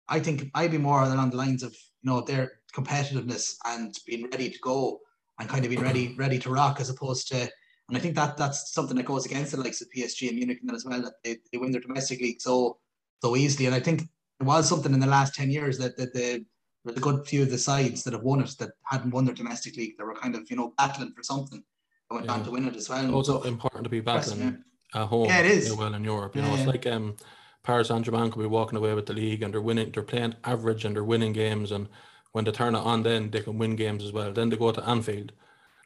I 0.07 0.20
think 0.20 0.51
I'd 0.53 0.72
be 0.72 0.78
more 0.78 1.01
along 1.01 1.32
the 1.32 1.38
lines 1.38 1.63
of 1.63 1.74
you 2.01 2.11
know 2.11 2.22
their 2.22 2.59
competitiveness 2.74 3.55
and 3.66 3.95
being 4.05 4.30
ready 4.30 4.49
to 4.49 4.59
go 4.59 4.99
and 5.39 5.49
kind 5.49 5.66
of 5.66 5.70
being 5.70 5.82
ready 5.82 6.16
ready 6.18 6.39
to 6.39 6.49
rock 6.49 6.80
as 6.80 6.89
opposed 6.89 7.28
to 7.30 7.49
and 7.88 7.97
I 7.97 7.99
think 7.99 8.16
that 8.16 8.38
that's 8.38 8.74
something 8.74 8.97
that 8.97 9.05
goes 9.05 9.26
against 9.26 9.51
the 9.51 9.61
likes 9.61 9.82
of 9.82 9.88
PSG 9.95 10.28
and 10.28 10.38
Munich 10.38 10.59
and 10.61 10.70
that 10.70 10.76
as 10.76 10.86
well 10.86 11.01
that 11.01 11.13
they, 11.24 11.38
they 11.51 11.57
win 11.57 11.72
their 11.72 11.82
domestic 11.82 12.20
league 12.20 12.41
so 12.41 12.78
so 13.22 13.36
easily 13.36 13.66
and 13.66 13.76
I 13.76 13.80
think 13.80 14.01
it 14.01 14.43
was 14.43 14.68
something 14.68 14.93
in 14.93 14.99
the 14.99 15.07
last 15.07 15.36
10 15.36 15.49
years 15.49 15.78
that, 15.78 15.97
that 15.97 16.13
the 16.13 16.45
there's 16.86 16.98
a 16.98 17.02
good 17.02 17.26
few 17.26 17.42
of 17.42 17.50
the 17.50 17.58
sides 17.58 18.04
that 18.04 18.14
have 18.14 18.22
won 18.22 18.42
it 18.42 18.56
that 18.60 18.70
hadn't 18.84 19.12
won 19.12 19.26
their 19.26 19.34
domestic 19.34 19.76
league. 19.76 19.98
They 19.98 20.04
were 20.04 20.14
kind 20.14 20.36
of, 20.36 20.50
you 20.50 20.56
know, 20.56 20.74
battling 20.78 21.14
for 21.14 21.24
something. 21.24 21.64
They 22.10 22.16
went 22.16 22.28
yeah. 22.28 22.34
on 22.34 22.44
to 22.46 22.52
win 22.52 22.68
it 22.68 22.76
as 22.76 22.88
well. 22.88 23.14
Also 23.14 23.42
so, 23.42 23.48
important 23.48 23.84
to 23.86 23.90
be 23.90 24.02
battling 24.02 24.62
yeah. 24.94 25.02
at 25.02 25.08
home. 25.08 25.26
Yeah, 25.26 25.40
it 25.40 25.48
is. 25.48 25.74
Well 25.74 25.96
in 25.96 26.04
Europe. 26.04 26.36
You 26.36 26.44
yeah, 26.44 26.50
know, 26.50 26.56
it's 26.56 26.68
like 26.68 26.86
um 26.86 27.16
Paris 27.64 27.88
Saint 27.88 28.06
Germain 28.06 28.30
could 28.30 28.42
be 28.42 28.48
walking 28.48 28.78
away 28.78 28.94
with 28.94 29.08
the 29.08 29.14
league 29.14 29.42
and 29.42 29.52
they're 29.52 29.62
winning 29.62 29.92
they're 29.92 30.04
playing 30.04 30.36
average 30.44 30.86
and 30.86 30.96
they're 30.96 31.04
winning 31.04 31.34
games 31.34 31.72
and 31.72 31.90
when 32.34 32.46
they 32.46 32.52
turn 32.52 32.76
it 32.76 32.80
on 32.80 33.02
then 33.02 33.32
they 33.32 33.42
can 33.42 33.58
win 33.58 33.76
games 33.76 34.04
as 34.04 34.12
well. 34.12 34.32
Then 34.32 34.50
they 34.50 34.58
go 34.58 34.72
to 34.72 34.88
Anfield. 34.88 35.32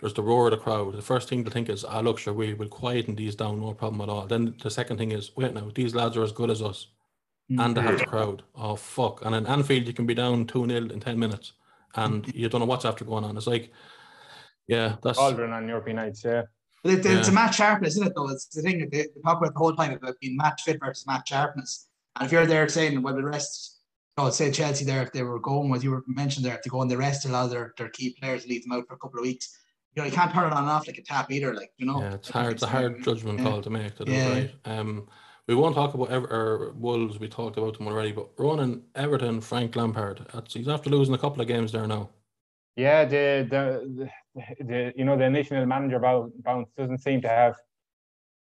There's 0.01 0.13
the 0.13 0.23
roar 0.23 0.47
of 0.47 0.51
the 0.51 0.57
crowd. 0.57 0.95
The 0.95 1.01
first 1.01 1.27
thing 1.27 1.43
to 1.43 1.51
think 1.51 1.67
is, 1.67 1.83
ah, 1.83 1.99
look, 1.99 2.19
sure, 2.19 2.33
we 2.33 2.53
will 2.53 2.69
quieten 2.69 3.15
these 3.15 3.35
down, 3.35 3.59
no 3.59 3.73
problem 3.73 3.99
at 3.99 4.07
all. 4.07 4.27
Then 4.27 4.55
the 4.63 4.69
second 4.69 4.95
thing 4.97 5.11
is, 5.11 5.35
wait 5.35 5.53
now, 5.53 5.69
these 5.75 5.93
lads 5.93 6.15
are 6.15 6.23
as 6.23 6.31
good 6.31 6.49
as 6.49 6.61
us 6.61 6.87
and 7.49 7.75
they 7.75 7.81
have 7.81 7.99
the 7.99 8.05
crowd. 8.05 8.43
Oh 8.55 8.75
fuck! 8.75 9.25
And 9.25 9.35
in 9.35 9.47
Anfield, 9.47 9.87
you 9.87 9.93
can 9.93 10.05
be 10.05 10.13
down 10.13 10.45
two 10.45 10.67
0 10.67 10.87
in 10.89 10.99
ten 10.99 11.17
minutes, 11.17 11.53
and 11.95 12.27
you 12.35 12.49
don't 12.49 12.61
know 12.61 12.67
what's 12.67 12.85
after 12.85 13.05
going 13.05 13.23
on. 13.23 13.37
It's 13.37 13.47
like, 13.47 13.71
yeah, 14.67 14.95
that's 15.01 15.17
Aldrin 15.17 15.53
on 15.53 15.67
European 15.67 15.97
nights, 15.97 16.23
yeah. 16.23 16.43
But 16.83 16.93
it, 16.93 17.05
it's 17.05 17.27
a 17.27 17.31
match 17.31 17.55
sharpness, 17.55 17.95
isn't 17.95 18.07
it? 18.07 18.13
Though 18.15 18.29
it's 18.29 18.45
the 18.45 18.61
thing 18.61 18.79
that 18.79 18.91
they, 18.91 19.01
they 19.01 19.21
talk 19.23 19.39
about 19.39 19.53
the 19.53 19.59
whole 19.59 19.75
time 19.75 19.93
about 19.93 20.15
being 20.21 20.37
match 20.37 20.61
fit 20.63 20.79
versus 20.79 21.05
match 21.05 21.29
sharpness. 21.29 21.87
And 22.15 22.25
if 22.25 22.31
you're 22.31 22.45
there 22.45 22.67
saying, 22.69 23.01
well, 23.01 23.15
the 23.15 23.23
rest, 23.23 23.79
you 24.17 24.23
know, 24.23 24.29
say 24.29 24.51
Chelsea 24.51 24.85
there, 24.85 25.01
if 25.03 25.11
they 25.11 25.23
were 25.23 25.39
going, 25.39 25.73
as 25.73 25.83
you 25.83 25.91
were 25.91 26.03
mentioned 26.07 26.45
there, 26.45 26.55
if 26.55 26.63
they 26.63 26.69
go 26.69 26.81
and 26.81 26.89
the 26.89 26.97
rest 26.97 27.25
a 27.25 27.29
lot 27.29 27.45
of 27.45 27.51
their, 27.51 27.73
their 27.77 27.89
key 27.89 28.15
players, 28.19 28.47
leave 28.47 28.63
them 28.63 28.73
out 28.73 28.87
for 28.87 28.93
a 28.93 28.97
couple 28.97 29.19
of 29.19 29.23
weeks. 29.23 29.57
You 29.95 30.01
know, 30.01 30.05
you 30.05 30.13
can't 30.13 30.31
turn 30.31 30.45
it 30.45 30.53
on 30.53 30.63
and 30.63 30.69
off 30.69 30.87
like 30.87 30.97
a 30.97 31.01
tap 31.01 31.31
either. 31.31 31.53
Like 31.53 31.71
you 31.77 31.85
know, 31.85 31.99
yeah, 31.99 32.13
it's 32.13 32.29
hard. 32.29 32.53
It's 32.53 32.63
a 32.63 32.67
hard 32.67 33.03
judgment 33.03 33.39
yeah. 33.39 33.45
call 33.45 33.61
to 33.61 33.69
make. 33.69 33.95
To 33.95 34.05
do, 34.05 34.11
yeah. 34.11 34.29
right. 34.29 34.51
Um, 34.65 35.07
we 35.49 35.55
won't 35.55 35.73
talk 35.73 35.95
about 35.95 36.11
Ever- 36.11 36.73
Wolves. 36.75 37.19
We 37.19 37.27
talked 37.27 37.57
about 37.57 37.75
them 37.75 37.87
already, 37.87 38.11
but 38.11 38.29
Ronan 38.37 38.83
Everton, 38.93 39.41
Frank 39.41 39.75
Lampard. 39.75 40.23
That's, 40.31 40.53
he's 40.53 40.67
after 40.67 40.91
losing 40.91 41.15
a 41.15 41.17
couple 41.17 41.41
of 41.41 41.47
games 41.47 41.71
there 41.71 41.87
now. 41.87 42.09
Yeah, 42.75 43.03
the 43.05 43.47
the, 43.49 44.09
the, 44.35 44.63
the 44.63 44.93
you 44.95 45.05
know 45.05 45.17
the 45.17 45.25
initial 45.25 45.65
manager 45.65 45.99
bounce 45.99 46.69
doesn't 46.77 46.99
seem 46.99 47.19
to 47.21 47.27
have 47.27 47.55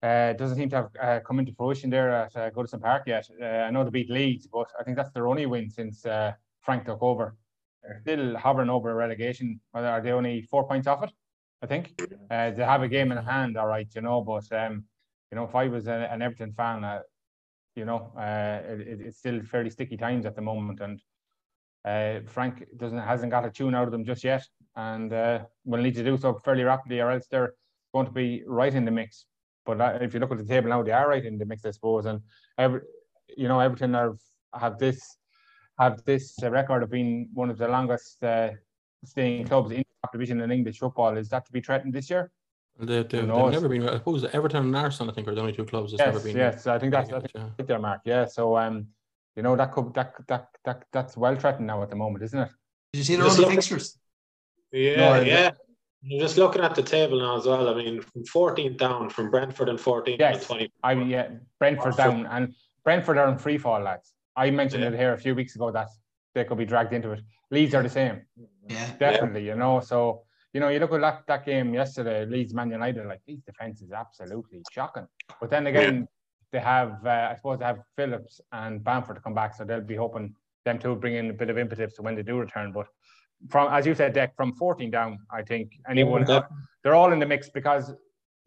uh, 0.01 0.32
doesn't 0.34 0.56
seem 0.56 0.70
to 0.70 0.76
have 0.78 0.89
uh, 1.01 1.20
come 1.28 1.39
into 1.39 1.51
fruition 1.51 1.89
there 1.89 2.10
at 2.10 2.36
uh, 2.38 2.49
Goodison 2.51 2.82
Park 2.82 3.04
yet. 3.06 3.28
Uh, 3.41 3.45
I 3.45 3.70
know 3.70 3.84
they 3.84 3.89
beat 3.89 4.10
Leeds, 4.10 4.47
but 4.47 4.68
I 4.80 4.84
think 4.84 4.95
that's 4.95 5.12
their 5.12 5.28
only 5.28 5.45
win 5.45 5.70
since 5.70 6.06
uh, 6.06 6.32
Frank 6.62 6.86
took 6.86 7.04
over. 7.04 7.36
They're 7.84 7.99
still 7.99 8.38
hovering 8.38 8.70
over 8.70 8.95
relegation. 8.95 9.60
Are 9.74 10.01
they 10.01 10.14
only 10.14 10.43
four 10.43 10.66
points 10.66 10.88
off 10.88 11.04
it? 11.04 11.12
I 11.62 11.66
think 11.66 12.01
uh, 12.32 12.51
they 12.51 12.64
have 12.64 12.82
a 12.82 12.88
game 12.88 13.12
in 13.12 13.18
hand, 13.18 13.58
all 13.58 13.68
right, 13.68 13.88
you 13.93 14.01
know. 14.01 14.22
But 14.22 14.49
um, 14.54 14.86
you 15.34 15.36
know, 15.39 15.45
if 15.45 15.55
I 15.55 15.67
was 15.67 15.88
a, 15.88 16.07
an 16.11 16.21
Everton 16.21 16.53
fan, 16.53 16.84
uh, 16.84 16.99
you 17.75 17.86
know, 17.86 18.11
uh, 18.15 18.59
it, 18.67 19.01
it's 19.01 19.17
still 19.17 19.41
fairly 19.41 19.71
sticky 19.71 19.97
times 19.97 20.27
at 20.27 20.36
the 20.36 20.43
moment, 20.43 20.79
and 20.79 21.01
uh, 21.86 22.19
Frank 22.27 22.63
doesn't 22.77 22.99
hasn't 22.99 23.31
got 23.31 23.43
a 23.43 23.49
tune 23.49 23.73
out 23.73 23.86
of 23.86 23.91
them 23.91 24.05
just 24.05 24.23
yet, 24.23 24.45
and 24.75 25.11
uh, 25.11 25.39
will 25.65 25.81
need 25.81 25.95
to 25.95 26.03
do 26.03 26.17
so 26.17 26.36
fairly 26.45 26.61
rapidly, 26.61 27.01
or 27.01 27.09
else 27.09 27.25
they're 27.31 27.55
going 27.95 28.05
to 28.05 28.11
be 28.11 28.43
right 28.45 28.75
in 28.75 28.86
the 28.86 28.91
mix. 28.91 29.25
But 29.65 29.81
uh, 29.81 29.97
if 30.01 30.13
you 30.13 30.19
look 30.19 30.31
at 30.31 30.38
the 30.38 30.45
table 30.45 30.69
now, 30.69 30.84
they 30.84 30.91
are 30.91 31.09
right 31.09 31.25
in 31.25 31.39
the 31.39 31.47
mix, 31.47 31.65
I 31.65 31.71
suppose, 31.71 32.05
and 32.05 32.21
every, 32.59 32.81
you 33.36 33.47
know, 33.47 33.59
Everton 33.59 33.95
have 33.95 34.19
have 34.53 34.77
this 34.77 35.17
have 35.79 36.03
this 36.05 36.38
record 36.43 36.84
of 36.84 36.91
being 36.91 37.29
one 37.34 37.49
of 37.49 37.57
the 37.57 37.67
longest 37.67 38.23
uh, 38.23 38.51
staying 39.03 39.47
clubs 39.47 39.71
in 39.71 39.77
the 39.77 39.86
top 40.03 40.11
division 40.11 40.41
in 40.41 40.51
English 40.51 40.77
football. 40.77 41.17
Is 41.17 41.29
that 41.29 41.43
to 41.47 41.51
be 41.51 41.61
threatened 41.61 41.91
this 41.91 42.11
year? 42.11 42.29
They, 42.80 42.95
have 42.95 43.11
never 43.11 43.69
been. 43.69 43.88
I 43.88 43.93
suppose 43.97 44.26
Everton 44.34 44.65
and 44.65 44.76
Arsenal, 44.76 45.11
I 45.11 45.13
think, 45.13 45.28
are 45.28 45.36
the 45.36 45.41
only 45.41 45.53
two 45.53 45.65
clubs 45.65 45.91
that's 45.91 45.99
yes, 45.99 46.13
never 46.13 46.24
been. 46.24 46.36
Yes, 46.36 46.65
I 46.65 46.80
think 46.80 46.91
that's, 46.91 47.11
I 47.11 47.19
think 47.19 47.32
yeah. 47.36 47.65
their 47.65 47.80
mark. 47.80 48.01
Yeah, 48.03 48.26
so 48.26 48.57
um, 48.57 48.88
you 49.36 49.43
know 49.43 49.55
that 49.55 49.71
could 49.71 49.93
that 49.93 50.15
that 50.28 50.47
that 50.65 50.86
that's 50.91 51.15
well 51.15 51.36
threatened 51.36 51.67
now 51.67 51.84
at 51.84 51.89
the 51.89 51.95
moment, 51.95 52.24
isn't 52.24 52.39
it? 52.39 52.49
Did 52.91 52.99
you 52.99 53.03
see 53.03 53.15
the 53.15 53.26
other 53.26 53.45
fixtures? 53.47 53.97
Yeah, 54.71 54.95
no, 54.95 55.21
yeah. 55.21 55.51
You're 56.01 56.19
just 56.19 56.38
looking 56.38 56.61
at 56.61 56.76
the 56.76 56.84
table 56.84 57.19
now 57.19 57.38
as 57.38 57.45
well. 57.45 57.69
I 57.69 57.76
mean, 57.76 58.01
from 58.01 58.26
14 58.26 58.76
down, 58.76 59.09
from 59.09 59.32
Brentford 59.32 59.69
and 59.69 59.80
14 59.80 60.17
yes, 60.19 60.41
to 60.41 60.47
20. 60.47 60.71
I 60.84 60.95
mean, 60.95 61.07
yeah, 61.07 61.30
Brentford 61.59 61.95
down 61.95 62.26
and 62.26 62.53
Brentford 62.84 63.17
are 63.17 63.30
in 63.30 63.38
free 63.38 63.57
fall, 63.57 63.80
lads. 63.82 64.11
I 64.36 64.49
mentioned 64.49 64.84
yeah. 64.84 64.89
it 64.89 64.95
here 64.95 65.13
a 65.13 65.17
few 65.17 65.34
weeks 65.34 65.55
ago 65.55 65.71
that 65.71 65.88
they 66.36 66.43
could 66.43 66.57
be 66.57 66.65
dragged 66.65 66.91
into 66.91 67.11
it. 67.11 67.21
Leeds 67.51 67.74
are 67.74 67.84
the 67.84 67.89
same. 67.89 68.21
Yeah, 68.67 68.89
definitely. 68.99 69.45
Yeah. 69.45 69.53
You 69.53 69.59
know, 69.59 69.80
so 69.80 70.24
you 70.54 70.60
know, 70.60 70.70
you 70.70 70.80
look 70.80 70.93
at 70.93 71.01
that, 71.01 71.24
that 71.28 71.45
game 71.45 71.74
yesterday, 71.74 72.26
Leeds 72.26 72.54
Man 72.54 72.70
United, 72.70 73.06
like 73.08 73.22
these 73.26 73.41
defense 73.41 73.82
is 73.82 73.91
absolutely 73.91 74.62
shocking. 74.72 75.08
But 75.41 75.49
then 75.49 75.68
again, 75.68 75.95
yeah. 75.95 76.06
they 76.51 76.60
have, 76.60 77.06
uh, 77.06 77.30
I 77.32 77.36
suppose, 77.36 77.60
they 77.60 77.66
have 77.66 77.80
Phillips 77.95 78.39
and 78.51 78.84
Bamford 78.84 79.16
to 79.16 79.22
come 79.22 79.34
back, 79.34 79.56
so 79.56 79.66
they'll 79.66 79.82
be 79.82 79.95
hoping 79.95 80.36
them 80.64 80.78
to 80.80 80.95
bring 80.95 81.16
in 81.16 81.32
a 81.32 81.34
bit 81.34 81.49
of 81.49 81.58
impetus 81.58 81.95
when 81.99 82.16
they 82.16 82.24
do 82.24 82.38
return. 82.38 82.72
But 82.72 82.88
from, 83.49 83.74
as 83.74 83.86
you 83.86 83.95
said, 83.95 84.14
Dec, 84.14 84.36
from 84.38 84.54
14 84.54 84.91
down, 84.91 85.20
I 85.32 85.41
think 85.41 85.74
anyone, 85.89 86.26
yeah. 86.30 86.43
they're 86.84 86.95
all 86.95 87.12
in 87.12 87.20
the 87.20 87.26
mix 87.26 87.49
because 87.49 87.91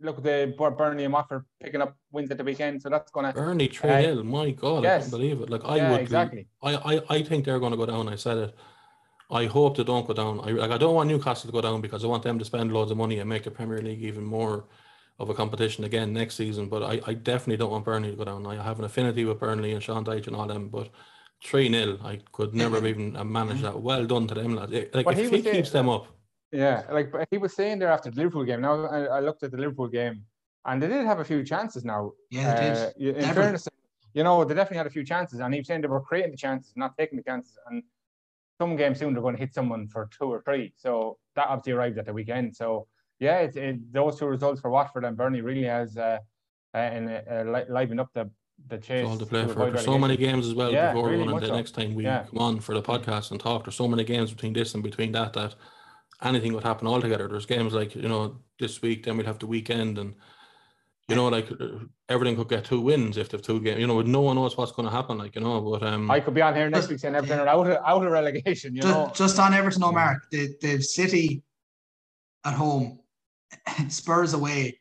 look, 0.00 0.22
the 0.22 0.54
Burnley 0.56 1.04
and 1.04 1.12
Watford 1.12 1.44
picking 1.60 1.82
up 1.82 1.96
wins 2.12 2.30
at 2.30 2.38
the 2.38 2.44
weekend, 2.44 2.82
so 2.82 2.88
that's 2.88 3.10
gonna 3.10 3.32
Burnley 3.32 3.68
three 3.68 3.90
uh, 3.90 4.22
My 4.22 4.50
God, 4.50 4.82
yes. 4.84 4.94
I 4.94 5.00
can't 5.00 5.10
believe 5.10 5.40
it. 5.40 5.50
Like 5.50 5.64
I 5.64 5.76
yeah, 5.76 5.90
would 5.90 6.00
exactly. 6.00 6.46
Be, 6.62 6.68
I, 6.68 6.94
I 6.94 7.02
I 7.08 7.22
think 7.22 7.44
they're 7.44 7.58
going 7.58 7.72
to 7.72 7.76
go 7.76 7.86
down. 7.86 8.08
I 8.08 8.16
said 8.16 8.38
it. 8.38 8.54
I 9.30 9.46
hope 9.46 9.76
they 9.76 9.84
don't 9.84 10.06
go 10.06 10.14
down. 10.14 10.40
I 10.40 10.52
like 10.52 10.70
I 10.70 10.78
don't 10.78 10.94
want 10.94 11.08
Newcastle 11.08 11.48
to 11.48 11.52
go 11.52 11.60
down 11.60 11.80
because 11.80 12.04
I 12.04 12.06
want 12.06 12.22
them 12.22 12.38
to 12.38 12.44
spend 12.44 12.72
loads 12.72 12.90
of 12.90 12.96
money 12.96 13.18
and 13.18 13.28
make 13.28 13.44
the 13.44 13.50
Premier 13.50 13.80
League 13.82 14.02
even 14.02 14.24
more 14.24 14.64
of 15.18 15.30
a 15.30 15.34
competition 15.34 15.84
again 15.84 16.12
next 16.12 16.36
season. 16.36 16.68
But 16.68 16.82
I, 16.82 17.00
I 17.06 17.14
definitely 17.14 17.56
don't 17.56 17.70
want 17.70 17.84
Burnley 17.84 18.10
to 18.10 18.16
go 18.16 18.24
down. 18.24 18.46
I 18.46 18.62
have 18.62 18.78
an 18.78 18.84
affinity 18.84 19.24
with 19.24 19.40
Burnley 19.40 19.72
and 19.72 19.82
Sean 19.82 20.04
Dyche 20.04 20.28
and 20.28 20.36
all 20.36 20.46
them, 20.46 20.68
but 20.68 20.90
three 21.42 21.70
0 21.70 21.98
I 22.04 22.20
could 22.32 22.54
never 22.54 22.76
have 22.76 22.86
even 22.86 23.12
manage 23.30 23.62
that. 23.62 23.80
Well 23.80 24.06
done 24.06 24.28
to 24.28 24.34
them 24.34 24.54
lads. 24.54 24.72
Like 24.94 25.04
but 25.04 25.18
if 25.18 25.30
he, 25.30 25.38
he 25.38 25.50
keeps 25.50 25.70
them 25.70 25.88
up. 25.88 26.06
Yeah, 26.52 26.84
like 26.90 27.12
he 27.30 27.38
was 27.38 27.54
saying 27.54 27.80
there 27.80 27.90
after 27.90 28.10
the 28.10 28.16
Liverpool 28.16 28.44
game. 28.44 28.60
Now 28.60 28.86
I, 28.86 29.04
I, 29.04 29.20
looked 29.20 29.42
at 29.42 29.50
the 29.50 29.56
Liverpool 29.56 29.88
game, 29.88 30.22
and 30.64 30.80
they 30.80 30.86
did 30.86 31.04
have 31.04 31.18
a 31.18 31.24
few 31.24 31.42
chances. 31.44 31.84
Now, 31.84 32.12
yeah, 32.30 32.92
uh, 32.96 32.98
in 32.98 33.16
Never. 33.16 33.42
fairness, 33.42 33.68
you 34.14 34.22
know 34.22 34.44
they 34.44 34.54
definitely 34.54 34.78
had 34.78 34.86
a 34.86 34.90
few 34.90 35.04
chances, 35.04 35.40
and 35.40 35.52
he 35.52 35.60
was 35.60 35.66
saying 35.66 35.80
they 35.80 35.88
were 35.88 36.00
creating 36.00 36.30
the 36.30 36.36
chances, 36.36 36.72
not 36.76 36.96
taking 36.96 37.18
the 37.18 37.24
chances, 37.24 37.58
and 37.66 37.82
some 38.58 38.76
games 38.76 38.98
soon 38.98 39.12
they're 39.12 39.22
going 39.22 39.36
to 39.36 39.40
hit 39.40 39.54
someone 39.54 39.88
for 39.88 40.08
two 40.16 40.24
or 40.24 40.42
three. 40.42 40.72
So 40.76 41.18
that 41.34 41.48
obviously 41.48 41.72
arrived 41.72 41.98
at 41.98 42.06
the 42.06 42.12
weekend. 42.12 42.56
So 42.56 42.86
yeah, 43.18 43.38
it, 43.38 43.56
it, 43.56 43.92
those 43.92 44.18
two 44.18 44.26
results 44.26 44.60
for 44.60 44.70
Watford 44.70 45.04
and 45.04 45.16
Burnley 45.16 45.40
really 45.40 45.64
has 45.64 45.96
uh, 45.96 46.18
uh, 46.74 46.78
and 46.78 47.08
uh, 47.08 47.62
livened 47.68 48.00
up 48.00 48.10
the 48.14 48.30
the 48.68 48.78
chase. 48.78 49.06
All 49.06 49.18
to 49.18 49.26
play 49.26 49.46
for. 49.46 49.70
There's 49.70 49.84
so 49.84 49.98
many 49.98 50.16
games 50.16 50.46
as 50.46 50.54
well 50.54 50.72
yeah, 50.72 50.92
before 50.92 51.10
really 51.10 51.24
one, 51.24 51.42
and 51.42 51.42
the 51.42 51.56
next 51.56 51.72
time 51.72 51.94
we 51.94 52.04
yeah. 52.04 52.24
come 52.24 52.38
on 52.38 52.60
for 52.60 52.74
the 52.74 52.82
podcast 52.82 53.30
and 53.30 53.40
talk. 53.40 53.64
There's 53.64 53.76
so 53.76 53.88
many 53.88 54.04
games 54.04 54.30
between 54.30 54.52
this 54.52 54.74
and 54.74 54.82
between 54.82 55.12
that 55.12 55.32
that 55.34 55.54
anything 56.22 56.52
would 56.54 56.64
happen 56.64 56.86
altogether. 56.86 57.28
There's 57.28 57.46
games 57.46 57.74
like 57.74 57.94
you 57.94 58.08
know 58.08 58.38
this 58.58 58.80
week, 58.80 59.04
then 59.04 59.16
we'll 59.16 59.26
have 59.26 59.38
the 59.38 59.46
weekend 59.46 59.98
and 59.98 60.14
you 61.08 61.14
know, 61.14 61.28
like 61.28 61.50
uh, 61.52 61.78
everything 62.08 62.36
could 62.36 62.48
get 62.48 62.64
two 62.64 62.80
wins 62.80 63.16
if 63.16 63.28
they've 63.28 63.40
two 63.42 63.60
games. 63.60 63.78
You 63.80 63.86
know, 63.86 64.00
no 64.02 64.20
one 64.22 64.36
knows 64.36 64.56
what's 64.56 64.72
going 64.72 64.88
to 64.88 64.92
happen. 64.94 65.18
Like 65.18 65.34
you 65.36 65.40
know, 65.40 65.60
but 65.60 65.82
um, 65.84 66.10
I 66.10 66.18
could 66.20 66.34
be 66.34 66.42
on 66.42 66.54
here 66.54 66.68
next 66.68 66.88
week 66.88 66.98
saying 66.98 67.14
Everton 67.14 67.38
are 67.40 67.48
out 67.48 67.66
of 67.70 67.76
out 67.84 68.04
of 68.04 68.10
relegation. 68.10 68.74
You 68.74 68.82
just, 68.82 68.94
know, 68.94 69.12
just 69.14 69.38
on 69.38 69.54
Everton, 69.54 69.80
no 69.80 69.92
mark. 69.92 70.28
The 70.30 70.54
the 70.60 70.80
City 70.80 71.42
at 72.44 72.54
home, 72.54 73.00
Spurs 73.88 74.34
away, 74.34 74.80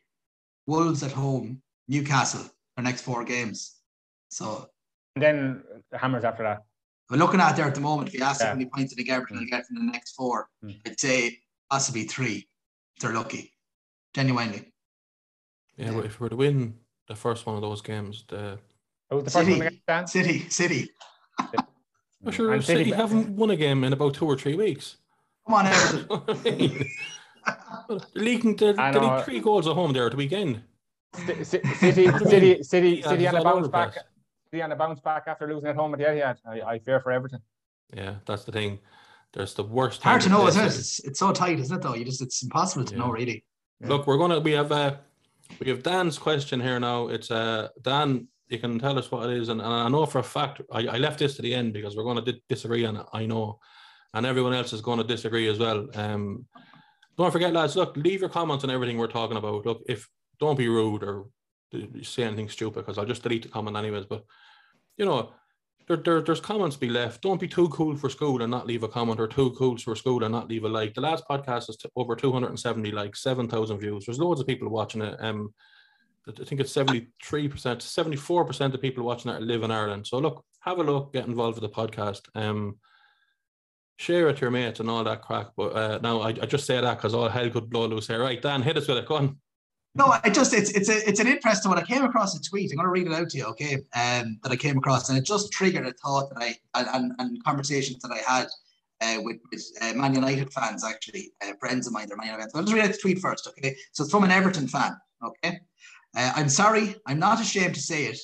Wolves 0.66 1.02
at 1.02 1.12
home, 1.12 1.62
Newcastle. 1.88 2.48
their 2.76 2.84
next 2.84 3.02
four 3.02 3.24
games. 3.24 3.76
So 4.28 4.68
And 5.14 5.22
then 5.22 5.62
the 5.90 5.98
Hammers 5.98 6.24
after 6.24 6.42
that. 6.42 6.58
we're 7.08 7.16
looking 7.18 7.40
at 7.40 7.54
there 7.56 7.66
at 7.66 7.74
the 7.74 7.80
moment. 7.80 8.08
If 8.08 8.14
you 8.14 8.22
ask 8.24 8.40
Yeah. 8.40 8.48
how 8.48 8.54
many 8.54 8.66
points 8.68 8.94
did 8.94 9.08
Everton 9.08 9.38
will 9.38 9.46
get 9.46 9.64
from 9.66 9.76
the 9.76 9.92
next 9.92 10.12
four, 10.14 10.48
Mm. 10.64 10.80
I'd 10.86 10.98
say 11.00 11.38
possibly 11.70 12.02
three. 12.04 12.48
If 12.96 13.02
they're 13.02 13.12
lucky, 13.14 13.52
genuinely. 14.14 14.72
Yeah, 15.76 15.92
but 15.92 16.04
if 16.06 16.18
we 16.20 16.24
were 16.24 16.30
to 16.30 16.36
win 16.36 16.74
the 17.08 17.14
first 17.14 17.46
one 17.46 17.54
of 17.56 17.62
those 17.62 17.82
games, 17.82 18.24
the 18.28 18.58
Who 19.10 19.16
was 19.16 19.24
the 19.24 19.30
first 19.30 19.46
City. 19.46 19.58
one 19.58 19.66
against 19.66 19.86
Dan? 19.86 20.06
City, 20.06 20.48
City. 20.48 20.90
well, 22.22 22.32
sure, 22.32 22.52
And 22.54 22.64
City, 22.64 22.84
City- 22.84 22.96
haven't 22.96 23.36
won 23.36 23.50
a 23.50 23.56
game 23.56 23.84
in 23.84 23.92
about 23.92 24.14
two 24.14 24.26
or 24.26 24.36
three 24.36 24.54
weeks. 24.54 24.96
Come 25.46 25.54
on, 25.54 25.66
Everton. 25.66 26.06
I 26.28 26.32
mean, 26.56 26.86
well, 27.88 27.98
they're 28.14 28.22
leaking, 28.22 28.56
they 28.56 28.74
I 28.74 28.90
they 28.90 29.22
three 29.22 29.40
goals 29.40 29.66
at 29.68 29.74
home 29.74 29.92
there 29.92 30.06
at 30.06 30.12
the 30.12 30.16
weekend. 30.16 30.62
C- 31.14 31.44
C- 31.44 31.60
City, 31.74 32.08
City, 32.18 32.62
City, 32.62 32.88
Yeah, 32.88 33.08
City 33.08 33.24
it's 33.26 33.34
on 33.34 33.40
a 33.40 33.44
bounce 33.44 33.68
back. 33.68 33.92
place. 33.92 34.04
City 34.50 34.62
on 34.62 34.72
a 34.72 34.76
bounce 34.76 35.00
back 35.00 35.24
after 35.26 35.46
losing 35.52 35.68
at 35.68 35.76
home 35.76 35.92
at 35.94 35.98
the 35.98 36.04
Etihad. 36.06 36.36
I, 36.46 36.60
I 36.74 36.78
fear 36.80 37.00
for 37.00 37.12
Everton. 37.12 37.40
Yeah, 37.94 38.16
that's 38.26 38.44
the 38.44 38.52
thing. 38.52 38.80
There's 39.32 39.54
the 39.54 39.62
worst. 39.64 40.02
Hard 40.02 40.22
to 40.22 40.28
know, 40.28 40.46
isn't 40.48 40.60
it? 40.62 40.66
It's, 40.66 40.98
it's 41.00 41.18
so 41.18 41.30
tight, 41.32 41.60
isn't 41.60 41.76
it? 41.76 41.82
Though 41.82 41.94
you 41.94 42.04
just 42.04 42.22
it's 42.22 42.42
impossible 42.42 42.84
to 42.86 42.94
Yeah. 42.94 43.00
know 43.00 43.10
really. 43.10 43.44
Yeah. 43.80 43.88
Look, 43.88 44.06
we're 44.06 44.16
gonna 44.18 44.40
we 44.40 44.52
have 44.52 44.72
uh 44.72 44.96
we 45.60 45.68
have 45.68 45.82
Dan's 45.82 46.18
question 46.18 46.60
here 46.60 46.78
now. 46.80 47.08
It's 47.08 47.30
uh 47.30 47.68
Dan, 47.82 48.28
you 48.48 48.58
can 48.58 48.78
tell 48.78 48.98
us 48.98 49.10
what 49.10 49.28
it 49.30 49.36
is, 49.36 49.48
and, 49.48 49.60
and 49.60 49.72
I 49.72 49.88
know 49.88 50.06
for 50.06 50.18
a 50.18 50.24
fact 50.24 50.60
I, 50.72 50.86
I 50.86 50.98
left 50.98 51.18
this 51.18 51.36
to 51.36 51.42
the 51.42 51.54
end 51.54 51.72
because 51.72 51.96
we're 51.96 52.04
gonna 52.04 52.22
di- 52.24 52.42
disagree 52.48 52.84
on 52.84 52.96
it. 52.96 53.06
I 53.12 53.26
know, 53.26 53.58
and 54.14 54.26
everyone 54.26 54.54
else 54.54 54.72
is 54.72 54.80
going 54.80 54.98
to 54.98 55.04
disagree 55.04 55.48
as 55.48 55.58
well. 55.58 55.88
Um, 55.94 56.46
don't 57.16 57.32
forget, 57.32 57.52
lads. 57.52 57.76
Look, 57.76 57.96
leave 57.96 58.20
your 58.20 58.30
comments 58.30 58.64
on 58.64 58.70
everything 58.70 58.98
we're 58.98 59.06
talking 59.06 59.36
about. 59.36 59.64
Look, 59.64 59.82
if 59.88 60.08
don't 60.38 60.58
be 60.58 60.68
rude 60.68 61.02
or 61.02 61.24
say 62.02 62.24
anything 62.24 62.48
stupid 62.48 62.80
because 62.80 62.98
I'll 62.98 63.06
just 63.06 63.22
delete 63.22 63.42
the 63.42 63.48
comment 63.48 63.76
anyways. 63.76 64.06
But 64.06 64.24
you 64.96 65.04
know. 65.04 65.32
There, 65.88 65.96
there, 65.96 66.20
there's 66.20 66.40
comments 66.40 66.76
be 66.76 66.88
left. 66.88 67.22
Don't 67.22 67.40
be 67.40 67.46
too 67.46 67.68
cool 67.68 67.96
for 67.96 68.10
school 68.10 68.42
and 68.42 68.50
not 68.50 68.66
leave 68.66 68.82
a 68.82 68.88
comment, 68.88 69.20
or 69.20 69.28
too 69.28 69.50
cool 69.52 69.76
for 69.78 69.94
school 69.94 70.24
and 70.24 70.32
not 70.32 70.48
leave 70.48 70.64
a 70.64 70.68
like. 70.68 70.94
The 70.94 71.00
last 71.00 71.24
podcast 71.30 71.70
is 71.70 71.76
t- 71.76 71.88
over 71.94 72.16
270 72.16 72.90
likes, 72.90 73.22
7,000 73.22 73.78
views. 73.78 74.04
There's 74.04 74.18
loads 74.18 74.40
of 74.40 74.46
people 74.46 74.68
watching 74.68 75.02
it. 75.02 75.16
Um, 75.20 75.54
I 76.28 76.44
think 76.44 76.60
it's 76.60 76.74
73%, 76.74 77.06
74% 77.22 78.74
of 78.74 78.82
people 78.82 79.04
watching 79.04 79.30
it 79.30 79.42
live 79.42 79.62
in 79.62 79.70
Ireland. 79.70 80.08
So 80.08 80.18
look, 80.18 80.44
have 80.60 80.78
a 80.78 80.82
look, 80.82 81.12
get 81.12 81.26
involved 81.26 81.60
with 81.60 81.70
the 81.70 81.76
podcast. 81.76 82.22
Um, 82.34 82.78
share 83.98 84.28
it 84.28 84.36
to 84.36 84.40
your 84.42 84.50
mates 84.50 84.80
and 84.80 84.90
all 84.90 85.04
that 85.04 85.22
crack. 85.22 85.48
But 85.56 85.76
uh, 85.76 85.98
now 86.02 86.20
I, 86.20 86.30
I 86.30 86.46
just 86.46 86.66
say 86.66 86.80
that 86.80 86.96
because 86.96 87.14
all 87.14 87.28
hell 87.28 87.50
could 87.50 87.70
blow 87.70 87.86
loose 87.86 88.08
here. 88.08 88.20
Right, 88.20 88.42
Dan, 88.42 88.62
hit 88.62 88.76
us 88.76 88.88
with 88.88 88.98
it. 88.98 89.06
Go 89.06 89.16
on. 89.16 89.40
No, 89.96 90.14
I 90.22 90.28
just 90.28 90.52
it's 90.52 90.70
it's 90.70 90.90
a 90.90 91.08
it's 91.08 91.20
an 91.20 91.26
interesting 91.26 91.70
one. 91.70 91.78
I 91.78 91.82
came 91.82 92.04
across 92.04 92.38
a 92.38 92.42
tweet. 92.42 92.70
I'm 92.70 92.76
going 92.76 92.84
to 92.86 92.90
read 92.90 93.06
it 93.06 93.14
out 93.14 93.30
to 93.30 93.38
you, 93.38 93.44
okay? 93.46 93.76
Um, 93.94 94.38
that 94.42 94.52
I 94.52 94.56
came 94.56 94.76
across, 94.76 95.08
and 95.08 95.16
it 95.16 95.24
just 95.24 95.50
triggered 95.52 95.86
a 95.86 95.92
thought 95.92 96.28
that 96.34 96.42
I 96.42 96.56
and 96.74 97.12
and, 97.18 97.42
conversations 97.44 98.02
that 98.02 98.12
I 98.12 98.18
had 98.18 98.48
uh, 99.00 99.22
with, 99.22 99.38
with 99.50 99.64
uh, 99.80 99.94
Man 99.94 100.14
United 100.14 100.52
fans, 100.52 100.84
actually, 100.84 101.32
uh, 101.42 101.52
friends 101.58 101.86
of 101.86 101.94
mine. 101.94 102.08
They're 102.08 102.16
Man 102.18 102.26
United. 102.26 102.50
I'll 102.54 102.62
just 102.62 102.74
read 102.74 102.84
out 102.84 102.92
the 102.92 102.98
tweet 102.98 103.20
first, 103.20 103.46
okay? 103.48 103.74
So 103.92 104.04
it's 104.04 104.10
from 104.10 104.24
an 104.24 104.30
Everton 104.30 104.68
fan, 104.68 104.96
okay? 105.24 105.60
Uh, 106.14 106.32
I'm 106.34 106.50
sorry, 106.50 106.96
I'm 107.06 107.18
not 107.18 107.40
ashamed 107.40 107.74
to 107.74 107.80
say 107.80 108.06
it. 108.06 108.20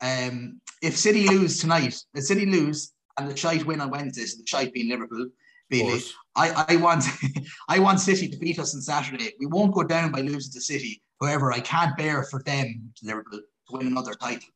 Um, 0.00 0.60
if 0.82 0.96
City 0.96 1.28
lose 1.28 1.60
tonight, 1.60 2.02
if 2.14 2.24
City 2.24 2.46
lose 2.46 2.92
and 3.18 3.30
the 3.30 3.36
shite 3.36 3.64
win 3.64 3.80
on 3.80 3.90
Wednesday, 3.90 4.24
so 4.24 4.38
the 4.38 4.46
shite 4.46 4.72
being 4.72 4.88
Liverpool, 4.88 5.28
I, 6.36 6.66
I 6.68 6.76
want 6.76 7.04
I 7.68 7.78
want 7.78 8.00
City 8.00 8.28
to 8.28 8.36
beat 8.36 8.58
us 8.58 8.74
on 8.74 8.80
Saturday. 8.80 9.32
We 9.40 9.46
won't 9.46 9.74
go 9.74 9.82
down 9.82 10.12
by 10.12 10.20
losing 10.20 10.52
to 10.52 10.60
City. 10.60 11.02
However, 11.20 11.52
I 11.52 11.60
can't 11.60 11.96
bear 11.96 12.24
for 12.24 12.42
them 12.42 12.92
to 12.96 13.06
Liverpool 13.06 13.40
to 13.40 13.76
win 13.76 13.86
another 13.86 14.14
title. 14.14 14.48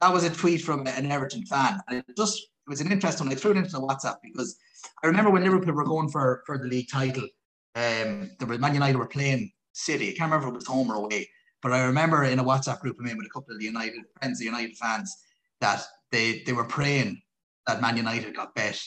That 0.00 0.12
was 0.12 0.24
a 0.24 0.30
tweet 0.30 0.62
from 0.62 0.86
an 0.86 1.10
Everton 1.10 1.46
fan. 1.46 1.80
And 1.88 1.98
it 1.98 2.16
just 2.16 2.38
it 2.38 2.70
was 2.70 2.80
an 2.80 2.90
interesting 2.90 3.26
one. 3.26 3.36
I 3.36 3.38
threw 3.38 3.52
it 3.52 3.58
into 3.58 3.70
the 3.70 3.80
WhatsApp 3.80 4.16
because 4.22 4.56
I 5.02 5.06
remember 5.06 5.30
when 5.30 5.44
Liverpool 5.44 5.74
were 5.74 5.84
going 5.84 6.08
for, 6.08 6.42
for 6.46 6.58
the 6.58 6.64
league 6.64 6.88
title, 6.90 7.28
um, 7.74 8.30
the 8.38 8.58
Man 8.58 8.74
United 8.74 8.98
were 8.98 9.06
playing 9.06 9.52
City. 9.72 10.08
I 10.08 10.12
can't 10.12 10.30
remember 10.30 10.48
if 10.48 10.54
it 10.54 10.56
was 10.56 10.66
home 10.66 10.90
or 10.90 10.94
away, 10.94 11.28
but 11.62 11.72
I 11.72 11.84
remember 11.84 12.24
in 12.24 12.38
a 12.38 12.44
WhatsApp 12.44 12.80
group 12.80 12.96
I'm 12.98 13.06
in 13.06 13.18
with 13.18 13.26
a 13.26 13.30
couple 13.30 13.52
of 13.52 13.58
the 13.58 13.66
United 13.66 14.02
friends, 14.18 14.38
the 14.38 14.44
United 14.46 14.76
fans, 14.76 15.14
that 15.60 15.84
they 16.10 16.42
they 16.46 16.52
were 16.52 16.64
praying 16.64 17.20
that 17.66 17.82
Man 17.82 17.96
United 17.96 18.36
got 18.36 18.54
bet 18.54 18.80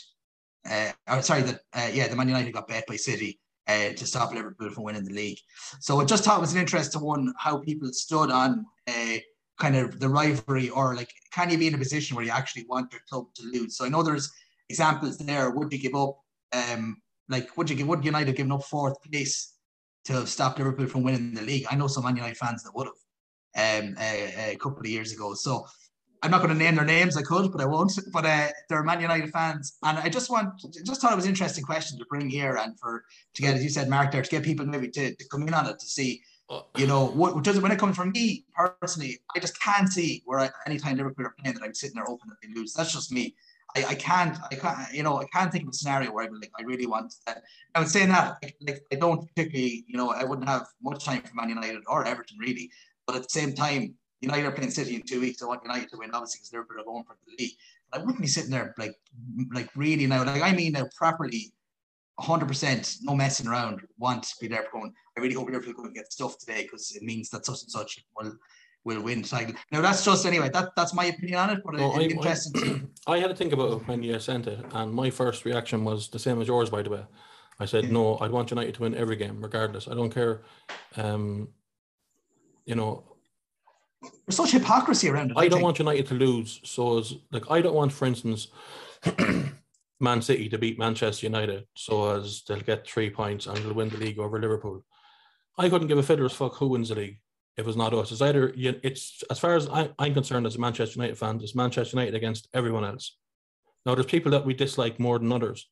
uh, 0.70 0.91
or 1.09 1.22
sorry, 1.22 1.43
that 1.43 1.61
uh, 1.74 1.89
yeah, 1.91 2.07
the 2.07 2.15
Man 2.15 2.28
United 2.28 2.53
got 2.53 2.68
bet 2.68 2.86
by 2.88 2.95
City 2.95 3.39
uh, 3.68 3.89
to 3.93 4.05
stop 4.05 4.34
Liverpool 4.34 4.70
from 4.70 4.84
winning 4.84 5.03
the 5.03 5.13
league. 5.13 5.39
So 5.80 5.99
I 5.99 6.05
just 6.05 6.24
thought 6.24 6.38
it 6.38 6.41
was 6.41 6.53
an 6.53 6.59
interesting 6.59 7.01
one 7.01 7.34
how 7.38 7.59
people 7.59 7.91
stood 7.91 8.32
on 8.32 8.65
uh, 8.88 9.18
kind 9.59 9.76
of 9.76 9.99
the 9.99 10.09
rivalry, 10.09 10.70
or 10.70 10.95
like, 10.95 11.11
can 11.34 11.49
you 11.49 11.57
be 11.57 11.68
in 11.68 11.76
a 11.76 11.78
position 11.78 12.15
where 12.15 12.26
you 12.26 12.32
actually 12.32 12.65
want 12.68 12.91
your 12.91 13.01
club 13.09 13.26
to 13.36 13.43
lose? 13.43 13.78
So 13.78 13.86
I 13.86 13.89
know 13.89 14.03
there's 14.03 14.32
examples 14.70 15.18
there. 15.18 15.49
Would 15.49 15.72
you 15.72 15.80
give 15.80 15.95
up? 15.95 16.20
Um, 16.53 17.01
like, 17.30 17.55
would 17.57 17.70
you 17.70 17.76
give? 17.76 17.88
Would 17.88 18.05
United 18.05 18.28
have 18.28 18.38
given 18.38 18.51
up 18.51 18.63
fourth 18.63 19.01
place 19.03 19.53
to 20.05 20.26
stop 20.26 20.57
Liverpool 20.57 20.88
from 20.88 21.03
winning 21.03 21.34
the 21.34 21.41
league? 21.41 21.65
I 21.70 21.76
know 21.76 21.88
some 21.88 22.03
Man 22.03 22.15
United 22.15 22.38
fans 22.38 22.63
that 22.63 22.76
would 22.76 22.88
have 22.88 23.84
um, 23.84 23.95
a, 23.99 24.51
a 24.53 24.55
couple 24.57 24.80
of 24.80 24.88
years 24.88 25.11
ago. 25.11 25.34
So 25.34 25.65
I'm 26.24 26.32
not 26.32 26.41
going 26.41 26.53
to 26.53 26.57
name 26.57 26.76
their 26.76 26.86
names. 26.86 27.15
I 27.15 27.22
could, 27.22 27.51
but 27.51 27.61
I 27.61 27.65
won't. 27.65 27.91
But 28.11 28.26
uh, 28.26 28.47
they're 28.70 28.84
Man 28.84 29.01
United 29.01 29.32
fans, 29.32 29.78
and 29.84 29.97
I 29.99 30.09
just 30.09 30.30
want, 30.30 30.49
just 30.86 31.01
thought 31.01 31.13
it 31.13 31.15
was 31.15 31.26
an 31.26 31.32
interesting 31.32 31.63
question 31.63 31.99
to 31.99 32.05
bring 32.09 32.30
here, 32.30 32.57
and 32.57 32.80
for 32.80 33.03
to 33.36 33.41
get, 33.41 33.55
as 33.55 33.63
you 33.63 33.70
said, 33.70 33.89
Mark, 33.89 34.11
there 34.11 34.22
to 34.22 34.30
get 34.30 34.43
people 34.43 34.65
maybe 34.65 34.88
to, 34.89 35.15
to 35.15 35.28
come 35.30 35.47
in 35.47 35.53
on 35.53 35.68
it 35.68 35.80
to 35.80 35.86
see, 35.86 36.22
you 36.78 36.88
know, 36.88 37.07
what 37.07 37.43
does 37.43 37.57
it 37.57 37.63
when 37.63 37.72
it 37.72 37.80
comes 37.80 37.95
from 37.95 38.11
me 38.11 38.45
personally, 38.55 39.20
I 39.36 39.39
just 39.39 39.59
can't 39.59 39.89
see 39.89 40.24
where 40.26 40.39
I, 40.39 40.49
anytime 40.65 40.97
Liverpool 40.97 41.26
are 41.26 41.36
playing 41.39 41.55
that 41.55 41.63
I'm 41.63 41.74
sitting 41.74 41.95
there 41.95 42.05
hoping 42.05 42.30
that 42.30 42.38
they 42.41 42.53
lose. 42.53 42.74
That's 42.74 42.93
just 42.93 43.11
me. 43.11 43.36
I, 43.76 43.86
I 43.86 43.95
can't, 43.95 44.38
I 44.51 44.55
can't, 44.55 44.93
you 44.93 45.03
know, 45.03 45.20
I 45.20 45.26
can't 45.26 45.51
think 45.51 45.65
of 45.65 45.70
a 45.70 45.74
scenario 45.74 46.11
where 46.11 46.28
be 46.30 46.38
like, 46.38 46.51
I 46.57 46.63
really 46.63 46.88
want 46.88 47.13
that. 47.26 47.43
I 47.76 47.80
would 47.80 47.89
say 47.89 48.05
that, 48.05 48.38
like, 48.41 48.55
like, 48.65 48.82
I 48.91 48.95
don't 48.95 49.28
particularly, 49.28 49.84
you 49.88 49.97
know, 49.97 50.09
I 50.09 50.24
wouldn't 50.24 50.47
have 50.47 50.68
much 50.82 51.03
time 51.03 51.22
for 51.22 51.36
Man 51.36 51.49
United 51.49 51.84
or 51.88 52.05
Everton 52.05 52.38
really, 52.39 52.72
but 53.05 53.15
at 53.18 53.24
the 53.24 53.30
same 53.30 53.53
time, 53.53 53.95
United 54.22 54.45
are 54.45 54.51
playing 54.51 54.72
City 54.72 54.95
in 54.95 55.03
two 55.03 55.22
weeks. 55.22 55.41
I 55.41 55.45
want 55.45 55.63
United 55.63 55.89
to 55.91 55.97
win, 55.97 56.11
obviously, 56.13 56.39
because 56.39 56.51
Liverpool 56.53 56.82
are 56.82 56.86
going 56.86 57.03
for 57.03 57.18
the 57.28 57.36
league. 57.43 57.51
But 57.91 58.01
I 58.01 58.03
wouldn't 58.03 58.22
be 58.22 58.28
sitting 58.28 58.49
there 58.51 58.74
like, 58.78 58.95
like 59.53 59.70
really 59.76 60.07
now, 60.07 60.24
like 60.26 60.41
I 60.41 60.51
mean 60.53 60.74
now 60.74 60.88
properly, 60.95 61.53
hundred 62.20 62.47
percent, 62.47 62.95
no 63.01 63.15
messing 63.15 63.47
around. 63.47 63.82
Want 63.99 64.24
to 64.24 64.36
be 64.41 64.47
there 64.47 64.63
for 64.63 64.80
going. 64.80 64.93
I 65.18 65.22
really 65.22 65.36
hope 65.36 65.47
Liverpool 65.49 65.74
go 65.74 65.84
and 65.84 65.93
get 65.95 66.11
stuff 66.11 66.38
today 66.39 66.63
because 66.63 66.95
it 66.95 67.03
means 67.03 67.30
that 67.30 67.45
such 67.45 67.61
and 67.61 67.72
such 67.72 68.03
will 68.20 68.34
will 68.84 69.01
win 69.01 69.22
title. 69.22 69.53
Now 69.72 69.82
that's 69.82 70.03
just 70.03 70.26
anyway. 70.26 70.49
That 70.49 70.70
that's 70.76 70.93
my 70.93 71.05
opinion 71.05 71.38
on 71.39 71.49
it, 71.51 71.61
but 71.63 71.76
it's 71.76 71.97
I- 71.97 72.01
interesting. 72.01 72.53
to, 72.53 72.89
I 73.07 73.20
had 73.20 73.30
to 73.30 73.36
think 73.36 73.53
about 73.53 73.72
it 73.74 73.88
when 73.88 74.01
you 74.03 74.20
sent 74.20 74.47
it, 74.47 74.65
and 74.74 74.93
my 74.93 75.09
first 75.09 75.45
reaction 75.45 75.84
was 75.86 76.09
the 76.09 76.20
same 76.20 76.41
as 76.41 76.47
yours, 76.47 76.70
by 76.70 76.82
the 76.82 76.89
way. 76.89 77.05
I 77.59 77.65
said, 77.65 77.86
Yeah. 77.86 77.91
no, 77.91 78.18
I'd 78.20 78.32
want 78.32 78.51
United 78.51 78.76
to 78.76 78.82
win 78.82 78.93
every 78.95 79.15
game, 79.15 79.41
regardless. 79.41 79.88
I 79.88 79.95
don't 79.95 80.13
care. 80.13 80.43
Um, 80.95 81.49
you 82.65 82.76
know, 82.76 83.03
there's 84.25 84.37
such 84.37 84.51
hypocrisy 84.51 85.09
around 85.09 85.31
it. 85.31 85.37
I 85.37 85.47
don't 85.47 85.59
think. 85.59 85.63
want 85.63 85.79
United 85.79 86.07
to 86.07 86.15
lose. 86.15 86.59
So, 86.63 86.99
as 86.99 87.15
like, 87.31 87.49
I 87.49 87.61
don't 87.61 87.75
want, 87.75 87.93
for 87.93 88.05
instance, 88.05 88.47
Man 89.99 90.21
City 90.21 90.49
to 90.49 90.57
beat 90.57 90.77
Manchester 90.77 91.25
United, 91.25 91.65
so 91.75 92.15
as 92.15 92.43
they'll 92.47 92.59
get 92.59 92.87
three 92.87 93.09
points 93.09 93.47
and 93.47 93.57
they'll 93.57 93.73
win 93.73 93.89
the 93.89 93.97
league 93.97 94.19
over 94.19 94.39
Liverpool. 94.39 94.83
I 95.57 95.69
couldn't 95.69 95.87
give 95.87 95.97
a 95.97 96.03
fiddler's 96.03 96.33
fuck 96.33 96.55
who 96.55 96.67
wins 96.67 96.89
the 96.89 96.95
league. 96.95 97.19
If 97.57 97.67
it's 97.67 97.77
not 97.77 97.93
us, 97.93 98.11
it's 98.11 98.21
either 98.21 98.53
it's 98.55 99.23
as 99.31 99.39
far 99.39 99.55
as 99.55 99.67
I, 99.67 99.89
I'm 99.97 100.13
concerned 100.13 100.45
as 100.45 100.55
a 100.55 100.59
Manchester 100.59 100.99
United 100.99 101.17
fan, 101.17 101.39
it's 101.41 101.55
Manchester 101.55 101.97
United 101.97 102.13
against 102.13 102.47
everyone 102.53 102.85
else. 102.85 103.17
Now, 103.83 103.95
there's 103.95 104.05
people 104.05 104.31
that 104.33 104.45
we 104.45 104.53
dislike 104.53 104.99
more 104.99 105.17
than 105.17 105.31
others, 105.31 105.67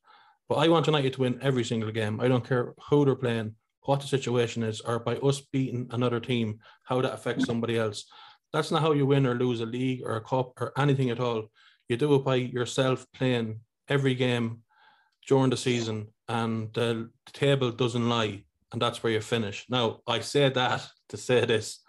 but 0.48 0.56
I 0.56 0.68
want 0.68 0.86
United 0.86 1.12
to 1.12 1.20
win 1.20 1.38
every 1.42 1.62
single 1.62 1.92
game. 1.92 2.20
I 2.20 2.26
don't 2.26 2.46
care 2.46 2.74
who 2.90 3.04
they're 3.04 3.14
playing, 3.14 3.54
what 3.82 4.00
the 4.00 4.06
situation 4.08 4.64
is, 4.64 4.80
or 4.80 4.98
by 4.98 5.16
us 5.16 5.40
beating 5.40 5.86
another 5.90 6.18
team, 6.18 6.58
how 6.82 7.00
that 7.00 7.12
affects 7.12 7.44
somebody 7.44 7.78
else. 7.78 8.06
That's 8.56 8.70
not 8.70 8.80
how 8.80 8.92
you 8.92 9.04
win 9.04 9.26
or 9.26 9.34
lose 9.34 9.60
a 9.60 9.66
league 9.66 10.00
or 10.02 10.16
a 10.16 10.20
cup 10.22 10.58
or 10.62 10.72
anything 10.78 11.10
at 11.10 11.20
all. 11.20 11.50
You 11.90 11.98
do 11.98 12.14
it 12.14 12.24
by 12.24 12.36
yourself 12.36 13.04
playing 13.12 13.60
every 13.86 14.14
game 14.14 14.62
during 15.28 15.50
the 15.50 15.58
season, 15.58 16.06
and 16.26 16.72
the 16.72 17.10
table 17.34 17.70
doesn't 17.70 18.08
lie, 18.08 18.44
and 18.72 18.80
that's 18.80 19.02
where 19.02 19.12
you 19.12 19.20
finish. 19.20 19.66
Now, 19.68 20.00
I 20.06 20.20
say 20.20 20.48
that 20.48 20.88
to 21.10 21.18
say 21.18 21.44
this. 21.44 21.80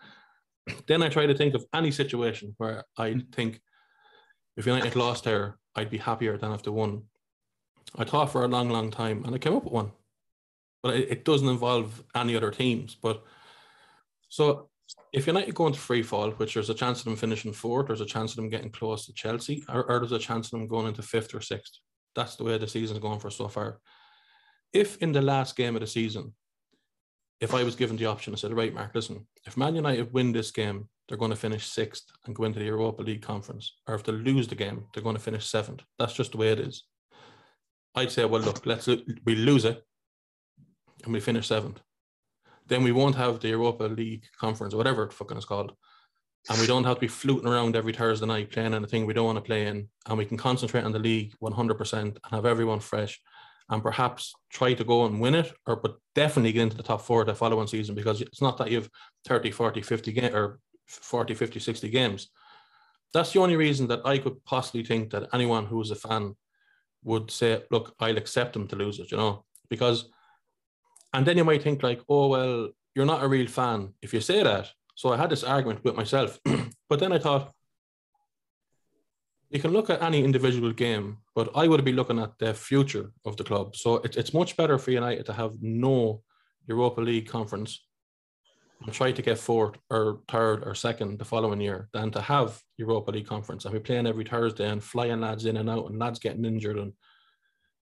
Then 0.88 1.01
I 1.01 1.07
try 1.07 1.26
to 1.26 1.34
think 1.34 1.53
of 1.53 1.63
any 1.74 1.89
situation 1.89 2.53
where 2.57 2.84
I 2.97 3.22
think 3.32 3.61
if 4.57 4.65
United 4.65 4.97
lost 4.97 5.24
there, 5.24 5.57
I'd 5.74 5.89
be 5.89 5.99
happier 5.99 6.38
than 6.38 6.51
if 6.51 6.63
they 6.63 6.72
won. 6.72 7.03
I 7.95 8.03
thought 8.03 8.30
for 8.30 8.43
a 8.43 8.49
long, 8.49 8.70
long 8.70 8.91
time, 8.91 9.24
and 9.24 9.34
I 9.34 9.38
came 9.38 9.55
up 9.55 9.63
with 9.63 9.72
one, 9.72 9.93
but 10.84 10.97
it, 10.97 11.11
it 11.11 11.24
doesn't 11.24 11.47
involve 11.47 12.03
any 12.13 12.36
other 12.36 12.51
teams. 12.51 12.97
But 13.01 13.24
so 14.28 14.68
if 15.14 15.28
United 15.28 15.55
go 15.55 15.68
into 15.68 15.80
free 15.80 16.03
fall, 16.03 16.32
which 16.32 16.53
there's 16.53 16.70
a 16.70 16.74
chance 16.74 16.99
of 16.99 17.05
them 17.05 17.16
finishing 17.16 17.53
fourth, 17.53 17.88
there's 17.88 18.01
a 18.01 18.05
chance 18.05 18.32
of 18.32 18.38
them 18.38 18.49
getting 18.49 18.72
close 18.72 19.05
to 19.05 19.14
Chelsea, 19.14 19.64
or, 19.70 19.84
or 19.89 19.99
there's 19.99 20.12
a 20.12 20.20
chance 20.20 20.47
of 20.47 20.51
them 20.51 20.68
going 20.68 20.88
into 20.88 21.01
fifth 21.01 21.34
or 21.34 21.41
sixth. 21.41 21.80
That's 22.16 22.36
the 22.36 22.43
way 22.43 22.58
the 22.58 22.68
season's 22.68 22.99
going 22.99 23.20
for 23.20 23.30
so 23.30 23.47
far. 23.47 23.80
If 24.74 24.97
in 24.97 25.12
the 25.12 25.22
last 25.22 25.55
game 25.55 25.76
of 25.76 25.82
the 25.82 25.88
season, 25.88 26.34
if 27.39 27.53
I 27.53 27.64
was 27.64 27.76
given 27.76 27.95
the 27.95 28.08
option, 28.08 28.34
I 28.34 28.38
said, 28.38 28.53
right, 28.53 28.74
Mark, 28.74 28.95
listen, 28.95 29.28
if 29.45 29.55
Man 29.55 29.76
United 29.76 30.12
win 30.12 30.32
this 30.32 30.51
game, 30.51 30.89
they're 31.08 31.18
going 31.18 31.32
to 31.32 31.38
finish 31.38 31.68
sixth 31.68 32.05
and 32.26 32.36
go 32.36 32.43
into 32.43 32.60
the 32.60 32.66
Europa 32.66 33.01
League 33.01 33.22
conference. 33.22 33.78
Or 33.88 33.95
if 33.95 34.03
they 34.03 34.12
lose 34.12 34.47
the 34.47 34.55
game, 34.55 34.86
they're 34.93 35.03
going 35.03 35.16
to 35.16 35.22
finish 35.22 35.45
seventh. 35.45 35.84
That's 35.99 36.14
just 36.14 36.32
the 36.32 36.38
way 36.38 36.49
it 36.49 36.60
is. 36.60 36.84
I'd 37.95 38.12
say, 38.12 38.26
well, 38.26 38.41
look, 38.41 38.66
let's 38.66 38.88
we 39.26 39.36
lose 39.36 39.66
it 39.66 39.84
and 41.03 41.14
we 41.14 41.20
finish 41.20 41.47
seventh. 41.47 41.80
Then 42.68 42.84
we 42.84 42.91
won't 42.91 43.15
have 43.15 43.39
the 43.39 43.49
Europa 43.49 43.84
League 43.84 44.26
conference 44.38 44.74
or 44.74 44.78
whatever 44.78 45.03
it 45.03 45.13
fucking 45.13 45.38
is 45.38 45.45
called. 45.45 45.74
And 46.49 46.59
we 46.59 46.68
don't 46.68 46.86
have 46.86 46.95
to 46.95 47.01
be 47.01 47.07
fluting 47.07 47.47
around 47.47 47.76
every 47.76 47.93
Thursday 47.93 48.26
night 48.26 48.51
playing 48.51 48.74
in 48.74 48.84
a 48.84 48.88
thing 48.88 49.05
we 49.05 49.13
don't 49.13 49.26
want 49.26 49.38
to 49.38 49.41
play 49.41 49.68
in. 49.68 49.89
And 50.05 50.18
we 50.18 50.26
can 50.26 50.38
concentrate 50.38 50.86
on 50.86 50.93
the 50.93 50.99
league 50.99 51.34
100% 51.41 51.93
and 51.93 52.18
have 52.32 52.45
everyone 52.45 52.80
fresh 52.80 53.20
and 53.70 53.84
perhaps 53.84 54.34
try 54.49 54.74
to 54.74 54.84
go 54.84 55.05
and 55.05 55.20
win 55.20 55.36
it 55.36 55.51
or 55.65 55.76
but 55.76 55.97
definitely 56.15 56.51
get 56.51 56.63
into 56.63 56.78
the 56.78 56.84
top 56.84 57.01
four 57.01 57.24
the 57.26 57.36
following 57.36 57.68
season 57.68 57.95
because 57.95 58.22
it's 58.22 58.41
not 58.41 58.57
that 58.57 58.70
you 58.70 58.78
have 58.78 58.89
30 59.26 59.51
40 59.51 59.82
50 59.82 60.11
game 60.11 60.36
or 60.36 60.59
40 60.88 61.34
50 61.34 61.59
60 61.59 61.89
games 61.89 62.30
that's 63.13 63.34
the 63.34 63.39
only 63.39 63.55
reason 63.55 63.88
that 63.88 64.05
i 64.05 64.18
could 64.18 64.43
possibly 64.45 64.84
think 64.84 65.11
that 65.11 65.28
anyone 65.34 65.65
who 65.65 65.82
is 65.82 65.91
a 65.91 65.95
fan 65.95 66.36
would 67.03 67.30
say 67.30 67.61
look 67.72 67.93
i'll 67.99 68.18
accept 68.18 68.53
them 68.53 68.68
to 68.68 68.76
lose 68.76 68.99
it 68.99 69.11
you 69.11 69.18
know 69.18 69.43
because 69.70 70.09
and 71.14 71.26
then 71.26 71.38
you 71.38 71.43
might 71.43 71.64
think 71.64 71.84
like 71.84 72.01
oh 72.10 72.28
well 72.28 72.70
you're 72.95 73.05
not 73.05 73.24
a 73.24 73.28
real 73.28 73.47
fan 73.47 73.93
if 74.01 74.14
you 74.14 74.22
say 74.22 74.43
that 74.43 74.70
so 74.95 75.14
i 75.14 75.18
had 75.18 75.30
this 75.30 75.43
argument 75.43 75.84
with 75.84 75.95
myself 75.95 76.39
but 76.89 76.99
then 76.99 77.12
i 77.12 77.20
thought 77.20 77.51
you 79.49 79.60
can 79.60 79.72
look 79.72 79.89
at 79.89 80.01
any 80.01 80.24
individual 80.24 80.72
game, 80.74 81.18
but 81.34 81.49
I 81.55 81.68
would 81.68 81.86
be 81.86 81.93
looking 81.93 82.20
at 82.20 82.38
the 82.38 82.53
future 82.53 83.12
of 83.26 83.38
the 83.38 83.43
club. 83.43 83.76
So 83.76 83.95
it, 83.97 84.18
it's 84.18 84.34
much 84.34 84.58
better 84.58 84.78
for 84.78 84.91
United 84.91 85.26
to 85.28 85.34
have 85.34 85.53
no 85.62 86.22
Europa 86.68 87.01
League 87.01 87.30
conference 87.30 87.86
and 88.84 88.93
try 88.93 89.12
to 89.12 89.22
get 89.22 89.38
fourth 89.38 89.78
or 89.89 90.20
third 90.28 90.64
or 90.66 90.76
second 90.76 91.18
the 91.18 91.26
following 91.26 91.62
year 91.62 91.88
than 91.93 92.12
to 92.12 92.22
have 92.22 92.62
Europa 92.78 93.12
League 93.12 93.26
conference 93.26 93.66
and 93.66 93.74
be 93.74 93.80
playing 93.80 94.05
every 94.05 94.26
Thursday 94.26 94.70
and 94.70 94.84
flying 94.84 95.22
lads 95.22 95.45
in 95.45 95.58
and 95.58 95.70
out 95.70 95.89
and 95.89 95.97
lads 95.97 96.20
getting 96.20 96.45
injured 96.45 96.78
and 96.78 96.93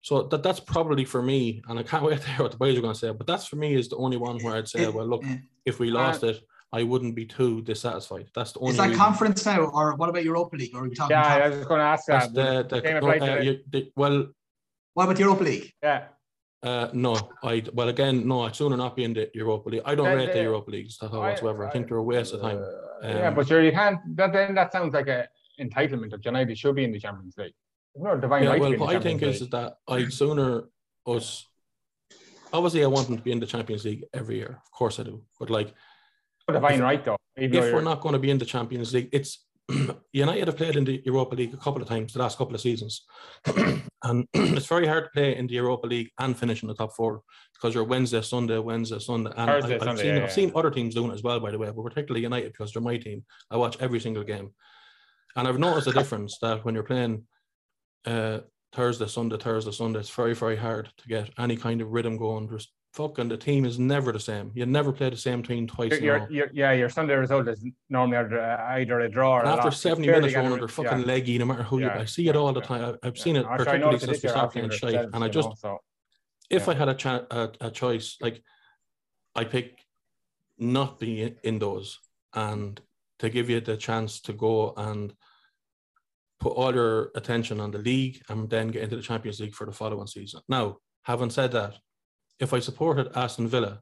so 0.01 0.23
that 0.23 0.41
that's 0.43 0.59
probably 0.59 1.05
for 1.05 1.21
me, 1.21 1.61
and 1.67 1.77
I 1.77 1.83
can't 1.83 2.03
wait 2.05 2.21
to 2.21 2.27
hear 2.27 2.43
what 2.43 2.51
the 2.51 2.57
boys 2.57 2.77
are 2.77 2.81
going 2.81 2.93
to 2.93 2.99
say. 2.99 3.11
But 3.11 3.27
that's 3.27 3.45
for 3.45 3.55
me 3.55 3.75
is 3.75 3.89
the 3.89 3.97
only 3.97 4.17
one 4.17 4.39
where 4.39 4.55
I'd 4.55 4.67
say, 4.67 4.87
well, 4.89 5.05
look, 5.05 5.23
if 5.65 5.79
we 5.79 5.91
lost 5.91 6.23
it, 6.23 6.41
I 6.73 6.83
wouldn't 6.83 7.15
be 7.15 7.25
too 7.25 7.61
dissatisfied. 7.61 8.29
That's 8.33 8.53
the 8.53 8.59
only. 8.59 8.71
Is 8.71 8.77
that 8.77 8.89
reason. 8.89 8.99
conference 8.99 9.45
now, 9.45 9.61
or 9.61 9.95
what 9.95 10.09
about 10.09 10.23
Europa 10.23 10.55
League? 10.55 10.73
Or 10.73 10.79
are 10.79 10.89
we 10.89 10.95
talking? 10.95 11.15
Yeah, 11.15 11.23
I 11.23 11.49
was 11.49 11.65
going 11.65 11.79
to 11.79 11.85
ask 11.85 12.05
that. 12.07 12.33
The, 12.33 12.63
the, 12.63 12.81
the, 12.81 13.37
uh, 13.37 13.41
you, 13.41 13.59
the, 13.69 13.91
well, 13.95 14.27
what 14.93 15.03
about 15.03 15.19
Europa 15.19 15.43
League? 15.43 15.73
Yeah. 15.83 16.05
Uh, 16.63 16.89
no, 16.93 17.17
I 17.43 17.63
well 17.73 17.89
again 17.89 18.27
no. 18.27 18.43
I'd 18.43 18.55
sooner 18.55 18.77
not 18.77 18.95
be 18.95 19.03
in 19.03 19.13
the 19.13 19.29
Europa 19.33 19.69
League. 19.69 19.81
I 19.83 19.95
don't 19.95 20.05
yeah, 20.05 20.13
rate 20.13 20.33
the 20.33 20.43
Europa 20.43 20.69
League 20.69 20.91
stuff 20.91 21.11
whatsoever. 21.11 21.65
I, 21.65 21.69
I, 21.69 21.71
think 21.71 21.87
they're 21.87 21.97
a 21.97 22.03
waste 22.03 22.35
of 22.35 22.41
time. 22.41 22.59
Uh, 22.59 23.07
um, 23.07 23.17
yeah, 23.17 23.31
but 23.31 23.47
sure, 23.47 23.63
you 23.63 23.71
can't. 23.71 23.99
That 24.15 24.31
then 24.31 24.53
that 24.53 24.71
sounds 24.71 24.93
like 24.93 25.07
a 25.07 25.27
entitlement 25.59 26.13
of 26.13 26.23
United 26.23 26.55
should 26.57 26.75
be 26.75 26.83
in 26.83 26.91
the 26.91 26.99
Champions 26.99 27.35
League. 27.37 27.53
No, 27.95 28.17
divine 28.17 28.43
yeah, 28.43 28.49
right 28.49 28.61
well, 28.61 28.77
what 28.77 28.95
I 28.95 28.99
think 28.99 29.21
League. 29.21 29.31
is 29.31 29.49
that 29.49 29.73
I'd 29.87 30.13
sooner 30.13 30.63
us. 31.05 31.45
Obviously, 32.53 32.83
I 32.83 32.87
want 32.87 33.07
them 33.07 33.17
to 33.17 33.23
be 33.23 33.31
in 33.31 33.39
the 33.39 33.45
Champions 33.45 33.85
League 33.85 34.05
every 34.13 34.37
year. 34.37 34.59
Of 34.65 34.71
course, 34.71 34.99
I 34.99 35.03
do. 35.03 35.23
But 35.39 35.49
like, 35.49 35.73
divine 36.51 36.75
if, 36.75 36.81
right 36.81 37.03
though. 37.03 37.17
if 37.35 37.73
we're 37.73 37.81
not 37.81 38.01
going 38.01 38.13
to 38.13 38.19
be 38.19 38.29
in 38.29 38.37
the 38.37 38.45
Champions 38.45 38.93
League, 38.93 39.09
it's 39.11 39.45
United 40.13 40.47
have 40.47 40.57
played 40.57 40.75
in 40.75 40.83
the 40.83 41.01
Europa 41.05 41.35
League 41.35 41.53
a 41.53 41.57
couple 41.57 41.81
of 41.81 41.87
times 41.87 42.13
the 42.13 42.19
last 42.19 42.37
couple 42.37 42.55
of 42.55 42.61
seasons, 42.61 43.05
and 44.03 44.27
it's 44.33 44.65
very 44.65 44.87
hard 44.87 45.05
to 45.05 45.09
play 45.11 45.35
in 45.35 45.47
the 45.47 45.53
Europa 45.53 45.87
League 45.87 46.09
and 46.19 46.37
finish 46.37 46.61
in 46.61 46.67
the 46.67 46.73
top 46.73 46.95
four 46.95 47.21
because 47.53 47.75
you're 47.75 47.83
Wednesday, 47.83 48.21
Sunday, 48.21 48.57
Wednesday, 48.57 48.99
Sunday, 48.99 49.31
and 49.35 49.49
Thursday, 49.49 49.79
I, 49.79 49.85
have 49.85 49.99
seen 49.99 50.15
yeah, 50.15 50.23
I've 50.23 50.31
seen 50.31 50.51
other 50.55 50.71
teams 50.71 50.95
doing 50.95 51.11
it 51.11 51.15
as 51.15 51.23
well, 51.23 51.39
by 51.39 51.51
the 51.51 51.57
way, 51.57 51.71
but 51.71 51.83
particularly 51.83 52.23
United 52.23 52.51
because 52.51 52.73
they're 52.73 52.81
my 52.81 52.97
team. 52.97 53.23
I 53.49 53.57
watch 53.57 53.77
every 53.79 53.99
single 53.99 54.23
game, 54.23 54.51
and 55.35 55.47
I've 55.47 55.59
noticed 55.59 55.87
a 55.87 55.91
difference 55.99 56.37
that 56.41 56.65
when 56.65 56.73
you're 56.73 56.83
playing 56.83 57.23
uh, 58.05 58.39
Thursday, 58.73 59.07
Sunday, 59.07 59.37
Thursday, 59.37 59.71
Sunday, 59.71 59.99
it's 59.99 60.09
very, 60.09 60.33
very 60.33 60.55
hard 60.55 60.89
to 60.97 61.07
get 61.07 61.29
any 61.37 61.55
kind 61.55 61.81
of 61.81 61.91
rhythm 61.91 62.17
going. 62.17 62.47
There's 62.47 62.71
fucking 62.93 63.29
the 63.29 63.37
team 63.37 63.65
is 63.65 63.79
never 63.79 64.11
the 64.11 64.19
same. 64.19 64.51
You 64.53 64.65
never 64.65 64.91
play 64.91 65.09
the 65.09 65.17
same 65.17 65.43
team 65.43 65.67
twice. 65.67 65.99
You're, 65.99 66.27
yeah, 66.29 66.71
your 66.71 66.89
Sunday 66.89 67.15
result 67.15 67.47
is 67.47 67.65
normally 67.89 68.17
either 68.17 68.99
a 68.99 69.09
draw 69.09 69.39
or 69.39 69.45
after 69.45 69.71
70 69.71 70.07
minutes 70.07 70.35
one 70.35 70.51
they're 70.51 70.67
fucking 70.67 70.99
yeah. 70.99 71.05
leggy 71.05 71.37
no 71.37 71.45
matter 71.45 71.63
who 71.63 71.79
yeah. 71.79 71.95
you 71.95 72.01
I 72.01 72.05
see 72.05 72.27
it 72.27 72.35
all 72.35 72.51
the 72.53 72.61
time. 72.61 72.97
I, 73.01 73.05
have 73.05 73.17
seen 73.17 73.35
it 73.35 73.45
particularly 73.45 73.99
since 73.99 74.23
we 74.23 74.29
stopped 74.29 74.53
playing 74.53 74.69
shite. 74.71 75.07
And 75.13 75.23
I 75.23 75.27
just 75.27 75.49
know, 75.49 75.55
so, 75.57 75.77
if 76.49 76.67
I 76.67 76.73
had 76.73 76.89
a, 76.89 76.93
cha- 76.93 77.25
a, 77.31 77.49
a 77.61 77.71
choice, 77.71 78.17
like 78.21 78.41
I 79.35 79.45
pick 79.45 79.79
not 80.57 80.99
being 80.99 81.35
in 81.43 81.59
those 81.59 81.99
and 82.33 82.79
to 83.19 83.29
give 83.29 83.49
you 83.49 83.61
the 83.61 83.77
chance 83.77 84.19
to 84.21 84.33
go 84.33 84.73
and 84.75 85.13
put 86.41 86.53
all 86.53 86.73
your 86.73 87.11
attention 87.15 87.59
on 87.59 87.71
the 87.71 87.77
league 87.77 88.21
and 88.27 88.49
then 88.49 88.69
get 88.69 88.81
into 88.81 88.95
the 88.95 89.01
Champions 89.01 89.39
League 89.39 89.53
for 89.53 89.65
the 89.65 89.71
following 89.71 90.07
season. 90.07 90.41
Now, 90.49 90.77
having 91.03 91.29
said 91.29 91.51
that, 91.51 91.75
if 92.39 92.51
I 92.51 92.59
supported 92.59 93.15
Aston 93.15 93.47
Villa, 93.47 93.81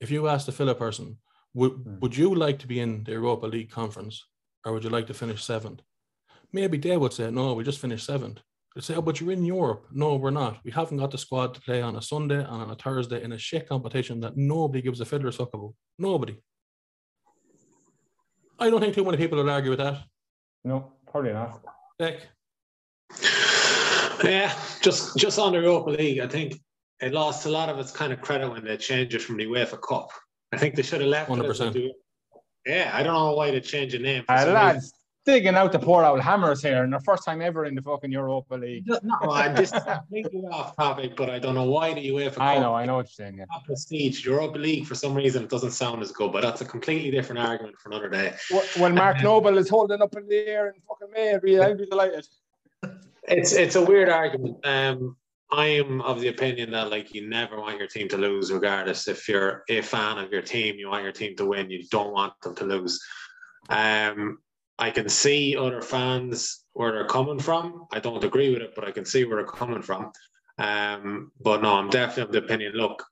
if 0.00 0.10
you 0.10 0.26
asked 0.26 0.48
a 0.48 0.52
Villa 0.52 0.74
person, 0.74 1.18
would, 1.52 1.72
mm. 1.72 2.00
would 2.00 2.16
you 2.16 2.34
like 2.34 2.58
to 2.60 2.66
be 2.66 2.80
in 2.80 3.04
the 3.04 3.12
Europa 3.12 3.46
League 3.46 3.70
conference 3.70 4.24
or 4.64 4.72
would 4.72 4.82
you 4.82 4.90
like 4.90 5.06
to 5.08 5.14
finish 5.14 5.44
seventh? 5.44 5.82
Maybe 6.50 6.78
they 6.78 6.96
would 6.96 7.12
say, 7.12 7.30
no, 7.30 7.52
we 7.52 7.62
just 7.62 7.78
finished 7.78 8.06
seventh. 8.06 8.40
They'd 8.74 8.84
say, 8.84 8.94
oh, 8.94 9.02
but 9.02 9.20
you're 9.20 9.32
in 9.32 9.44
Europe. 9.44 9.86
No, 9.92 10.16
we're 10.16 10.30
not. 10.30 10.60
We 10.64 10.70
haven't 10.70 10.96
got 10.96 11.10
the 11.10 11.18
squad 11.18 11.52
to 11.54 11.60
play 11.60 11.82
on 11.82 11.96
a 11.96 12.02
Sunday 12.02 12.38
and 12.38 12.46
on 12.46 12.70
a 12.70 12.74
Thursday 12.74 13.22
in 13.22 13.32
a 13.32 13.38
shit 13.38 13.68
competition 13.68 14.20
that 14.20 14.38
nobody 14.38 14.80
gives 14.80 15.00
a 15.00 15.04
fiddler 15.04 15.32
suck 15.32 15.52
about. 15.52 15.74
Nobody. 15.98 16.38
I 18.58 18.70
don't 18.70 18.80
think 18.80 18.94
too 18.94 19.04
many 19.04 19.18
people 19.18 19.36
would 19.38 19.48
argue 19.48 19.70
with 19.70 19.80
that. 19.80 19.98
No, 20.64 20.92
probably 21.10 21.32
not. 21.32 21.60
Beck. 21.98 22.20
Yeah, 24.22 24.52
just 24.82 25.16
just 25.16 25.38
on 25.38 25.52
the 25.52 25.60
Europa 25.60 25.90
League, 25.90 26.20
I 26.20 26.28
think 26.28 26.60
it 27.00 27.12
lost 27.12 27.46
a 27.46 27.48
lot 27.48 27.68
of 27.70 27.78
its 27.78 27.90
kind 27.90 28.12
of 28.12 28.20
credit 28.20 28.50
when 28.50 28.64
they 28.64 28.76
changed 28.76 29.14
it 29.14 29.22
from 29.22 29.38
the 29.38 29.46
UEFA 29.46 29.80
Cup. 29.80 30.10
I 30.52 30.58
think 30.58 30.74
they 30.74 30.82
should 30.82 31.00
have 31.00 31.08
left 31.08 31.30
100%. 31.30 31.74
it. 31.76 31.92
Yeah, 32.66 32.90
I 32.92 33.02
don't 33.02 33.14
know 33.14 33.32
why 33.34 33.50
they 33.50 33.60
changed 33.60 33.94
the 33.94 34.00
name. 34.00 34.24
Uh, 34.28 34.44
lads, 34.46 34.92
digging 35.24 35.54
out 35.54 35.72
the 35.72 35.78
poor 35.78 36.04
old 36.04 36.20
hammers 36.20 36.62
here, 36.62 36.82
and 36.82 36.92
the 36.92 37.00
first 37.00 37.24
time 37.24 37.42
ever 37.42 37.64
in 37.64 37.74
the 37.74 37.82
fucking 37.82 38.10
Europa 38.10 38.54
League. 38.54 38.86
No, 38.86 39.30
I'm 39.30 39.54
just 39.54 39.74
completely 39.86 40.42
off 40.50 40.76
topic, 40.76 41.16
but 41.16 41.30
I 41.30 41.38
don't 41.38 41.54
know 41.54 41.64
why 41.64 41.94
the 41.94 42.08
UEFA. 42.08 42.40
I 42.40 42.58
know, 42.58 42.74
I 42.74 42.84
know 42.86 42.96
what 42.96 43.06
you're 43.06 43.26
saying. 43.26 43.38
Yeah. 43.38 43.44
Prestige 43.64 44.24
Europa 44.24 44.58
League 44.58 44.86
for 44.86 44.94
some 44.94 45.14
reason 45.14 45.44
it 45.44 45.50
doesn't 45.50 45.72
sound 45.72 46.02
as 46.02 46.12
good, 46.12 46.32
but 46.32 46.42
that's 46.42 46.60
a 46.60 46.64
completely 46.64 47.10
different 47.10 47.40
argument 47.40 47.78
for 47.78 47.90
another 47.90 48.08
day. 48.08 48.34
When 48.78 48.94
Mark 48.94 49.22
Noble 49.22 49.58
is 49.58 49.68
holding 49.68 50.02
up 50.02 50.16
in 50.16 50.26
the 50.26 50.46
air 50.46 50.68
and 50.68 50.76
fucking 50.88 51.12
May, 51.12 51.34
I'd 51.60 51.78
be 51.78 51.86
delighted. 51.86 52.26
It's 53.24 53.52
it's 53.52 53.76
a 53.76 53.84
weird 53.84 54.08
argument. 54.08 54.64
Um, 54.66 55.16
I 55.52 55.66
am 55.66 56.00
of 56.02 56.20
the 56.20 56.28
opinion 56.28 56.70
that 56.72 56.90
like 56.90 57.14
you 57.14 57.28
never 57.28 57.60
want 57.60 57.78
your 57.78 57.88
team 57.88 58.08
to 58.08 58.16
lose, 58.16 58.52
regardless 58.52 59.08
if 59.08 59.28
you're 59.28 59.64
a 59.68 59.80
fan 59.82 60.18
of 60.18 60.32
your 60.32 60.42
team, 60.42 60.76
you 60.76 60.88
want 60.88 61.02
your 61.02 61.12
team 61.12 61.36
to 61.36 61.44
win. 61.44 61.70
You 61.70 61.84
don't 61.90 62.12
want 62.12 62.32
them 62.42 62.54
to 62.56 62.64
lose. 62.64 63.00
Um, 63.68 64.38
I 64.80 64.90
can 64.90 65.08
see 65.08 65.56
other 65.56 65.82
fans 65.82 66.64
where 66.72 66.92
they're 66.92 67.06
coming 67.06 67.38
from. 67.38 67.86
I 67.92 68.00
don't 68.00 68.24
agree 68.24 68.50
with 68.50 68.62
it, 68.62 68.74
but 68.74 68.88
I 68.88 68.90
can 68.90 69.04
see 69.04 69.24
where 69.24 69.36
they're 69.36 69.46
coming 69.46 69.82
from. 69.82 70.10
Um, 70.58 71.32
but 71.40 71.62
no, 71.62 71.74
I'm 71.74 71.90
definitely 71.90 72.22
of 72.22 72.32
the 72.32 72.38
opinion. 72.38 72.72
Look, 72.72 73.04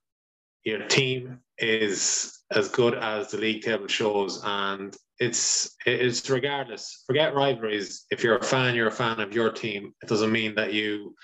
your 0.64 0.86
team 0.86 1.40
is 1.58 2.40
as 2.50 2.68
good 2.68 2.94
as 2.94 3.30
the 3.30 3.38
league 3.38 3.62
table 3.62 3.86
shows, 3.86 4.42
and 4.44 4.96
it's 5.18 5.76
it's 5.84 6.28
regardless. 6.30 7.04
Forget 7.06 7.34
rivalries. 7.34 8.06
If 8.10 8.22
you're 8.22 8.38
a 8.38 8.44
fan, 8.44 8.74
you're 8.74 8.88
a 8.88 8.92
fan 8.92 9.20
of 9.20 9.34
your 9.34 9.50
team. 9.50 9.94
It 10.02 10.08
doesn't 10.08 10.32
mean 10.32 10.54
that 10.54 10.72
you 10.72 11.14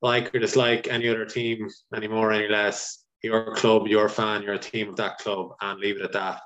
like 0.00 0.34
or 0.34 0.38
dislike 0.38 0.88
any 0.88 1.08
other 1.08 1.26
team 1.26 1.68
anymore, 1.94 2.32
any 2.32 2.48
less. 2.48 2.98
Your 3.22 3.54
club, 3.54 3.86
your 3.86 4.08
fan, 4.08 4.42
you're 4.42 4.54
a 4.54 4.58
team 4.58 4.88
of 4.88 4.96
that 4.96 5.18
club, 5.18 5.50
and 5.60 5.78
leave 5.78 5.96
it 5.96 6.02
at 6.02 6.12
that. 6.12 6.40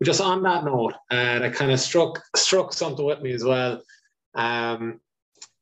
But 0.00 0.06
just 0.06 0.20
on 0.22 0.42
that 0.44 0.64
note, 0.64 0.94
and 1.10 1.44
it 1.44 1.52
kind 1.52 1.70
of 1.70 1.78
struck 1.78 2.22
struck 2.34 2.72
something 2.72 3.04
with 3.04 3.20
me 3.20 3.32
as 3.32 3.44
well. 3.44 3.82
Um, 4.34 5.00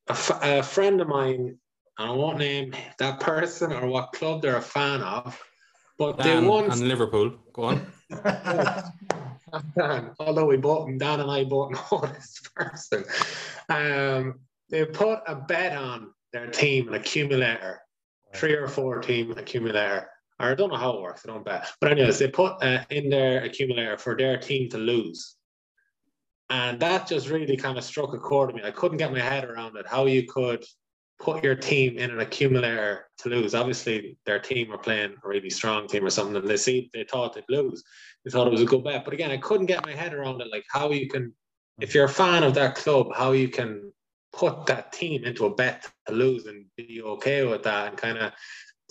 a, 0.09 0.13
f- 0.13 0.43
a 0.43 0.63
friend 0.63 1.01
of 1.01 1.09
mine, 1.09 1.59
and 1.99 2.11
I 2.11 2.13
won't 2.13 2.39
name 2.39 2.73
that 2.99 3.19
person 3.19 3.73
or 3.73 3.87
what 3.89 4.13
club 4.13 4.41
they're 4.41 4.57
a 4.57 4.63
fan 4.63 5.03
of, 5.03 5.43
but 5.99 6.19
Dan 6.19 6.45
they 6.45 6.49
once 6.49 6.75
and 6.75 6.89
Liverpool. 6.89 7.33
Go 7.53 7.65
on. 7.65 7.87
Dan, 9.77 10.15
although 10.21 10.47
we 10.47 10.57
bought 10.57 10.89
him, 10.89 10.99
Dan 10.99 11.19
and 11.19 11.31
I 11.31 11.43
bought 11.43 11.73
know 11.73 12.01
this 12.15 12.41
person. 12.55 13.05
Um, 13.69 14.41
they 14.71 14.85
put 14.85 15.21
a 15.27 15.35
bet 15.35 15.77
on 15.77 16.13
their 16.33 16.47
team, 16.47 16.89
an 16.89 16.95
accumulator, 16.95 17.81
three 18.35 18.55
or 18.55 18.69
four 18.69 19.01
team 19.01 19.33
accumulator. 19.33 20.09
I 20.41 20.55
don't 20.55 20.71
know 20.71 20.77
how 20.77 20.97
it 20.97 21.03
works. 21.03 21.23
I 21.25 21.33
don't 21.33 21.45
bet. 21.45 21.69
But 21.81 21.93
anyways, 21.93 22.19
they 22.19 22.29
put 22.29 22.63
uh, 22.63 22.85
in 22.91 23.09
their 23.09 23.43
accumulator 23.43 23.99
for 23.99 24.17
their 24.17 24.39
team 24.39 24.69
to 24.71 24.79
lose. 24.79 25.37
And 26.51 26.81
that 26.81 27.07
just 27.07 27.29
really 27.29 27.57
kind 27.57 27.77
of 27.77 27.85
struck 27.85 28.15
a 28.15 28.19
chord 28.19 28.53
with 28.53 28.63
me. 28.63 28.69
I 28.69 28.71
couldn't 28.71 28.99
get 28.99 29.13
my 29.13 29.21
head 29.21 29.45
around 29.45 29.77
it. 29.77 29.87
How 29.87 30.07
you 30.07 30.27
could 30.27 30.65
put 31.19 31.43
your 31.43 31.55
team 31.55 31.99
in 31.99 32.11
an 32.11 32.21
accumulator 32.21 33.07
to 33.19 33.29
lose. 33.29 33.55
Obviously, 33.55 34.17
their 34.25 34.39
team 34.39 34.69
were 34.69 34.79
playing 34.79 35.15
a 35.23 35.29
really 35.29 35.51
strong 35.51 35.89
team 35.89 36.05
or 36.05 36.11
something, 36.11 36.37
and 36.37 36.49
they 36.49 36.57
see 36.57 36.89
they 36.95 37.05
thought 37.05 37.35
they'd 37.35 37.45
lose. 37.49 37.83
They 38.25 38.31
thought 38.31 38.47
it 38.47 38.53
was 38.53 38.63
a 38.63 38.67
good 38.67 38.85
bet, 38.85 39.05
but 39.05 39.15
again, 39.15 39.31
I 39.31 39.37
couldn't 39.37 39.67
get 39.67 39.85
my 39.85 39.95
head 39.95 40.15
around 40.15 40.41
it. 40.41 40.49
Like 40.53 40.65
how 40.71 40.91
you 40.93 41.09
can, 41.09 41.35
if 41.81 41.95
you're 41.95 42.05
a 42.05 42.09
fan 42.09 42.45
of 42.45 42.55
that 42.55 42.77
club, 42.77 43.09
how 43.15 43.33
you 43.33 43.49
can 43.49 43.93
put 44.33 44.67
that 44.67 44.93
team 44.93 45.25
into 45.25 45.47
a 45.47 45.55
bet 45.55 45.91
to 46.07 46.15
lose 46.15 46.47
and 46.47 46.67
be 46.77 47.03
okay 47.03 47.45
with 47.45 47.65
that, 47.65 47.89
and 47.89 47.97
kind 47.97 48.19
of 48.19 48.33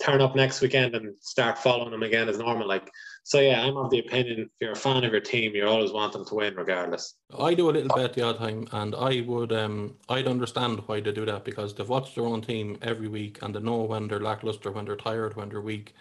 turn 0.00 0.20
up 0.20 0.36
next 0.36 0.60
weekend 0.60 0.94
and 0.94 1.14
start 1.20 1.58
following 1.58 1.90
them 1.90 2.02
again 2.02 2.28
as 2.28 2.38
normal. 2.38 2.68
Like 2.68 2.90
so, 3.24 3.40
yeah, 3.40 3.62
I'm 3.62 3.76
of 3.76 3.90
the 3.90 3.98
opinion 3.98 4.42
if 4.42 4.48
you're 4.60 4.72
a 4.72 4.76
fan 4.76 5.04
of 5.04 5.12
your 5.12 5.20
team, 5.20 5.54
you 5.54 5.66
always 5.66 5.92
want 5.92 6.12
them 6.12 6.24
to 6.26 6.34
win 6.34 6.54
regardless. 6.54 7.14
I 7.38 7.54
do 7.54 7.68
a 7.68 7.72
little 7.72 7.94
bit 7.94 8.12
the 8.12 8.22
odd 8.22 8.38
time, 8.38 8.68
and 8.72 8.94
I 8.94 9.22
would 9.26 9.52
um 9.52 9.96
I'd 10.08 10.28
understand 10.28 10.82
why 10.86 11.00
they 11.00 11.12
do 11.12 11.26
that 11.26 11.44
because 11.44 11.74
they've 11.74 11.88
watched 11.88 12.14
their 12.14 12.26
own 12.26 12.42
team 12.42 12.78
every 12.82 13.08
week 13.08 13.38
and 13.42 13.54
they 13.54 13.60
know 13.60 13.82
when 13.82 14.08
they're 14.08 14.20
lackluster, 14.20 14.70
when 14.70 14.84
they're 14.84 14.96
tired, 14.96 15.36
when 15.36 15.48
they're 15.48 15.60
weak. 15.60 15.94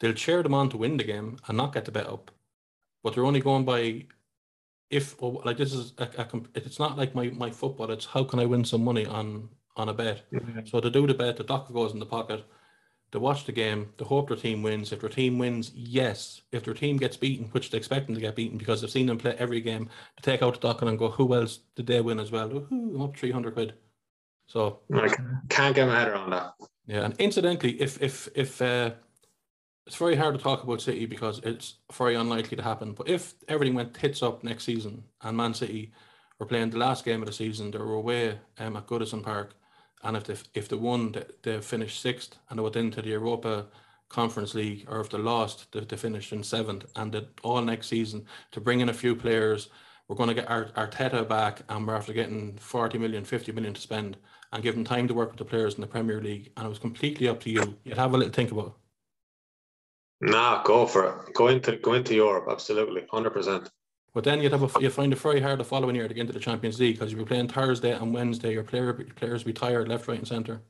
They'll 0.00 0.12
cheer 0.12 0.42
them 0.42 0.54
on 0.54 0.68
to 0.70 0.76
win 0.76 0.98
the 0.98 1.04
game 1.04 1.38
and 1.48 1.56
not 1.56 1.72
get 1.72 1.86
the 1.86 1.92
bet 1.92 2.06
up, 2.06 2.30
but 3.02 3.14
they're 3.14 3.24
only 3.24 3.40
going 3.40 3.64
by 3.64 4.06
if 4.90 5.20
like 5.20 5.56
this 5.56 5.72
is 5.72 5.94
a, 5.98 6.04
a, 6.18 6.42
it's 6.54 6.78
not 6.78 6.98
like 6.98 7.14
my 7.14 7.30
my 7.30 7.50
football. 7.50 7.90
It's 7.90 8.06
how 8.06 8.24
can 8.24 8.40
I 8.40 8.46
win 8.46 8.64
some 8.64 8.84
money 8.84 9.06
on 9.06 9.48
on 9.76 9.88
a 9.88 9.94
bet. 9.94 10.30
Mm-hmm. 10.32 10.66
So 10.66 10.80
to 10.80 10.90
do 10.90 11.06
the 11.06 11.14
bet, 11.14 11.36
the 11.36 11.44
doctor 11.44 11.72
goes 11.72 11.92
in 11.92 12.00
the 12.00 12.06
pocket 12.06 12.44
to 13.12 13.20
watch 13.20 13.44
the 13.44 13.52
game, 13.52 13.92
to 13.98 14.04
hope 14.04 14.28
their 14.28 14.36
team 14.36 14.62
wins. 14.62 14.92
If 14.92 15.00
their 15.00 15.10
team 15.10 15.38
wins, 15.38 15.72
yes. 15.74 16.42
If 16.52 16.64
their 16.64 16.74
team 16.74 16.96
gets 16.96 17.16
beaten, 17.16 17.46
which 17.52 17.70
they 17.70 17.78
expect 17.78 18.06
them 18.06 18.14
to 18.14 18.20
get 18.20 18.36
beaten 18.36 18.58
because 18.58 18.80
they've 18.80 18.90
seen 18.90 19.06
them 19.06 19.18
play 19.18 19.36
every 19.38 19.60
game, 19.60 19.88
to 20.16 20.22
take 20.22 20.42
out 20.42 20.54
the 20.54 20.60
docket 20.60 20.88
and 20.88 20.98
go, 20.98 21.08
who 21.08 21.34
else 21.34 21.60
did 21.76 21.86
they 21.86 22.00
win 22.00 22.18
as 22.18 22.30
well? 22.30 22.50
Ooh, 22.52 22.66
I'm 22.94 23.02
up 23.02 23.16
300 23.16 23.54
quid. 23.54 23.74
So 24.48 24.80
I 24.92 25.12
can't 25.48 25.74
get 25.74 25.88
my 25.88 25.98
head 25.98 26.08
around 26.08 26.30
that. 26.30 26.54
Yeah, 26.86 27.04
and 27.04 27.14
incidentally, 27.18 27.80
if 27.80 28.00
if 28.00 28.28
if 28.36 28.62
uh, 28.62 28.92
it's 29.86 29.96
very 29.96 30.14
hard 30.14 30.36
to 30.36 30.42
talk 30.42 30.62
about 30.62 30.80
City 30.80 31.06
because 31.06 31.40
it's 31.42 31.78
very 31.92 32.14
unlikely 32.14 32.56
to 32.56 32.62
happen. 32.62 32.92
But 32.92 33.08
if 33.08 33.34
everything 33.48 33.74
went 33.74 33.94
tits 33.94 34.22
up 34.22 34.44
next 34.44 34.64
season 34.64 35.04
and 35.22 35.36
Man 35.36 35.54
City 35.54 35.92
were 36.38 36.46
playing 36.46 36.70
the 36.70 36.78
last 36.78 37.04
game 37.04 37.22
of 37.22 37.26
the 37.26 37.32
season, 37.32 37.70
they 37.70 37.78
were 37.78 37.94
away 37.94 38.38
um, 38.58 38.76
at 38.76 38.86
Goodison 38.86 39.22
Park 39.22 39.54
and 40.06 40.16
if 40.16 40.24
they 40.24 40.36
if 40.54 40.68
they 40.68 40.76
won, 40.76 41.12
they, 41.12 41.24
they 41.42 41.60
finished 41.60 42.00
sixth 42.00 42.38
and 42.48 42.58
they 42.58 42.62
went 42.62 42.76
into 42.76 43.02
the 43.02 43.10
Europa 43.10 43.66
Conference 44.08 44.54
League, 44.54 44.86
or 44.88 45.00
if 45.00 45.10
they 45.10 45.18
lost, 45.18 45.72
they, 45.72 45.80
they 45.80 45.96
finished 45.96 46.32
in 46.32 46.42
seventh. 46.44 46.86
And 46.94 47.10
that 47.12 47.28
all 47.42 47.60
next 47.60 47.88
season 47.88 48.24
to 48.52 48.60
bring 48.60 48.80
in 48.80 48.88
a 48.88 48.94
few 48.94 49.16
players, 49.16 49.68
we're 50.06 50.16
going 50.16 50.28
to 50.28 50.34
get 50.34 50.48
Arteta 50.48 51.28
back, 51.28 51.62
and 51.68 51.86
we're 51.86 51.96
after 51.96 52.12
getting 52.12 52.56
40 52.58 52.98
million, 52.98 53.24
50 53.24 53.50
million 53.52 53.74
to 53.74 53.80
spend, 53.80 54.16
and 54.52 54.62
give 54.62 54.76
them 54.76 54.84
time 54.84 55.08
to 55.08 55.14
work 55.14 55.30
with 55.30 55.38
the 55.38 55.44
players 55.44 55.74
in 55.74 55.80
the 55.80 55.86
Premier 55.88 56.20
League. 56.20 56.52
And 56.56 56.66
it 56.66 56.68
was 56.68 56.78
completely 56.78 57.28
up 57.28 57.40
to 57.40 57.50
you. 57.50 57.76
You'd 57.82 57.98
have 57.98 58.14
a 58.14 58.16
little 58.16 58.32
think 58.32 58.52
about. 58.52 58.76
It. 60.22 60.30
Nah, 60.30 60.62
go 60.62 60.86
for 60.86 61.26
it. 61.26 61.34
Go 61.34 61.48
into 61.48 61.76
go 61.76 61.94
into 61.94 62.14
Europe. 62.14 62.46
Absolutely, 62.48 63.02
hundred 63.10 63.30
percent. 63.30 63.70
But 64.14 64.24
then 64.24 64.40
you'd 64.40 64.52
have 64.52 64.62
a, 64.62 64.80
you 64.80 64.88
find 64.88 65.12
it 65.12 65.18
very 65.18 65.40
hard 65.40 65.60
the 65.60 65.64
following 65.64 65.94
year 65.94 66.08
to 66.08 66.14
get 66.14 66.22
into 66.22 66.32
the 66.32 66.40
Champions 66.40 66.80
League 66.80 66.96
because 66.96 67.12
you'll 67.12 67.24
be 67.24 67.28
playing 67.28 67.48
Thursday 67.48 67.92
and 67.92 68.14
Wednesday. 68.14 68.52
Your 68.52 68.62
player 68.62 68.94
players 68.94 69.44
be 69.44 69.52
tired 69.52 69.88
left, 69.88 70.08
right, 70.08 70.18
and 70.18 70.26
centre. 70.26 70.62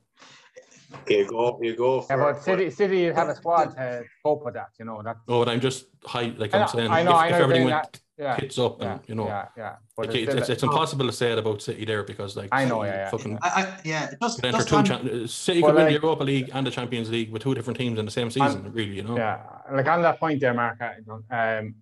You 1.07 1.27
go, 1.29 1.59
you 1.61 1.75
go. 1.75 2.01
For, 2.01 2.17
yeah, 2.17 2.31
but 2.31 2.43
City, 2.43 2.69
City 2.69 3.05
have 3.05 3.29
a 3.29 3.35
squad 3.35 3.75
to 3.75 4.03
cope 4.23 4.45
with 4.45 4.53
that. 4.55 4.69
You 4.79 4.85
know 4.85 5.01
that. 5.01 5.17
Oh, 5.27 5.43
but 5.43 5.49
I'm 5.49 5.59
just 5.59 5.85
high, 6.05 6.33
like 6.37 6.53
I 6.53 6.59
am 6.59 6.67
saying. 6.67 6.91
I 6.91 7.03
know, 7.03 7.11
if, 7.11 7.17
I 7.17 7.29
know 7.29 7.35
if 7.35 7.41
everything 7.41 7.65
went 7.65 8.01
yeah. 8.17 8.35
hits 8.35 8.57
up, 8.57 8.81
and 8.81 8.99
you 9.07 9.15
know, 9.15 9.27
yeah, 9.27 9.47
yeah. 9.55 9.75
But 9.95 10.15
it's, 10.15 10.33
it's, 10.33 10.49
it's, 10.49 10.63
impossible 10.63 11.05
to 11.05 11.11
say 11.11 11.31
it 11.33 11.37
about 11.37 11.61
City 11.61 11.85
there 11.85 12.03
because, 12.03 12.35
like, 12.35 12.49
I 12.51 12.65
know, 12.65 12.83
yeah, 12.83 12.95
yeah. 12.95 13.09
fucking, 13.09 13.37
I, 13.41 13.47
I, 13.47 13.79
yeah. 13.83 14.11
Just, 14.21 14.43
enter 14.43 14.63
two 14.63 14.83
cha- 14.83 15.27
City 15.27 15.61
could 15.61 15.75
win 15.75 15.85
the 15.85 15.91
Europa 15.93 16.23
League 16.23 16.49
and 16.53 16.65
the 16.65 16.71
Champions 16.71 17.09
League 17.09 17.31
with 17.31 17.43
two 17.43 17.53
different 17.53 17.77
teams 17.77 17.99
in 17.99 18.05
the 18.05 18.11
same 18.11 18.31
season. 18.31 18.65
On, 18.65 18.73
really, 18.73 18.95
you 18.95 19.03
know. 19.03 19.17
Yeah, 19.17 19.41
like 19.71 19.87
on 19.87 20.01
that 20.01 20.19
point 20.19 20.41
there, 20.41 20.53
Mark. 20.53 20.81
Um, 21.29 21.75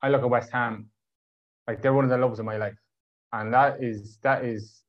I 0.00 0.08
look 0.08 0.22
at 0.22 0.30
West 0.30 0.50
Ham 0.52 0.88
like 1.66 1.82
they're 1.82 1.92
one 1.92 2.04
of 2.04 2.10
the 2.10 2.18
loves 2.18 2.38
of 2.38 2.44
my 2.44 2.56
life, 2.56 2.78
and 3.32 3.52
that 3.52 3.82
is 3.82 4.18
that 4.22 4.44
is 4.44 4.82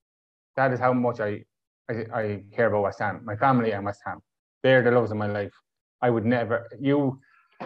that 0.55 0.71
is 0.73 0.79
how 0.79 0.93
much 0.93 1.19
I 1.19 1.43
I, 1.89 1.93
I 2.13 2.43
care 2.55 2.67
about 2.67 2.83
West 2.83 2.99
Ham, 2.99 3.21
my 3.23 3.35
family 3.35 3.71
and 3.71 3.85
West 3.85 4.01
Ham. 4.05 4.19
They're 4.63 4.81
the 4.81 4.91
loves 4.91 5.11
of 5.11 5.17
my 5.17 5.27
life. 5.27 5.53
I 6.01 6.09
would 6.09 6.25
never 6.25 6.67
you 6.79 7.19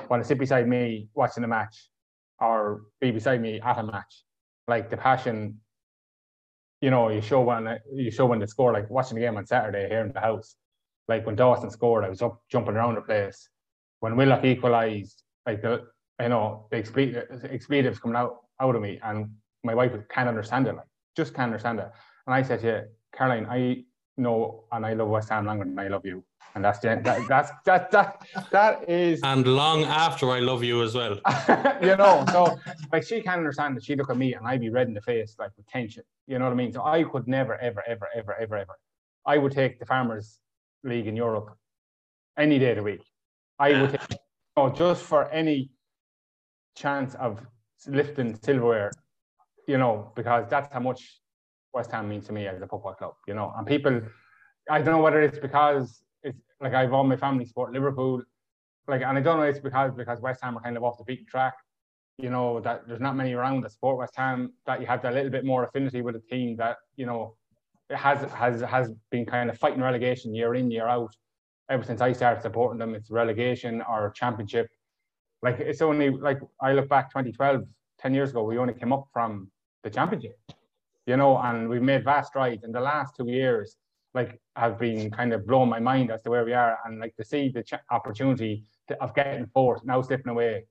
want 0.10 0.22
to 0.22 0.28
sit 0.28 0.40
beside 0.40 0.68
me 0.68 1.10
watching 1.14 1.44
a 1.44 1.48
match 1.48 1.90
or 2.40 2.82
be 3.02 3.12
beside 3.12 3.42
me 3.42 3.60
at 3.62 3.78
a 3.78 3.84
match. 3.84 4.24
Like 4.68 4.90
the 4.90 4.98
passion, 4.98 5.60
you 6.82 6.90
know, 6.90 7.10
you 7.10 7.22
show 7.22 7.42
when 7.42 7.78
you 7.94 8.12
show 8.12 8.26
when 8.26 8.40
they 8.40 8.46
score, 8.46 8.74
like 8.74 8.90
watching 8.90 9.16
the 9.16 9.22
game 9.22 9.38
on 9.38 9.46
Saturday 9.46 9.88
here 9.90 10.02
in 10.02 10.12
the 10.12 10.20
house. 10.20 10.56
Like 11.08 11.26
when 11.26 11.36
Dawson 11.36 11.72
scored, 11.72 12.04
I 12.04 12.10
was 12.10 12.22
up 12.22 12.42
jumping 12.52 12.76
around 12.76 12.96
the 12.96 13.02
place. 13.02 13.50
When 14.02 14.18
Willock 14.18 14.44
equalised, 14.44 15.24
like 15.46 15.62
the 15.62 15.88
you 16.20 16.30
know, 16.30 16.68
the 16.72 16.78
expletives 16.78 18.00
coming 18.00 18.18
out 18.18 18.38
out 18.60 18.76
of 18.76 18.82
me. 18.82 19.00
And 19.04 19.30
my 19.64 19.76
wife 19.76 19.94
can't 20.10 20.30
understand 20.30 20.68
it, 20.68 20.76
like 20.76 20.86
just 21.16 21.34
can't 21.34 21.52
understand 21.52 21.80
it. 21.80 21.90
And 22.26 22.34
I 22.34 22.42
said, 22.42 22.64
Yeah, 22.64 22.82
Caroline, 23.16 23.48
I 23.50 23.84
know 24.18 24.66
and 24.72 24.86
I 24.86 24.94
love 24.94 25.10
West 25.10 25.30
Ham 25.30 25.46
longer 25.46 25.66
than 25.66 25.78
I 25.78 25.88
love 25.88 26.06
you. 26.06 26.24
And 26.56 26.64
that's 26.64 26.80
the, 26.80 27.00
that, 27.04 27.28
that's 27.28 27.52
that 27.66 27.92
that 27.92 28.26
that 28.52 28.90
is 28.90 29.22
and 29.24 29.46
long 29.46 29.84
after 29.84 30.32
I 30.32 30.40
love 30.40 30.64
you 30.64 30.82
as 30.82 30.96
well. 30.96 31.20
you 31.82 31.96
know, 31.96 32.26
so 32.32 32.58
like 32.92 33.04
she 33.04 33.22
can't 33.22 33.38
understand 33.38 33.78
that 33.78 33.84
she 33.84 33.96
look 33.96 34.10
at 34.10 34.18
me 34.18 34.34
and 34.34 34.48
I'd 34.48 34.62
be 34.62 34.70
red 34.70 34.88
in 34.88 34.94
the 34.94 35.02
face 35.02 35.36
like 35.38 35.52
with 35.56 35.68
tension. 35.68 36.04
You 36.26 36.40
know 36.40 36.46
what 36.46 36.54
I 36.54 36.56
mean? 36.56 36.74
So 36.74 36.84
I 36.84 37.04
could 37.04 37.28
never, 37.28 37.56
ever, 37.58 37.84
ever, 37.88 38.08
ever, 38.16 38.36
ever, 38.40 38.58
ever. 38.58 38.76
I 39.26 39.38
would 39.38 39.52
take 39.52 39.80
the 39.80 39.86
farmers 39.86 40.40
league 40.84 41.08
in 41.08 41.16
Europe 41.16 41.56
any 42.38 42.58
day 42.58 42.72
of 42.72 42.78
the 42.78 42.84
week. 42.84 43.04
I 43.60 43.82
would 43.82 43.92
take 43.92 44.20
oh, 44.56 44.70
just 44.70 45.04
for 45.04 45.30
any 45.30 45.70
chance 46.76 47.16
of 47.16 47.40
lifting 47.86 48.36
silverware, 48.42 48.92
you 49.68 49.78
know, 49.78 50.12
because 50.16 50.50
that's 50.50 50.74
how 50.74 50.80
much 50.80 51.20
West 51.74 51.92
Ham 51.92 52.10
means 52.10 52.26
to 52.28 52.34
me 52.34 52.48
as 52.48 52.62
a 52.62 52.68
football 52.68 52.94
club, 52.94 53.14
you 53.28 53.34
know. 53.34 53.54
And 53.56 53.68
people, 53.68 54.02
I 54.70 54.82
don't 54.82 54.96
know 54.96 55.02
whether 55.02 55.22
it's 55.22 55.40
because 55.40 56.02
it's 56.24 56.40
like 56.60 56.74
I've 56.74 56.94
all 56.94 57.04
my 57.04 57.18
family 57.18 57.46
support 57.46 57.72
Liverpool, 57.72 58.24
like, 58.88 59.02
and 59.02 59.18
I 59.18 59.22
don't 59.22 59.38
know 59.38 59.44
it's 59.44 59.60
because 59.60 59.94
because 59.94 60.22
West 60.22 60.42
Ham 60.42 60.58
are 60.58 60.62
kind 60.62 60.78
of 60.78 60.84
off 60.84 60.98
the 60.98 61.04
beaten 61.04 61.26
track, 61.28 61.54
you 62.18 62.30
know, 62.30 62.60
that 62.62 62.88
there's 62.88 63.02
not 63.02 63.16
many 63.16 63.34
around 63.34 63.62
that 63.62 63.72
support 63.72 63.98
West 63.98 64.16
Ham 64.16 64.54
that 64.66 64.82
you 64.82 64.88
have 64.88 65.02
that 65.04 65.14
little 65.14 65.30
bit 65.30 65.46
more 65.46 65.66
affinity 65.66 66.02
with 66.02 66.16
a 66.16 66.22
team 66.32 66.56
that 66.58 66.78
you 66.96 67.06
know 67.06 67.36
it 67.90 67.98
has 67.98 68.20
has 68.32 68.62
has 68.62 68.92
been 69.12 69.26
kind 69.26 69.50
of 69.50 69.58
fighting 69.58 69.82
relegation 69.82 70.34
year 70.34 70.56
in 70.56 70.72
year 70.72 70.88
out. 70.88 71.16
Ever 71.70 71.84
since 71.84 72.00
I 72.00 72.14
started 72.14 72.42
supporting 72.42 72.80
them, 72.80 72.96
it's 72.96 73.12
relegation 73.12 73.84
or 73.90 74.12
championship 74.12 74.70
like 75.48 75.60
it's 75.60 75.82
only 75.82 76.10
like 76.10 76.40
I 76.62 76.74
look 76.74 76.90
back 76.90 77.10
2012, 77.10 77.64
10 78.00 78.14
years 78.14 78.30
ago, 78.32 78.44
we 78.44 78.58
only 78.58 78.74
came 78.74 78.92
up 78.92 79.06
from 79.14 79.50
the 79.84 79.90
championship, 79.90 80.38
you 81.06 81.16
know, 81.16 81.38
and 81.38 81.70
we've 81.70 81.82
made 81.82 82.04
vast 82.04 82.28
strides. 82.30 82.64
In 82.64 82.72
the 82.72 82.82
last 82.92 83.16
two 83.16 83.30
years, 83.30 83.78
like 84.14 84.40
have 84.56 84.78
been 84.78 85.10
kind 85.10 85.32
of 85.34 85.48
blowing 85.48 85.70
my 85.70 85.80
mind 85.80 86.12
as 86.12 86.22
to 86.24 86.30
where 86.30 86.44
we 86.44 86.54
are, 86.54 86.78
and 86.84 87.00
like 87.00 87.16
to 87.16 87.24
see 87.24 87.44
the 87.50 87.64
ch- 87.64 87.86
opportunity 87.92 88.54
to, 88.90 89.02
of 89.02 89.16
getting 89.16 89.46
fourth 89.54 89.82
now 89.86 90.02
slipping 90.02 90.32
away. 90.36 90.66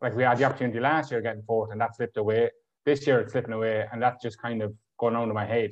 Like 0.00 0.14
we 0.14 0.22
had 0.22 0.38
the 0.38 0.44
opportunity 0.44 0.80
last 0.80 1.10
year 1.10 1.20
getting 1.20 1.42
fourth, 1.42 1.72
and 1.72 1.80
that 1.80 1.96
slipped 1.96 2.16
away. 2.16 2.50
This 2.86 3.06
year 3.06 3.18
it's 3.20 3.32
slipping 3.32 3.54
away, 3.54 3.76
and 3.90 4.00
that's 4.00 4.22
just 4.22 4.40
kind 4.40 4.62
of 4.62 4.72
going 5.00 5.16
on 5.16 5.28
in 5.28 5.34
my 5.34 5.46
head 5.56 5.70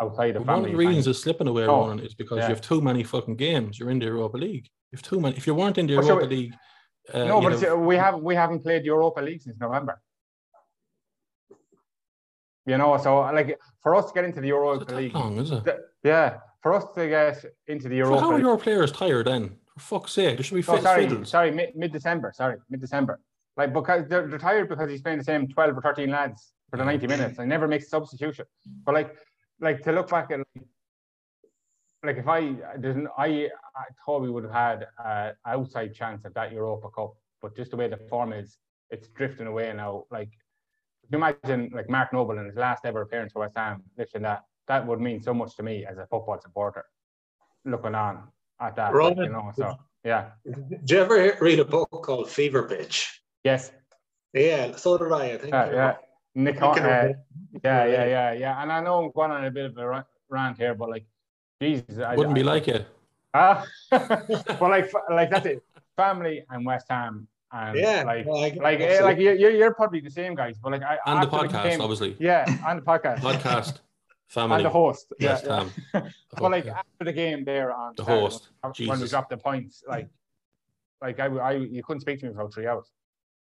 outside 0.00 0.36
of 0.36 0.46
One 0.46 0.64
of 0.64 0.70
the 0.70 0.74
reasons 0.74 1.06
it's 1.06 1.22
slipping 1.26 1.48
away, 1.48 1.64
oh, 1.64 1.80
Ronan, 1.80 2.00
is 2.00 2.14
because 2.14 2.38
yeah. 2.38 2.48
you 2.48 2.54
have 2.54 2.62
too 2.62 2.80
many 2.80 3.02
fucking 3.02 3.36
games. 3.36 3.78
You're 3.78 3.90
in 3.90 3.98
the 3.98 4.06
Europa 4.06 4.38
League. 4.38 4.66
You 4.90 4.96
have 4.96 5.02
too 5.02 5.20
many. 5.20 5.36
If 5.36 5.46
you 5.46 5.54
weren't 5.54 5.78
in 5.78 5.86
the 5.86 5.94
Europa 5.94 6.26
League, 6.26 6.54
uh, 7.12 7.24
no, 7.24 7.40
but 7.40 7.60
know, 7.60 7.78
we 7.78 7.96
have 7.96 8.20
we 8.20 8.34
haven't 8.34 8.60
played 8.60 8.84
Europa 8.84 9.20
League 9.20 9.42
since 9.42 9.58
November. 9.58 10.00
You 12.66 12.78
know, 12.78 12.96
so 12.96 13.20
like 13.20 13.58
for 13.82 13.94
us 13.96 14.06
to 14.06 14.14
get 14.14 14.24
into 14.24 14.40
the 14.40 14.48
Europa 14.48 14.94
League, 14.94 15.14
long, 15.14 15.38
is 15.38 15.50
it? 15.50 15.64
yeah, 16.04 16.38
for 16.62 16.72
us 16.74 16.84
to 16.94 17.08
get 17.08 17.44
into 17.66 17.88
the 17.88 17.96
Europa. 17.96 18.14
League. 18.14 18.22
So 18.22 18.30
how 18.30 18.36
are 18.36 18.40
your 18.40 18.58
players 18.58 18.92
tired 18.92 19.26
then? 19.26 19.56
For 19.74 19.80
fuck's 19.80 20.12
sake, 20.12 20.36
there 20.36 20.44
should 20.44 20.54
be 20.54 20.62
fit. 20.62 20.78
Oh, 20.78 20.80
sorry, 20.80 21.26
sorry, 21.26 21.50
mid 21.50 21.92
December. 21.92 22.32
Sorry, 22.34 22.56
mid 22.70 22.80
December. 22.80 23.18
Like 23.56 23.72
because 23.72 24.08
they're, 24.08 24.26
they're 24.28 24.38
tired 24.38 24.68
because 24.68 24.90
he's 24.90 25.02
playing 25.02 25.18
the 25.18 25.24
same 25.24 25.48
twelve 25.48 25.76
or 25.76 25.82
thirteen 25.82 26.10
lads 26.10 26.52
for 26.70 26.76
the 26.76 26.84
ninety 26.84 27.06
minutes. 27.06 27.38
I 27.38 27.44
never 27.44 27.66
makes 27.66 27.88
substitution. 27.88 28.46
But 28.84 28.94
like, 28.94 29.16
like 29.60 29.82
to 29.82 29.92
look 29.92 30.08
back 30.08 30.30
at 30.30 30.38
like, 30.38 30.66
like 32.04 32.16
if 32.16 32.28
I 32.28 32.54
didn't, 32.80 33.08
I, 33.16 33.48
I 33.76 33.84
thought 34.04 34.22
we 34.22 34.30
would 34.30 34.44
have 34.44 34.52
had 34.52 34.86
an 35.04 35.34
outside 35.46 35.94
chance 35.94 36.24
at 36.24 36.34
that 36.34 36.52
Europa 36.52 36.88
Cup, 36.94 37.14
but 37.40 37.56
just 37.56 37.70
the 37.70 37.76
way 37.76 37.88
the 37.88 37.96
form 38.08 38.32
is, 38.32 38.58
it's 38.90 39.08
drifting 39.08 39.46
away 39.46 39.72
now. 39.72 40.04
Like, 40.10 40.30
you 41.10 41.18
imagine 41.18 41.70
like 41.72 41.88
Mark 41.88 42.12
Noble 42.12 42.38
in 42.38 42.46
his 42.46 42.56
last 42.56 42.84
ever 42.84 43.02
appearance 43.02 43.32
for 43.32 43.40
West 43.40 43.56
Ham 43.56 43.82
lifting 43.96 44.22
that, 44.22 44.44
that 44.68 44.86
would 44.86 45.00
mean 45.00 45.22
so 45.22 45.34
much 45.34 45.56
to 45.56 45.62
me 45.62 45.84
as 45.84 45.98
a 45.98 46.06
football 46.06 46.40
supporter, 46.40 46.84
looking 47.64 47.94
on 47.94 48.28
at 48.60 48.76
that. 48.76 48.94
Like, 48.94 49.16
you 49.16 49.28
know, 49.28 49.52
so 49.54 49.76
yeah. 50.04 50.30
Did 50.44 50.90
you 50.90 50.98
ever 50.98 51.36
read 51.40 51.60
a 51.60 51.64
book 51.64 51.88
called 51.90 52.28
Fever 52.28 52.64
Pitch? 52.64 53.20
Yes. 53.44 53.72
Yeah, 54.32 54.74
so 54.76 54.98
did 54.98 55.12
I. 55.12 55.32
I 55.32 55.38
think. 55.38 55.54
Uh, 55.54 55.68
yeah. 55.72 55.96
Nick, 56.34 56.62
uh, 56.62 56.74
yeah, 57.62 57.84
yeah, 57.84 57.84
yeah, 57.84 58.32
yeah. 58.32 58.62
And 58.62 58.72
I 58.72 58.80
know 58.80 59.04
I'm 59.04 59.10
going 59.10 59.30
on 59.30 59.44
a 59.44 59.50
bit 59.50 59.66
of 59.66 59.76
a 59.76 60.04
rant 60.30 60.56
here, 60.56 60.74
but 60.74 60.88
like 60.88 61.04
Jesus, 61.62 61.98
I, 61.98 62.14
Wouldn't 62.16 62.36
I, 62.36 62.40
be 62.42 62.42
like 62.42 62.66
it. 62.68 62.86
Ah, 63.34 63.64
well, 63.92 64.70
like, 64.76 64.90
like 65.10 65.30
that's 65.30 65.46
it. 65.46 65.62
Family 65.96 66.44
and 66.50 66.66
West 66.66 66.86
Ham, 66.90 67.26
and 67.52 67.78
Yeah, 67.78 68.02
like, 68.04 68.26
well, 68.26 68.40
like, 68.40 68.80
eh, 68.80 69.02
like 69.02 69.18
you're, 69.18 69.34
you're 69.34 69.50
you're 69.60 69.74
probably 69.74 70.00
the 70.00 70.10
same 70.10 70.34
guys, 70.34 70.56
but 70.62 70.72
like, 70.72 70.82
I 70.82 70.98
And 71.06 71.22
the 71.22 71.26
podcast, 71.28 71.62
game- 71.70 71.80
obviously. 71.80 72.16
yeah, 72.18 72.44
and 72.66 72.80
the 72.80 72.84
podcast, 72.92 73.18
Podcast, 73.30 73.74
Family. 74.28 74.56
and 74.56 74.64
the 74.64 74.70
host, 74.70 75.12
yeah, 75.20 75.30
West 75.32 75.44
yeah. 75.46 75.64
Ham. 75.92 76.12
But 76.40 76.50
like 76.50 76.66
after 76.66 77.04
the 77.10 77.12
game 77.12 77.44
there 77.44 77.72
on 77.72 77.92
The 77.96 78.04
Saturday, 78.04 78.20
host, 78.22 78.48
when, 78.62 78.88
when 78.88 79.00
we 79.00 79.08
dropped 79.08 79.30
the 79.30 79.36
points, 79.36 79.84
like, 79.86 80.08
like 81.00 81.20
I, 81.20 81.26
I, 81.26 81.52
you 81.76 81.82
couldn't 81.84 82.00
speak 82.00 82.18
to 82.20 82.26
me 82.26 82.32
for 82.34 82.50
three 82.50 82.66
hours. 82.66 82.90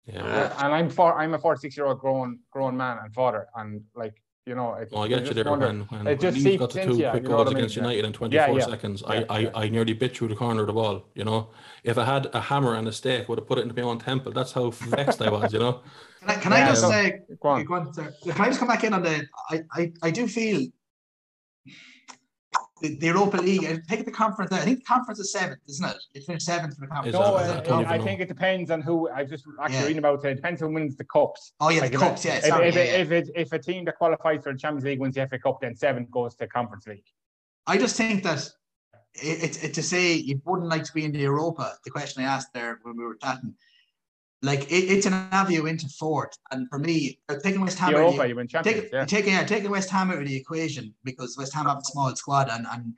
Yeah. 0.06 0.26
Yeah. 0.26 0.65
and 0.65 0.73
I'm 0.73 0.89
for 0.89 1.18
I'm 1.19 1.34
a 1.34 1.39
46 1.39 1.76
year 1.77 1.85
old 1.88 1.99
grown 1.99 2.39
grown 2.52 2.76
man 2.77 2.98
and 3.03 3.14
father, 3.14 3.48
and 3.56 3.81
like 3.95 4.15
you 4.45 4.55
know, 4.55 4.73
it, 4.73 4.89
Oh, 4.91 5.01
I 5.01 5.07
get 5.07 5.19
you 5.19 5.26
just 5.26 5.35
there 5.35 5.45
wonder- 5.45 5.68
when, 5.68 5.80
when, 5.81 6.07
it 6.07 6.19
just 6.19 6.35
when 6.38 6.43
Leeds 6.45 6.59
got 6.59 6.72
seeps 6.72 6.73
the 6.73 6.81
two 6.81 6.91
into 6.93 7.03
you, 7.03 7.09
quick 7.11 7.23
you 7.23 7.30
know 7.30 7.35
what 7.38 7.43
goals 7.43 7.47
I 7.47 7.49
mean? 7.51 7.57
against 7.57 7.76
Yeah. 7.76 7.84
United 7.84 8.05
in 8.05 8.13
24 8.13 8.47
Yeah, 8.47 8.57
yeah. 8.59 8.65
seconds. 8.65 9.03
Yeah, 9.07 9.09
I, 9.30 9.35
I, 9.35 9.39
yeah. 9.39 9.49
I 9.53 9.69
nearly 9.69 9.93
bit 9.93 10.18
through 10.18 10.30
the 10.30 10.35
corner 10.35 10.61
of 10.61 10.68
the 10.68 10.73
ball, 10.73 11.05
you 11.13 11.23
know. 11.23 11.49
If 11.84 11.97
I 11.97 12.05
had 12.05 12.27
a 12.34 12.41
hammer 12.41 12.73
and 12.76 12.88
a 12.88 12.91
stake, 12.91 13.30
would 13.30 13.38
have 13.38 13.47
put 13.47 13.59
it 13.59 13.61
into 13.61 13.76
my 13.76 13.88
own 13.88 13.99
temple. 13.99 14.31
That's 14.31 14.51
how 14.51 14.72
vexed 14.72 15.22
I 15.22 15.30
was, 15.30 15.53
you 15.53 15.59
know. 15.59 15.81
Can 16.22 16.30
I, 16.30 16.35
can 16.35 16.53
I 16.53 16.57
Yeah, 16.59 16.68
just 16.69 16.81
no. 16.84 16.89
say, 16.89 17.19
Go 17.39 17.49
on. 17.49 17.65
go 17.65 17.73
on, 17.76 17.93
sir. 17.93 18.13
can 18.23 18.41
I 18.41 18.45
just 18.47 18.59
come 18.59 18.68
back 18.68 18.84
in 18.84 18.93
on 18.93 19.03
the? 19.03 19.27
I, 19.49 19.61
I, 19.73 19.91
I 20.01 20.11
do 20.11 20.27
feel 20.27 20.68
the, 22.81 22.95
the 22.97 23.07
Europa 23.07 23.37
League. 23.37 23.63
I 23.65 23.79
Take 23.87 24.05
the 24.05 24.11
conference. 24.11 24.51
I 24.51 24.59
think 24.59 24.79
the 24.79 24.85
conference 24.85 25.19
is 25.19 25.31
seventh, 25.31 25.59
isn't 25.67 25.85
it? 25.89 25.97
It 26.13 26.23
finished 26.23 26.45
seventh 26.45 26.75
for 26.75 26.81
the 26.81 26.87
conference. 26.87 27.15
Is 27.15 27.19
No, 27.19 27.37
that- 27.37 27.49
uh, 27.49 27.53
I 27.53 27.57
I, 27.57 27.61
don't 27.61 27.85
I 27.85 27.97
know. 27.97 28.03
think 28.03 28.21
it 28.21 28.27
depends 28.27 28.71
on 28.71 28.81
who. 28.81 29.09
I 29.09 29.23
just 29.23 29.45
actually 29.61 29.75
Yeah. 29.77 29.83
reading 29.83 29.97
about 29.99 30.25
it. 30.25 30.29
It 30.31 30.35
depends 30.35 30.61
who 30.61 30.69
wins 30.69 30.95
the 30.97 31.05
cups. 31.05 31.53
Oh 31.59 31.69
yeah, 31.69 31.81
Like 31.81 31.91
the 31.91 31.95
if 31.97 32.01
cups. 32.01 32.25
it- 32.25 32.27
Yeah, 32.29 32.35
If, 32.37 32.43
sorry. 32.45 32.67
if, 32.69 32.75
yeah, 32.75 32.81
it- 32.81 32.87
yeah. 32.87 32.97
if, 32.97 33.11
it, 33.11 33.29
if 33.35 33.53
a 33.53 33.59
team 33.59 33.85
that 33.85 33.97
qualifies 33.97 34.43
for 34.43 34.51
the 34.53 34.59
Champions 34.59 34.85
League 34.85 34.99
wins 34.99 35.15
the 35.15 35.27
FA 35.27 35.39
Cup, 35.39 35.61
then 35.61 35.75
seven 35.75 36.07
goes 36.11 36.35
to 36.35 36.47
Conference 36.47 36.87
League. 36.87 37.05
I 37.67 37.77
just 37.77 37.95
think 37.95 38.23
that 38.23 38.49
it, 39.13 39.43
it, 39.43 39.63
it 39.65 39.73
to 39.75 39.83
say 39.83 40.13
you 40.13 40.41
wouldn't 40.45 40.69
like 40.69 40.83
to 40.85 40.93
be 40.93 41.05
in 41.05 41.11
the 41.11 41.19
Europa. 41.19 41.73
The 41.85 41.91
question 41.91 42.23
I 42.23 42.27
asked 42.27 42.53
there 42.53 42.79
when 42.83 42.97
we 42.97 43.03
were 43.03 43.15
chatting, 43.15 43.53
like 44.43 44.63
it, 44.72 44.85
it's 44.93 45.05
an 45.05 45.13
avenue 45.13 45.65
into 45.65 45.88
fourth, 45.88 46.35
and 46.51 46.68
for 46.69 46.80
me, 46.80 47.19
uh, 47.30 47.35
taking 47.43 47.61
West 47.61 47.77
Ham. 47.80 47.89
out 47.89 47.95
of 47.95 48.01
Europa, 48.01 48.22
the- 48.23 48.27
you 48.30 48.35
win 48.35 48.47
Champions. 48.47 48.81
Take, 48.81 48.91
Yeah. 48.91 49.05
taking 49.05 49.34
yeah, 49.34 49.43
taking 49.43 49.69
West 49.72 49.89
Ham 49.91 50.09
out 50.11 50.18
of 50.19 50.27
the 50.27 50.35
equation 50.35 50.93
because 51.03 51.38
West 51.38 51.53
Ham 51.53 51.65
have 51.65 51.77
a 51.77 51.84
small 51.84 52.15
squad 52.15 52.49
and 52.49 52.65
and 52.72 52.93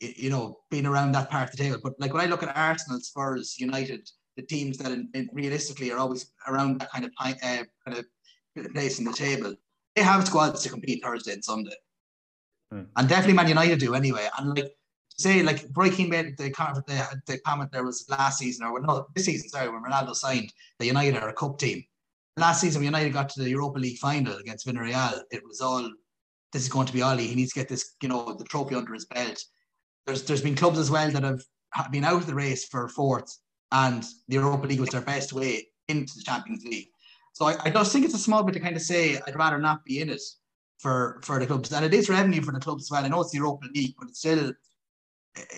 you 0.00 0.30
know 0.30 0.60
being 0.70 0.86
around 0.86 1.12
that 1.12 1.30
part 1.30 1.44
of 1.48 1.50
the 1.56 1.62
table. 1.62 1.78
But 1.82 1.94
like 1.98 2.12
when 2.14 2.22
I 2.24 2.26
look 2.26 2.42
at 2.42 2.56
Arsenal, 2.56 3.00
Spurs, 3.00 3.58
United, 3.58 4.08
the 4.36 4.42
teams 4.42 4.78
that 4.78 4.90
in, 4.92 5.08
in 5.14 5.28
realistically 5.32 5.90
are 5.92 5.98
always 5.98 6.30
around 6.48 6.80
that 6.80 6.90
kind 6.92 7.04
of 7.04 7.12
uh, 7.20 7.32
kind 7.42 7.98
of 7.98 8.72
place 8.72 8.98
in 8.98 9.04
the 9.04 9.12
table, 9.12 9.54
they 9.94 10.02
have 10.02 10.26
squads 10.26 10.62
to 10.62 10.70
compete 10.70 11.02
Thursday 11.04 11.32
and 11.34 11.44
Sunday, 11.44 11.76
Hmm. 12.72 12.84
and 12.96 13.08
definitely 13.08 13.34
Man 13.34 13.48
United 13.48 13.78
do 13.80 13.94
anyway. 13.94 14.28
And 14.38 14.56
like 14.56 14.72
say 15.18 15.42
like 15.42 15.68
Breaking 15.70 16.08
made 16.08 16.36
the, 16.36 16.50
the 16.86 17.22
the 17.26 17.38
comment 17.40 17.70
there 17.72 17.84
was 17.84 18.04
last 18.08 18.38
season 18.38 18.66
or 18.66 18.80
no 18.80 19.06
this 19.14 19.24
season 19.24 19.48
sorry 19.48 19.68
when 19.68 19.82
Ronaldo 19.82 20.14
signed 20.14 20.52
the 20.78 20.86
United 20.86 21.16
are 21.16 21.28
a 21.28 21.32
cup 21.32 21.58
team 21.58 21.82
last 22.36 22.60
season 22.60 22.80
when 22.80 22.86
United 22.86 23.12
got 23.12 23.28
to 23.30 23.42
the 23.42 23.50
Europa 23.50 23.78
League 23.78 23.98
final 23.98 24.36
against 24.36 24.66
Villarreal, 24.66 25.20
it 25.30 25.42
was 25.46 25.60
all 25.60 25.90
this 26.52 26.62
is 26.62 26.68
going 26.68 26.86
to 26.86 26.92
be 26.92 27.02
Ole. 27.02 27.18
He 27.18 27.34
needs 27.34 27.52
to 27.52 27.60
get 27.60 27.68
this, 27.68 27.94
you 28.02 28.08
know, 28.08 28.34
the 28.34 28.44
trophy 28.44 28.74
under 28.74 28.94
his 28.94 29.06
belt. 29.06 29.42
There's 30.06 30.22
there's 30.22 30.42
been 30.42 30.54
clubs 30.54 30.78
as 30.78 30.90
well 30.90 31.10
that 31.10 31.22
have 31.22 31.42
ha- 31.74 31.88
been 31.90 32.04
out 32.04 32.14
of 32.20 32.26
the 32.26 32.34
race 32.34 32.66
for 32.66 32.88
fourth, 32.88 33.36
and 33.72 34.04
the 34.28 34.36
Europa 34.36 34.66
League 34.66 34.80
was 34.80 34.90
their 34.90 35.00
best 35.00 35.32
way 35.32 35.66
into 35.88 36.14
the 36.16 36.22
Champions 36.22 36.64
League. 36.64 36.88
So 37.32 37.46
I, 37.46 37.56
I 37.64 37.70
just 37.70 37.92
think 37.92 38.04
it's 38.04 38.14
a 38.14 38.18
small 38.18 38.42
bit 38.42 38.52
to 38.54 38.60
kind 38.60 38.76
of 38.76 38.82
say 38.82 39.18
I'd 39.26 39.36
rather 39.36 39.58
not 39.58 39.84
be 39.84 40.00
in 40.00 40.10
it 40.10 40.22
for 40.78 41.20
for 41.24 41.38
the 41.38 41.46
clubs, 41.46 41.72
and 41.72 41.84
it 41.84 41.94
is 41.94 42.08
revenue 42.08 42.42
for 42.42 42.52
the 42.52 42.60
clubs 42.60 42.84
as 42.84 42.90
well. 42.90 43.04
I 43.04 43.08
know 43.08 43.20
it's 43.20 43.32
the 43.32 43.38
Europa 43.38 43.66
League, 43.74 43.94
but 43.98 44.08
it's 44.08 44.20
still, 44.20 44.52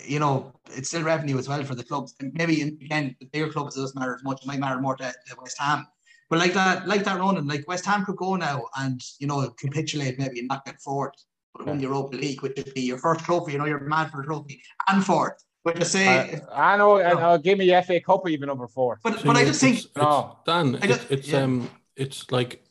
you 0.07 0.19
know, 0.19 0.53
it's 0.77 0.89
still 0.89 1.03
revenue 1.03 1.39
as 1.39 1.49
well 1.49 1.63
for 1.65 1.75
the 1.75 1.85
clubs. 1.85 2.15
And 2.21 2.33
maybe 2.35 2.61
in, 2.63 2.79
again, 2.83 3.17
the 3.21 3.27
bigger 3.27 3.49
clubs 3.51 3.77
it 3.77 3.81
doesn't 3.81 3.99
matter 3.99 4.15
as 4.15 4.25
much. 4.25 4.43
It 4.43 4.47
might 4.47 4.59
matter 4.61 4.81
more 4.81 4.97
to, 4.97 5.05
to 5.29 5.37
West 5.41 5.59
Ham. 5.59 5.87
But 6.31 6.39
like 6.41 6.53
that, 6.55 6.87
like 6.87 7.05
that 7.05 7.19
running, 7.21 7.47
like 7.47 7.67
West 7.69 7.87
Ham 7.87 8.05
could 8.05 8.17
go 8.17 8.37
now 8.37 8.67
and 8.79 9.01
you 9.19 9.27
know 9.27 9.49
capitulate 9.59 10.19
maybe 10.19 10.41
and 10.41 10.49
not 10.49 10.65
get 10.67 10.81
fourth, 10.81 11.15
but 11.55 11.67
win 11.67 11.79
the 11.79 11.85
Europa 11.85 12.17
League, 12.17 12.43
which 12.43 12.55
would 12.57 12.75
be 12.75 12.83
your 12.83 12.99
first 12.99 13.25
trophy. 13.25 13.53
You 13.53 13.59
know, 13.59 13.65
you're 13.65 13.81
mad 13.81 14.11
for 14.11 14.21
a 14.21 14.25
trophy 14.27 14.61
and 14.89 15.03
fourth. 15.05 15.43
But 15.65 15.77
to 15.77 15.85
say, 15.87 16.35
Uh, 16.35 16.55
I 16.55 16.77
know. 16.77 16.99
and 16.99 17.19
I'll 17.19 17.39
give 17.39 17.59
me 17.59 17.67
the 17.71 17.83
FA 17.83 18.01
Cup 18.01 18.29
even 18.29 18.49
over 18.51 18.69
four. 18.69 19.01
but 19.03 19.19
See, 19.21 19.27
but 19.27 19.37
I 19.37 19.45
just 19.45 19.61
think 19.61 19.77
it's, 19.77 19.87
it's, 19.87 19.97
No. 19.97 20.37
Dan, 20.47 20.77
I 20.77 20.79
it's, 20.79 20.87
just- 20.87 21.11
it's 21.11 21.29
yeah. 21.29 21.43
um, 21.43 21.71
it's 21.97 22.31
like, 22.31 22.63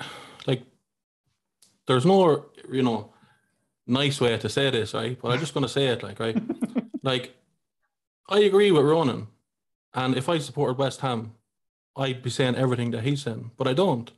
like, 0.46 0.62
there's 1.86 2.04
no, 2.06 2.46
you 2.70 2.82
know, 2.82 3.13
nice 3.86 4.20
way 4.20 4.36
to 4.36 4.48
say 4.48 4.70
this, 4.70 4.94
right? 4.94 5.18
But 5.20 5.32
I'm 5.32 5.38
just 5.40 5.54
gonna 5.54 5.68
say 5.68 5.86
it, 5.88 6.02
like, 6.02 6.20
right, 6.20 6.36
like, 7.02 7.34
I 8.28 8.40
agree 8.40 8.70
with 8.70 8.84
Ronan, 8.84 9.28
and 9.92 10.16
if 10.16 10.28
I 10.28 10.38
supported 10.38 10.78
West 10.78 11.00
Ham, 11.00 11.34
I'd 11.96 12.22
be 12.22 12.30
saying 12.30 12.56
everything 12.56 12.90
that 12.92 13.02
he's 13.04 13.22
saying, 13.22 13.50
but 13.56 13.68
I 13.68 13.72
don't. 13.72 14.10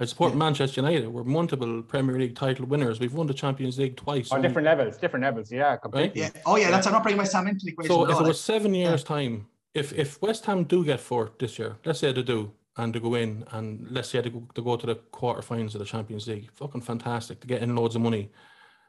I 0.00 0.04
support 0.04 0.32
Yeah. 0.32 0.38
Manchester 0.38 0.80
United. 0.80 1.08
We're 1.08 1.24
multiple 1.24 1.82
Premier 1.82 2.16
League 2.16 2.36
title 2.36 2.66
winners. 2.66 3.00
We've 3.00 3.12
won 3.12 3.26
the 3.26 3.34
Champions 3.34 3.78
League 3.80 3.96
twice. 3.96 4.30
On 4.30 4.40
different 4.40 4.64
levels, 4.66 4.96
different 4.96 5.24
levels. 5.24 5.50
Yeah, 5.50 5.76
completely. 5.76 6.20
yeah, 6.20 6.30
oh 6.46 6.54
yeah, 6.54 6.70
that's 6.70 6.86
I'm 6.86 6.92
not 6.92 7.02
bringing 7.02 7.18
West 7.18 7.32
Ham 7.32 7.48
into 7.48 7.64
the 7.64 7.72
equation. 7.72 7.90
So 7.92 8.04
at 8.04 8.10
if 8.10 8.16
all. 8.16 8.24
it 8.24 8.28
was 8.28 8.40
seven 8.40 8.74
years' 8.74 9.02
time, 9.02 9.48
if 9.74 9.92
if 9.92 10.22
West 10.22 10.46
Ham 10.46 10.62
do 10.64 10.84
get 10.84 11.00
fourth 11.00 11.36
this 11.40 11.58
year, 11.58 11.76
let's 11.84 11.98
say 11.98 12.12
they 12.12 12.22
do, 12.22 12.52
and 12.76 12.94
they 12.94 13.00
go 13.00 13.14
in, 13.16 13.44
and 13.50 13.88
let's 13.90 14.10
say 14.10 14.20
they 14.20 14.30
go, 14.30 14.46
they 14.54 14.62
go 14.62 14.76
to 14.76 14.86
the 14.86 14.94
quarterfinals 15.12 15.74
of 15.74 15.80
the 15.80 15.84
Champions 15.84 16.28
League, 16.28 16.48
fucking 16.54 16.82
fantastic. 16.82 17.40
They 17.40 17.48
get 17.48 17.62
in 17.62 17.74
loads 17.74 17.96
of 17.96 18.02
money 18.02 18.20
Yeah. 18.20 18.47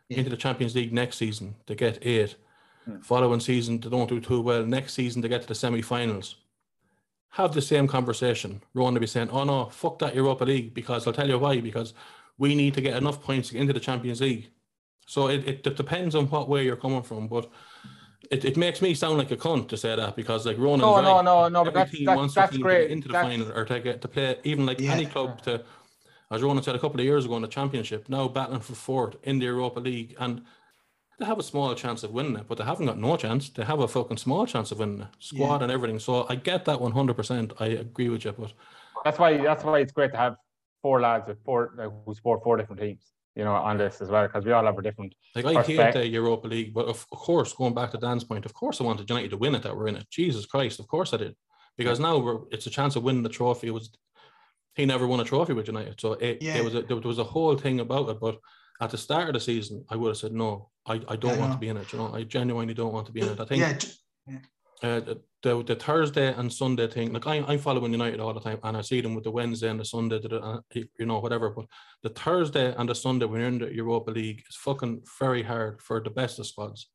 Into 0.09 0.29
the 0.31 0.37
Champions 0.37 0.73
League 0.75 0.91
next 0.91 1.17
season. 1.17 1.55
They 1.67 1.75
get 1.75 1.99
eight. 2.01 2.35
Hmm. 2.85 2.97
Following 3.01 3.39
season, 3.39 3.79
they 3.79 3.89
don't 3.89 4.09
do 4.09 4.19
too 4.19 4.41
well. 4.41 4.65
Next 4.65 4.93
season, 4.93 5.21
they 5.21 5.27
get 5.27 5.43
to 5.43 5.47
the 5.47 5.53
semi-finals. 5.55 6.35
Have 7.33 7.53
the 7.53 7.61
same 7.61 7.87
conversation. 7.87 8.63
Ronan 8.73 8.95
to 8.95 8.99
be 9.01 9.05
saying, 9.07 9.29
"Oh 9.29 9.43
no, 9.43 9.65
fuck 9.65 9.99
that 9.99 10.15
Europa 10.15 10.45
League," 10.45 10.73
because 10.73 11.05
I'll 11.05 11.13
tell 11.13 11.29
you 11.29 11.37
why. 11.37 11.61
Because 11.61 11.93
we 12.39 12.55
need 12.55 12.73
to 12.73 12.81
get 12.81 12.97
enough 12.97 13.21
points 13.21 13.49
to 13.49 13.53
get 13.53 13.61
into 13.61 13.73
the 13.73 13.79
Champions 13.79 14.21
League. 14.21 14.49
So 15.05 15.27
it, 15.27 15.47
it, 15.47 15.67
it 15.67 15.75
depends 15.77 16.15
on 16.15 16.25
what 16.27 16.49
way 16.49 16.65
you're 16.65 16.75
coming 16.75 17.03
from, 17.03 17.27
but 17.27 17.47
it, 18.31 18.45
it 18.45 18.57
makes 18.57 18.81
me 18.81 18.95
sound 18.95 19.19
like 19.19 19.29
a 19.29 19.37
cunt 19.37 19.67
to 19.69 19.77
say 19.77 19.95
that 19.95 20.15
because 20.15 20.47
like 20.47 20.57
Ronan's 20.57 20.81
No, 20.81 20.95
right. 20.95 21.03
no, 21.03 21.21
no, 21.21 21.49
no. 21.49 21.65
But 21.65 21.73
that's 21.75 21.91
that's, 21.91 22.17
wants 22.17 22.33
that's 22.33 22.53
to 22.55 22.59
great. 22.59 22.87
get 22.87 22.91
into 22.91 23.07
the 23.09 23.13
That's- 23.13 23.31
final 23.31 23.51
or 23.55 23.65
to 23.65 23.79
get 23.79 24.01
to 24.01 24.07
play 24.07 24.37
even 24.43 24.65
like 24.65 24.79
Yeah. 24.79 24.93
any 24.93 25.05
club 25.05 25.39
to 25.43 25.63
as 26.31 26.41
Ronan 26.41 26.63
said 26.63 26.75
a 26.75 26.79
couple 26.79 26.99
of 26.99 27.05
years 27.05 27.25
ago 27.25 27.35
in 27.35 27.41
the 27.41 27.47
championship, 27.47 28.07
now 28.09 28.27
battling 28.27 28.61
for 28.61 28.75
fourth 28.75 29.15
in 29.23 29.39
the 29.39 29.45
Europa 29.45 29.79
League 29.79 30.15
and 30.19 30.41
they 31.19 31.25
have 31.25 31.39
a 31.39 31.43
small 31.43 31.75
chance 31.75 32.03
of 32.03 32.11
winning 32.11 32.37
it, 32.37 32.47
but 32.47 32.57
they 32.57 32.63
haven't 32.63 32.85
got 32.85 32.97
no 32.97 33.17
chance. 33.17 33.49
They 33.49 33.65
have 33.65 33.79
a 33.81 33.87
fucking 33.87 34.17
small 34.17 34.45
chance 34.45 34.71
of 34.71 34.79
winning 34.79 35.01
it. 35.01 35.07
Squad 35.19 35.61
and 35.61 35.71
everything. 35.71 35.99
So 35.99 36.25
I 36.29 36.35
get 36.35 36.65
that 36.65 36.79
one 36.79 36.93
hundred 36.93 37.15
percent. 37.15 37.53
I 37.59 37.67
agree 37.67 38.09
with 38.09 38.23
you, 38.23 38.31
but 38.31 38.53
That's 39.03 39.19
why 39.19 39.37
that's 39.37 39.63
why 39.63 39.79
it's 39.79 39.91
great 39.91 40.11
to 40.11 40.17
have 40.17 40.35
four 40.81 41.01
lads 41.01 41.27
with 41.27 41.43
four 41.43 41.73
who 42.05 42.13
support 42.13 42.41
four 42.43 42.55
different 42.57 42.81
teams. 42.81 43.11
You 43.35 43.43
know, 43.43 43.53
on 43.53 43.77
this 43.77 44.01
as 44.01 44.09
well 44.09 44.27
because 44.27 44.43
we 44.45 44.51
all 44.51 44.65
have 44.65 44.77
a 44.77 44.81
different. 44.81 45.13
like 45.35 45.45
I 45.45 45.61
hate 45.61 45.93
the 45.93 45.99
uh, 45.99 46.03
Europa 46.03 46.47
League, 46.47 46.73
but 46.73 46.87
of 46.87 47.07
course, 47.09 47.53
going 47.53 47.73
back 47.73 47.91
to 47.91 47.97
Dan's 47.97 48.23
point, 48.23 48.45
of 48.45 48.53
course 48.53 48.81
I 48.81 48.85
wanted 48.85 49.09
United 49.09 49.31
to 49.31 49.37
win 49.37 49.55
it 49.55 49.63
that 49.63 49.75
we're 49.75 49.87
in 49.87 49.97
it. 49.97 50.09
Jesus 50.09 50.45
Christ, 50.45 50.79
of 50.79 50.87
course 50.87 51.13
I 51.13 51.17
did. 51.17 51.35
Because 51.77 51.99
now 51.99 52.17
we're 52.17 52.39
it's 52.51 52.67
a 52.67 52.69
chance 52.69 52.95
of 52.95 53.03
winning 53.03 53.23
the 53.23 53.29
trophy. 53.29 53.67
It 53.67 53.73
was 53.73 53.91
he 54.75 54.85
never 54.85 55.07
won 55.07 55.19
a 55.19 55.23
trophy 55.23 55.53
with 55.53 55.67
United. 55.67 55.99
So 55.99 56.13
it, 56.13 56.41
Yeah. 56.41 56.57
it 56.57 56.63
was 56.63 56.75
a, 56.75 56.81
there 56.83 56.97
was 56.97 57.19
a 57.19 57.23
whole 57.23 57.55
thing 57.57 57.79
about 57.79 58.09
it. 58.09 58.19
But 58.19 58.39
at 58.81 58.89
the 58.91 58.97
start 58.97 59.27
of 59.29 59.33
the 59.33 59.39
season, 59.39 59.85
I 59.89 59.95
would 59.95 60.09
have 60.09 60.17
said 60.17 60.33
no. 60.33 60.69
I, 60.85 60.95
I 61.07 61.15
don't 61.15 61.35
I 61.35 61.39
want 61.39 61.51
to 61.53 61.59
be 61.59 61.67
in 61.69 61.77
it. 61.77 61.91
You 61.91 61.99
know, 61.99 62.13
I 62.13 62.23
genuinely 62.23 62.73
don't 62.73 62.93
want 62.93 63.05
to 63.07 63.11
be 63.11 63.21
in 63.21 63.29
it. 63.29 63.39
I 63.39 63.45
think 63.45 63.61
yeah, 64.27 64.39
uh, 64.81 65.01
the, 65.41 65.63
the 65.63 65.75
Thursday 65.75 66.33
and 66.33 66.51
Sunday 66.51 66.87
thing, 66.87 67.11
like 67.13 67.27
I, 67.27 67.37
I'm 67.47 67.59
following 67.59 67.91
United 67.91 68.19
all 68.19 68.33
the 68.33 68.39
time, 68.39 68.59
and 68.63 68.77
I 68.77 68.81
see 68.81 69.01
them 69.01 69.15
with 69.15 69.23
the 69.25 69.31
Wednesday 69.31 69.69
and 69.69 69.79
the 69.79 69.85
Sunday, 69.85 70.19
the- 70.19 70.41
uh, 70.41 70.59
you 70.73 71.05
know, 71.05 71.19
whatever. 71.19 71.49
But 71.49 71.65
the 72.03 72.09
Thursday 72.09 72.73
and 72.77 72.87
the 72.87 72.95
Sunday 72.95 73.25
when 73.25 73.39
you're 73.41 73.49
in 73.49 73.59
the 73.59 73.73
Europa 73.73 74.11
League 74.11 74.43
is 74.49 74.55
fucking 74.55 75.03
very 75.19 75.43
hard 75.43 75.81
for 75.81 76.01
the 76.01 76.09
best 76.09 76.39
of 76.39 76.47
squads. 76.47 76.89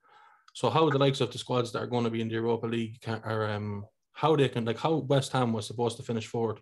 So 0.54 0.70
how 0.70 0.88
the 0.88 0.98
likes 0.98 1.20
of 1.20 1.30
the 1.32 1.38
squads 1.38 1.72
that 1.72 1.80
are 1.82 1.86
going 1.86 2.04
to 2.04 2.10
be 2.10 2.20
in 2.22 2.28
the 2.28 2.34
Europa 2.34 2.66
League 2.66 3.00
can, 3.00 3.20
are 3.24 3.50
um 3.50 3.84
how 4.12 4.36
they 4.36 4.48
can 4.48 4.64
like 4.64 4.78
how 4.78 4.94
West 4.94 5.32
Ham 5.32 5.52
was 5.52 5.66
supposed 5.66 5.96
to 5.96 6.02
finish 6.04 6.26
fourth 6.28 6.60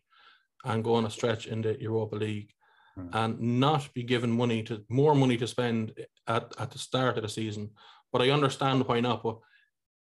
and 0.64 0.84
go 0.84 0.94
on 0.94 1.06
a 1.06 1.10
stretch 1.10 1.46
in 1.46 1.62
the 1.62 1.80
Europa 1.80 2.16
League 2.16 2.52
Hmm. 2.94 3.08
and 3.14 3.40
not 3.40 3.88
be 3.94 4.02
given 4.02 4.30
money 4.30 4.62
to 4.64 4.84
more 4.90 5.14
money 5.14 5.38
to 5.38 5.46
spend 5.46 5.94
at, 6.26 6.52
at 6.58 6.70
the 6.72 6.78
start 6.78 7.16
of 7.16 7.22
the 7.22 7.28
season. 7.28 7.70
But 8.12 8.20
I 8.20 8.28
understand 8.30 8.86
why 8.86 9.00
not. 9.00 9.22
But 9.22 9.38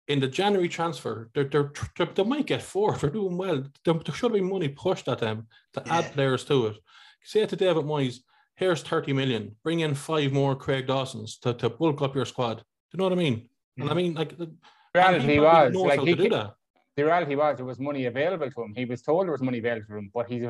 in 0.08 0.18
the 0.18 0.26
January 0.26 0.68
transfer, 0.68 1.30
they're, 1.34 1.44
they're, 1.44 1.72
they're, 1.96 2.06
they 2.12 2.24
might 2.24 2.46
get 2.46 2.62
fourth. 2.62 3.00
They're 3.00 3.10
doing 3.10 3.36
well. 3.36 3.62
There, 3.84 3.94
there 3.94 4.14
should 4.14 4.32
be 4.32 4.40
money 4.40 4.68
pushed 4.68 5.06
at 5.06 5.20
them 5.20 5.46
to 5.74 5.88
add 5.88 6.12
players 6.14 6.44
to 6.46 6.66
it. 6.66 6.76
Say 7.22 7.46
to 7.46 7.54
David 7.54 7.84
Moyes, 7.84 8.16
here's 8.56 8.82
30 8.82 9.12
million. 9.12 9.54
Bring 9.62 9.78
in 9.80 9.94
five 9.94 10.32
more 10.32 10.56
Craig 10.56 10.88
Dawsons 10.88 11.38
to, 11.42 11.54
to 11.54 11.70
bulk 11.70 12.02
up 12.02 12.16
your 12.16 12.26
squad. 12.26 12.56
Do 12.56 12.64
you 12.94 12.98
know 12.98 13.04
what 13.04 13.12
I 13.12 13.16
mean? 13.16 13.48
And 13.78 13.88
I 13.88 13.94
mean, 13.94 14.14
like, 14.14 14.36
the 14.36 14.46
The 14.46 14.54
reality 14.94 15.26
he 15.34 15.38
was 15.38 15.74
like 15.74 16.00
he, 16.00 16.16
to 16.16 16.22
do 16.24 16.28
that. 16.30 16.54
The 16.96 17.04
reality 17.04 17.34
was 17.34 17.56
there 17.56 17.66
was 17.66 17.80
money 17.80 18.06
available 18.06 18.50
to 18.50 18.62
him. 18.62 18.72
He 18.74 18.84
was 18.84 19.02
told 19.02 19.26
there 19.26 19.32
was 19.32 19.42
money 19.42 19.58
available 19.58 19.86
to 19.88 19.96
him, 19.96 20.10
but 20.14 20.28
he's 20.28 20.42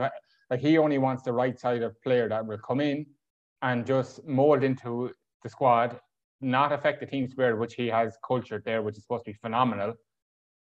like 0.50 0.60
he 0.60 0.78
only 0.78 0.98
wants 0.98 1.22
the 1.22 1.32
right 1.32 1.58
side 1.58 1.82
of 1.82 2.00
player 2.02 2.28
that 2.28 2.44
will 2.44 2.58
come 2.58 2.80
in 2.80 3.06
and 3.62 3.86
just 3.86 4.24
mold 4.26 4.62
into 4.62 5.10
the 5.42 5.48
squad, 5.48 5.98
not 6.40 6.72
affect 6.72 7.00
the 7.00 7.06
team 7.06 7.26
spirit, 7.28 7.58
which 7.58 7.74
he 7.74 7.86
has 7.86 8.18
cultured 8.26 8.62
there, 8.64 8.82
which 8.82 8.96
is 8.96 9.02
supposed 9.02 9.24
to 9.24 9.30
be 9.30 9.38
phenomenal. 9.40 9.94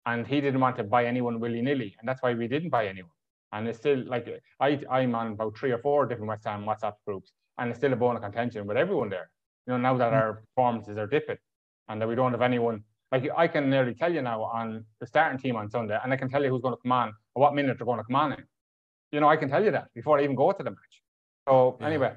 And 0.06 0.26
he 0.26 0.40
didn't 0.40 0.60
want 0.60 0.76
to 0.76 0.84
buy 0.84 1.06
anyone 1.06 1.40
willy 1.40 1.62
nilly, 1.62 1.96
and 1.98 2.08
that's 2.08 2.22
why 2.22 2.34
we 2.34 2.46
didn't 2.46 2.70
buy 2.70 2.86
anyone. 2.86 3.10
And 3.52 3.66
it's 3.66 3.78
still 3.78 4.04
like 4.06 4.28
I, 4.60 4.80
I'm 4.90 5.14
on 5.14 5.32
about 5.32 5.56
three 5.56 5.72
or 5.72 5.78
four 5.78 6.06
different 6.06 6.28
West 6.28 6.44
Ham 6.44 6.64
WhatsApp 6.64 6.94
groups, 7.06 7.32
and 7.58 7.70
it's 7.70 7.78
still 7.78 7.92
a 7.92 7.96
bone 7.96 8.16
of 8.16 8.22
contention 8.22 8.66
with 8.66 8.76
everyone 8.76 9.08
there. 9.08 9.30
You 9.66 9.72
know, 9.72 9.78
now 9.78 9.96
that 9.96 10.12
mm. 10.12 10.16
our 10.16 10.42
performances 10.54 10.98
are 10.98 11.06
dipping, 11.06 11.38
and 11.88 12.00
that 12.00 12.08
we 12.08 12.14
don't 12.14 12.32
have 12.32 12.42
anyone 12.42 12.84
like 13.14 13.30
I 13.36 13.46
can 13.48 13.70
nearly 13.70 13.94
tell 13.94 14.12
you 14.12 14.22
now 14.22 14.42
on 14.42 14.84
the 15.00 15.06
starting 15.06 15.38
team 15.38 15.56
on 15.56 15.70
Sunday, 15.70 15.98
and 16.02 16.12
I 16.12 16.16
can 16.16 16.28
tell 16.28 16.42
you 16.42 16.50
who's 16.50 16.62
going 16.62 16.74
to 16.74 16.82
come 16.82 16.92
on 16.92 17.14
or 17.34 17.42
what 17.42 17.54
minute 17.54 17.78
they're 17.78 17.86
going 17.86 17.98
to 17.98 18.04
come 18.04 18.16
on 18.16 18.32
in. 18.32 18.44
You 19.12 19.20
know, 19.20 19.28
I 19.28 19.36
can 19.36 19.48
tell 19.48 19.64
you 19.64 19.70
that 19.70 19.88
before 19.94 20.18
I 20.18 20.24
even 20.24 20.36
go 20.36 20.50
to 20.52 20.62
the 20.62 20.70
match. 20.70 21.02
So 21.48 21.76
yeah. 21.80 21.86
anyway, 21.86 22.12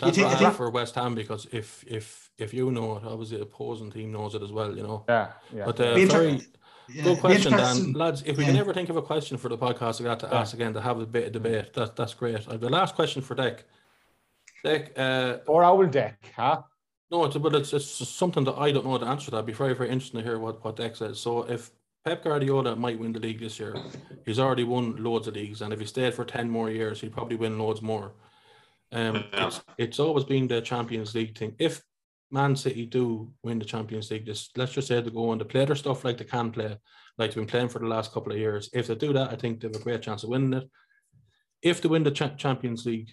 that's 0.00 0.18
bad 0.18 0.50
for 0.54 0.70
West 0.70 0.94
Ham 0.96 1.14
because 1.14 1.46
if 1.52 1.84
if 1.86 2.30
if 2.38 2.52
you 2.52 2.70
know 2.70 2.96
it, 2.96 3.04
obviously 3.04 3.36
the 3.36 3.44
opposing 3.44 3.92
team 3.92 4.10
knows 4.12 4.34
it 4.34 4.42
as 4.42 4.52
well. 4.52 4.76
You 4.76 4.82
know. 4.82 5.04
Yeah. 5.08 5.28
Yeah. 5.54 5.64
But 5.66 5.80
uh, 5.80 5.94
very 5.94 6.40
yeah. 6.88 7.04
good 7.04 7.20
question, 7.20 7.52
Dan. 7.52 7.92
Lads, 7.92 8.22
if 8.26 8.36
we 8.36 8.44
yeah. 8.44 8.50
can 8.50 8.58
ever 8.58 8.74
think 8.74 8.88
of 8.88 8.96
a 8.96 9.02
question 9.02 9.36
for 9.36 9.48
the 9.48 9.58
podcast, 9.58 10.00
I 10.00 10.04
got 10.04 10.20
to 10.20 10.34
ask 10.34 10.54
again 10.54 10.72
to 10.74 10.80
have 10.80 10.98
a 10.98 11.06
bit 11.06 11.26
of 11.26 11.32
debate. 11.32 11.72
That 11.74 11.94
that's 11.94 12.14
great. 12.14 12.44
the 12.48 12.68
last 12.68 12.94
question 12.94 13.22
for 13.22 13.36
Dec. 13.36 13.60
Dec. 14.64 14.90
Uh, 14.96 15.38
or 15.46 15.62
owl 15.62 15.86
Dec, 15.86 16.14
huh? 16.34 16.62
No, 17.10 17.24
it's 17.24 17.36
but 17.36 17.54
it's, 17.54 17.72
it's 17.72 18.08
something 18.08 18.44
that 18.44 18.58
I 18.58 18.72
don't 18.72 18.84
know 18.84 18.98
the 18.98 19.06
answer 19.06 19.26
to. 19.26 19.30
That'd 19.32 19.46
be 19.46 19.52
very 19.52 19.74
very 19.74 19.90
interesting 19.90 20.20
to 20.20 20.26
hear 20.26 20.38
what 20.38 20.64
what 20.64 20.76
Dec 20.76 20.96
says. 20.96 21.20
So 21.20 21.42
if 21.42 21.70
Pep 22.04 22.24
Guardiola 22.24 22.76
might 22.76 22.98
win 22.98 23.12
the 23.12 23.20
league 23.20 23.40
this 23.40 23.58
year, 23.58 23.76
he's 24.24 24.38
already 24.38 24.64
won 24.64 25.02
loads 25.02 25.28
of 25.28 25.34
leagues, 25.34 25.62
and 25.62 25.72
if 25.72 25.80
he 25.80 25.86
stayed 25.86 26.14
for 26.14 26.24
ten 26.24 26.50
more 26.50 26.70
years, 26.70 27.00
he'd 27.00 27.12
probably 27.12 27.36
win 27.36 27.58
loads 27.58 27.82
more. 27.82 28.14
Um, 28.92 29.24
it's, 29.32 29.60
it's 29.78 29.98
always 29.98 30.24
been 30.24 30.46
the 30.46 30.60
Champions 30.60 31.14
League 31.14 31.36
thing. 31.36 31.54
If 31.58 31.82
Man 32.30 32.56
City 32.56 32.86
do 32.86 33.32
win 33.42 33.58
the 33.58 33.64
Champions 33.64 34.10
League, 34.10 34.26
just 34.26 34.56
let's 34.56 34.72
just 34.72 34.88
say 34.88 35.00
they 35.00 35.10
go 35.10 35.30
on 35.30 35.38
to 35.38 35.44
play 35.44 35.64
their 35.64 35.76
stuff 35.76 36.04
like 36.04 36.18
they 36.18 36.24
can 36.24 36.50
play, 36.50 36.76
like 37.18 37.30
they've 37.30 37.36
been 37.36 37.46
playing 37.46 37.68
for 37.68 37.78
the 37.78 37.86
last 37.86 38.12
couple 38.12 38.32
of 38.32 38.38
years. 38.38 38.70
If 38.72 38.88
they 38.88 38.94
do 38.94 39.12
that, 39.12 39.32
I 39.32 39.36
think 39.36 39.60
they 39.60 39.68
have 39.68 39.76
a 39.76 39.80
great 39.80 40.02
chance 40.02 40.22
of 40.22 40.30
winning 40.30 40.54
it. 40.54 40.70
If 41.62 41.80
they 41.80 41.88
win 41.88 42.04
the 42.04 42.10
Ch- 42.10 42.36
Champions 42.36 42.84
League, 42.86 43.10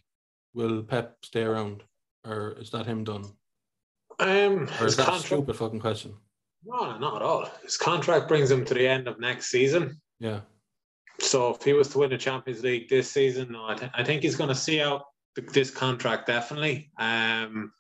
will 0.53 0.83
Pep 0.83 1.17
stay 1.23 1.43
around, 1.43 1.83
or 2.25 2.55
is 2.59 2.69
that 2.71 2.85
him 2.85 3.03
done? 3.03 3.25
Um, 4.19 4.69
or 4.79 4.87
is 4.87 4.95
that 4.97 5.05
contract, 5.05 5.23
a 5.23 5.27
stupid 5.27 5.55
fucking 5.55 5.79
question? 5.79 6.13
No, 6.65 6.97
not 6.97 7.15
at 7.17 7.21
all. 7.21 7.49
His 7.63 7.77
contract 7.77 8.27
brings 8.27 8.49
him 8.49 8.65
to 8.65 8.73
the 8.73 8.87
end 8.87 9.07
of 9.07 9.19
next 9.19 9.47
season. 9.47 10.01
Yeah. 10.19 10.41
So 11.19 11.53
if 11.55 11.63
he 11.63 11.73
was 11.73 11.89
to 11.89 11.99
win 11.99 12.09
the 12.09 12.17
Champions 12.17 12.63
League 12.63 12.89
this 12.89 13.11
season, 13.11 13.51
no, 13.51 13.65
I, 13.65 13.75
th- 13.75 13.91
I 13.93 14.03
think 14.03 14.23
he's 14.23 14.35
going 14.35 14.49
to 14.49 14.55
see 14.55 14.81
out 14.81 15.03
this 15.35 15.71
contract 15.71 16.27
definitely. 16.27 16.91
Um, 16.97 17.71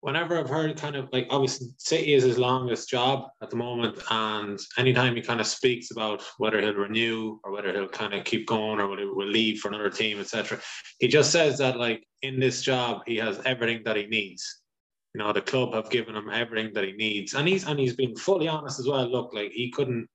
whenever 0.00 0.38
I've 0.38 0.48
heard 0.48 0.76
kind 0.76 0.94
of 0.94 1.08
like 1.12 1.26
obviously 1.30 1.68
City 1.78 2.14
is 2.14 2.22
his 2.22 2.38
longest 2.38 2.88
job 2.88 3.28
at 3.42 3.50
the 3.50 3.56
moment, 3.56 3.98
and 4.10 4.58
anytime 4.78 5.16
he 5.16 5.22
kind 5.22 5.40
of 5.40 5.46
speaks 5.46 5.90
about 5.90 6.22
whether 6.38 6.60
he'll 6.60 6.74
renew 6.74 7.40
or 7.44 7.52
whether 7.52 7.72
he'll 7.72 7.88
kind 7.88 8.14
of 8.14 8.24
keep 8.24 8.46
going 8.46 8.80
or 8.80 8.88
whether 8.88 9.02
he 9.02 9.08
will 9.08 9.26
leave 9.26 9.58
for 9.58 9.68
another 9.68 9.90
team, 9.90 10.20
etc., 10.20 10.60
he 10.98 11.08
just 11.08 11.32
says 11.32 11.58
that 11.58 11.76
like 11.76 12.04
in 12.22 12.38
this 12.38 12.62
job 12.62 13.02
he 13.06 13.16
has 13.16 13.40
everything 13.44 13.82
that 13.84 13.96
he 13.96 14.06
needs. 14.06 14.62
You 15.16 15.24
know, 15.24 15.32
the 15.32 15.40
club 15.40 15.72
have 15.72 15.88
given 15.88 16.14
him 16.14 16.28
everything 16.28 16.74
that 16.74 16.84
he 16.84 16.92
needs, 16.92 17.32
and 17.32 17.48
he's 17.48 17.66
and 17.66 17.80
he's 17.80 17.96
been 17.96 18.14
fully 18.14 18.48
honest 18.48 18.78
as 18.78 18.86
well. 18.86 19.06
Look, 19.06 19.32
like 19.32 19.50
he 19.50 19.70
couldn't 19.70 20.06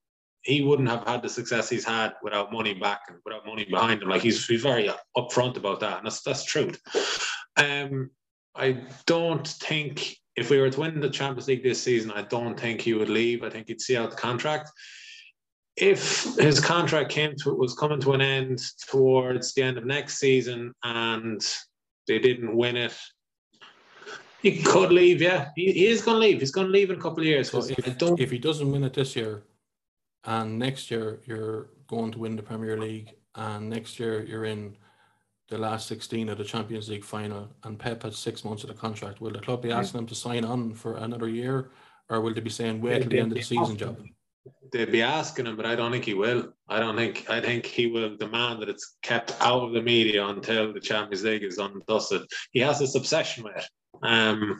he 0.43 0.61
wouldn't 0.61 0.89
have 0.89 1.07
had 1.07 1.23
the 1.23 1.29
success 1.29 1.71
he's 1.71 1.83
had 1.83 2.13
without 2.21 2.53
money 2.53 2.75
back 2.75 3.01
and 3.07 3.17
without 3.25 3.43
money 3.43 3.65
behind 3.65 4.03
him. 4.03 4.09
Like 4.09 4.21
he's, 4.21 4.45
he's 4.45 4.61
very 4.61 4.91
upfront 5.17 5.57
about 5.57 5.79
that, 5.79 5.97
and 5.97 6.05
that's 6.05 6.21
that's 6.21 6.43
truth. 6.43 6.79
Um, 7.57 8.11
I 8.53 8.83
don't 9.07 9.47
think 9.47 10.17
if 10.35 10.51
we 10.51 10.59
were 10.59 10.69
to 10.69 10.79
win 10.79 10.99
the 10.99 11.09
Champions 11.09 11.47
League 11.47 11.63
this 11.63 11.81
season, 11.81 12.11
I 12.11 12.21
don't 12.21 12.59
think 12.59 12.81
he 12.81 12.93
would 12.93 13.09
leave. 13.09 13.43
I 13.43 13.49
think 13.49 13.69
he'd 13.69 13.81
see 13.81 13.97
out 13.97 14.11
the 14.11 14.17
contract. 14.17 14.69
If 15.77 16.35
his 16.35 16.59
contract 16.59 17.09
came 17.09 17.33
to 17.37 17.55
was 17.55 17.73
coming 17.73 18.01
to 18.01 18.13
an 18.13 18.21
end 18.21 18.61
towards 18.87 19.55
the 19.55 19.63
end 19.63 19.79
of 19.79 19.85
next 19.85 20.19
season 20.19 20.73
and 20.83 21.41
they 22.07 22.19
didn't 22.19 22.55
win 22.55 22.77
it, 22.77 22.95
he 24.41 24.61
could 24.61 24.91
leave. 24.91 25.21
Yeah, 25.21 25.49
he, 25.55 25.71
he 25.71 25.87
is 25.87 26.01
going 26.01 26.15
to 26.15 26.27
leave. 26.27 26.39
He's 26.39 26.51
going 26.51 26.67
to 26.67 26.73
leave 26.73 26.89
in 26.89 26.97
a 26.97 27.01
couple 27.01 27.19
of 27.19 27.25
years. 27.25 27.51
So 27.51 27.59
if, 27.59 28.01
if 28.19 28.31
he 28.31 28.37
doesn't 28.37 28.71
win 28.71 28.83
it 28.83 28.93
this 28.93 29.15
year, 29.15 29.43
and 30.25 30.59
next 30.59 30.91
year 30.91 31.21
you're 31.25 31.69
going 31.87 32.11
to 32.11 32.19
win 32.19 32.35
the 32.35 32.43
Premier 32.43 32.77
League, 32.79 33.13
and 33.35 33.69
next 33.69 33.99
year 33.99 34.23
you're 34.23 34.45
in 34.45 34.75
the 35.49 35.57
last 35.57 35.87
16 35.87 36.29
of 36.29 36.37
the 36.37 36.43
Champions 36.43 36.89
League 36.89 37.03
final, 37.03 37.49
and 37.63 37.77
Pep 37.77 38.03
has 38.03 38.17
six 38.17 38.43
months 38.43 38.63
of 38.63 38.69
the 38.69 38.75
contract. 38.75 39.21
Will 39.21 39.31
the 39.31 39.39
club 39.39 39.61
be 39.61 39.71
asking 39.71 39.99
him 39.99 40.07
to 40.07 40.15
sign 40.15 40.45
on 40.45 40.73
for 40.73 40.97
another 40.97 41.27
year, 41.27 41.71
or 42.09 42.21
will 42.21 42.33
they 42.33 42.41
be 42.41 42.49
saying 42.49 42.81
wait 42.81 43.01
till 43.01 43.09
the 43.09 43.19
end 43.19 43.31
of 43.31 43.37
the 43.37 43.43
season, 43.43 43.77
job? 43.77 43.97
They'd 44.71 44.91
be 44.91 45.01
asking 45.01 45.45
him, 45.45 45.55
but 45.55 45.65
I 45.65 45.75
don't 45.75 45.91
think 45.91 46.05
he 46.05 46.13
will. 46.13 46.53
I 46.67 46.79
don't 46.79 46.95
think. 46.95 47.29
I 47.29 47.41
think 47.41 47.65
he 47.65 47.87
will 47.87 48.15
demand 48.17 48.61
that 48.61 48.69
it's 48.69 48.97
kept 49.01 49.35
out 49.39 49.63
of 49.63 49.73
the 49.73 49.81
media 49.81 50.25
until 50.25 50.73
the 50.73 50.79
Champions 50.79 51.23
League 51.23 51.43
is 51.43 51.57
undusted. 51.57 52.25
He 52.51 52.59
has 52.61 52.79
this 52.79 52.95
obsession 52.95 53.43
with 53.43 53.57
it. 53.57 53.67
Um, 54.01 54.59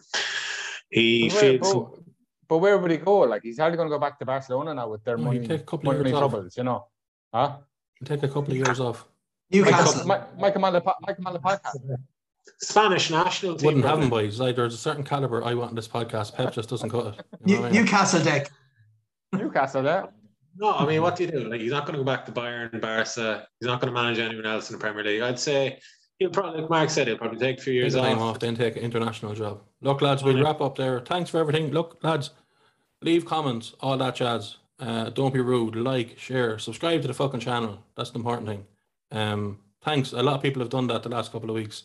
he 0.90 1.30
feels. 1.30 2.00
But 2.48 2.58
where 2.58 2.78
would 2.78 2.92
he 2.92 2.98
go? 2.98 3.20
Like 3.20 3.44
he's 3.44 3.58
hardly 3.58 3.78
going 3.78 3.90
to 3.90 3.96
go 3.96 4.00
back 4.00 4.20
to 4.20 4.26
Barcelona 4.26 4.74
now 4.74 4.90
with 4.90 5.04
their 5.06 5.18
money, 5.18 5.40
take 5.40 5.62
a 5.62 5.64
couple 5.64 5.86
money 5.86 6.00
of 6.02 6.06
years 6.08 6.18
troubles, 6.20 6.46
off. 6.48 6.58
you 6.58 6.64
know? 6.64 6.88
Huh? 7.34 7.58
take 8.04 8.24
a 8.24 8.28
couple 8.28 8.52
of 8.52 8.58
years 8.58 8.80
off. 8.80 9.06
Newcastle. 9.52 10.06
Mike, 10.06 10.38
Mike, 10.38 10.60
Mike, 10.60 11.62
Spanish 12.60 13.10
national 13.10 13.56
team. 13.56 13.66
Wouldn't 13.66 13.86
have 13.86 14.02
him, 14.02 14.10
boys. 14.10 14.40
Like, 14.40 14.56
there's 14.56 14.74
a 14.74 14.78
certain 14.78 15.04
caliber 15.04 15.44
I 15.44 15.54
want 15.54 15.72
in 15.72 15.76
this 15.76 15.88
podcast. 15.88 16.36
Pep 16.36 16.54
just 16.54 16.70
doesn't 16.70 16.90
cut 16.90 17.08
it. 17.08 17.26
You 17.46 17.60
know 17.60 17.70
Newcastle 17.70 18.22
Dec. 18.22 18.50
Newcastle 19.34 19.84
there. 19.84 20.10
No, 20.58 20.74
I 20.74 20.86
mean, 20.86 21.02
what 21.02 21.16
do 21.16 21.24
you 21.24 21.32
do? 21.32 21.50
Like, 21.50 21.62
he's 21.62 21.72
not 21.72 21.86
going 21.86 21.98
to 21.98 22.04
go 22.04 22.06
back 22.06 22.26
to 22.26 22.32
Bayern, 22.32 22.82
Barca. 22.82 23.48
He's 23.60 23.68
not 23.68 23.80
going 23.80 23.94
to 23.94 24.00
manage 24.00 24.20
anyone 24.20 24.46
else 24.46 24.70
in 24.70 24.78
the 24.78 24.82
Premier 24.82 25.04
League. 25.04 25.22
I'd 25.22 25.40
say 25.40 25.80
he'll 26.20 26.30
probably, 26.30 26.62
like 26.62 26.70
Mark 26.70 26.90
said, 26.90 27.08
he'll 27.08 27.18
probably 27.18 27.40
take 27.40 27.60
a 27.60 27.62
few 27.62 27.74
years 27.74 27.96
off. 27.96 28.18
off. 28.18 28.40
Then 28.40 28.56
take 28.56 28.76
an 28.76 28.84
international 28.84 29.34
job. 29.34 29.62
Look, 29.82 30.02
lads, 30.02 30.24
we'll 30.24 30.44
wrap 30.44 30.62
up 30.62 30.76
there. 30.76 31.00
Thanks 31.00 31.30
for 31.30 31.40
everything. 31.40 31.72
Look, 31.72 31.98
lads, 32.04 32.32
leave 33.02 33.26
comments, 33.26 33.74
all 33.80 33.98
that 33.98 34.16
jazz. 34.16 34.58
Uh, 34.80 35.10
don't 35.10 35.34
be 35.34 35.40
rude. 35.40 35.76
Like, 35.76 36.20
share, 36.20 36.60
subscribe 36.60 37.02
to 37.04 37.08
the 37.08 37.14
fucking 37.14 37.40
channel. 37.40 37.84
That's 37.96 38.10
the 38.10 38.18
important 38.18 38.48
thing. 38.48 38.66
Um, 39.12 39.60
thanks. 39.84 40.12
A 40.12 40.22
lot 40.22 40.36
of 40.36 40.42
people 40.42 40.62
have 40.62 40.70
done 40.70 40.88
that 40.88 41.04
the 41.04 41.10
last 41.10 41.32
couple 41.32 41.50
of 41.50 41.56
weeks. 41.56 41.84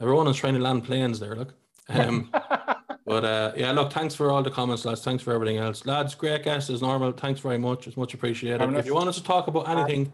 Everyone 0.00 0.26
is 0.28 0.36
trying 0.36 0.54
to 0.54 0.60
land 0.60 0.84
planes 0.84 1.20
there. 1.20 1.36
Look. 1.36 1.54
Um, 1.88 2.32
but 3.10 3.24
uh, 3.24 3.52
yeah, 3.56 3.72
look. 3.72 3.92
Thanks 3.92 4.14
for 4.14 4.30
all 4.30 4.40
the 4.40 4.52
comments, 4.52 4.84
lads. 4.84 5.02
Thanks 5.02 5.20
for 5.20 5.34
everything 5.34 5.56
else, 5.56 5.84
lads. 5.84 6.14
Great 6.14 6.44
guest 6.44 6.70
as 6.70 6.80
normal. 6.80 7.10
Thanks 7.10 7.40
very 7.40 7.58
much. 7.58 7.88
It's 7.88 7.96
much 7.96 8.14
appreciated. 8.14 8.72
If 8.74 8.86
you 8.86 8.94
want 8.94 9.08
us 9.08 9.16
to 9.16 9.24
talk 9.24 9.48
about 9.48 9.68
anything, 9.68 10.12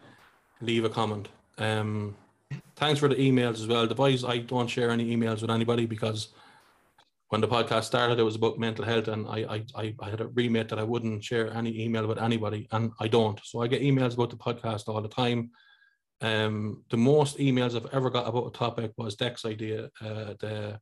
leave 0.62 0.82
a 0.86 0.88
comment. 0.88 1.28
Um, 1.58 2.16
thanks 2.76 2.98
for 2.98 3.08
the 3.08 3.16
emails 3.16 3.56
as 3.60 3.66
well. 3.66 3.86
The 3.86 3.94
boys, 3.94 4.24
I 4.24 4.38
don't 4.38 4.66
share 4.66 4.88
any 4.88 5.14
emails 5.14 5.42
with 5.42 5.50
anybody 5.50 5.84
because 5.84 6.28
when 7.28 7.42
the 7.42 7.48
podcast 7.48 7.84
started, 7.84 8.18
it 8.18 8.22
was 8.22 8.36
about 8.36 8.58
mental 8.58 8.86
health, 8.86 9.08
and 9.08 9.28
I, 9.28 9.62
I, 9.76 9.94
I 10.00 10.08
had 10.08 10.22
a 10.22 10.28
remit 10.28 10.70
that 10.70 10.78
I 10.78 10.84
wouldn't 10.84 11.22
share 11.22 11.52
any 11.52 11.78
email 11.84 12.06
with 12.06 12.18
anybody, 12.18 12.66
and 12.72 12.92
I 12.98 13.08
don't. 13.08 13.38
So 13.44 13.60
I 13.60 13.66
get 13.66 13.82
emails 13.82 14.14
about 14.14 14.30
the 14.30 14.36
podcast 14.36 14.88
all 14.88 15.02
the 15.02 15.08
time. 15.08 15.50
Um, 16.22 16.82
the 16.88 16.96
most 16.96 17.36
emails 17.36 17.76
I've 17.76 17.92
ever 17.92 18.08
got 18.08 18.26
about 18.26 18.46
a 18.46 18.58
topic 18.58 18.92
was 18.96 19.16
Dec's 19.16 19.44
idea, 19.44 19.90
uh, 20.00 20.32
the 20.40 20.80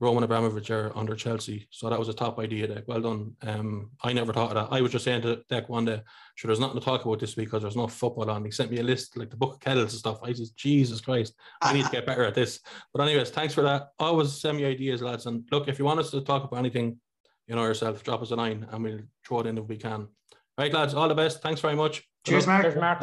Roman 0.00 0.22
Abramovich 0.22 0.70
are 0.70 0.96
under 0.96 1.16
Chelsea. 1.16 1.66
So 1.70 1.90
that 1.90 1.98
was 1.98 2.08
a 2.08 2.14
top 2.14 2.38
idea, 2.38 2.68
Dec. 2.68 2.86
Well 2.86 3.00
done. 3.00 3.34
Um, 3.42 3.90
I 4.02 4.12
never 4.12 4.32
thought 4.32 4.50
of 4.50 4.54
that. 4.54 4.74
I 4.74 4.80
was 4.80 4.92
just 4.92 5.04
saying 5.04 5.22
to 5.22 5.42
Dec 5.50 5.68
one 5.68 5.86
day, 5.86 6.02
sure, 6.36 6.48
there's 6.48 6.60
nothing 6.60 6.78
to 6.78 6.84
talk 6.84 7.04
about 7.04 7.18
this 7.18 7.36
week 7.36 7.46
because 7.48 7.62
there's 7.62 7.76
no 7.76 7.88
football 7.88 8.30
on. 8.30 8.44
He 8.44 8.52
sent 8.52 8.70
me 8.70 8.78
a 8.78 8.82
list, 8.82 9.16
like 9.16 9.30
the 9.30 9.36
book 9.36 9.54
of 9.54 9.60
kettles 9.60 9.92
and 9.92 9.98
stuff. 9.98 10.20
I 10.22 10.32
just, 10.32 10.56
Jesus 10.56 11.00
Christ, 11.00 11.34
I 11.60 11.72
need 11.72 11.84
to 11.84 11.90
get 11.90 12.06
better 12.06 12.24
at 12.24 12.34
this. 12.34 12.60
But 12.94 13.02
anyways, 13.02 13.30
thanks 13.30 13.54
for 13.54 13.62
that. 13.62 13.88
Always 13.98 14.32
send 14.32 14.56
me 14.56 14.66
ideas, 14.66 15.02
lads. 15.02 15.26
And 15.26 15.44
look, 15.50 15.66
if 15.66 15.80
you 15.80 15.84
want 15.84 15.98
us 15.98 16.12
to 16.12 16.20
talk 16.20 16.44
about 16.44 16.58
anything, 16.58 17.00
you 17.48 17.56
know 17.56 17.64
yourself, 17.64 18.04
drop 18.04 18.22
us 18.22 18.30
a 18.30 18.36
line 18.36 18.66
and 18.70 18.84
we'll 18.84 19.00
throw 19.26 19.40
it 19.40 19.46
in 19.46 19.58
if 19.58 19.64
we 19.64 19.76
can. 19.76 20.02
All 20.02 20.08
right, 20.58 20.72
lads, 20.72 20.94
all 20.94 21.08
the 21.08 21.14
best. 21.14 21.42
Thanks 21.42 21.60
very 21.60 21.74
much. 21.74 22.04
Cheers, 22.24 22.46
Mark. 22.46 22.62
Cheers, 22.62 22.76
Mark. 22.76 23.02